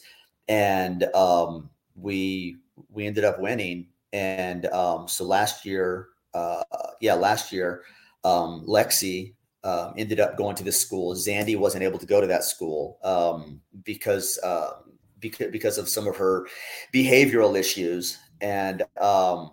And 0.47 1.03
um, 1.15 1.69
we 1.95 2.57
we 2.89 3.05
ended 3.05 3.23
up 3.23 3.39
winning. 3.39 3.87
And 4.13 4.65
um, 4.67 5.07
so 5.07 5.23
last 5.25 5.65
year 5.65 6.09
uh, 6.33 6.63
yeah 7.01 7.13
last 7.13 7.51
year 7.51 7.83
um, 8.23 8.65
lexi 8.67 9.33
um, 9.63 9.93
ended 9.97 10.19
up 10.19 10.37
going 10.37 10.55
to 10.55 10.63
this 10.63 10.79
school. 10.79 11.13
Zandy 11.15 11.57
wasn't 11.57 11.83
able 11.83 11.99
to 11.99 12.05
go 12.05 12.21
to 12.21 12.27
that 12.27 12.43
school 12.43 12.97
um, 13.03 13.61
because 13.83 14.39
uh, 14.43 14.71
because 15.19 15.51
because 15.51 15.77
of 15.77 15.89
some 15.89 16.07
of 16.07 16.17
her 16.17 16.47
behavioral 16.93 17.57
issues. 17.57 18.17
And 18.41 18.83
um 19.01 19.51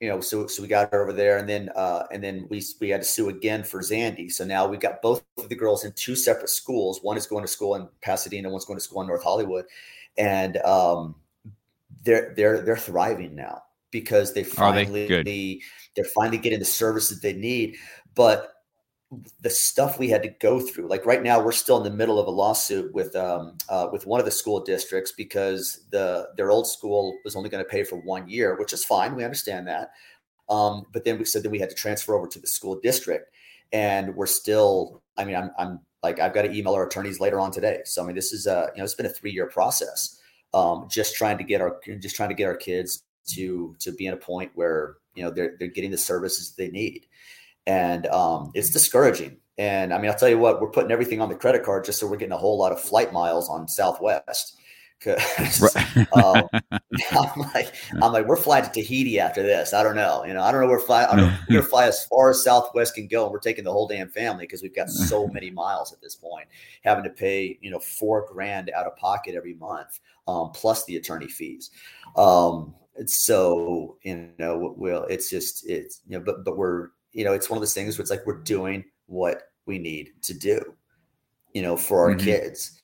you 0.00 0.08
know 0.08 0.20
so 0.20 0.46
so 0.46 0.62
we 0.62 0.68
got 0.68 0.92
her 0.92 1.02
over 1.02 1.12
there. 1.12 1.38
And 1.38 1.48
then 1.48 1.70
uh 1.74 2.04
and 2.12 2.22
then 2.22 2.46
we 2.50 2.62
we 2.80 2.90
had 2.90 3.02
to 3.02 3.06
sue 3.06 3.28
again 3.28 3.64
for 3.64 3.80
Zandy 3.80 4.30
so 4.30 4.44
now 4.44 4.66
we've 4.66 4.80
got 4.80 5.02
both 5.02 5.24
of 5.38 5.48
the 5.48 5.56
girls 5.56 5.84
in 5.84 5.92
two 5.92 6.14
separate 6.16 6.50
schools. 6.50 7.00
One 7.02 7.16
is 7.16 7.26
going 7.26 7.44
to 7.44 7.48
school 7.48 7.74
in 7.74 7.88
Pasadena 8.02 8.50
one's 8.50 8.64
going 8.64 8.78
to 8.78 8.84
school 8.84 9.00
in 9.02 9.08
North 9.08 9.22
Hollywood. 9.22 9.64
And 10.16 10.58
um 10.58 11.14
they're 12.08 12.32
they're 12.36 12.62
they're 12.62 12.76
thriving 12.76 13.34
now 13.34 13.60
because 13.90 14.32
they 14.32 14.42
finally 14.42 15.06
they 15.06 15.60
they're 15.94 16.04
finally 16.06 16.38
getting 16.38 16.58
the 16.58 16.64
services 16.64 17.20
they 17.20 17.34
need 17.34 17.76
but 18.14 18.54
the 19.40 19.48
stuff 19.48 19.98
we 19.98 20.08
had 20.08 20.22
to 20.22 20.28
go 20.28 20.60
through. 20.60 20.86
Like 20.88 21.06
right 21.06 21.22
now, 21.22 21.42
we're 21.42 21.52
still 21.52 21.78
in 21.78 21.82
the 21.82 21.96
middle 21.96 22.18
of 22.18 22.26
a 22.26 22.30
lawsuit 22.30 22.92
with 22.92 23.16
um, 23.16 23.56
uh, 23.68 23.88
with 23.90 24.06
one 24.06 24.20
of 24.20 24.26
the 24.26 24.32
school 24.32 24.60
districts 24.60 25.12
because 25.16 25.86
the 25.90 26.28
their 26.36 26.50
old 26.50 26.66
school 26.66 27.16
was 27.24 27.34
only 27.34 27.48
going 27.48 27.64
to 27.64 27.70
pay 27.70 27.84
for 27.84 27.96
one 27.96 28.28
year, 28.28 28.58
which 28.58 28.72
is 28.72 28.84
fine. 28.84 29.14
We 29.14 29.24
understand 29.24 29.66
that. 29.68 29.92
Um, 30.48 30.84
but 30.92 31.04
then 31.04 31.18
we 31.18 31.24
said 31.24 31.42
that 31.42 31.50
we 31.50 31.58
had 31.58 31.70
to 31.70 31.74
transfer 31.74 32.14
over 32.14 32.26
to 32.26 32.38
the 32.38 32.46
school 32.46 32.78
district, 32.80 33.32
and 33.72 34.14
we're 34.14 34.26
still. 34.26 35.02
I 35.16 35.24
mean, 35.24 35.36
I'm, 35.36 35.50
I'm 35.58 35.80
like 36.02 36.20
I've 36.20 36.34
got 36.34 36.42
to 36.42 36.52
email 36.52 36.74
our 36.74 36.86
attorneys 36.86 37.18
later 37.18 37.40
on 37.40 37.50
today. 37.50 37.80
So 37.84 38.02
I 38.02 38.06
mean, 38.06 38.14
this 38.16 38.32
is 38.32 38.46
a 38.46 38.70
you 38.74 38.78
know 38.78 38.84
it's 38.84 38.94
been 38.94 39.06
a 39.06 39.10
three 39.10 39.32
year 39.32 39.46
process, 39.46 40.17
um, 40.54 40.88
just 40.90 41.14
trying 41.14 41.38
to 41.38 41.44
get 41.44 41.60
our 41.60 41.80
just 42.00 42.16
trying 42.16 42.30
to 42.30 42.34
get 42.34 42.46
our 42.46 42.56
kids 42.56 43.04
to 43.28 43.76
to 43.80 43.92
be 43.92 44.06
in 44.06 44.14
a 44.14 44.18
point 44.18 44.50
where 44.54 44.96
you 45.14 45.22
know 45.22 45.30
they're 45.30 45.56
they're 45.58 45.68
getting 45.68 45.90
the 45.90 45.98
services 45.98 46.54
they 46.56 46.68
need 46.68 47.06
and 47.68 48.06
um, 48.06 48.50
it's 48.54 48.70
discouraging. 48.70 49.36
And 49.58 49.92
I 49.92 49.98
mean, 49.98 50.10
I'll 50.10 50.16
tell 50.16 50.28
you 50.28 50.38
what, 50.38 50.60
we're 50.60 50.70
putting 50.70 50.90
everything 50.90 51.20
on 51.20 51.28
the 51.28 51.34
credit 51.34 51.64
card 51.64 51.84
just 51.84 52.00
so 52.00 52.06
we're 52.06 52.16
getting 52.16 52.32
a 52.32 52.38
whole 52.38 52.58
lot 52.58 52.72
of 52.72 52.80
flight 52.80 53.12
miles 53.12 53.48
on 53.50 53.68
Southwest. 53.68 54.56
Cause 55.00 55.76
um, 56.12 56.48
I'm 57.12 57.40
like, 57.54 57.74
I'm 58.02 58.12
like, 58.12 58.26
we're 58.26 58.36
flying 58.36 58.64
to 58.64 58.70
Tahiti 58.70 59.20
after 59.20 59.42
this. 59.42 59.72
I 59.72 59.82
don't 59.82 59.96
know, 59.96 60.24
you 60.24 60.34
know, 60.34 60.42
I 60.42 60.50
don't 60.50 60.60
know 60.60 60.66
where 60.66 60.80
fly. 60.80 61.04
I 61.04 61.16
don't 61.16 61.32
we're 61.48 61.56
gonna 61.56 61.62
fly 61.68 61.86
as 61.86 62.04
far 62.06 62.30
as 62.30 62.42
Southwest 62.42 62.94
can 62.94 63.06
go, 63.06 63.24
and 63.24 63.32
we're 63.32 63.38
taking 63.38 63.64
the 63.64 63.72
whole 63.72 63.86
damn 63.86 64.08
family 64.08 64.44
because 64.44 64.62
we've 64.62 64.74
got 64.74 64.90
so 64.90 65.28
many 65.28 65.50
miles 65.50 65.92
at 65.92 66.00
this 66.00 66.16
point, 66.16 66.48
having 66.82 67.04
to 67.04 67.10
pay, 67.10 67.58
you 67.60 67.70
know, 67.70 67.78
four 67.78 68.26
grand 68.32 68.70
out 68.70 68.86
of 68.86 68.96
pocket 68.96 69.34
every 69.34 69.54
month, 69.54 70.00
um, 70.26 70.50
plus 70.52 70.84
the 70.86 70.96
attorney 70.96 71.28
fees. 71.28 71.70
Um, 72.16 72.74
so 73.06 73.98
you 74.02 74.30
know, 74.38 74.74
well, 74.76 75.04
it's 75.04 75.30
just 75.30 75.68
it's 75.68 76.00
you 76.08 76.18
know, 76.18 76.24
but 76.24 76.44
but 76.44 76.56
we're 76.56 76.88
you 77.12 77.24
know, 77.24 77.32
it's 77.32 77.48
one 77.48 77.56
of 77.56 77.62
those 77.62 77.74
things 77.74 77.96
where 77.96 78.02
it's 78.02 78.10
like 78.10 78.26
we're 78.26 78.42
doing 78.42 78.84
what 79.06 79.50
we 79.66 79.78
need 79.78 80.12
to 80.22 80.34
do, 80.34 80.74
you 81.52 81.62
know, 81.62 81.76
for 81.76 82.00
our 82.02 82.14
mm-hmm. 82.14 82.24
kids. 82.24 82.82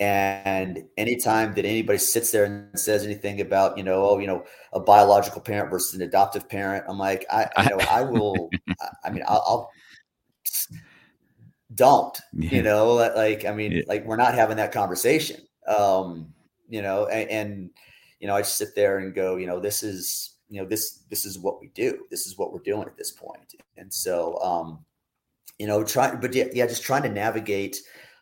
And 0.00 0.84
anytime 0.96 1.54
that 1.54 1.64
anybody 1.66 1.98
sits 1.98 2.30
there 2.30 2.44
and 2.44 2.78
says 2.78 3.04
anything 3.04 3.42
about, 3.42 3.76
you 3.76 3.84
know, 3.84 4.08
oh, 4.08 4.18
you 4.18 4.26
know, 4.26 4.44
a 4.72 4.80
biological 4.80 5.42
parent 5.42 5.70
versus 5.70 5.94
an 5.94 6.00
adoptive 6.00 6.48
parent, 6.48 6.86
I'm 6.88 6.98
like, 6.98 7.26
I, 7.30 7.48
you 7.62 7.76
know, 7.76 7.84
I 7.90 8.02
will, 8.10 8.48
I 9.04 9.10
mean, 9.10 9.22
I'll, 9.28 9.44
I'll 9.46 9.70
don't 11.74 12.18
yeah. 12.32 12.50
you 12.50 12.62
know 12.62 12.94
like 12.94 13.44
i 13.44 13.52
mean 13.52 13.70
yeah. 13.72 13.82
like 13.86 14.04
we're 14.04 14.16
not 14.16 14.34
having 14.34 14.56
that 14.56 14.72
conversation 14.72 15.40
um 15.68 16.32
you 16.68 16.82
know 16.82 17.06
and, 17.06 17.30
and 17.30 17.70
you 18.18 18.26
know 18.26 18.34
i 18.34 18.40
just 18.40 18.58
sit 18.58 18.74
there 18.74 18.98
and 18.98 19.14
go 19.14 19.36
you 19.36 19.46
know 19.46 19.60
this 19.60 19.82
is 19.82 20.38
you 20.48 20.60
know 20.60 20.66
this 20.66 21.04
this 21.10 21.24
is 21.24 21.38
what 21.38 21.60
we 21.60 21.68
do 21.68 22.06
this 22.10 22.26
is 22.26 22.36
what 22.36 22.52
we're 22.52 22.58
doing 22.60 22.82
at 22.82 22.96
this 22.96 23.12
point 23.12 23.54
and 23.76 23.92
so 23.92 24.36
um 24.42 24.84
you 25.58 25.66
know 25.66 25.84
trying, 25.84 26.18
but 26.18 26.34
yeah, 26.34 26.46
yeah 26.52 26.66
just 26.66 26.82
trying 26.82 27.02
to 27.02 27.08
navigate 27.08 27.76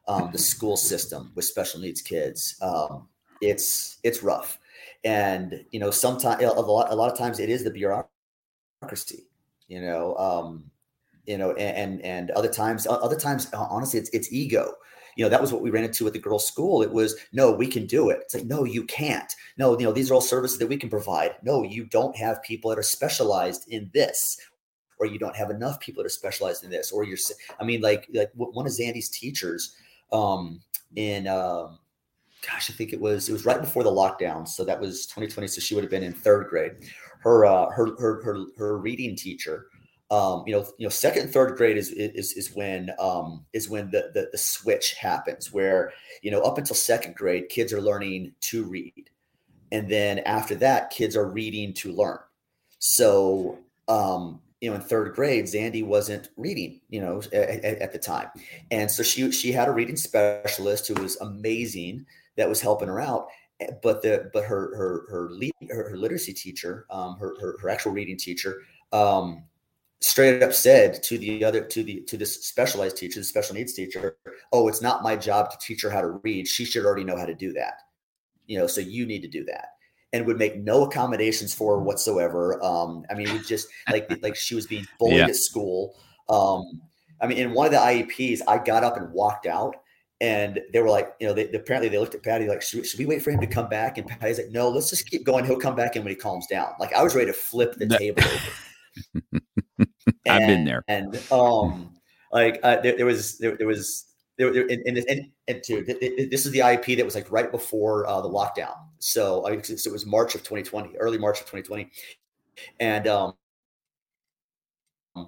um, 0.08 0.30
the 0.32 0.38
school 0.38 0.76
system 0.76 1.30
with 1.34 1.44
special 1.44 1.80
needs 1.80 2.02
kids 2.02 2.56
um 2.62 3.06
it's 3.40 3.98
it's 4.02 4.22
rough 4.22 4.58
and 5.04 5.64
you 5.70 5.78
know 5.78 5.90
sometimes 5.90 6.42
a 6.42 6.48
lot 6.48 6.90
a 6.90 6.94
lot 6.94 7.10
of 7.10 7.16
times 7.16 7.38
it 7.38 7.48
is 7.48 7.62
the 7.62 7.70
bureaucracy 7.70 9.26
you 9.68 9.80
know 9.80 10.16
um 10.16 10.70
you 11.28 11.36
know, 11.36 11.52
and 11.52 12.02
and 12.02 12.30
other 12.32 12.48
times, 12.48 12.86
other 12.86 13.16
times, 13.16 13.52
honestly, 13.52 14.00
it's 14.00 14.08
it's 14.10 14.32
ego. 14.32 14.72
You 15.14 15.24
know, 15.24 15.28
that 15.28 15.40
was 15.40 15.52
what 15.52 15.60
we 15.60 15.70
ran 15.70 15.84
into 15.84 16.06
at 16.06 16.14
the 16.14 16.18
girls' 16.18 16.46
school. 16.46 16.82
It 16.82 16.90
was 16.90 17.16
no, 17.32 17.52
we 17.52 17.66
can 17.66 17.86
do 17.86 18.08
it. 18.08 18.20
It's 18.22 18.34
like 18.34 18.46
no, 18.46 18.64
you 18.64 18.84
can't. 18.84 19.30
No, 19.58 19.78
you 19.78 19.84
know, 19.84 19.92
these 19.92 20.10
are 20.10 20.14
all 20.14 20.22
services 20.22 20.58
that 20.58 20.68
we 20.68 20.78
can 20.78 20.88
provide. 20.88 21.34
No, 21.42 21.62
you 21.62 21.84
don't 21.84 22.16
have 22.16 22.42
people 22.42 22.70
that 22.70 22.78
are 22.78 22.82
specialized 22.82 23.68
in 23.68 23.90
this, 23.92 24.40
or 24.98 25.06
you 25.06 25.18
don't 25.18 25.36
have 25.36 25.50
enough 25.50 25.78
people 25.80 26.02
that 26.02 26.06
are 26.06 26.10
specialized 26.10 26.64
in 26.64 26.70
this, 26.70 26.90
or 26.90 27.04
you're. 27.04 27.18
I 27.60 27.64
mean, 27.64 27.82
like 27.82 28.08
like 28.14 28.30
one 28.34 28.66
of 28.66 28.72
Zandy's 28.72 29.10
teachers 29.10 29.76
um, 30.12 30.60
in. 30.96 31.26
Um, 31.26 31.78
gosh, 32.46 32.70
I 32.70 32.72
think 32.72 32.92
it 32.92 33.00
was 33.00 33.28
it 33.28 33.32
was 33.32 33.44
right 33.44 33.60
before 33.60 33.82
the 33.82 33.90
lockdown. 33.90 34.46
So 34.46 34.64
that 34.64 34.80
was 34.80 35.06
2020. 35.06 35.48
So 35.48 35.60
she 35.60 35.74
would 35.74 35.84
have 35.84 35.90
been 35.90 36.02
in 36.02 36.12
third 36.12 36.48
grade. 36.48 36.72
Her 37.20 37.44
uh, 37.44 37.70
her 37.70 37.96
her 37.98 38.22
her 38.22 38.46
her 38.56 38.78
reading 38.78 39.16
teacher 39.16 39.66
um, 40.10 40.44
you 40.46 40.54
know, 40.54 40.66
you 40.78 40.86
know, 40.86 40.90
second 40.90 41.24
and 41.24 41.32
third 41.32 41.56
grade 41.56 41.76
is 41.76 41.90
is 41.90 42.32
is 42.32 42.54
when 42.54 42.90
um, 42.98 43.44
is 43.52 43.68
when 43.68 43.90
the, 43.90 44.10
the 44.14 44.28
the 44.32 44.38
switch 44.38 44.94
happens, 44.94 45.52
where 45.52 45.92
you 46.22 46.30
know, 46.30 46.40
up 46.40 46.56
until 46.56 46.76
second 46.76 47.14
grade, 47.14 47.50
kids 47.50 47.72
are 47.74 47.82
learning 47.82 48.32
to 48.42 48.64
read, 48.64 49.10
and 49.70 49.90
then 49.90 50.20
after 50.20 50.54
that, 50.56 50.90
kids 50.90 51.14
are 51.14 51.28
reading 51.28 51.74
to 51.74 51.92
learn. 51.92 52.18
So, 52.78 53.58
um, 53.86 54.40
you 54.60 54.70
know, 54.70 54.76
in 54.76 54.82
third 54.82 55.14
grade, 55.14 55.44
Zandy 55.44 55.84
wasn't 55.84 56.30
reading, 56.36 56.80
you 56.88 57.00
know, 57.00 57.22
at, 57.32 57.64
at 57.64 57.92
the 57.92 57.98
time, 57.98 58.28
and 58.70 58.90
so 58.90 59.02
she 59.02 59.30
she 59.30 59.52
had 59.52 59.68
a 59.68 59.72
reading 59.72 59.96
specialist 59.96 60.88
who 60.88 60.94
was 60.94 61.16
amazing 61.20 62.06
that 62.36 62.48
was 62.48 62.60
helping 62.60 62.88
her 62.88 63.00
out, 63.00 63.28
but 63.82 64.02
the 64.02 64.30
but 64.32 64.44
her 64.44 64.76
her 64.76 65.06
her 65.10 65.30
lead, 65.30 65.52
her, 65.70 65.90
her 65.90 65.96
literacy 65.96 66.32
teacher, 66.32 66.86
um, 66.90 67.16
her, 67.18 67.34
her 67.40 67.56
her 67.60 67.68
actual 67.68 67.92
reading 67.92 68.16
teacher, 68.16 68.62
um, 68.92 69.44
straight 70.00 70.42
up 70.42 70.52
said 70.52 71.02
to 71.02 71.18
the 71.18 71.44
other 71.44 71.60
to 71.60 71.82
the 71.82 72.00
to 72.02 72.16
this 72.16 72.44
specialized 72.46 72.96
teacher 72.96 73.20
the 73.20 73.24
special 73.24 73.54
needs 73.54 73.72
teacher 73.72 74.16
oh 74.52 74.68
it's 74.68 74.80
not 74.80 75.02
my 75.02 75.16
job 75.16 75.50
to 75.50 75.58
teach 75.60 75.82
her 75.82 75.90
how 75.90 76.00
to 76.00 76.20
read. 76.22 76.46
She 76.46 76.64
should 76.64 76.84
already 76.84 77.04
know 77.04 77.16
how 77.16 77.26
to 77.26 77.34
do 77.34 77.52
that. 77.54 77.82
You 78.46 78.58
know 78.58 78.66
so 78.66 78.80
you 78.80 79.06
need 79.06 79.22
to 79.22 79.28
do 79.28 79.44
that 79.44 79.70
and 80.12 80.26
would 80.26 80.38
make 80.38 80.56
no 80.56 80.84
accommodations 80.84 81.52
for 81.54 81.76
her 81.76 81.82
whatsoever 81.82 82.62
um 82.64 83.04
i 83.10 83.14
mean 83.14 83.30
we 83.32 83.38
just 83.40 83.68
like 83.90 84.10
like 84.22 84.36
she 84.36 84.54
was 84.54 84.66
being 84.66 84.86
bullied 84.98 85.18
yeah. 85.18 85.26
at 85.26 85.36
school 85.36 85.96
um 86.28 86.80
i 87.20 87.26
mean 87.26 87.38
in 87.38 87.52
one 87.52 87.66
of 87.66 87.72
the 87.72 87.78
ieps 87.78 88.40
i 88.48 88.58
got 88.58 88.84
up 88.84 88.96
and 88.96 89.12
walked 89.12 89.46
out 89.46 89.76
and 90.20 90.60
they 90.72 90.80
were 90.80 90.90
like, 90.90 91.14
you 91.20 91.28
know, 91.28 91.32
they, 91.32 91.48
apparently 91.52 91.88
they 91.88 91.98
looked 91.98 92.14
at 92.14 92.22
Patti 92.22 92.48
like, 92.48 92.60
should, 92.60 92.84
should, 92.84 92.98
we 92.98 93.06
wait 93.06 93.22
for 93.22 93.30
him 93.30 93.40
to 93.40 93.46
come 93.46 93.68
back? 93.68 93.98
And 93.98 94.06
Patti's 94.06 94.38
like, 94.38 94.50
no, 94.50 94.68
let's 94.68 94.90
just 94.90 95.08
keep 95.08 95.24
going. 95.24 95.44
He'll 95.44 95.60
come 95.60 95.76
back 95.76 95.94
in 95.94 96.02
when 96.02 96.10
he 96.10 96.16
calms 96.16 96.46
down. 96.48 96.72
Like 96.80 96.92
I 96.92 97.02
was 97.02 97.14
ready 97.14 97.28
to 97.28 97.32
flip 97.32 97.74
the 97.76 97.86
table 97.98 98.22
over. 98.24 99.40
I've 100.28 100.46
been 100.46 100.64
there. 100.64 100.82
And 100.88 101.20
um, 101.30 101.94
like 102.32 102.58
uh, 102.62 102.80
there, 102.80 102.96
there, 102.96 103.06
was 103.06 103.38
there, 103.38 103.56
there 103.56 103.66
was 103.66 104.06
and, 104.38 104.98
and, 104.98 105.30
and, 105.48 105.62
too, 105.62 105.84
this 105.84 106.46
is 106.46 106.52
the 106.52 106.60
IEP 106.60 106.96
that 106.96 107.04
was 107.04 107.14
like 107.14 107.30
right 107.30 107.50
before 107.50 108.06
uh, 108.06 108.20
the 108.20 108.28
lockdown. 108.28 108.74
So, 108.98 109.46
uh, 109.46 109.62
so 109.62 109.90
it 109.90 109.92
was 109.92 110.06
March 110.06 110.34
of 110.34 110.42
2020, 110.42 110.96
early 110.98 111.18
March 111.18 111.40
of 111.40 111.46
2020, 111.46 111.90
and 112.80 113.06
um, 113.06 113.34
uh, 115.16 115.26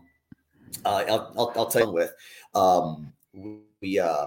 I'll, 0.84 1.32
I'll, 1.36 1.52
I'll 1.56 1.66
tell 1.66 1.86
you 1.86 1.92
with 1.92 2.14
um, 2.54 3.12
we 3.80 3.98
uh, 3.98 4.26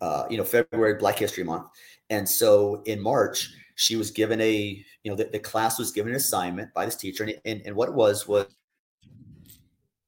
uh, 0.00 0.24
you 0.28 0.36
know 0.36 0.44
February 0.44 0.94
Black 0.94 1.18
History 1.18 1.44
Month, 1.44 1.66
and 2.10 2.28
so 2.28 2.82
in 2.86 3.00
March 3.00 3.52
she 3.76 3.96
was 3.96 4.10
given 4.10 4.40
a 4.40 4.84
you 5.02 5.10
know 5.10 5.16
the, 5.16 5.24
the 5.24 5.38
class 5.38 5.78
was 5.78 5.92
given 5.92 6.10
an 6.10 6.16
assignment 6.16 6.72
by 6.74 6.84
this 6.84 6.96
teacher, 6.96 7.24
and, 7.24 7.34
and, 7.44 7.62
and 7.64 7.76
what 7.76 7.88
it 7.88 7.94
was 7.94 8.26
was 8.26 8.46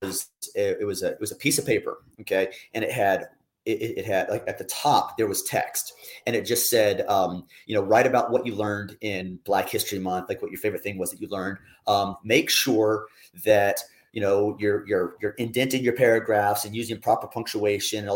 was 0.02 0.28
it 0.54 0.84
was 0.86 1.02
a 1.02 1.12
it 1.12 1.20
was 1.20 1.32
a 1.32 1.36
piece 1.36 1.58
of 1.58 1.66
paper, 1.66 2.02
okay, 2.20 2.48
and 2.74 2.84
it 2.84 2.90
had 2.90 3.28
it, 3.64 3.98
it, 3.98 4.06
had 4.06 4.28
like 4.28 4.44
at 4.46 4.58
the 4.58 4.64
top 4.64 5.16
there 5.16 5.26
was 5.26 5.42
text 5.44 5.92
and 6.26 6.34
it 6.34 6.44
just 6.44 6.68
said 6.68 7.06
um, 7.08 7.44
you 7.66 7.74
know 7.74 7.82
write 7.82 8.06
about 8.06 8.30
what 8.30 8.46
you 8.46 8.54
learned 8.54 8.96
in 9.00 9.38
black 9.44 9.68
history 9.68 9.98
month 9.98 10.28
like 10.28 10.42
what 10.42 10.50
your 10.50 10.60
favorite 10.60 10.82
thing 10.82 10.98
was 10.98 11.10
that 11.10 11.20
you 11.20 11.28
learned 11.28 11.58
um, 11.86 12.16
make 12.24 12.50
sure 12.50 13.06
that 13.44 13.80
you 14.12 14.20
know 14.20 14.56
you're 14.58 14.86
you're 14.86 15.16
you're 15.20 15.32
indenting 15.32 15.82
your 15.82 15.94
paragraphs 15.94 16.64
and 16.64 16.74
using 16.74 17.00
proper 17.00 17.26
punctuation 17.26 18.08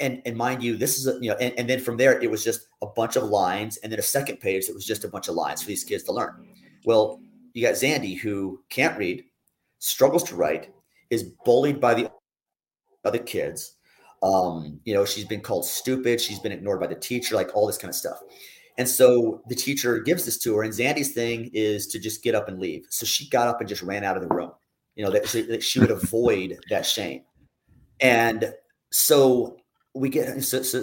and 0.00 0.22
and 0.24 0.36
mind 0.36 0.62
you 0.62 0.76
this 0.76 0.98
is 0.98 1.06
a, 1.06 1.12
you 1.20 1.30
know 1.30 1.36
and, 1.36 1.54
and 1.58 1.68
then 1.68 1.80
from 1.80 1.96
there 1.96 2.20
it 2.22 2.30
was 2.30 2.42
just 2.42 2.68
a 2.82 2.86
bunch 2.86 3.16
of 3.16 3.24
lines 3.24 3.76
and 3.78 3.92
then 3.92 3.98
a 3.98 4.02
second 4.02 4.38
page 4.38 4.66
that 4.66 4.74
was 4.74 4.86
just 4.86 5.04
a 5.04 5.08
bunch 5.08 5.28
of 5.28 5.34
lines 5.34 5.62
for 5.62 5.68
these 5.68 5.84
kids 5.84 6.02
to 6.04 6.12
learn 6.12 6.48
well 6.84 7.20
you 7.54 7.62
got 7.62 7.74
zandy 7.74 8.18
who 8.18 8.60
can't 8.70 8.98
read 8.98 9.24
struggles 9.78 10.24
to 10.24 10.36
write 10.36 10.70
is 11.10 11.22
bullied 11.44 11.80
by 11.80 11.94
the 11.94 12.10
other 13.04 13.18
kids. 13.18 13.75
Um, 14.22 14.80
you 14.84 14.94
know, 14.94 15.04
she's 15.04 15.24
been 15.24 15.40
called 15.40 15.66
stupid. 15.66 16.20
She's 16.20 16.38
been 16.38 16.52
ignored 16.52 16.80
by 16.80 16.86
the 16.86 16.94
teacher, 16.94 17.34
like 17.34 17.54
all 17.54 17.66
this 17.66 17.78
kind 17.78 17.90
of 17.90 17.94
stuff. 17.94 18.20
And 18.78 18.88
so 18.88 19.42
the 19.48 19.54
teacher 19.54 19.98
gives 20.00 20.24
this 20.24 20.38
to 20.40 20.54
her, 20.56 20.62
and 20.62 20.72
Zandy's 20.72 21.12
thing 21.12 21.50
is 21.54 21.86
to 21.88 21.98
just 21.98 22.22
get 22.22 22.34
up 22.34 22.48
and 22.48 22.58
leave. 22.58 22.86
So 22.90 23.06
she 23.06 23.28
got 23.28 23.48
up 23.48 23.60
and 23.60 23.68
just 23.68 23.82
ran 23.82 24.04
out 24.04 24.16
of 24.16 24.22
the 24.22 24.34
room, 24.34 24.52
you 24.96 25.04
know, 25.04 25.10
that, 25.10 25.26
so 25.26 25.42
that 25.42 25.62
she 25.62 25.80
would 25.80 25.90
avoid 25.90 26.58
that 26.68 26.84
shame. 26.84 27.22
And 28.00 28.52
so 28.90 29.56
we 29.94 30.10
get 30.10 30.44
so, 30.44 30.62
so, 30.62 30.82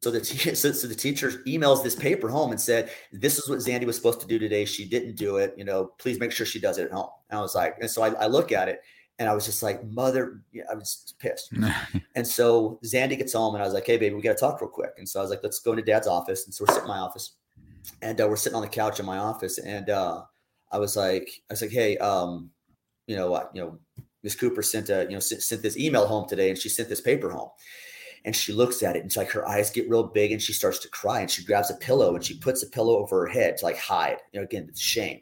so 0.00 0.10
the 0.10 0.24
so, 0.24 0.72
so 0.72 0.88
the 0.88 0.94
teacher 0.94 1.30
emails 1.46 1.84
this 1.84 1.94
paper 1.94 2.28
home 2.28 2.50
and 2.50 2.60
said, 2.60 2.90
"This 3.12 3.38
is 3.38 3.48
what 3.48 3.60
Zandy 3.60 3.86
was 3.86 3.96
supposed 3.96 4.20
to 4.20 4.26
do 4.26 4.38
today. 4.38 4.64
She 4.64 4.84
didn't 4.84 5.14
do 5.14 5.36
it. 5.36 5.54
You 5.56 5.64
know, 5.64 5.92
please 5.98 6.18
make 6.18 6.32
sure 6.32 6.44
she 6.44 6.60
does 6.60 6.78
it 6.78 6.86
at 6.86 6.92
home." 6.92 7.10
And 7.30 7.38
I 7.38 7.42
was 7.42 7.54
like, 7.54 7.76
and 7.80 7.88
so 7.88 8.02
I, 8.02 8.08
I 8.14 8.26
look 8.26 8.50
at 8.50 8.68
it, 8.68 8.80
and 9.18 9.28
I 9.28 9.34
was 9.34 9.44
just 9.44 9.62
like, 9.62 9.84
mother, 9.84 10.42
I 10.70 10.74
was 10.74 11.14
pissed. 11.18 11.52
and 12.16 12.26
so 12.26 12.80
Zandy 12.84 13.16
gets 13.16 13.32
home 13.32 13.54
and 13.54 13.62
I 13.62 13.66
was 13.66 13.74
like, 13.74 13.86
hey, 13.86 13.96
baby, 13.96 14.14
we 14.14 14.22
got 14.22 14.32
to 14.32 14.38
talk 14.38 14.60
real 14.60 14.70
quick. 14.70 14.94
And 14.98 15.08
so 15.08 15.20
I 15.20 15.22
was 15.22 15.30
like, 15.30 15.40
let's 15.42 15.60
go 15.60 15.70
into 15.70 15.84
dad's 15.84 16.08
office. 16.08 16.46
And 16.46 16.54
so 16.54 16.64
we're 16.64 16.74
sitting 16.74 16.88
in 16.88 16.94
my 16.94 16.98
office 16.98 17.36
and 18.02 18.20
uh, 18.20 18.26
we're 18.28 18.36
sitting 18.36 18.56
on 18.56 18.62
the 18.62 18.68
couch 18.68 18.98
in 18.98 19.06
my 19.06 19.18
office. 19.18 19.58
And 19.58 19.88
uh, 19.88 20.22
I 20.72 20.78
was 20.78 20.96
like, 20.96 21.28
I 21.48 21.52
was 21.52 21.62
like, 21.62 21.70
hey, 21.70 21.96
um, 21.98 22.50
you 23.06 23.14
know 23.14 23.30
what, 23.30 23.50
you 23.54 23.62
know, 23.62 23.78
Miss 24.24 24.34
Cooper 24.34 24.62
sent 24.62 24.88
a, 24.88 25.04
you 25.04 25.10
know, 25.10 25.20
sent, 25.20 25.42
sent 25.42 25.62
this 25.62 25.76
email 25.76 26.06
home 26.06 26.28
today 26.28 26.48
and 26.48 26.58
she 26.58 26.68
sent 26.68 26.88
this 26.88 27.00
paper 27.00 27.30
home. 27.30 27.50
And 28.24 28.34
she 28.34 28.54
looks 28.54 28.82
at 28.82 28.96
it 28.96 29.00
and 29.00 29.06
it's 29.06 29.18
like 29.18 29.30
her 29.32 29.46
eyes 29.46 29.70
get 29.70 29.88
real 29.88 30.04
big 30.04 30.32
and 30.32 30.40
she 30.40 30.54
starts 30.54 30.78
to 30.78 30.88
cry 30.88 31.20
and 31.20 31.30
she 31.30 31.44
grabs 31.44 31.70
a 31.70 31.74
pillow 31.74 32.14
and 32.14 32.24
she 32.24 32.38
puts 32.38 32.62
a 32.62 32.66
pillow 32.66 32.96
over 32.96 33.20
her 33.20 33.32
head 33.32 33.58
to 33.58 33.64
like 33.66 33.76
hide, 33.76 34.16
you 34.32 34.40
know, 34.40 34.44
again, 34.44 34.66
it's 34.68 34.80
shame. 34.80 35.20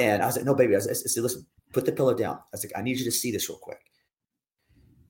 And 0.00 0.22
I 0.22 0.26
was 0.26 0.36
like, 0.36 0.46
no, 0.46 0.54
baby. 0.54 0.74
I, 0.74 0.78
was, 0.78 0.88
I 0.88 0.92
said, 0.94 1.22
listen, 1.22 1.46
put 1.72 1.86
the 1.86 1.92
pillow 1.92 2.14
down. 2.14 2.36
I 2.36 2.52
was 2.52 2.64
like, 2.64 2.72
I 2.76 2.82
need 2.82 2.98
you 2.98 3.04
to 3.04 3.10
see 3.10 3.30
this 3.30 3.48
real 3.48 3.58
quick. 3.58 3.80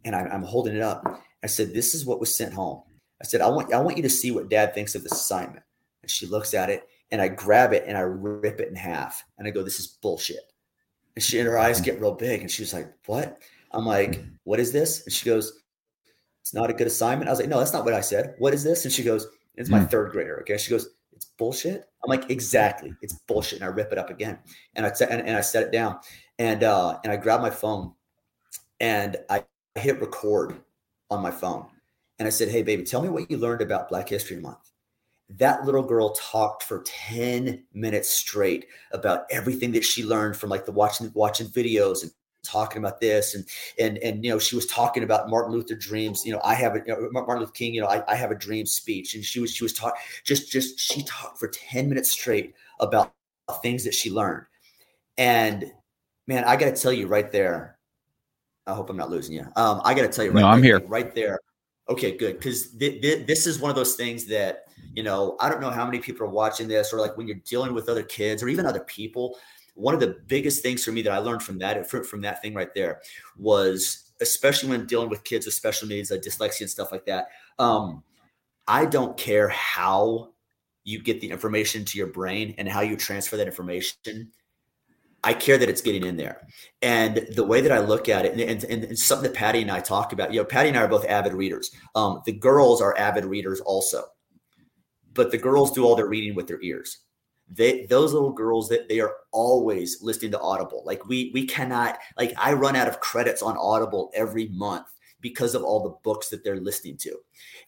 And 0.04 0.16
I, 0.16 0.26
am 0.32 0.42
holding 0.42 0.74
it 0.74 0.82
up. 0.82 1.22
I 1.42 1.46
said, 1.46 1.72
this 1.72 1.94
is 1.94 2.06
what 2.06 2.20
was 2.20 2.34
sent 2.34 2.52
home. 2.54 2.82
I 3.20 3.24
said, 3.24 3.40
I 3.40 3.48
want, 3.48 3.72
I 3.72 3.80
want 3.80 3.96
you 3.96 4.02
to 4.02 4.10
see 4.10 4.30
what 4.30 4.48
dad 4.48 4.74
thinks 4.74 4.94
of 4.94 5.02
this 5.02 5.12
assignment. 5.12 5.64
And 6.02 6.10
she 6.10 6.26
looks 6.26 6.54
at 6.54 6.70
it 6.70 6.88
and 7.10 7.20
I 7.20 7.28
grab 7.28 7.72
it 7.72 7.84
and 7.86 7.96
I 7.96 8.00
rip 8.00 8.60
it 8.60 8.68
in 8.68 8.74
half. 8.74 9.24
And 9.38 9.46
I 9.46 9.50
go, 9.50 9.62
this 9.62 9.78
is 9.78 9.86
bullshit. 9.86 10.52
And 11.14 11.22
she, 11.22 11.38
and 11.38 11.46
her 11.46 11.58
eyes 11.58 11.80
get 11.80 12.00
real 12.00 12.14
big. 12.14 12.40
And 12.40 12.50
she's 12.50 12.72
like, 12.72 12.92
what? 13.06 13.40
I'm 13.70 13.86
like, 13.86 14.24
what 14.44 14.60
is 14.60 14.72
this? 14.72 15.04
And 15.04 15.12
she 15.12 15.26
goes, 15.26 15.62
it's 16.40 16.54
not 16.54 16.70
a 16.70 16.74
good 16.74 16.86
assignment. 16.86 17.28
I 17.28 17.32
was 17.32 17.38
like, 17.38 17.48
no, 17.48 17.58
that's 17.58 17.72
not 17.72 17.84
what 17.84 17.94
I 17.94 18.00
said. 18.00 18.34
What 18.38 18.54
is 18.54 18.64
this? 18.64 18.84
And 18.84 18.92
she 18.92 19.04
goes, 19.04 19.26
it's 19.54 19.70
my 19.70 19.80
hmm. 19.80 19.86
third 19.86 20.10
grader. 20.10 20.40
Okay. 20.40 20.58
She 20.58 20.70
goes, 20.70 20.88
it's 21.22 21.30
bullshit. 21.38 21.84
I'm 22.04 22.10
like, 22.10 22.30
exactly. 22.30 22.94
It's 23.00 23.14
bullshit. 23.28 23.60
And 23.60 23.64
I 23.64 23.68
rip 23.68 23.92
it 23.92 23.98
up 23.98 24.10
again. 24.10 24.38
And 24.74 24.84
I, 24.84 24.92
and, 25.08 25.22
and 25.22 25.36
I 25.36 25.40
set 25.40 25.62
it 25.62 25.72
down 25.72 25.98
and 26.38 26.64
uh, 26.64 26.98
and 27.04 27.12
I 27.12 27.16
grabbed 27.16 27.42
my 27.42 27.50
phone 27.50 27.92
and 28.80 29.16
I 29.30 29.44
hit 29.76 30.00
record 30.00 30.56
on 31.10 31.22
my 31.22 31.30
phone 31.30 31.66
and 32.18 32.26
I 32.26 32.30
said, 32.30 32.48
"Hey, 32.48 32.62
baby, 32.62 32.82
tell 32.82 33.02
me 33.02 33.08
what 33.08 33.30
you 33.30 33.38
learned 33.38 33.62
about 33.62 33.88
Black 33.88 34.08
History 34.08 34.38
Month." 34.38 34.70
That 35.28 35.64
little 35.64 35.82
girl 35.82 36.10
talked 36.10 36.64
for 36.64 36.82
ten 36.84 37.64
minutes 37.72 38.08
straight 38.08 38.66
about 38.92 39.24
everything 39.30 39.72
that 39.72 39.84
she 39.84 40.04
learned 40.04 40.36
from 40.36 40.50
like 40.50 40.66
the 40.66 40.72
watching 40.72 41.10
watching 41.14 41.46
videos 41.46 42.02
and 42.02 42.10
talking 42.43 42.78
about 42.78 43.01
this 43.01 43.34
and 43.34 43.45
and 43.78 43.99
and 43.99 44.24
you 44.24 44.30
know 44.30 44.38
she 44.38 44.57
was 44.57 44.66
talking 44.66 45.05
about 45.05 45.30
Martin 45.30 45.53
Luther 45.53 45.74
dreams 45.74 46.26
you 46.26 46.32
know 46.32 46.40
I 46.45 46.55
have 46.55 46.74
a 46.74 46.82
you 46.86 46.95
know, 46.95 47.09
Martin 47.12 47.38
Luther 47.38 47.53
King 47.53 47.74
you 47.74 47.80
know 47.80 47.86
I, 47.86 48.03
I 48.11 48.16
have 48.16 48.30
a 48.30 48.34
dream 48.34 48.66
speech 48.66 49.14
and 49.14 49.24
she 49.24 49.40
was 49.40 49.53
she 49.53 49.64
was 49.64 49.72
taught 49.72 49.95
just 50.24 50.51
just 50.51 50.78
she 50.78 51.03
talked 51.05 51.38
for 51.38 51.49
10 51.49 51.88
minutes 51.88 52.11
straight 52.11 52.55
about 52.80 53.12
things 53.62 53.84
that 53.84 53.95
she 53.95 54.11
learned 54.11 54.45
and 55.18 55.72
man, 56.26 56.45
I 56.45 56.57
got 56.57 56.74
to 56.74 56.80
tell 56.80 56.93
you 56.93 57.07
right 57.07 57.30
there. 57.30 57.78
I 58.66 58.74
hope 58.74 58.90
I'm 58.90 58.97
not 58.97 59.11
losing 59.11 59.34
you. 59.34 59.47
Um, 59.57 59.80
I 59.84 59.95
got 59.95 60.03
to 60.03 60.09
tell 60.09 60.24
you 60.24 60.30
right. 60.30 60.40
No, 60.40 60.47
I'm 60.47 60.55
right, 60.55 60.64
here. 60.64 60.80
Right 60.86 61.14
there. 61.14 61.40
Okay, 61.88 62.16
good. 62.16 62.38
Because 62.38 62.70
th- 62.70 63.03
th- 63.03 63.26
this 63.26 63.47
is 63.47 63.59
one 63.59 63.70
of 63.70 63.76
those 63.76 63.97
things 63.97 64.24
that, 64.26 64.66
you 64.95 65.03
know, 65.03 65.36
I 65.40 65.49
don't 65.49 65.61
know 65.61 65.70
how 65.70 65.84
many 65.84 65.99
people 65.99 66.26
are 66.26 66.30
watching 66.30 66.68
this 66.68 66.93
or 66.93 67.01
like 67.01 67.16
when 67.16 67.26
you're 67.26 67.40
dealing 67.45 67.74
with 67.74 67.88
other 67.88 68.05
kids 68.05 68.43
or 68.43 68.49
even 68.49 68.66
other 68.66 68.80
people. 68.80 69.36
One 69.74 69.94
of 69.94 70.00
the 70.00 70.18
biggest 70.26 70.62
things 70.62 70.84
for 70.84 70.92
me 70.92 71.02
that 71.02 71.12
I 71.12 71.18
learned 71.18 71.42
from 71.42 71.58
that, 71.60 71.88
from 71.88 72.20
that 72.22 72.42
thing 72.42 72.54
right 72.54 72.72
there 72.74 73.00
was, 73.36 74.12
especially 74.20 74.70
when 74.70 74.86
dealing 74.86 75.08
with 75.08 75.24
kids 75.24 75.46
with 75.46 75.54
special 75.54 75.88
needs, 75.88 76.10
like 76.10 76.20
dyslexia 76.20 76.62
and 76.62 76.70
stuff 76.70 76.92
like 76.92 77.06
that. 77.06 77.28
Um, 77.58 78.02
I 78.68 78.86
don't 78.86 79.16
care 79.16 79.48
how 79.48 80.32
you 80.84 81.02
get 81.02 81.20
the 81.20 81.30
information 81.30 81.84
to 81.84 81.98
your 81.98 82.08
brain 82.08 82.54
and 82.58 82.68
how 82.68 82.80
you 82.80 82.96
transfer 82.96 83.36
that 83.36 83.46
information. 83.46 84.30
I 85.24 85.34
care 85.34 85.56
that 85.56 85.68
it's 85.68 85.80
getting 85.80 86.04
in 86.04 86.16
there. 86.16 86.46
And 86.80 87.28
the 87.34 87.44
way 87.44 87.60
that 87.60 87.70
I 87.70 87.78
look 87.78 88.08
at 88.08 88.24
it, 88.24 88.32
and, 88.32 88.64
and, 88.64 88.84
and, 88.84 88.98
something 88.98 89.30
that 89.30 89.38
Patti 89.38 89.62
and 89.62 89.70
I 89.70 89.78
talk 89.78 90.12
about, 90.12 90.32
you 90.32 90.40
know, 90.40 90.44
Patti 90.44 90.68
and 90.68 90.76
I 90.76 90.82
are 90.82 90.88
both 90.88 91.06
avid 91.06 91.32
readers. 91.32 91.70
Um, 91.94 92.22
the 92.26 92.32
girls 92.32 92.82
are 92.82 92.96
avid 92.98 93.24
readers 93.24 93.60
also, 93.60 94.04
but 95.14 95.30
the 95.30 95.38
girls 95.38 95.70
do 95.70 95.84
all 95.84 95.94
their 95.94 96.08
reading 96.08 96.34
with 96.34 96.48
their 96.48 96.60
ears. 96.60 96.98
They, 97.55 97.86
those 97.86 98.12
little 98.12 98.32
girls 98.32 98.68
that 98.70 98.88
they 98.88 99.00
are 99.00 99.14
always 99.30 100.03
listening 100.03 100.30
to 100.32 100.40
Audible. 100.40 100.82
Like 100.86 101.07
we, 101.07 101.30
we 101.34 101.46
cannot, 101.46 101.98
like 102.16 102.32
I 102.38 102.55
run 102.55 102.76
out 102.76 102.88
of 102.88 103.00
credits 103.00 103.42
on 103.42 103.57
Audible 103.57 104.11
every 104.14 104.48
month 104.48 104.86
because 105.20 105.55
of 105.55 105.62
all 105.62 105.82
the 105.82 105.96
books 106.03 106.28
that 106.30 106.44
they're 106.44 106.61
listening 106.61 106.96
to. 106.98 107.16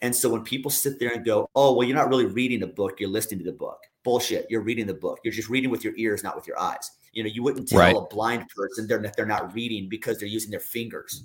And 0.03 0.15
so 0.15 0.29
when 0.29 0.43
people 0.43 0.71
sit 0.71 0.99
there 0.99 1.13
and 1.13 1.25
go, 1.25 1.49
oh, 1.55 1.73
well, 1.75 1.87
you're 1.87 1.97
not 1.97 2.09
really 2.09 2.27
reading 2.27 2.63
a 2.63 2.67
book, 2.67 2.99
you're 2.99 3.09
listening 3.09 3.39
to 3.41 3.45
the 3.45 3.57
book. 3.57 3.79
Bullshit. 4.03 4.47
You're 4.51 4.63
reading 4.63 4.87
the 4.87 4.95
book. 4.95 5.21
You're 5.25 5.33
just 5.33 5.49
reading 5.49 5.71
with 5.71 5.85
your 5.85 5.95
ears, 5.97 6.23
not 6.23 6.37
with 6.37 6.47
your 6.47 6.59
eyes. 6.59 6.91
You 7.13 7.23
know, 7.23 7.31
you 7.33 7.43
wouldn't 7.43 7.69
tell 7.69 7.79
right. 7.79 7.97
a 7.97 8.03
blind 8.03 8.49
person 8.55 8.87
they're 8.87 9.03
they're 9.17 9.25
not 9.25 9.55
reading 9.55 9.89
because 9.89 10.19
they're 10.19 10.29
using 10.29 10.51
their 10.51 10.61
fingers. 10.61 11.25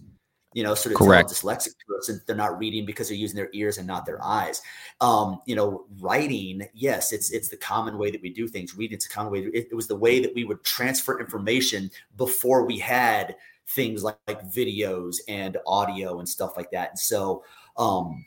You 0.53 0.63
know, 0.63 0.73
so 0.73 0.89
to 0.89 0.95
Correct. 0.95 1.29
tell 1.29 1.49
a 1.49 1.53
dyslexic 1.53 1.75
person 1.87 2.21
they're 2.25 2.35
not 2.35 2.57
reading 2.57 2.83
because 2.83 3.07
they're 3.07 3.17
using 3.17 3.35
their 3.35 3.51
ears 3.53 3.77
and 3.77 3.85
not 3.85 4.05
their 4.07 4.23
eyes. 4.23 4.63
Um, 4.99 5.41
you 5.45 5.55
know, 5.55 5.85
writing, 5.99 6.67
yes, 6.73 7.13
it's 7.13 7.29
it's 7.29 7.49
the 7.49 7.57
common 7.57 7.99
way 7.99 8.09
that 8.09 8.21
we 8.21 8.31
do 8.31 8.47
things. 8.47 8.75
Reading, 8.75 8.95
it's 8.95 9.05
a 9.05 9.09
common 9.09 9.31
way. 9.31 9.39
It, 9.53 9.67
it 9.71 9.75
was 9.75 9.87
the 9.87 9.95
way 9.95 10.19
that 10.19 10.33
we 10.33 10.45
would 10.45 10.63
transfer 10.63 11.19
information 11.19 11.91
before 12.17 12.65
we 12.65 12.79
had 12.79 13.35
things 13.69 14.03
like, 14.03 14.17
like 14.27 14.41
videos 14.45 15.17
and 15.27 15.57
audio 15.67 16.17
and 16.19 16.27
stuff 16.27 16.57
like 16.57 16.71
that. 16.71 16.89
And 16.89 16.99
so, 16.99 17.43
um, 17.77 18.25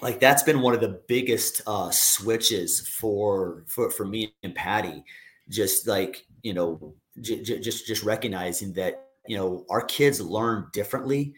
like 0.00 0.18
that's 0.18 0.42
been 0.42 0.62
one 0.62 0.74
of 0.74 0.80
the 0.80 1.00
biggest 1.08 1.60
uh, 1.66 1.90
switches 1.90 2.88
for 2.88 3.64
for 3.66 3.90
for 3.90 4.06
me 4.06 4.34
and 4.42 4.54
Patti. 4.54 5.04
Just 5.48 5.86
like 5.86 6.24
you 6.42 6.54
know, 6.54 6.94
j- 7.20 7.42
j- 7.42 7.60
just 7.60 7.86
just 7.86 8.02
recognizing 8.02 8.72
that 8.74 9.08
you 9.26 9.36
know 9.36 9.66
our 9.68 9.82
kids 9.82 10.20
learn 10.20 10.68
differently 10.72 11.34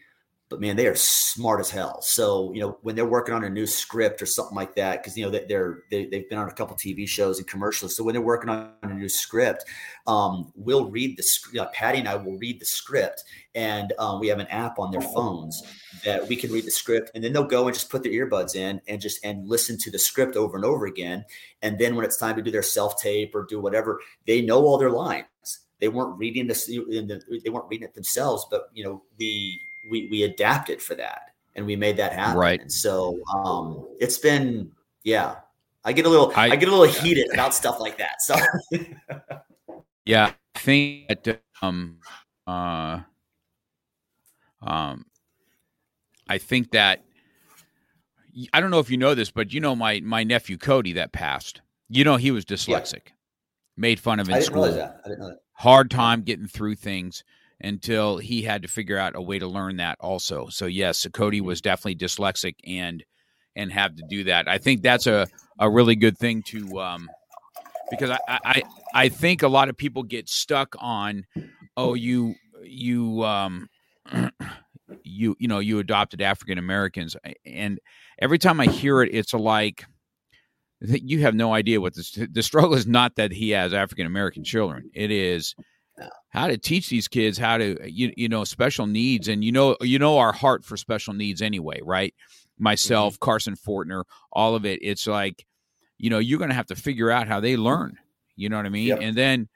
but 0.53 0.61
man, 0.61 0.75
they 0.75 0.85
are 0.85 0.93
smart 0.93 1.59
as 1.59 1.71
hell. 1.71 1.99
So 2.03 2.53
you 2.53 2.61
know 2.61 2.77
when 2.83 2.95
they're 2.95 3.07
working 3.07 3.33
on 3.33 3.43
a 3.43 3.49
new 3.49 3.65
script 3.65 4.21
or 4.21 4.27
something 4.27 4.55
like 4.55 4.75
that, 4.75 5.01
because 5.01 5.17
you 5.17 5.25
know 5.25 5.31
they're 5.31 5.79
they, 5.89 6.05
they've 6.05 6.29
been 6.29 6.37
on 6.37 6.47
a 6.47 6.53
couple 6.53 6.75
TV 6.75 7.09
shows 7.09 7.39
and 7.39 7.47
commercials. 7.47 7.95
So 7.95 8.03
when 8.03 8.13
they're 8.13 8.21
working 8.21 8.51
on 8.51 8.69
a 8.83 8.93
new 8.93 9.09
script, 9.09 9.65
um, 10.05 10.53
we'll 10.55 10.91
read 10.91 11.17
the 11.17 11.23
script. 11.23 11.55
You 11.55 11.61
know, 11.61 11.69
Patti 11.73 11.97
and 11.97 12.07
I 12.07 12.17
will 12.17 12.37
read 12.37 12.61
the 12.61 12.67
script, 12.67 13.23
and 13.55 13.93
um, 13.97 14.19
we 14.19 14.27
have 14.27 14.37
an 14.37 14.45
app 14.45 14.77
on 14.77 14.91
their 14.91 15.01
phones 15.01 15.59
that 16.05 16.27
we 16.27 16.35
can 16.35 16.51
read 16.51 16.65
the 16.65 16.71
script, 16.71 17.09
and 17.15 17.23
then 17.23 17.33
they'll 17.33 17.45
go 17.45 17.65
and 17.65 17.73
just 17.73 17.89
put 17.89 18.03
their 18.03 18.11
earbuds 18.11 18.55
in 18.55 18.79
and 18.87 19.01
just 19.01 19.25
and 19.25 19.47
listen 19.47 19.75
to 19.79 19.89
the 19.89 19.97
script 19.97 20.35
over 20.35 20.55
and 20.55 20.65
over 20.65 20.85
again. 20.85 21.25
And 21.63 21.79
then 21.79 21.95
when 21.95 22.05
it's 22.05 22.17
time 22.17 22.35
to 22.35 22.43
do 22.43 22.51
their 22.51 22.61
self 22.61 23.01
tape 23.01 23.33
or 23.33 23.43
do 23.43 23.59
whatever, 23.59 24.01
they 24.27 24.41
know 24.41 24.61
all 24.61 24.77
their 24.77 24.91
lines. 24.91 25.25
They 25.79 25.87
weren't 25.87 26.15
reading 26.19 26.45
this. 26.45 26.67
They 26.67 26.77
weren't 26.77 27.69
reading 27.69 27.87
it 27.87 27.95
themselves, 27.95 28.45
but 28.51 28.69
you 28.75 28.83
know 28.83 29.01
the 29.17 29.59
we 29.89 30.07
we 30.09 30.23
adapted 30.23 30.81
for 30.81 30.95
that 30.95 31.33
and 31.55 31.65
we 31.65 31.75
made 31.75 31.97
that 31.97 32.13
happen. 32.13 32.37
Right. 32.37 32.61
And 32.61 32.71
so 32.71 33.19
um, 33.33 33.87
it's 33.99 34.17
been 34.17 34.71
yeah. 35.03 35.35
I 35.85 35.91
get 35.91 36.05
a 36.05 36.09
little 36.09 36.31
I, 36.35 36.51
I 36.51 36.55
get 36.55 36.69
a 36.69 36.75
little 36.75 36.93
heated 37.01 37.33
about 37.33 37.53
stuff 37.53 37.79
like 37.79 37.97
that. 37.97 38.21
So 38.21 38.35
yeah, 40.05 40.31
I 40.55 40.59
think 40.59 41.07
that 41.07 41.41
um 41.61 41.97
uh 42.47 42.99
um 44.61 45.05
I 46.27 46.37
think 46.37 46.71
that 46.71 47.03
I 48.53 48.61
don't 48.61 48.71
know 48.71 48.79
if 48.79 48.89
you 48.89 48.97
know 48.97 49.13
this, 49.13 49.29
but 49.29 49.53
you 49.53 49.59
know 49.59 49.75
my 49.75 49.99
my 50.01 50.23
nephew 50.23 50.57
Cody 50.57 50.93
that 50.93 51.11
passed. 51.11 51.61
You 51.89 52.03
know 52.03 52.15
he 52.15 52.31
was 52.31 52.45
dyslexic. 52.45 53.07
Yeah. 53.07 53.13
Made 53.75 53.99
fun 53.99 54.19
of 54.19 54.29
in 54.29 54.41
school. 54.41 54.63
That. 54.63 55.01
I 55.03 55.09
didn't 55.09 55.19
know 55.19 55.29
that. 55.29 55.39
Hard 55.53 55.91
time 55.91 56.21
getting 56.21 56.47
through 56.47 56.75
things 56.75 57.23
until 57.63 58.17
he 58.17 58.41
had 58.41 58.61
to 58.61 58.67
figure 58.67 58.97
out 58.97 59.15
a 59.15 59.21
way 59.21 59.39
to 59.39 59.47
learn 59.47 59.77
that 59.77 59.97
also. 60.01 60.49
So 60.49 60.65
yes, 60.65 61.07
Cody 61.13 61.41
was 61.41 61.61
definitely 61.61 61.95
dyslexic 61.95 62.55
and 62.65 63.03
and 63.55 63.71
have 63.71 63.95
to 63.95 64.03
do 64.09 64.25
that. 64.25 64.47
I 64.47 64.57
think 64.57 64.81
that's 64.81 65.07
a, 65.07 65.27
a 65.59 65.69
really 65.69 65.95
good 65.95 66.17
thing 66.17 66.43
to 66.47 66.79
um, 66.81 67.09
because 67.89 68.09
I, 68.09 68.19
I 68.27 68.63
I 68.93 69.09
think 69.09 69.43
a 69.43 69.47
lot 69.47 69.69
of 69.69 69.77
people 69.77 70.03
get 70.03 70.27
stuck 70.29 70.75
on 70.79 71.25
oh 71.77 71.93
you 71.93 72.35
you 72.63 73.23
um 73.23 73.69
you 75.03 75.35
you 75.39 75.47
know 75.47 75.59
you 75.59 75.79
adopted 75.79 76.21
African 76.21 76.57
Americans 76.57 77.15
and 77.45 77.79
every 78.19 78.39
time 78.39 78.59
I 78.59 78.65
hear 78.65 79.01
it 79.01 79.13
it's 79.13 79.33
like 79.33 79.85
you 80.81 81.21
have 81.21 81.35
no 81.35 81.53
idea 81.53 81.79
what 81.79 81.95
this 81.95 82.11
the 82.11 82.43
struggle 82.43 82.73
is 82.73 82.87
not 82.87 83.15
that 83.15 83.31
he 83.31 83.51
has 83.51 83.73
African 83.73 84.05
American 84.05 84.43
children 84.43 84.89
it 84.93 85.11
is 85.11 85.55
how 86.29 86.47
to 86.47 86.57
teach 86.57 86.89
these 86.89 87.07
kids 87.07 87.37
how 87.37 87.57
to 87.57 87.77
you, 87.89 88.11
you 88.17 88.27
know 88.27 88.43
special 88.43 88.87
needs 88.87 89.27
and 89.27 89.43
you 89.43 89.51
know 89.51 89.77
you 89.81 89.99
know 89.99 90.17
our 90.17 90.31
heart 90.31 90.65
for 90.65 90.77
special 90.77 91.13
needs 91.13 91.41
anyway 91.41 91.79
right 91.83 92.13
myself 92.57 93.13
mm-hmm. 93.13 93.25
carson 93.25 93.55
fortner 93.55 94.03
all 94.31 94.55
of 94.55 94.65
it 94.65 94.79
it's 94.81 95.07
like 95.07 95.45
you 95.97 96.09
know 96.09 96.19
you're 96.19 96.39
going 96.39 96.49
to 96.49 96.55
have 96.55 96.67
to 96.67 96.75
figure 96.75 97.11
out 97.11 97.27
how 97.27 97.39
they 97.39 97.55
learn 97.55 97.97
you 98.35 98.49
know 98.49 98.57
what 98.57 98.65
i 98.65 98.69
mean 98.69 98.87
yep. 98.87 98.99
and 99.01 99.15
then 99.15 99.47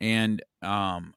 and 0.00 0.42
um 0.62 1.14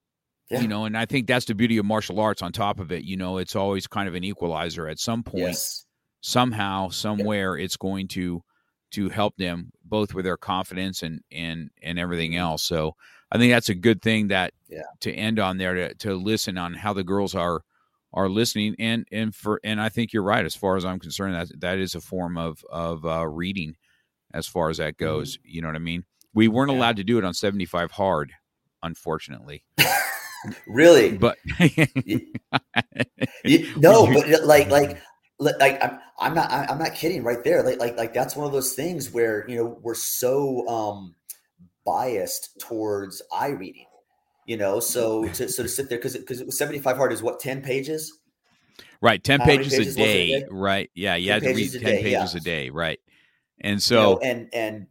yeah. 0.50 0.62
you 0.62 0.68
know 0.68 0.86
and 0.86 0.98
i 0.98 1.06
think 1.06 1.28
that's 1.28 1.46
the 1.46 1.56
beauty 1.56 1.78
of 1.78 1.86
martial 1.86 2.20
arts 2.20 2.42
on 2.42 2.52
top 2.52 2.80
of 2.80 2.92
it 2.92 3.04
you 3.04 3.18
know 3.18 3.38
it's 3.38 3.56
always 3.56 3.88
kind 3.88 4.08
of 4.08 4.16
an 4.16 4.24
equalizer 4.24 4.88
at 4.88 5.00
some 5.00 5.22
point 5.24 5.44
yes. 5.44 5.86
somehow 6.22 6.90
somewhere 6.90 7.58
yep. 7.58 7.66
it's 7.66 7.78
going 7.78 8.08
to 8.08 8.44
to 8.92 9.10
help 9.10 9.38
them 9.38 9.72
both 9.86 10.16
with 10.16 10.26
their 10.26 10.38
confidence 10.38 11.04
and 11.04 11.22
and 11.32 11.70
and 11.84 12.00
everything 12.00 12.36
else 12.36 12.64
so 12.64 12.96
I 13.32 13.38
think 13.38 13.52
that's 13.52 13.70
a 13.70 13.76
good 13.76 14.02
thing 14.02 14.30
that 14.30 14.54
yeah. 14.70 14.84
to 15.02 15.14
end 15.14 15.40
on 15.40 15.58
there 15.58 15.74
to, 15.76 15.94
to 15.96 16.16
listen 16.16 16.58
on 16.58 16.74
how 16.74 16.94
the 16.94 17.04
girls 17.04 17.36
are 17.36 17.62
are 18.12 18.28
listening 18.28 18.76
and 18.80 19.08
and 19.12 19.36
for 19.36 19.60
and 19.64 19.80
I 19.80 19.90
think 19.90 20.14
you're 20.14 20.24
right 20.24 20.44
as 20.44 20.56
far 20.56 20.76
as 20.76 20.84
I'm 20.84 21.00
concerned 21.00 21.36
that 21.36 21.62
that 21.62 21.78
is 21.78 21.94
a 21.94 22.02
form 22.02 22.38
of 22.38 22.64
of 22.72 23.06
uh, 23.06 23.28
reading 23.28 23.76
as 24.34 24.48
far 24.48 24.70
as 24.70 24.78
that 24.78 24.96
mm-hmm. 24.96 25.06
goes. 25.06 25.38
Mm-hmm. 25.38 25.50
You 25.50 25.62
know 25.62 25.68
what 25.68 25.76
I 25.76 25.80
mean? 25.80 26.06
We 26.34 26.48
weren't 26.48 26.72
yeah. 26.72 26.78
allowed 26.78 26.98
to 26.98 27.04
do 27.04 27.18
it 27.18 27.24
on 27.24 27.34
75 27.34 27.92
hard, 27.92 28.34
unfortunately. 28.84 29.64
really? 30.68 31.18
But 31.18 31.38
you, 32.06 32.22
you, 33.44 33.74
no, 33.78 34.06
but 34.08 34.44
like 34.44 34.70
like 34.70 34.98
like 35.40 35.84
I'm 35.84 36.00
I'm 36.20 36.36
not 36.36 36.52
I'm 36.52 36.80
not 36.80 36.96
kidding 36.96 37.24
right 37.24 37.44
there. 37.44 37.64
Like 37.64 37.80
like 37.80 37.98
like 37.98 38.14
that's 38.14 38.36
one 38.36 38.48
of 38.48 38.54
those 38.54 38.74
things 38.74 39.12
where 39.12 39.48
you 39.48 39.56
know 39.56 39.80
we're 39.82 39.96
so 39.96 40.68
um 40.68 41.16
biased 41.86 42.60
towards 42.60 43.22
eye 43.32 43.50
reading 43.50 43.86
you 44.46 44.58
know 44.58 44.80
so 44.80 45.26
to 45.30 45.48
so 45.48 45.64
to 45.64 45.70
sit 45.70 45.90
there 45.90 45.98
because 45.98 46.18
because 46.18 46.42
it 46.42 46.46
was 46.46 46.58
75 46.58 46.98
hard 46.98 47.14
is 47.14 47.22
what 47.22 47.40
10 47.40 47.62
pages 47.62 48.20
right 49.02 49.24
10 49.24 49.42
pages, 49.42 49.74
pages, 49.74 49.96
a, 49.96 49.98
day, 49.98 50.34
a 50.34 50.40
day, 50.40 50.46
right 50.50 50.90
yeah 50.96 51.16
you 51.16 51.32
had 51.32 51.44
to 51.44 51.54
read 51.54 51.72
10 51.72 51.82
day, 51.82 52.02
pages 52.02 52.34
yeah. 52.34 52.38
a 52.38 52.42
day 52.42 52.70
right 52.70 53.00
and 53.62 53.82
so 53.82 53.96
you 53.96 54.02
know, 54.02 54.20
and 54.22 54.50
and 54.54 54.88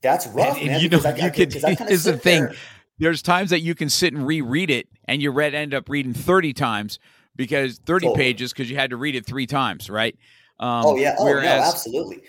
that's 0.00 0.26
rough 0.28 0.56
and, 0.58 0.68
man 0.68 0.80
you 0.80 0.88
know 0.88 1.00
I, 1.04 1.14
you 1.16 1.24
I, 1.24 1.30
could 1.30 1.54
is 1.90 2.04
the 2.04 2.16
thing 2.16 2.44
there. 2.44 2.54
there's 2.98 3.20
times 3.20 3.50
that 3.50 3.60
you 3.60 3.74
can 3.74 3.90
sit 3.90 4.14
and 4.14 4.26
reread 4.26 4.70
it 4.70 4.88
and 5.06 5.20
you 5.20 5.30
read 5.32 5.54
end 5.54 5.74
up 5.74 5.88
reading 5.88 6.14
30 6.14 6.52
times 6.52 6.98
because 7.36 7.78
30 7.78 8.06
totally. 8.06 8.24
pages 8.24 8.52
because 8.52 8.70
you 8.70 8.76
had 8.76 8.90
to 8.90 8.96
read 8.96 9.16
it 9.16 9.26
three 9.26 9.46
times 9.46 9.90
right 9.90 10.16
um, 10.60 10.86
oh 10.86 10.96
yeah 10.96 11.16
oh 11.18 11.24
whereas, 11.24 11.60
no 11.60 11.68
absolutely 11.68 12.22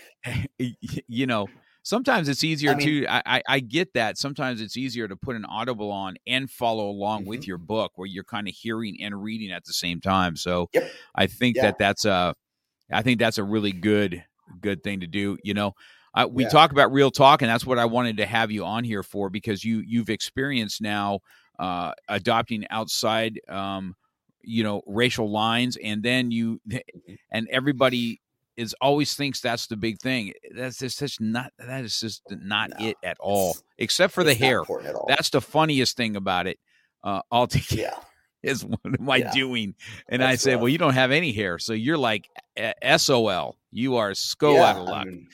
you 1.08 1.28
know 1.28 1.48
sometimes 1.84 2.30
it's 2.30 2.44
easier 2.44 2.72
I 2.72 2.76
mean, 2.76 2.88
to 2.88 3.08
I, 3.08 3.42
I, 3.48 3.60
get 3.60 3.94
that 3.94 4.18
sometimes 4.18 4.62
it's 4.62 4.78
easier 4.78 5.08
to 5.08 5.16
put 5.16 5.36
an 5.36 5.46
audible 5.46 5.92
on 5.92 6.16
and 6.28 6.50
follow 6.50 6.90
along 6.90 7.22
mm-hmm. 7.22 7.30
with 7.30 7.48
your 7.48 7.58
book 7.58 7.94
where 7.96 8.08
you're 8.08 8.24
kind 8.24 8.48
of 8.48 8.54
hearing 8.54 8.98
and 9.02 9.22
reading 9.22 9.52
at 9.52 9.66
the 9.66 9.74
same 9.74 10.00
time 10.00 10.36
so 10.36 10.70
yep. 10.74 10.92
i 11.16 11.28
think 11.28 11.56
yeah. 11.56 11.64
that 11.64 11.78
that's 11.80 12.06
a 12.06 12.36
i 12.92 13.02
think 13.02 13.20
that's 13.20 13.38
a 13.38 13.44
really 13.44 13.72
good 13.72 14.24
good 14.60 14.84
thing 14.84 15.00
to 15.00 15.08
do 15.08 15.38
you 15.44 15.54
know 15.54 15.74
uh, 16.14 16.28
we 16.30 16.44
yeah. 16.44 16.50
talk 16.50 16.72
about 16.72 16.92
real 16.92 17.10
talk 17.10 17.42
and 17.42 17.50
that's 17.50 17.66
what 17.66 17.80
i 17.80 17.86
wanted 17.86 18.18
to 18.18 18.26
have 18.26 18.52
you 18.52 18.64
on 18.64 18.84
here 18.84 19.04
for 19.04 19.30
because 19.30 19.64
you 19.64 19.82
you've 19.86 20.10
experienced 20.10 20.82
now 20.82 21.20
uh, 21.60 21.94
adopting 22.08 22.66
outside 22.70 23.40
um, 23.48 23.96
you 24.44 24.64
know 24.64 24.82
racial 24.88 25.32
lines 25.32 25.78
and 25.84 26.04
then 26.04 26.32
you 26.32 26.60
mm-hmm. 26.70 27.14
and 27.32 27.48
everybody 27.50 28.20
is 28.58 28.76
always 28.82 29.14
thinks 29.16 29.40
that's 29.42 29.68
the 29.68 29.78
big 29.78 30.00
thing. 30.00 30.34
That's 30.56 30.78
just 30.80 30.98
such 30.98 31.20
not 31.20 31.52
that 31.58 31.84
is 31.84 32.00
just 32.00 32.22
not 32.30 32.72
no, 32.80 32.88
it 32.88 32.98
at 33.04 33.18
all, 33.20 33.56
except 33.78 34.14
for 34.14 34.24
the 34.24 34.34
hair. 34.34 34.64
That's 35.08 35.30
the 35.30 35.42
funniest 35.42 35.98
thing 35.98 36.16
about 36.16 36.48
it. 36.48 36.60
Uh, 37.04 37.22
altogether. 37.32 37.82
Yeah. 37.82 37.96
is 38.44 38.66
what 38.66 38.80
am 38.86 39.10
I 39.10 39.18
Yeah. 39.18 39.32
doing? 39.32 39.76
And 40.10 40.22
That's 40.22 40.32
I 40.32 40.36
said, 40.36 40.54
rough. 40.54 40.62
well, 40.62 40.70
you 40.70 40.78
don't 40.78 40.94
have 40.94 41.12
any 41.12 41.32
hair, 41.32 41.60
so 41.60 41.74
you're 41.74 41.98
like 41.98 42.28
SOL. 42.98 43.58
You 43.72 43.96
are 43.98 44.14
SCO 44.14 44.54
Yeah, 44.56 44.64
out 44.66 44.78
of 44.78 44.90
I 44.90 45.04
mean, 45.06 45.28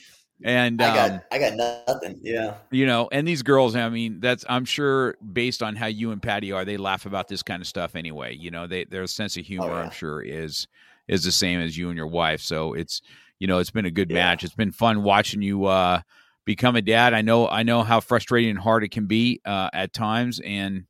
and 0.44 0.80
I 0.80 0.94
got 0.94 1.10
um, 1.12 1.20
I 1.32 1.38
got 1.38 1.54
nothing. 1.54 2.20
Yeah. 2.22 2.54
you 2.70 2.86
know, 2.86 3.08
and 3.10 3.26
these 3.26 3.42
girls, 3.42 3.74
I 3.74 3.88
mean, 3.88 4.20
that's 4.20 4.44
I'm 4.48 4.64
sure 4.64 5.16
based 5.32 5.62
on 5.62 5.74
how 5.74 5.86
you 5.86 6.12
and 6.12 6.22
Patti 6.22 6.52
are, 6.52 6.64
they 6.64 6.76
laugh 6.76 7.06
about 7.06 7.28
this 7.28 7.42
kind 7.42 7.60
of 7.60 7.66
stuff 7.66 7.96
anyway. 7.96 8.34
You 8.36 8.50
know, 8.50 8.66
they 8.66 8.84
their 8.84 9.06
sense 9.06 9.36
of 9.36 9.44
humor, 9.44 9.66
yeah. 9.68 9.74
I'm 9.74 9.90
sure, 9.90 10.22
is 10.22 10.68
is 11.08 11.24
the 11.24 11.32
same 11.32 11.60
as 11.60 11.76
you 11.76 11.88
and 11.88 11.96
your 11.96 12.06
wife. 12.06 12.40
So 12.40 12.74
it's 12.74 13.00
you 13.38 13.46
know, 13.46 13.58
it's 13.58 13.70
been 13.70 13.86
a 13.86 13.90
good 13.90 14.10
Yeah. 14.10 14.14
match. 14.16 14.44
It's 14.44 14.54
been 14.54 14.72
fun 14.72 15.02
watching 15.02 15.42
you 15.42 15.64
uh 15.66 16.02
become 16.44 16.76
a 16.76 16.82
dad. 16.82 17.14
I 17.14 17.22
know 17.22 17.48
I 17.48 17.62
know 17.62 17.82
how 17.82 18.00
frustrating 18.00 18.50
and 18.50 18.58
hard 18.58 18.84
it 18.84 18.90
can 18.90 19.06
be 19.06 19.40
uh 19.44 19.70
at 19.72 19.92
times 19.92 20.40
and 20.44 20.84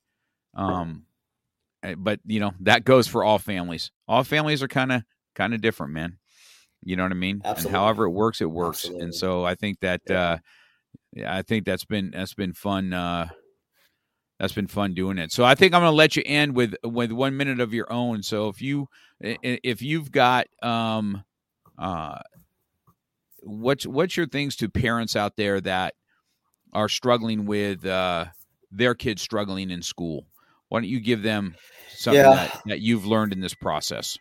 um 0.55 1.05
eh, 1.83 1.95
but 1.97 2.21
you 2.27 2.41
know, 2.41 2.53
that 2.61 2.85
goes 2.85 3.07
for 3.07 3.25
all 3.25 3.39
families. 3.39 3.91
All 4.07 4.25
families 4.25 4.63
are 4.63 4.69
kind 4.69 4.93
of 4.93 5.03
kind 5.35 5.55
of 5.55 5.61
different, 5.61 5.93
man. 5.93 6.19
You 6.83 6.97
know 6.97 7.03
what 7.03 7.13
I 7.13 7.17
mean? 7.17 7.43
Absolutely. 7.45 7.69
And 7.71 7.77
however 7.77 8.05
it 8.05 8.11
works, 8.11 8.41
it 8.41 8.51
works. 8.51 8.79
Absolutely. 8.85 9.05
And 9.05 9.15
so 9.15 9.45
I 9.45 9.55
think 9.55 9.81
that 9.81 10.01
Yeah. 10.09 10.21
uh 10.21 10.39
I 11.27 11.43
think 11.43 11.65
that's 11.65 11.85
been 11.85 12.11
that's 12.13 12.35
been 12.35 12.53
fun. 12.53 12.93
Uh, 12.93 13.29
that's 14.39 14.53
been 14.53 14.67
fun 14.69 14.95
doing 14.95 15.19
it. 15.19 15.33
So 15.33 15.45
I 15.45 15.55
think 15.55 15.75
I'm 15.75 15.83
going 15.83 15.93
to 15.93 15.97
let 15.97 16.17
you 16.17 16.23
end 16.25 16.55
with 16.55 16.75
with 16.85 17.13
one 17.13 17.37
minute 17.37 17.61
of 17.61 17.75
your 17.75 17.93
own. 17.93 18.23
So 18.23 18.49
if 18.49 18.63
you 18.63 18.89
if 19.21 19.83
you've 19.83 20.13
got 20.13 20.47
um 20.63 21.25
uh 21.77 22.19
what's 23.41 23.87
what's 23.87 24.17
your 24.17 24.29
things 24.29 24.57
to 24.57 24.69
parents 24.69 25.17
out 25.17 25.37
there 25.37 25.61
that 25.61 25.95
are 26.73 26.89
struggling 26.89 27.47
with 27.47 27.85
uh 27.85 28.27
their 28.71 28.95
kids 28.95 29.23
struggling 29.23 29.71
in 29.71 29.83
school? 29.83 30.27
Why 30.69 30.81
don't 30.81 30.89
you 30.89 31.01
give 31.01 31.23
them 31.23 31.57
something 31.89 32.23
Yeah. 32.23 32.35
that, 32.35 32.61
that 32.67 32.81
you've 32.81 33.07
learned 33.07 33.33
in 33.33 33.41
this 33.41 33.55
process? 33.55 34.19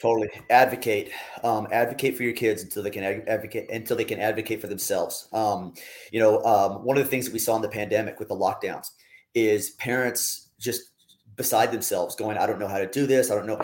Totally 0.00 0.30
advocate. 0.48 1.10
Um, 1.42 1.68
advocate 1.72 2.16
for 2.16 2.22
your 2.22 2.32
kids 2.32 2.62
until 2.62 2.82
they 2.82 2.90
can 2.90 3.02
advocate 3.28 3.70
until 3.70 3.96
they 3.98 4.04
can 4.04 4.18
advocate 4.18 4.60
for 4.60 4.66
themselves. 4.66 5.28
Um, 5.32 5.74
you 6.10 6.20
know, 6.20 6.42
um, 6.44 6.84
one 6.84 6.96
of 6.96 7.04
the 7.04 7.10
things 7.10 7.26
that 7.26 7.34
we 7.34 7.38
saw 7.38 7.56
in 7.56 7.62
the 7.62 7.68
pandemic 7.68 8.18
with 8.18 8.28
the 8.28 8.36
lockdowns 8.36 8.92
is 9.34 9.70
parents 9.70 10.48
just 10.58 10.90
beside 11.36 11.72
themselves, 11.72 12.14
going, 12.16 12.36
"I 12.36 12.46
don't 12.46 12.58
know 12.58 12.68
how 12.68 12.78
to 12.78 12.86
do 12.86 13.06
this. 13.06 13.30
I 13.30 13.34
don't 13.34 13.46
know." 13.46 13.60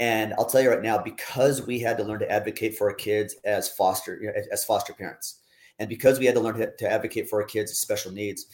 And 0.00 0.34
I'll 0.34 0.44
tell 0.44 0.60
you 0.60 0.70
right 0.70 0.82
now, 0.82 0.98
because 0.98 1.66
we 1.66 1.78
had 1.78 1.96
to 1.98 2.04
learn 2.04 2.20
to 2.20 2.30
advocate 2.30 2.76
for 2.76 2.88
our 2.90 2.94
kids 2.94 3.36
as 3.44 3.68
foster 3.68 4.34
as 4.52 4.64
foster 4.64 4.92
parents, 4.92 5.40
and 5.78 5.88
because 5.88 6.18
we 6.18 6.26
had 6.26 6.34
to 6.34 6.40
learn 6.40 6.56
to, 6.58 6.70
to 6.76 6.90
advocate 6.90 7.28
for 7.28 7.40
our 7.40 7.46
kids 7.46 7.70
with 7.70 7.78
special 7.78 8.12
needs, 8.12 8.46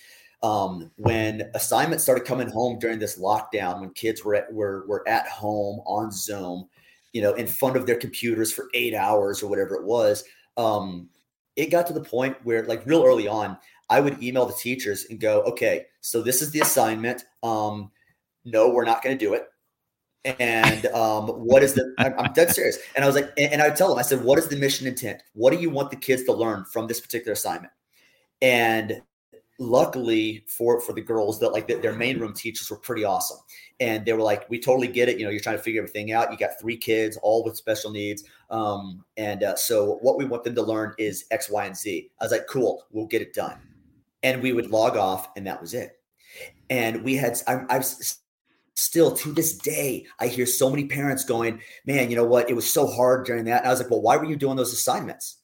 um, 0.43 0.91
when 0.97 1.51
assignments 1.55 2.05
started 2.05 2.25
coming 2.25 2.49
home 2.49 2.79
during 2.79 2.99
this 2.99 3.19
lockdown, 3.19 3.81
when 3.81 3.91
kids 3.91 4.25
were 4.25 4.37
at, 4.37 4.53
were 4.53 4.85
were 4.87 5.07
at 5.09 5.27
home 5.29 5.81
on 5.87 6.11
Zoom, 6.13 6.69
you 7.13 7.23
know, 7.23 7.35
in 7.35 7.47
front 7.47 7.77
of 7.77 7.87
their 7.87 7.97
computers 7.97 8.53
for 8.53 8.69
eight 8.73 8.95
hours 8.95 9.43
or 9.43 9.49
whatever 9.49 9.75
it 9.75 9.85
was, 9.85 10.25
um, 10.57 11.09
it 11.57 11.71
got 11.71 11.87
to 11.89 11.93
the 11.93 12.01
point 12.01 12.37
where, 12.45 12.65
like, 12.65 12.87
real 12.87 13.05
early 13.05 13.27
on, 13.27 13.59
I 13.91 14.01
would 14.01 14.23
email 14.23 14.47
the 14.47 14.55
teachers 14.55 15.07
and 15.11 15.21
go, 15.21 15.43
"Okay, 15.43 15.87
so 16.01 16.23
this 16.23 16.41
is 16.41 16.53
the 16.53 16.61
assignment. 16.61 17.25
Um, 17.43 17.91
no, 18.45 18.71
we're 18.71 18.85
not 18.85 19.03
going 19.03 19.19
to 19.19 19.25
do 19.25 19.35
it." 19.35 19.47
And 20.25 20.87
um, 20.87 21.29
what 21.29 21.63
is 21.63 21.75
the? 21.75 21.95
I'm, 21.99 22.15
I'm 22.19 22.33
dead 22.33 22.51
serious. 22.51 22.79
And 22.95 23.05
I 23.05 23.07
was 23.07 23.17
like, 23.17 23.31
and, 23.37 23.53
and 23.55 23.63
I 23.63 23.69
would 23.69 23.77
tell 23.77 23.89
them, 23.89 23.99
I 23.99 24.03
said, 24.03 24.25
"What 24.25 24.39
is 24.39 24.49
the 24.49 24.57
mission 24.57 24.87
intent? 24.87 25.23
What 25.35 25.53
do 25.53 25.59
you 25.59 25.71
want 25.71 25.91
the 25.91 25.97
kids 25.97 26.25
to 26.25 26.33
learn 26.33 26.65
from 26.65 26.87
this 26.87 27.01
particular 27.01 27.33
assignment?" 27.33 27.73
And 28.41 29.03
luckily 29.61 30.43
for 30.47 30.81
for 30.81 30.95
the 30.95 31.03
girls 31.03 31.39
that 31.39 31.51
like 31.51 31.69
that 31.69 31.83
their 31.83 31.93
main 31.93 32.19
room 32.19 32.33
teachers 32.33 32.71
were 32.71 32.79
pretty 32.79 33.05
awesome 33.05 33.37
and 33.79 34.07
they 34.07 34.15
were 34.15 34.23
like 34.23 34.49
we 34.49 34.59
totally 34.59 34.89
get 34.89 35.07
it 35.07 35.19
you 35.19 35.25
know 35.25 35.31
you're 35.31 35.39
trying 35.39 35.57
to 35.57 35.63
figure 35.63 35.83
everything 35.83 36.13
out 36.13 36.33
you 36.33 36.39
got 36.39 36.59
three 36.59 36.79
kids 36.79 37.19
all 37.23 37.45
with 37.45 37.55
special 37.55 37.91
needs 37.91 38.25
um 38.49 39.05
and 39.19 39.43
uh, 39.43 39.55
so 39.55 39.99
what 40.01 40.17
we 40.17 40.25
want 40.25 40.43
them 40.45 40.55
to 40.55 40.63
learn 40.63 40.95
is 40.97 41.27
x 41.31 41.51
y 41.51 41.67
and 41.67 41.77
z 41.77 42.11
i 42.23 42.25
was 42.25 42.33
like 42.33 42.47
cool 42.47 42.87
we'll 42.91 43.07
get 43.07 43.21
it 43.21 43.35
done 43.35 43.61
and 44.23 44.43
we 44.43 44.53
would 44.53 44.71
log 44.71 44.97
off 44.97 45.31
and 45.37 45.47
that 45.47 45.61
was 45.61 45.75
it 45.75 45.99
and 46.69 47.03
we 47.03 47.17
had 47.17 47.37
I, 47.47 47.65
i've 47.69 47.87
still 48.75 49.13
to 49.13 49.33
this 49.33 49.57
day 49.59 50.07
i 50.21 50.27
hear 50.27 50.47
so 50.47 50.71
many 50.71 50.87
parents 50.87 51.25
going 51.25 51.61
man 51.87 52.11
you 52.11 52.17
know 52.17 52.25
what 52.25 52.49
it 52.49 52.55
was 52.55 52.71
so 52.71 52.87
hard 52.87 53.27
during 53.27 53.45
that 53.45 53.61
and 53.61 53.69
i 53.69 53.71
was 53.71 53.81
like 53.81 53.91
well 53.91 54.03
why 54.03 54.17
were 54.17 54.25
you 54.25 54.37
doing 54.37 54.57
those 54.57 54.73
assignments 54.73 55.39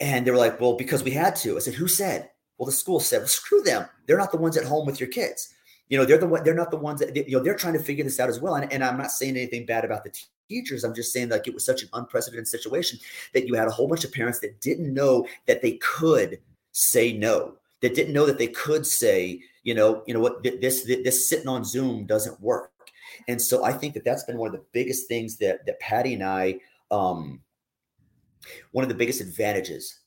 and 0.00 0.26
they 0.26 0.30
were 0.30 0.36
like 0.36 0.60
well 0.60 0.76
because 0.76 1.02
we 1.02 1.10
had 1.10 1.36
to 1.36 1.56
i 1.56 1.58
said 1.60 1.74
who 1.74 1.88
said 1.88 2.30
well, 2.58 2.66
the 2.66 2.72
school 2.72 3.00
said, 3.00 3.18
well, 3.18 3.28
screw 3.28 3.62
them. 3.62 3.86
They're 4.06 4.18
not 4.18 4.32
the 4.32 4.38
ones 4.38 4.56
at 4.56 4.64
home 4.64 4.86
with 4.86 5.00
your 5.00 5.08
kids. 5.08 5.52
You 5.88 5.98
know, 5.98 6.04
they're 6.04 6.18
the 6.18 6.26
they're 6.44 6.54
not 6.54 6.70
the 6.70 6.76
ones 6.76 7.00
that, 7.00 7.14
you 7.14 7.36
know, 7.36 7.42
they're 7.42 7.54
trying 7.54 7.74
to 7.74 7.82
figure 7.82 8.02
this 8.02 8.18
out 8.18 8.28
as 8.28 8.40
well. 8.40 8.56
And, 8.56 8.72
and 8.72 8.82
I'm 8.82 8.98
not 8.98 9.12
saying 9.12 9.36
anything 9.36 9.66
bad 9.66 9.84
about 9.84 10.02
the 10.02 10.12
teachers. 10.48 10.82
I'm 10.82 10.94
just 10.94 11.12
saying 11.12 11.28
like 11.28 11.46
it 11.46 11.54
was 11.54 11.64
such 11.64 11.82
an 11.82 11.88
unprecedented 11.92 12.48
situation 12.48 12.98
that 13.34 13.46
you 13.46 13.54
had 13.54 13.68
a 13.68 13.70
whole 13.70 13.86
bunch 13.86 14.04
of 14.04 14.12
parents 14.12 14.40
that 14.40 14.60
didn't 14.60 14.92
know 14.92 15.28
that 15.46 15.62
they 15.62 15.72
could 15.74 16.40
say 16.72 17.12
no, 17.12 17.54
that 17.86 17.94
didn't 17.94 18.12
know 18.12 18.26
that 18.26 18.36
they 18.36 18.48
could 18.48 18.84
say, 18.84 19.40
you 19.62 19.72
know, 19.72 20.02
you 20.08 20.12
know 20.12 20.18
what, 20.18 20.42
th- 20.42 20.60
this, 20.60 20.82
this 20.84 21.28
sitting 21.28 21.46
on 21.46 21.64
Zoom 21.64 22.04
doesn't 22.04 22.40
work. 22.40 22.72
And 23.28 23.40
so 23.40 23.64
I 23.64 23.72
think 23.72 23.94
that 23.94 24.04
that's 24.04 24.24
been 24.24 24.38
one 24.38 24.48
of 24.48 24.52
the 24.52 24.64
biggest 24.72 25.06
things 25.06 25.36
that, 25.36 25.64
that 25.66 25.78
Patti 25.78 26.14
and 26.14 26.24
I, 26.24 26.58
um, 26.90 27.40
one 28.72 28.82
of 28.82 28.88
the 28.88 28.96
biggest 28.96 29.20
advantages 29.20 30.00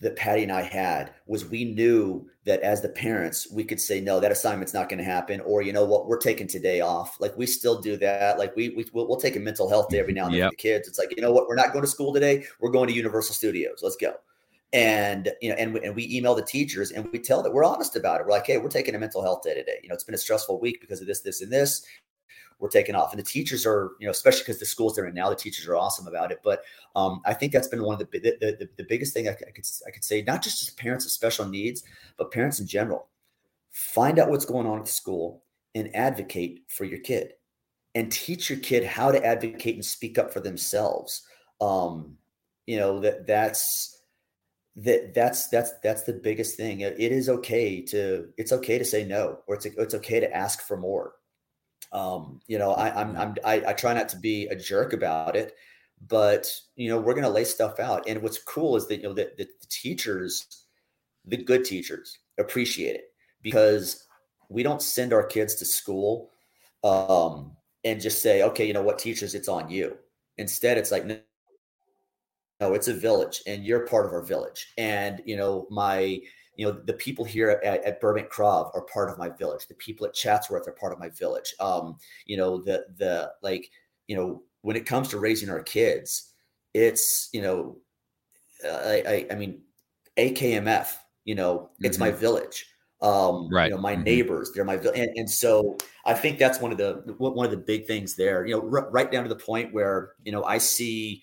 that 0.00 0.16
Patti 0.16 0.44
and 0.44 0.52
I 0.52 0.62
had 0.62 1.12
was 1.26 1.44
we 1.44 1.64
knew 1.64 2.26
that 2.46 2.60
as 2.60 2.80
the 2.80 2.88
parents, 2.88 3.50
we 3.52 3.64
could 3.64 3.80
say, 3.80 4.00
no, 4.00 4.18
that 4.18 4.32
assignment's 4.32 4.72
not 4.72 4.88
going 4.88 4.98
to 4.98 5.04
happen. 5.04 5.40
Or, 5.42 5.60
you 5.60 5.74
know 5.74 5.84
what, 5.84 6.06
we're 6.06 6.16
taking 6.16 6.46
today 6.46 6.80
off. 6.80 7.20
Like 7.20 7.36
we 7.36 7.44
still 7.44 7.82
do 7.82 7.98
that. 7.98 8.38
Like 8.38 8.56
we, 8.56 8.70
we 8.70 8.86
we'll, 8.94 9.08
we'll 9.08 9.20
take 9.20 9.36
a 9.36 9.40
mental 9.40 9.68
health 9.68 9.90
day 9.90 9.98
every 9.98 10.14
now 10.14 10.24
and 10.24 10.32
then 10.32 10.40
Yep. 10.40 10.52
for 10.52 10.52
the 10.52 10.56
kids. 10.56 10.88
It's 10.88 10.98
like, 10.98 11.14
you 11.14 11.20
know 11.20 11.32
what, 11.32 11.48
we're 11.48 11.54
not 11.54 11.74
going 11.74 11.84
to 11.84 11.90
school 11.90 12.14
today. 12.14 12.46
We're 12.60 12.70
going 12.70 12.88
to 12.88 12.94
Universal 12.94 13.34
Studios. 13.34 13.80
Let's 13.82 13.96
go. 13.96 14.14
And, 14.72 15.32
you 15.40 15.48
know, 15.48 15.54
and, 15.56 15.74
we- 15.74 15.84
and 15.84 15.94
we 15.94 16.08
email 16.14 16.34
the 16.34 16.42
teachers 16.42 16.90
and 16.90 17.08
we 17.12 17.18
tell 17.18 17.42
that 17.42 17.52
we're 17.52 17.64
honest 17.64 17.96
about 17.96 18.20
it. 18.20 18.26
We're 18.26 18.32
like, 18.32 18.46
hey, 18.46 18.58
we're 18.58 18.68
taking 18.68 18.94
a 18.94 18.98
mental 18.98 19.22
health 19.22 19.42
day 19.42 19.54
today. 19.54 19.78
You 19.82 19.88
know, 19.88 19.94
it's 19.94 20.04
been 20.04 20.14
a 20.14 20.18
stressful 20.18 20.60
week 20.60 20.80
because 20.80 21.00
of 21.00 21.06
this, 21.06 21.20
this, 21.20 21.40
and 21.40 21.52
this 21.52 21.86
we're 22.58 22.68
taking 22.68 22.94
off. 22.94 23.12
And 23.12 23.18
the 23.18 23.24
teachers 23.24 23.66
are, 23.66 23.92
you 24.00 24.06
know, 24.06 24.10
especially 24.10 24.40
because 24.40 24.58
the 24.58 24.66
schools 24.66 24.94
they're 24.94 25.06
in 25.06 25.14
now, 25.14 25.28
the 25.28 25.36
teachers 25.36 25.66
are 25.66 25.76
awesome 25.76 26.06
about 26.06 26.32
it. 26.32 26.40
But 26.42 26.62
um, 26.94 27.20
I 27.24 27.34
think 27.34 27.52
that's 27.52 27.68
been 27.68 27.82
one 27.82 28.00
of 28.00 28.10
the, 28.10 28.18
the, 28.18 28.36
the, 28.40 28.68
the 28.76 28.86
biggest 28.88 29.12
thing 29.12 29.28
I, 29.28 29.32
I 29.32 29.50
could 29.50 29.66
I 29.86 29.90
could 29.90 30.04
say, 30.04 30.22
not 30.22 30.42
just 30.42 30.76
parents 30.76 31.04
of 31.04 31.10
special 31.10 31.46
needs, 31.46 31.82
but 32.16 32.32
parents 32.32 32.60
in 32.60 32.66
general. 32.66 33.08
Find 33.70 34.18
out 34.18 34.30
what's 34.30 34.46
going 34.46 34.66
on 34.66 34.78
at 34.78 34.86
the 34.86 34.90
school 34.90 35.42
and 35.74 35.94
advocate 35.94 36.62
for 36.68 36.84
your 36.84 37.00
kid, 37.00 37.34
and 37.94 38.10
teach 38.10 38.48
your 38.48 38.58
kid 38.60 38.84
how 38.84 39.10
to 39.10 39.22
advocate 39.24 39.74
and 39.74 39.84
speak 39.84 40.16
up 40.18 40.32
for 40.32 40.40
themselves. 40.40 41.22
Um, 41.60 42.16
you 42.64 42.78
know 42.78 43.00
that 43.00 43.26
that's 43.26 43.95
that 44.76 45.14
that's 45.14 45.48
that's 45.48 45.72
that's 45.82 46.02
the 46.04 46.12
biggest 46.12 46.56
thing. 46.56 46.80
It- 46.80 47.00
is 47.00 47.28
okay 47.28 47.80
to 47.82 48.28
it's 48.36 48.52
okay 48.52 48.78
to 48.78 48.84
say 48.84 49.04
no, 49.04 49.40
or 49.46 49.54
it's 49.56 49.66
it's 49.66 49.94
okay 49.94 50.20
to 50.20 50.34
ask 50.36 50.62
for 50.62 50.76
more. 50.76 51.14
Um 51.92 52.40
you 52.48 52.58
know 52.58 52.72
i 52.72 52.90
i'm, 53.00 53.16
I'm 53.16 53.34
I, 53.44 53.62
I 53.68 53.72
try 53.72 53.94
not 53.94 54.08
to 54.10 54.16
be 54.18 54.46
a 54.48 54.56
jerk 54.56 54.92
about 54.92 55.36
it 55.36 55.54
but 56.08 56.52
you 56.76 56.88
know 56.90 56.98
we're 57.00 57.14
to 57.14 57.28
lay 57.30 57.44
stuff 57.44 57.78
out. 57.80 58.08
And 58.08 58.22
what's 58.22 58.38
cool 58.42 58.76
is 58.76 58.86
that 58.88 58.96
you 58.98 59.04
know 59.04 59.14
that 59.14 59.36
the, 59.38 59.44
the 59.44 59.66
teachers 59.70 60.46
the 61.26 61.36
good 61.36 61.64
teachers 61.64 62.18
appreciate 62.38 62.96
it 62.96 63.04
because 63.42 64.04
we 64.48 64.62
don't 64.62 64.82
send 64.82 65.12
our 65.12 65.24
kids 65.26 65.54
to 65.56 65.64
school 65.64 66.30
um 66.84 67.52
and 67.84 68.00
just 68.00 68.22
say 68.22 68.42
okay 68.42 68.66
you 68.66 68.72
know 68.74 68.82
what 68.82 68.98
teachers 68.98 69.34
it's 69.34 69.48
on 69.48 69.70
you. 69.70 69.96
Instead 70.38 70.78
it's 70.78 70.90
like 70.92 71.06
no, 71.06 71.18
no 72.60 72.74
it's 72.74 72.88
a 72.88 72.94
village 72.94 73.42
and 73.46 73.64
you're 73.64 73.86
part 73.86 74.06
of 74.06 74.12
our 74.12 74.22
village. 74.22 74.72
And 74.78 75.22
you 75.26 75.36
know 75.36 75.66
my 75.70 76.20
you 76.56 76.66
know 76.66 76.72
the 76.72 76.94
people 76.94 77.24
here 77.24 77.50
at, 77.64 77.84
at 77.84 78.00
burbank 78.00 78.30
Krav 78.30 78.74
are 78.74 78.82
part 78.92 79.10
of 79.10 79.18
my 79.18 79.28
village. 79.28 79.66
The 79.68 79.74
people 79.74 80.06
at 80.06 80.14
chatsworth 80.14 80.66
are 80.68 80.72
part 80.72 80.92
of 80.92 80.98
my 80.98 81.08
village. 81.10 81.54
Um 81.60 81.98
you 82.26 82.36
know 82.36 82.58
the 82.62 82.86
the 82.96 83.32
like 83.42 83.70
you 84.08 84.16
know 84.16 84.42
when 84.62 84.76
it 84.76 84.86
comes 84.86 85.08
to 85.08 85.18
raising 85.18 85.50
our 85.50 85.62
kids 85.62 86.32
it's 86.74 87.28
you 87.32 87.42
know 87.42 87.78
i 88.64 89.02
i, 89.06 89.26
I 89.32 89.34
mean 89.36 89.62
akmf 90.16 90.96
you 91.24 91.34
know 91.34 91.70
it's 91.80 91.98
my 91.98 92.10
village. 92.10 92.66
Um 93.02 93.48
Right. 93.52 93.66
you 93.70 93.74
know 93.76 93.80
my 93.80 93.94
Mhm. 93.96 94.04
neighbors 94.04 94.52
they're 94.54 94.64
my 94.64 94.76
village 94.78 94.98
and, 94.98 95.10
and 95.16 95.30
so 95.30 95.76
i 96.06 96.14
think 96.14 96.38
that's 96.38 96.60
one 96.60 96.72
of 96.72 96.78
the 96.78 97.02
one 97.18 97.44
of 97.44 97.50
the 97.50 97.56
big 97.58 97.86
things 97.86 98.16
there. 98.16 98.46
You 98.46 98.56
know 98.56 98.62
r- 98.62 98.90
right 98.90 99.10
down 99.12 99.22
to 99.24 99.28
the 99.28 99.36
point 99.36 99.74
where 99.74 100.14
you 100.24 100.32
know 100.32 100.42
i 100.44 100.58
see 100.58 101.22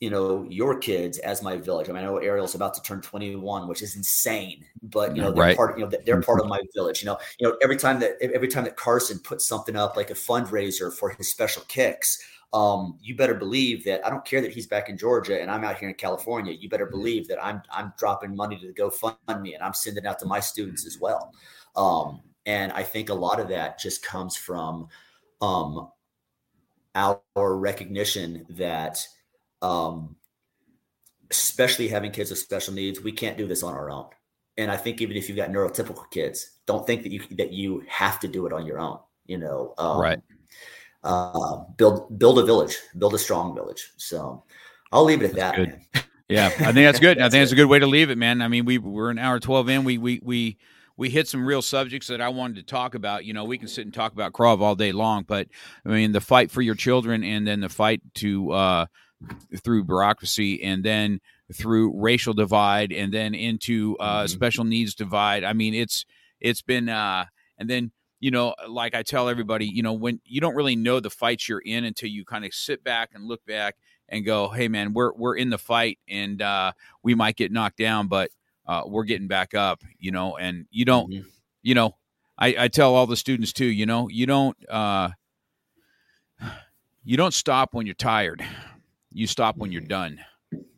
you 0.00 0.10
know 0.10 0.46
your 0.50 0.78
kids 0.78 1.18
as 1.18 1.42
my 1.42 1.56
village. 1.56 1.88
I 1.88 1.92
mean, 1.92 2.02
I 2.02 2.06
know 2.06 2.18
Ariel's 2.18 2.54
about 2.54 2.74
to 2.74 2.82
turn 2.82 3.00
21, 3.00 3.66
which 3.68 3.82
is 3.82 3.96
insane, 3.96 4.64
but 4.82 5.16
you 5.16 5.22
know 5.22 5.30
they're 5.32 5.44
Right. 5.44 5.56
part. 5.56 5.78
You 5.78 5.86
know 5.86 5.98
they're 6.04 6.20
part 6.20 6.40
of 6.40 6.48
my 6.48 6.60
village. 6.74 7.02
You 7.02 7.06
know, 7.06 7.18
you 7.38 7.48
know 7.48 7.56
every 7.62 7.76
time 7.76 8.00
that 8.00 8.16
every 8.20 8.48
time 8.48 8.64
that 8.64 8.76
Carson 8.76 9.18
puts 9.18 9.46
something 9.46 9.76
up 9.76 9.96
like 9.96 10.10
a 10.10 10.14
fundraiser 10.14 10.92
for 10.92 11.10
his 11.10 11.30
special 11.30 11.62
kicks, 11.68 12.22
um, 12.52 12.98
you 13.00 13.16
better 13.16 13.34
believe 13.34 13.84
that 13.84 14.06
I 14.06 14.10
don't 14.10 14.24
care 14.24 14.40
that 14.40 14.52
he's 14.52 14.66
back 14.66 14.88
in 14.88 14.98
Georgia 14.98 15.40
and 15.40 15.50
I'm 15.50 15.64
out 15.64 15.78
here 15.78 15.88
in 15.88 15.94
California. 15.94 16.52
You 16.52 16.68
better 16.68 16.86
believe 16.86 17.26
that 17.28 17.42
I'm 17.44 17.62
I'm 17.70 17.92
dropping 17.98 18.36
money 18.36 18.58
to 18.58 18.66
the 18.66 18.74
GoFundMe 18.74 19.54
and 19.54 19.62
I'm 19.62 19.74
sending 19.74 20.06
out 20.06 20.18
to 20.20 20.26
my 20.26 20.40
students 20.40 20.86
as 20.86 20.98
well. 21.00 21.32
Um, 21.74 22.20
and 22.46 22.70
I 22.72 22.82
think 22.82 23.08
a 23.08 23.14
lot 23.14 23.40
of 23.40 23.48
that 23.48 23.78
just 23.78 24.04
comes 24.04 24.36
from 24.36 24.88
um, 25.42 25.90
our 26.94 27.20
recognition 27.36 28.46
that, 28.50 29.06
um, 29.62 30.16
especially 31.30 31.88
having 31.88 32.12
kids 32.12 32.30
with 32.30 32.38
special 32.38 32.74
needs, 32.74 33.00
we 33.00 33.12
can't 33.12 33.36
do 33.36 33.46
this 33.46 33.62
on 33.62 33.74
our 33.74 33.90
own. 33.90 34.06
And 34.58 34.70
I 34.70 34.76
think 34.76 35.00
even 35.00 35.16
if 35.16 35.28
you've 35.28 35.36
got 35.36 35.50
neurotypical 35.50 36.10
kids, 36.10 36.58
don't 36.66 36.86
think 36.86 37.02
that 37.02 37.12
you 37.12 37.22
that 37.32 37.52
you 37.52 37.84
have 37.88 38.18
to 38.20 38.28
do 38.28 38.46
it 38.46 38.52
on 38.52 38.66
your 38.66 38.78
own. 38.78 38.98
You 39.26 39.38
know, 39.38 39.74
um, 39.76 40.00
right? 40.00 40.20
Uh, 41.04 41.58
build 41.76 42.18
build 42.18 42.38
a 42.38 42.44
village, 42.44 42.78
build 42.98 43.14
a 43.14 43.18
strong 43.18 43.54
village. 43.54 43.92
So 43.96 44.44
I'll 44.92 45.04
leave 45.04 45.22
it 45.22 45.30
at 45.30 45.34
that's 45.34 45.72
that. 45.92 46.06
Yeah, 46.28 46.46
I 46.46 46.72
think 46.72 46.74
that's 46.74 46.98
good. 46.98 47.18
that's 47.18 47.26
I 47.26 47.30
think 47.30 47.42
it's 47.44 47.52
a 47.52 47.56
good 47.56 47.66
way 47.68 47.78
to 47.78 47.86
leave 47.86 48.10
it, 48.10 48.18
man. 48.18 48.42
I 48.42 48.48
mean, 48.48 48.64
we 48.64 48.78
we're 48.78 49.10
an 49.10 49.18
hour 49.18 49.38
twelve 49.38 49.68
in. 49.68 49.84
We 49.84 49.98
we 49.98 50.20
we 50.22 50.56
we 50.96 51.10
hit 51.10 51.28
some 51.28 51.46
real 51.46 51.62
subjects 51.62 52.08
that 52.08 52.20
I 52.20 52.30
wanted 52.30 52.56
to 52.56 52.62
talk 52.62 52.94
about. 52.94 53.24
You 53.24 53.32
know, 53.32 53.44
we 53.44 53.58
can 53.58 53.68
sit 53.68 53.84
and 53.84 53.94
talk 53.94 54.12
about 54.12 54.32
Krav 54.32 54.60
all 54.60 54.74
day 54.74 54.92
long, 54.92 55.22
but 55.22 55.48
I 55.84 55.90
mean, 55.90 56.12
the 56.12 56.20
fight 56.20 56.50
for 56.50 56.62
your 56.62 56.74
children, 56.74 57.22
and 57.22 57.46
then 57.46 57.60
the 57.60 57.68
fight 57.68 58.00
to 58.14 58.50
uh, 58.50 58.86
through 59.62 59.84
bureaucracy, 59.84 60.62
and 60.62 60.84
then 60.84 61.20
through 61.52 62.00
racial 62.00 62.34
divide, 62.34 62.92
and 62.92 63.12
then 63.12 63.34
into 63.34 63.96
uh, 63.98 64.20
mm-hmm. 64.20 64.26
special 64.26 64.64
needs 64.64 64.94
divide. 64.94 65.44
I 65.44 65.52
mean, 65.52 65.74
it's 65.74 66.04
it's 66.40 66.62
been, 66.62 66.88
uh, 66.88 67.26
and 67.58 67.68
then 67.68 67.92
you 68.20 68.30
know, 68.30 68.54
like 68.68 68.94
I 68.94 69.02
tell 69.02 69.28
everybody, 69.28 69.66
you 69.66 69.82
know, 69.82 69.92
when 69.92 70.20
you 70.24 70.40
don't 70.40 70.54
really 70.54 70.76
know 70.76 71.00
the 71.00 71.10
fights 71.10 71.48
you're 71.48 71.60
in 71.60 71.84
until 71.84 72.08
you 72.08 72.24
kind 72.24 72.44
of 72.44 72.54
sit 72.54 72.82
back 72.82 73.10
and 73.14 73.24
look 73.24 73.44
back 73.46 73.76
and 74.08 74.24
go, 74.24 74.48
"Hey, 74.48 74.68
man, 74.68 74.92
we're 74.94 75.12
we're 75.14 75.36
in 75.36 75.50
the 75.50 75.58
fight, 75.58 75.98
and 76.08 76.40
uh, 76.40 76.72
we 77.02 77.14
might 77.14 77.36
get 77.36 77.52
knocked 77.52 77.78
down, 77.78 78.08
but 78.08 78.30
uh, 78.66 78.82
we're 78.86 79.04
getting 79.04 79.28
back 79.28 79.54
up, 79.54 79.82
you 79.98 80.10
know, 80.10 80.36
and 80.36 80.66
you 80.70 80.84
don't, 80.84 81.10
mm-hmm. 81.10 81.28
you 81.62 81.74
know, 81.74 81.96
I, 82.38 82.54
I 82.58 82.68
tell 82.68 82.94
all 82.94 83.06
the 83.06 83.16
students 83.16 83.52
too, 83.52 83.66
you 83.66 83.86
know, 83.86 84.08
you 84.08 84.26
don't, 84.26 84.56
uh, 84.68 85.10
you 87.04 87.16
don't 87.16 87.34
stop 87.34 87.74
when 87.74 87.86
you're 87.86 87.94
tired. 87.94 88.44
You 89.16 89.26
stop 89.26 89.56
when 89.56 89.72
you're 89.72 89.80
done. 89.80 90.20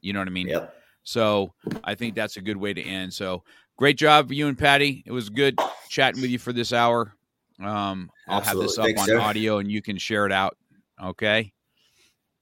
You 0.01 0.13
know 0.13 0.21
what 0.21 0.29
I 0.29 0.31
mean? 0.31 0.47
Yep. 0.47 0.73
So 1.03 1.53
I 1.83 1.97
think 1.97 2.15
that's 2.15 2.37
a 2.37 2.41
good 2.41 2.57
way 2.57 2.73
to 2.73 2.81
end. 2.81 3.13
So 3.13 3.43
great 3.77 3.99
job 3.99 4.29
for 4.29 4.35
you 4.35 4.47
and 4.47 4.57
Patti. 4.57 5.03
It 5.05 5.11
was 5.11 5.29
good 5.29 5.59
chatting 5.89 6.23
with 6.23 6.31
you 6.31 6.39
for 6.39 6.53
this 6.53 6.73
hour. 6.73 7.15
Um, 7.61 8.11
I'll 8.29 8.39
Absolutely. 8.39 8.63
have 8.63 8.69
this 8.69 8.79
up 8.79 8.85
Thanks, 8.85 9.01
on 9.01 9.07
sir. 9.09 9.19
audio 9.19 9.59
and 9.59 9.69
you 9.69 9.83
can 9.83 9.99
share 9.99 10.25
it 10.25 10.31
out. 10.31 10.57
Okay. 11.03 11.53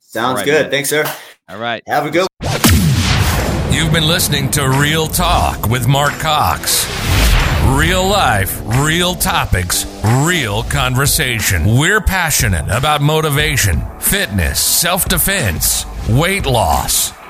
Sounds 0.00 0.36
right, 0.36 0.44
good. 0.44 0.62
Man. 0.64 0.70
Thanks, 0.70 0.90
sir. 0.90 1.10
All 1.48 1.58
right. 1.58 1.82
Have 1.86 2.04
a 2.04 2.10
good 2.10 2.26
You've 3.70 3.92
been 3.92 4.06
listening 4.06 4.50
to 4.50 4.68
Real 4.68 5.06
Talk 5.06 5.66
with 5.68 5.88
Mark 5.88 6.12
Cox. 6.14 6.84
Real 7.74 8.06
life, 8.06 8.62
real 8.84 9.14
topics, 9.14 9.86
real 10.24 10.62
conversation. 10.62 11.64
We're 11.78 12.00
passionate 12.00 12.68
about 12.70 13.00
motivation, 13.00 13.82
fitness, 13.98 14.60
self 14.60 15.06
defense, 15.06 15.84
weight 16.08 16.46
loss 16.46 17.12